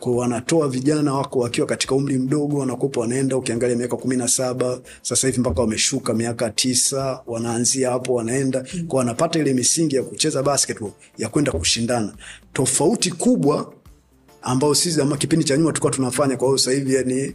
kwa 0.05 0.15
wanatoa 0.15 0.67
vijana 0.69 1.13
wako 1.13 1.39
wakiwa 1.39 1.67
katika 1.67 1.95
umri 1.95 2.17
mdogo, 2.17 2.57
wanakopa 2.57 3.01
wanaenda, 3.01 3.37
ukiangalia 3.37 3.75
miaka 3.75 3.97
kumi 3.97 4.15
na 4.17 4.27
saba 4.27 4.79
sasa 5.01 5.27
hivi 5.27 5.39
mpaka 5.39 5.61
wameshuka 5.61 6.13
miaka 6.13 6.49
tisa, 6.49 7.21
wanaanzia 7.27 7.91
hapo 7.91 8.13
wanaenda 8.13 8.65
kwa 8.87 8.99
wanapata 8.99 9.39
ile 9.39 9.53
misingi 9.53 9.95
ya 9.95 10.03
kucheza 10.03 10.43
basketball 10.43 10.91
ya 11.17 11.29
kwenda 11.29 11.51
kushindana. 11.51 12.13
Tofauti 12.53 13.11
kubwa 13.11 13.73
ambayo 14.41 14.75
sisi 14.75 15.01
ama 15.01 15.17
kipindi 15.17 15.45
cha 15.45 15.57
nyuma 15.57 15.71
tulikuwa 15.71 15.91
tunafanya. 15.93 16.37
Kwa 16.37 16.47
hiyo 16.47 16.57
sasa 16.57 16.71
hivi 16.71 16.95
yani 16.95 17.33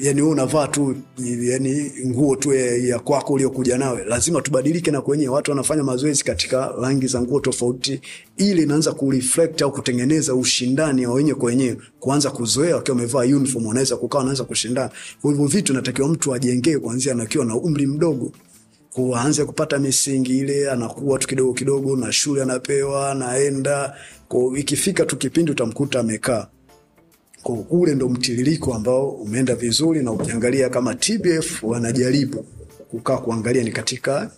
yani 0.00 0.20
wewe 0.22 0.32
unavaa 0.32 0.68
tu 0.68 0.96
yani 1.40 1.92
nguo 2.06 2.36
tu 2.36 2.54
ya, 2.54 2.98
kwako 2.98 3.32
uliokuja 3.32 3.78
nawe, 3.78 4.04
lazima 4.04 4.40
tubadilike 4.42 4.90
na 4.90 5.00
kwenye 5.00 5.28
Watu 5.28 5.50
wanafanya 5.50 5.82
mazoezi 5.82 6.24
katika 6.24 6.72
rangi 6.82 7.06
za 7.06 7.20
nguo 7.22 7.40
tofauti, 7.40 8.00
ili 8.36 8.62
inaanza 8.62 8.92
kureflect 8.92 9.62
au 9.62 9.72
kutengeneza 9.72 10.34
ushindani 10.34 11.06
wa 11.06 11.14
wenyewe 11.14 11.38
kwa 11.38 11.52
kuanza 12.00 12.30
kuzoea 12.30 12.76
wakiwa 12.76 12.96
wamevaa 12.96 13.20
uniform, 13.36 13.66
wanaweza 13.66 13.96
kukaa, 13.96 14.18
wanaweza 14.18 14.44
kushindana. 14.44 14.90
Kwa 15.22 15.30
hivyo 15.30 15.46
vitu 15.46 15.72
natakiwa 15.74 16.08
mtu 16.08 16.34
ajengee 16.34 16.78
kuanzia 16.78 17.16
akiwa 17.22 17.44
na 17.44 17.54
umri 17.56 17.86
mdogo, 17.86 18.32
kuanze 18.90 19.44
kupata 19.44 19.78
misingi 19.78 20.38
ile, 20.38 20.70
anakuwa 20.70 21.18
tu 21.18 21.28
kidogo 21.28 21.52
kidogo, 21.52 21.96
na 21.96 22.12
shule 22.12 22.42
anapewa, 22.42 23.10
anaenda. 23.10 23.94
Ikifika 24.56 25.04
tu 25.04 25.16
kipindi 25.16 25.52
utamkuta 25.52 26.00
amekaa 26.00 26.46
ule 27.52 27.94
ndo 27.94 28.08
mtiririko 28.08 28.74
ambao 28.74 29.10
umeenda 29.10 29.54
vizuri, 29.54 30.02
na 30.02 30.12
ukiangalia 30.12 30.68
kama 30.68 30.94
TBF 30.94 31.62
wanajaribu 31.62 32.44
kukaa 32.90 33.16
kuangalia 33.18 33.62
ni 33.64 33.72
katika 33.72 34.30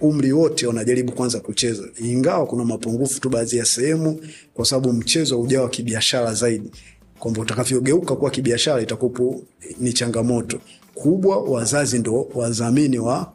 umri 0.00 0.32
wote 0.32 0.66
wanajaribu 0.66 1.12
kwanza 1.12 1.40
kucheza, 1.40 1.82
ingawa 2.00 2.46
kuna 2.46 2.64
mapungufu 2.64 3.20
tu 3.20 3.28
baadhi 3.30 3.56
ya 3.56 3.64
sehemu, 3.64 4.20
kwa 4.54 4.64
sababu 4.64 4.92
mchezo 4.92 5.40
ujawa 5.40 5.68
kibiashara 5.68 6.34
zaidi, 6.34 6.70
kwamba 7.18 7.40
utakavyogeuka 7.40 8.16
kuwa 8.16 8.30
kibiashara 8.30 8.82
itakupo 8.82 9.42
ni 9.80 9.92
changamoto. 9.92 10.60
Kubwa. 10.94 11.42
Wazazi 11.42 11.98
ndo 11.98 12.28
wadhamini 12.34 12.98
wa, 12.98 13.32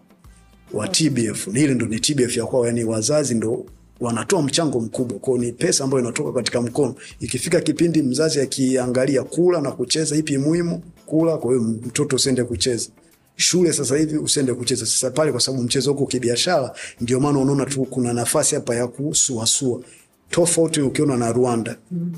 wa 0.73 0.87
TBF, 0.87 1.47
ile 1.47 1.73
ndo 1.73 1.85
ni 1.85 1.99
TBF 1.99 2.37
ya 2.37 2.45
kwao, 2.45 2.65
yani 2.67 2.83
wazazi 2.83 3.35
ndo 3.35 3.65
wanatoa 4.03 4.41
mchango 4.41 4.79
mkubwa 4.79 5.19
kwao, 5.19 5.37
ni 5.37 5.51
pesa 5.51 5.83
ambayo 5.83 6.03
inatoka 6.03 6.31
katika 6.31 6.61
mkono. 6.61 6.95
Ikifika 7.19 7.61
kipindi 7.61 8.01
mzazi 8.03 8.41
akiangalia 8.41 9.23
kula 9.23 9.61
na 9.61 9.71
kucheza, 9.71 10.15
ipi 10.15 10.37
muhimu? 10.37 10.81
Kula. 11.05 11.37
Kwa 11.37 11.51
hiyo 11.51 11.63
mtoto 11.63 12.15
usiende 12.15 12.43
kucheza 12.43 12.89
shule 13.35 13.73
sasa 13.73 13.97
hivi, 13.97 14.17
usiende 14.17 14.53
kucheza 14.53 14.85
sasa 14.85 15.11
pale, 15.11 15.31
kwa 15.31 15.41
sababu 15.41 15.63
mchezo 15.63 15.91
huko 15.93 16.05
kibiashara. 16.05 16.71
Ndio 17.01 17.19
maana 17.19 17.39
unaona 17.39 17.65
tu 17.65 17.85
kuna 17.85 18.13
nafasi 18.13 18.55
hapa 18.55 18.75
ya 18.75 18.87
kusuasua, 18.87 19.81
tofauti 20.29 20.81
ukiona 20.81 21.17
na 21.17 21.31
Rwanda 21.31 21.77
mm. 21.91 22.13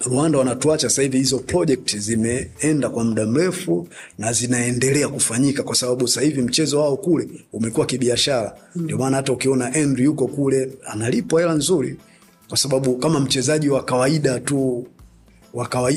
Rwanda 0.00 0.38
wanatuacha 0.38 0.88
sasa 0.90 1.02
hivi, 1.02 1.18
hizo 1.18 1.38
project 1.38 1.96
zimeenda 1.96 2.88
kwa 2.90 3.04
muda 3.04 3.26
mrefu 3.26 3.88
na 4.18 4.32
zinaendelea 4.32 5.08
kufanyika 5.08 5.62
kwa 5.62 5.74
sababu 5.74 6.08
sasa 6.08 6.20
hivi 6.20 6.42
mchezo 6.42 6.80
wao 6.80 6.96
kule 6.96 7.28
umekuwa 7.52 7.86
kibiashara. 7.86 8.56
Ndio 8.76 8.98
maana 8.98 9.16
hata 9.16 9.32
ukiona 9.32 9.70
Henry 9.70 10.04
yuko 10.04 10.26
kule 10.26 10.70
analipwa 10.86 11.40
hela 11.40 11.54
nzuri, 11.54 11.96
kwa 12.48 12.58
sababu 12.58 12.96
kama 12.96 13.20
mchezaji 13.20 13.68
wa 13.68 13.84
kawaida 13.84 14.40
tu 14.40 14.86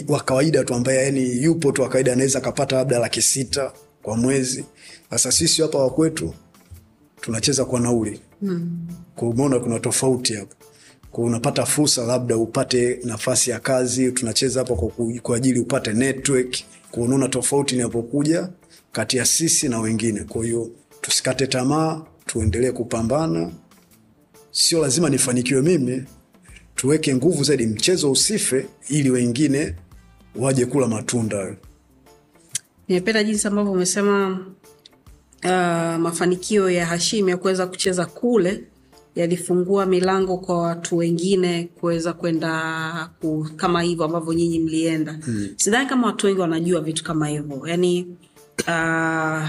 wa 0.08 0.20
kawaida 0.26 0.64
tu 0.64 0.74
ambaye 0.74 1.04
yani 1.06 1.44
yupo 1.44 1.72
tu 1.72 1.82
wa 1.82 1.90
kawaida 1.90 2.14
anaweza 2.14 2.40
akapata 2.40 2.76
labda 2.76 3.00
laki 3.00 3.22
sita 3.22 3.72
kwa 4.02 4.18
mwezi. 4.18 4.66
Sasa 5.10 5.32
sisi 5.32 5.62
hapa 5.62 5.78
wakwetu 5.78 6.34
tunacheza 7.22 7.66
kwa 7.66 7.80
nauli 7.80 8.20
mm. 8.42 8.88
Kwa 9.16 9.30
umeona 9.30 9.60
kuna 9.60 9.80
tofauti 9.80 10.34
hapo 10.34 10.56
unapata 11.24 11.66
fursa 11.66 12.06
labda 12.06 12.38
upate 12.38 13.00
nafasi 13.04 13.50
ya 13.50 13.60
kazi, 13.60 14.12
tunacheza 14.12 14.60
hapa 14.60 14.76
kwa, 15.22 15.38
ajili 15.38 15.60
upate 15.60 15.94
network. 15.94 16.58
Kwa 16.92 17.28
tofauti 17.30 17.76
inapokuja 17.76 18.50
kati 18.92 19.18
ya 19.18 19.26
sisi 19.26 19.70
na 19.70 19.80
wengine. 19.80 20.24
Kwa 20.24 20.46
hiyo 20.46 20.70
tusikate 21.02 21.48
tamaa, 21.48 22.02
tuendelee 22.26 22.72
kupambana. 22.72 23.52
Sio 24.52 24.82
lazima 24.82 25.10
nifanikiwe 25.10 25.62
mimi, 25.62 26.04
tuweke 26.76 27.16
nguvu 27.16 27.44
zaidi, 27.44 27.66
mchezo 27.68 28.12
usife, 28.12 28.66
ili 28.90 29.10
wengine 29.10 29.76
waje 30.36 30.66
kula 30.66 30.88
matunda. 30.88 31.56
nimependa 32.88 33.24
jinsi 33.24 33.48
ambavyo 33.48 33.72
umesema 33.72 34.40
uh, 35.44 36.02
mafanikio 36.02 36.70
ya 36.70 36.86
hashim 36.86 37.30
ya 37.30 37.38
kuweza 37.38 37.68
kucheza 37.68 38.06
kule 38.06 38.64
yalifungua 39.16 39.86
milango 39.86 40.38
kwa 40.38 40.62
watu 40.62 40.98
wengine 40.98 41.64
kuweza 41.80 42.14
kwenda 42.14 43.10
ku, 43.22 43.48
kama 43.56 43.82
hivyo 43.82 44.06
ambavyo 44.06 44.34
nyinyi 44.34 44.60
mlienda. 44.60 45.12
Hmm. 45.26 45.48
sidhani 45.58 45.90
kama 45.90 46.08
watu 46.08 46.26
wengi 46.28 46.42
wanajua 46.42 46.82
vitu 46.82 47.04
kama 47.04 47.28
hivyo. 47.28 47.62
Yani 47.68 48.08
uh, 48.68 49.44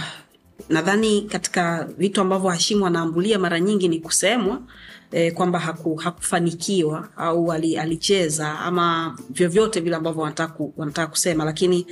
nadhani 0.68 1.22
katika 1.22 1.88
vitu 1.98 2.20
ambavyo 2.20 2.50
hashimu 2.50 2.86
anaambulia 2.86 3.38
mara 3.38 3.60
nyingi 3.60 3.88
ni 3.88 3.98
kusemwa 4.00 4.60
eh, 5.12 5.32
kwamba 5.34 5.58
haku, 5.58 5.94
hakufanikiwa 5.94 7.08
au 7.16 7.52
ali, 7.52 7.78
alicheza 7.78 8.58
ama 8.58 9.18
vyovyote 9.30 9.80
vile 9.80 9.96
ambavyo 9.96 10.22
wanataka 10.76 11.06
kusema. 11.06 11.44
Lakini 11.44 11.86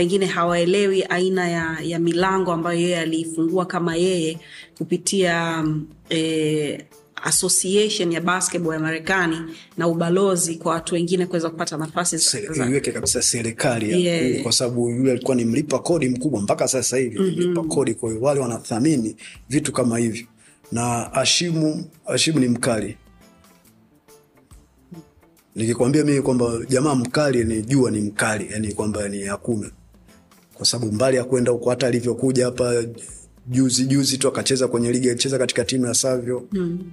pengine 0.00 0.26
hawaelewi 0.26 1.02
aina 1.02 1.48
ya, 1.48 1.78
ya 1.82 1.98
milango 1.98 2.52
ambayo 2.52 2.80
yeye 2.80 3.00
aliifungua 3.00 3.66
kama 3.66 3.96
yeye 3.96 4.38
kupitia 4.78 5.64
eh, 6.08 6.84
association 7.22 8.12
ya 8.12 8.20
basketball 8.20 8.74
ya 8.74 8.80
marekani 8.80 9.36
na 9.76 9.88
ubalozi 9.88 10.54
kwa 10.54 10.72
watu 10.72 10.94
wengine 10.94 11.26
kuweza 11.26 11.50
kupata 11.50 11.76
nafasi 11.76 12.38
iweke 12.68 12.92
kabisa 12.92 13.22
serikali 13.22 14.04
Yeah. 14.04 14.42
kwa 14.42 14.52
sababu 14.52 14.90
yule 14.90 15.12
alikuwa 15.12 15.36
ni 15.36 15.44
mlipa 15.44 15.78
kodi 15.78 16.08
mkubwa 16.08 16.40
mpaka 16.40 16.68
sasa 16.68 16.96
hivi. 16.96 17.18
Mlipa 17.18 17.62
kodi 17.64 17.94
kwa 17.94 18.10
hiyo 18.10 18.22
wale 18.22 18.40
wanathamini 18.40 19.16
vitu 19.48 19.72
kama 19.72 19.98
hivyo. 19.98 20.26
Na 20.72 21.12
ashimu 21.12 21.84
ashimu 22.06 22.38
ni 22.40 22.48
mkali. 22.48 22.96
Nikikwambia 25.54 26.04
mimi 26.04 26.22
kwamba 26.22 26.52
jamaa 26.68 26.94
mkali 26.94 27.44
ni 27.44 27.62
jua 27.62 27.90
ni 27.90 28.00
mkali 28.00 28.48
yani 28.52 28.72
kwamba 28.72 29.08
ni 29.08 29.22
hakuna 29.22 29.70
kwa 30.60 30.66
sababu 30.66 30.92
mbali 30.92 31.16
ya 31.16 31.24
kwenda 31.24 31.52
huko 31.52 31.70
hata 31.70 31.86
alivyokuja 31.86 32.44
hapa 32.44 32.84
juzi 33.46 33.84
juzi 33.84 34.18
tu 34.18 34.28
akacheza 34.28 34.68
kwenye 34.68 34.92
ligi 34.92 35.10
alicheza 35.10 35.38
katika 35.38 35.64
timu 35.64 35.86
ya 35.86 35.94
savyo 35.94 36.48
mm. 36.52 36.92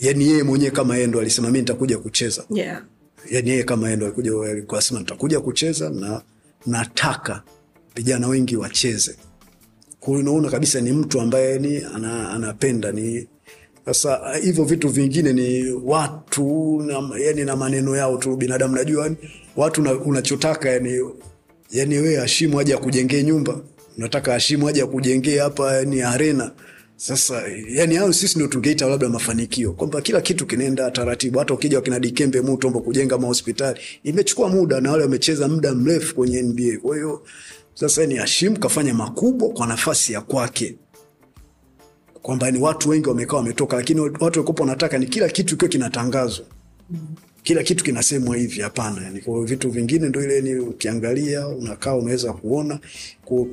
yani 0.00 0.26
yeye 0.28 0.42
mwenyewe 0.42 0.70
kama 0.70 0.94
yeye 0.94 1.06
ndo 1.06 1.20
alisema 1.20 1.50
mi 1.50 1.58
nitakuja 1.58 1.98
kucheza 1.98 2.44
yeah. 2.50 2.82
yani 3.30 3.50
yeye 3.50 3.62
kama 3.62 3.86
yeye 3.86 3.96
ndo 3.96 4.06
alikuja 4.06 4.32
alikuwa 4.50 4.82
nitakuja 4.90 5.40
kucheza 5.40 5.90
na 5.90 6.22
nataka 6.66 7.42
vijana 7.96 8.28
wengi 8.28 8.56
wacheze 8.56 9.16
kwa 10.00 10.08
hiyo 10.08 10.20
unaona 10.20 10.50
kabisa 10.50 10.80
ni 10.80 10.92
mtu 10.92 11.20
ambaye 11.20 11.58
ni 11.58 11.76
ana, 11.94 12.30
anapenda 12.30 12.92
ni 12.92 13.28
sasa 13.86 14.36
hivyo 14.42 14.64
vitu 14.64 14.88
vingine 14.88 15.32
ni 15.32 15.70
watu 15.84 16.82
na, 16.82 17.18
yani 17.18 17.44
na 17.44 17.56
maneno 17.56 17.96
yao 17.96 18.16
tu 18.16 18.36
binadamu 18.36 18.74
najua 18.76 19.10
watu 19.56 19.82
na, 19.82 19.92
unachotaka 19.92 20.70
yani 20.70 21.00
yani 21.70 21.98
wewe 21.98 22.16
hashimu 22.16 22.60
aje 22.60 22.74
akujengee 22.74 23.22
nyumba. 23.22 23.60
Unataka 23.98 24.32
hashimu 24.32 24.68
aje 24.68 24.82
akujengee 24.82 25.38
hapa 25.38 25.74
yani 25.76 26.02
arena. 26.02 26.52
Sasa 26.96 27.42
yani 27.68 27.94
hao 27.94 28.12
sisi 28.12 28.34
ndio 28.34 28.48
tungeita 28.48 28.86
labda 28.86 29.08
mafanikio. 29.08 29.72
Kwamba 29.72 30.00
kila 30.00 30.20
kitu 30.20 30.46
kinaenda 30.46 30.90
taratibu. 30.90 31.38
Hata 31.38 31.54
ukija 31.54 31.76
wakina 31.76 32.00
dikembe 32.00 32.40
mutombo 32.40 32.80
kujenga 32.80 33.18
mahospitali 33.18 33.80
imechukua 34.04 34.48
muda 34.48 34.80
na 34.80 34.90
wale 34.90 35.02
wamecheza 35.02 35.48
muda 35.48 35.74
mrefu 35.74 36.14
kwenye 36.14 36.42
nba 36.42 36.78
kwa 36.82 36.96
hiyo 36.96 37.22
sasa 37.74 38.06
ni 38.06 38.14
hashim 38.16 38.56
kafanya 38.56 38.94
makubwa 38.94 39.48
kwa 39.48 39.66
nafasi 39.66 40.12
ya 40.12 40.20
kwake. 40.20 40.74
Kwamba 42.22 42.50
ni 42.50 42.58
watu 42.58 42.88
wengi 42.88 43.08
wamekaa 43.08 43.36
wametoka 43.36 43.76
lakini 43.76 44.00
watu 44.00 44.24
walikopo 44.24 44.62
wanataka 44.62 44.98
ni 44.98 45.06
kila 45.06 45.28
kitu 45.28 45.56
kiwe 45.56 45.68
kinatangazwa 45.68 46.46
kila 47.44 47.62
kitu 47.62 47.84
kinasemwa 47.84 48.36
hivi 48.36 48.60
hapana. 48.60 49.02
Yani 49.04 49.20
kwa 49.20 49.44
vitu 49.44 49.70
vingine 49.70 50.08
ndo 50.08 50.24
ile 50.24 50.40
ni 50.40 50.54
ukiangalia 50.54 51.48
unakaa 51.48 51.94
unaweza 51.94 52.32
kuona. 52.32 52.78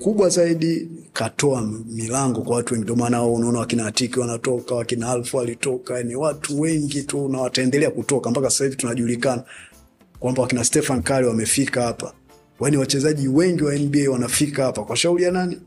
Kubwa 0.03 0.29
zaidi 0.29 0.87
katoa 1.13 1.61
milango 1.89 2.41
kwa 2.41 2.55
watu 2.55 2.73
wengi. 2.73 2.83
Ndio 2.83 2.95
maana 2.95 3.23
unaona 3.25 3.59
wakina 3.59 3.85
atiki 3.85 4.19
wanatoka 4.19 4.75
wakina 4.75 5.09
alfu 5.11 5.37
walitoka. 5.37 5.97
Yani 5.97 6.15
watu 6.15 6.59
wengi 6.61 7.01
tu 7.03 7.29
na 7.29 7.41
wataendelea 7.41 7.91
kutoka. 7.91 8.29
Mpaka 8.31 8.49
sasa 8.49 8.63
hivi 8.63 8.75
tunajulikana 8.75 9.43
kwamba 10.19 10.41
wakina 10.41 10.63
stefan 10.63 11.01
kari 11.03 11.27
wamefika 11.27 11.81
hapa. 11.83 12.13
Yani 12.61 12.77
wachezaji 12.77 13.27
wengi 13.27 13.63
wa 13.63 13.75
nba 13.75 13.99
wanafika 14.11 14.63
hapa. 14.63 14.83
Kwa 14.83 14.95
shauri 14.97 15.23
ya 15.23 15.31
nani? 15.31 15.57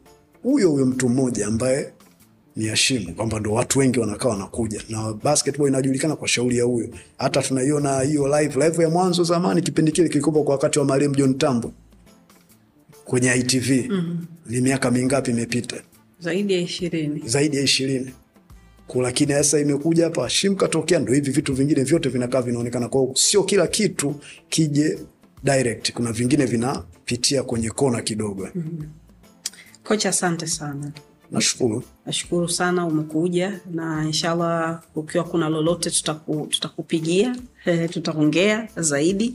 Huyo 0.42 0.70
huyo 0.70 0.86
mtu 0.86 1.08
mmoja 1.08 1.46
ambaye 1.46 1.92
ni 2.56 2.64
heshimu 2.64 3.14
kwamba 3.14 3.40
ndo 3.40 3.52
watu 3.52 3.78
wengi 3.78 4.00
wanakaa 4.00 4.28
wanakuja. 4.28 4.82
Na 4.88 5.12
basketball 5.12 5.68
inajulikana 5.68 6.16
kwa 6.16 6.28
shauri 6.28 6.58
ya 6.58 6.64
huyo. 6.64 6.88
Hata 7.18 7.42
tunaiona 7.42 8.00
hiyo 8.00 8.40
live 8.40 8.64
live 8.64 8.82
ya 8.82 8.90
mwanzo 8.90 9.24
zamani 9.24 9.62
kipindi 9.62 9.92
kile 9.92 10.08
kilikuwa 10.08 10.44
kwa 10.44 10.52
wakati 10.54 10.78
wa 10.78 10.84
marehemu 10.84 11.14
john 11.14 11.38
tambo 11.38 11.72
kwenye 13.04 13.34
itv 13.34 13.70
mm-hmm. 13.90 14.26
ni 14.46 14.60
miaka 14.60 14.90
mingapi 14.90 15.30
imepita? 15.30 15.76
Zaidi 16.18 16.52
ya 16.52 16.60
ishirini. 16.60 17.22
Zaidi 17.26 17.56
ya 17.56 17.62
ishirini. 17.62 18.12
Lakini 18.94 19.32
sasa 19.32 19.60
imekuja 19.60 20.04
hapa 20.04 20.28
shim 20.30 20.56
katokea 20.56 20.98
ndo 20.98 21.12
hivi 21.12 21.30
vitu 21.30 21.54
vingine 21.54 21.84
vyote 21.84 22.08
vinakaa 22.08 22.42
vinaonekana. 22.42 22.88
Kwao 22.88 23.12
sio 23.14 23.42
kila 23.42 23.66
kitu 23.66 24.14
kije 24.48 24.98
direct 25.44 25.92
kuna 25.92 26.12
vingine 26.12 26.44
vinapitia 26.46 27.42
kwenye 27.42 27.70
kona 27.70 28.02
kidogo. 28.02 28.48
Mm-hmm. 28.54 28.88
kocha 29.84 30.08
asante 30.08 30.46
sana. 30.46 30.92
Nashukuru 31.30 31.82
nashukuru 32.06 32.48
sana 32.48 32.86
umekuja 32.86 33.60
na 33.70 34.04
inshallah 34.06 34.82
ukiwa 34.94 35.24
kuna 35.24 35.48
lolote 35.48 35.90
tutaku, 35.90 36.46
tutakupigia 36.50 37.36
eh, 37.64 37.90
tutaongea 37.90 38.68
zaidi. 38.76 39.34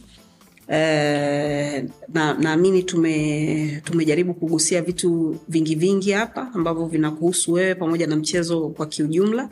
Eh, 0.68 1.86
na 2.14 2.34
naamini 2.34 2.84
tume, 2.84 3.82
tumejaribu 3.86 4.34
kugusia 4.34 4.82
vitu 4.82 5.38
vingi 5.48 5.76
vingi 5.76 6.12
hapa 6.12 6.52
ambavyo 6.54 6.86
vinakuhusu 6.86 7.54
wewe 7.54 7.76
pamoja 7.76 8.08
na 8.08 8.16
mchezo 8.16 8.70
kwa 8.70 8.86
kiujumla. 8.86 9.50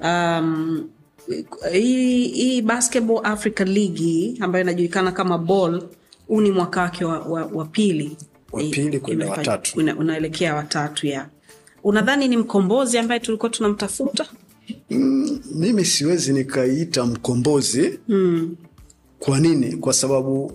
Um, 0.00 0.88
hii, 1.72 2.28
hii 2.28 2.62
basketball 2.62 3.20
africa 3.24 3.60
league 3.60 4.34
ambayo 4.40 4.64
inajulikana 4.64 5.12
kama 5.12 5.38
ball 5.38 5.82
huu 6.28 6.40
ni 6.40 6.50
mwaka 6.50 6.80
wake 6.82 7.04
wa, 7.04 7.18
wa, 7.18 7.44
wa 7.46 7.64
pili. 7.64 8.16
Wa 8.52 8.62
pili 8.62 9.00
kwenda 9.00 9.30
watatu. 9.30 9.78
unaelekea 9.98 10.54
watatu 10.54 11.06
ya 11.06 11.28
unadhani 11.84 12.28
ni 12.28 12.36
mkombozi 12.36 12.98
ambaye 12.98 13.20
tulikuwa 13.20 13.50
tunamtafuta 13.50 14.26
mimi 15.54 15.84
siwezi 15.84 16.32
nikaiita 16.32 17.06
mkombozi 17.06 17.98
mm. 18.08 18.56
kwa 19.18 19.40
nini 19.40 19.76
kwa 19.76 19.92
sababu 19.92 20.52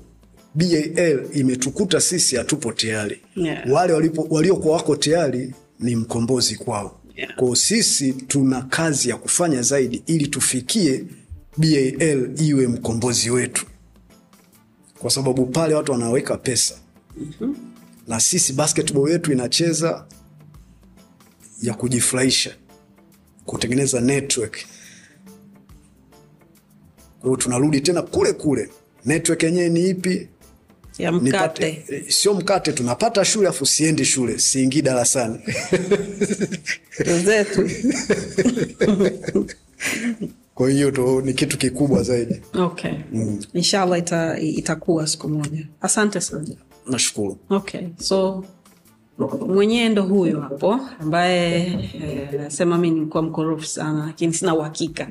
bal 0.55 1.27
imetukuta 1.33 2.01
sisi 2.01 2.35
hatupo 2.35 2.71
tayari 2.71 3.21
Yeah. 3.35 3.71
wale 3.71 3.93
waliokuwa 4.29 4.75
wako 4.75 4.95
tayari 4.95 5.53
ni 5.79 5.95
mkombozi 5.95 6.55
kwao 6.55 6.95
Yeah. 7.15 7.35
kwao 7.35 7.55
sisi 7.55 8.13
tuna 8.13 8.61
kazi 8.61 9.09
ya 9.09 9.17
kufanya 9.17 9.61
zaidi 9.61 10.03
ili 10.07 10.27
tufikie 10.27 11.05
bal 11.57 12.31
iwe 12.41 12.67
mkombozi 12.67 13.29
wetu 13.29 13.65
kwa 14.99 15.11
sababu 15.11 15.45
pale 15.45 15.75
watu 15.75 15.91
wanaweka 15.91 16.37
pesa 16.37 16.75
mm-hmm. 17.17 17.55
na 18.07 18.19
sisi 18.19 18.53
basketball 18.53 19.11
yetu 19.11 19.31
inacheza 19.31 20.05
ya 21.61 21.73
kujifurahisha 21.73 22.55
kutengeneza 23.45 24.01
network. 24.01 24.57
Kwa 27.19 27.29
hiyo 27.29 27.35
tunarudi 27.37 27.81
tena 27.81 28.01
kule 28.01 28.33
kule. 28.33 28.69
Network 29.05 29.43
yenyewe 29.43 29.69
ni 29.69 29.89
ipi? 29.89 30.27
Ya 30.97 31.11
mkate. 31.11 31.83
eh, 31.89 32.03
sio 32.09 32.33
mkate 32.33 32.71
tunapata 32.73 33.25
shule 33.25 33.47
afu 33.47 33.65
siendi 33.65 34.05
shule 34.05 34.39
siingii 34.39 34.81
darasani. 34.81 35.39
Zetu 37.25 37.69
kwa 40.55 40.69
hiyo 40.69 40.91
to 40.91 41.21
ni 41.21 41.33
kitu 41.33 41.57
kikubwa 41.57 42.03
zaidi. 42.03 42.41
Okay. 42.53 42.91
Mm. 43.13 43.39
inshallah 43.53 43.99
ita, 43.99 44.39
itakuwa 44.39 45.07
siku 45.07 45.29
moja. 45.29 45.67
Asante 45.81 46.21
sana. 46.21 46.47
Nashukuru. 46.87 47.37
Okay. 47.49 47.81
So 48.01 48.45
mwenyewe 49.47 49.89
ndo 49.89 50.03
huyo 50.03 50.41
hapo 50.41 50.79
ambaye 50.99 51.57
eh, 52.03 52.29
nasema 52.41 52.77
mi 52.77 52.91
nilikuwa 52.91 53.23
mkorofi 53.23 53.67
sana 53.67 54.05
lakini 54.05 54.33
sina 54.33 54.55
uhakika. 54.55 55.07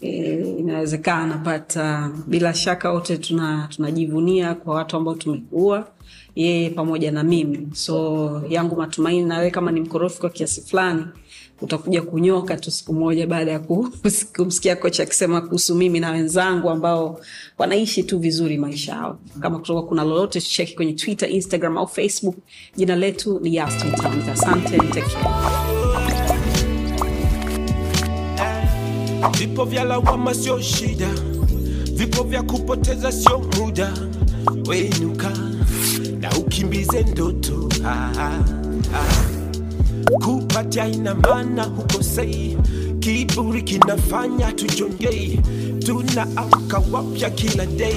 Eh, 0.00 0.58
inawezekana 0.58 1.60
uh, 1.76 2.18
bila 2.26 2.54
shaka 2.54 2.92
wote 2.92 3.16
tuna 3.18 3.68
tunajivunia 3.70 4.54
kwa 4.54 4.74
watu 4.74 4.96
ambao 4.96 5.14
tumekuwa 5.14 5.88
yeye 6.34 6.70
pamoja 6.70 7.12
na 7.12 7.22
mimi. 7.22 7.68
So 7.72 8.42
yangu 8.48 8.76
matumaini 8.76 9.24
nawe 9.24 9.50
kama 9.50 9.72
ni 9.72 9.80
mkorofi 9.80 10.20
kwa 10.20 10.30
kiasi 10.30 10.60
fulani 10.60 11.04
utakuja 11.60 12.02
kunyoka 12.02 12.56
tu 12.56 12.70
siku 12.70 12.94
moja 12.94 13.26
baada 13.26 13.52
ya 13.52 13.58
kumsikia 14.36 14.76
kocha 14.76 15.02
akisema 15.02 15.40
kuhusu 15.40 15.74
mimi 15.74 16.00
na 16.00 16.10
wenzangu 16.10 16.70
ambao 16.70 17.20
wanaishi 17.58 18.02
tu 18.02 18.18
vizuri 18.18 18.58
maisha 18.58 18.92
yao 18.92 19.18
kama 19.40 19.58
kutoka 19.58 19.82
kuna 19.82 20.04
lolote 20.04 20.40
cheki 20.40 20.74
kwenye 20.74 20.92
twitter 20.92 21.30
instagram 21.30 21.78
au 21.78 21.88
facebook 21.88 22.36
jina 22.76 22.96
letu 22.96 23.40
ni 23.40 23.54
Yastin 23.54 23.92
Tanza. 23.92 24.32
asante 24.32 24.78
take 24.78 25.00
care. 25.00 25.36
Vipo 29.38 29.64
vya 29.64 29.84
lawama 29.84 30.34
sio 30.34 30.60
shida, 30.60 31.08
vipo 31.92 32.22
vya 32.22 32.42
kupoteza 32.42 33.12
sio 33.12 33.38
muda. 33.38 33.92
Wenuka 34.68 35.30
na 36.20 36.30
ukimbize 36.38 37.02
ndoto, 37.02 37.68
ah, 37.84 38.12
ah, 38.18 38.44
ah. 38.94 39.35
Kupatia 40.10 40.88
ina 40.88 41.14
maana 41.14 41.62
hukosei. 41.64 42.56
Kiburi 43.00 43.62
kinafanya 43.62 44.52
tujongei. 44.52 45.40
Tunaamka 45.86 46.82
wapya 46.92 47.30
kila 47.30 47.66
day. 47.66 47.94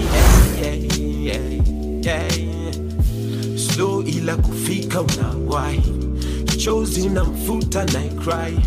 Yeah, 0.62 0.78
yeah, 1.26 1.42
yeah, 2.06 2.38
yeah. 2.40 2.74
slow 3.58 4.02
ila 4.04 4.36
kufika 4.38 5.02
unawahi, 5.02 5.82
chozi 6.58 7.10
na 7.10 7.24
mfuta 7.24 7.86
na 7.86 8.00
cry. 8.24 8.58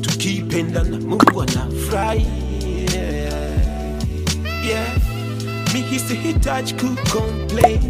Tukipenda 0.00 0.82
na 0.82 0.98
mungu 0.98 1.42
anafurahi. 1.42 2.26
Yeah, 2.94 3.52
yeah. 4.68 4.96
Mihisi 5.74 6.14
hitaji 6.14 6.74
kucomplain 6.74 7.80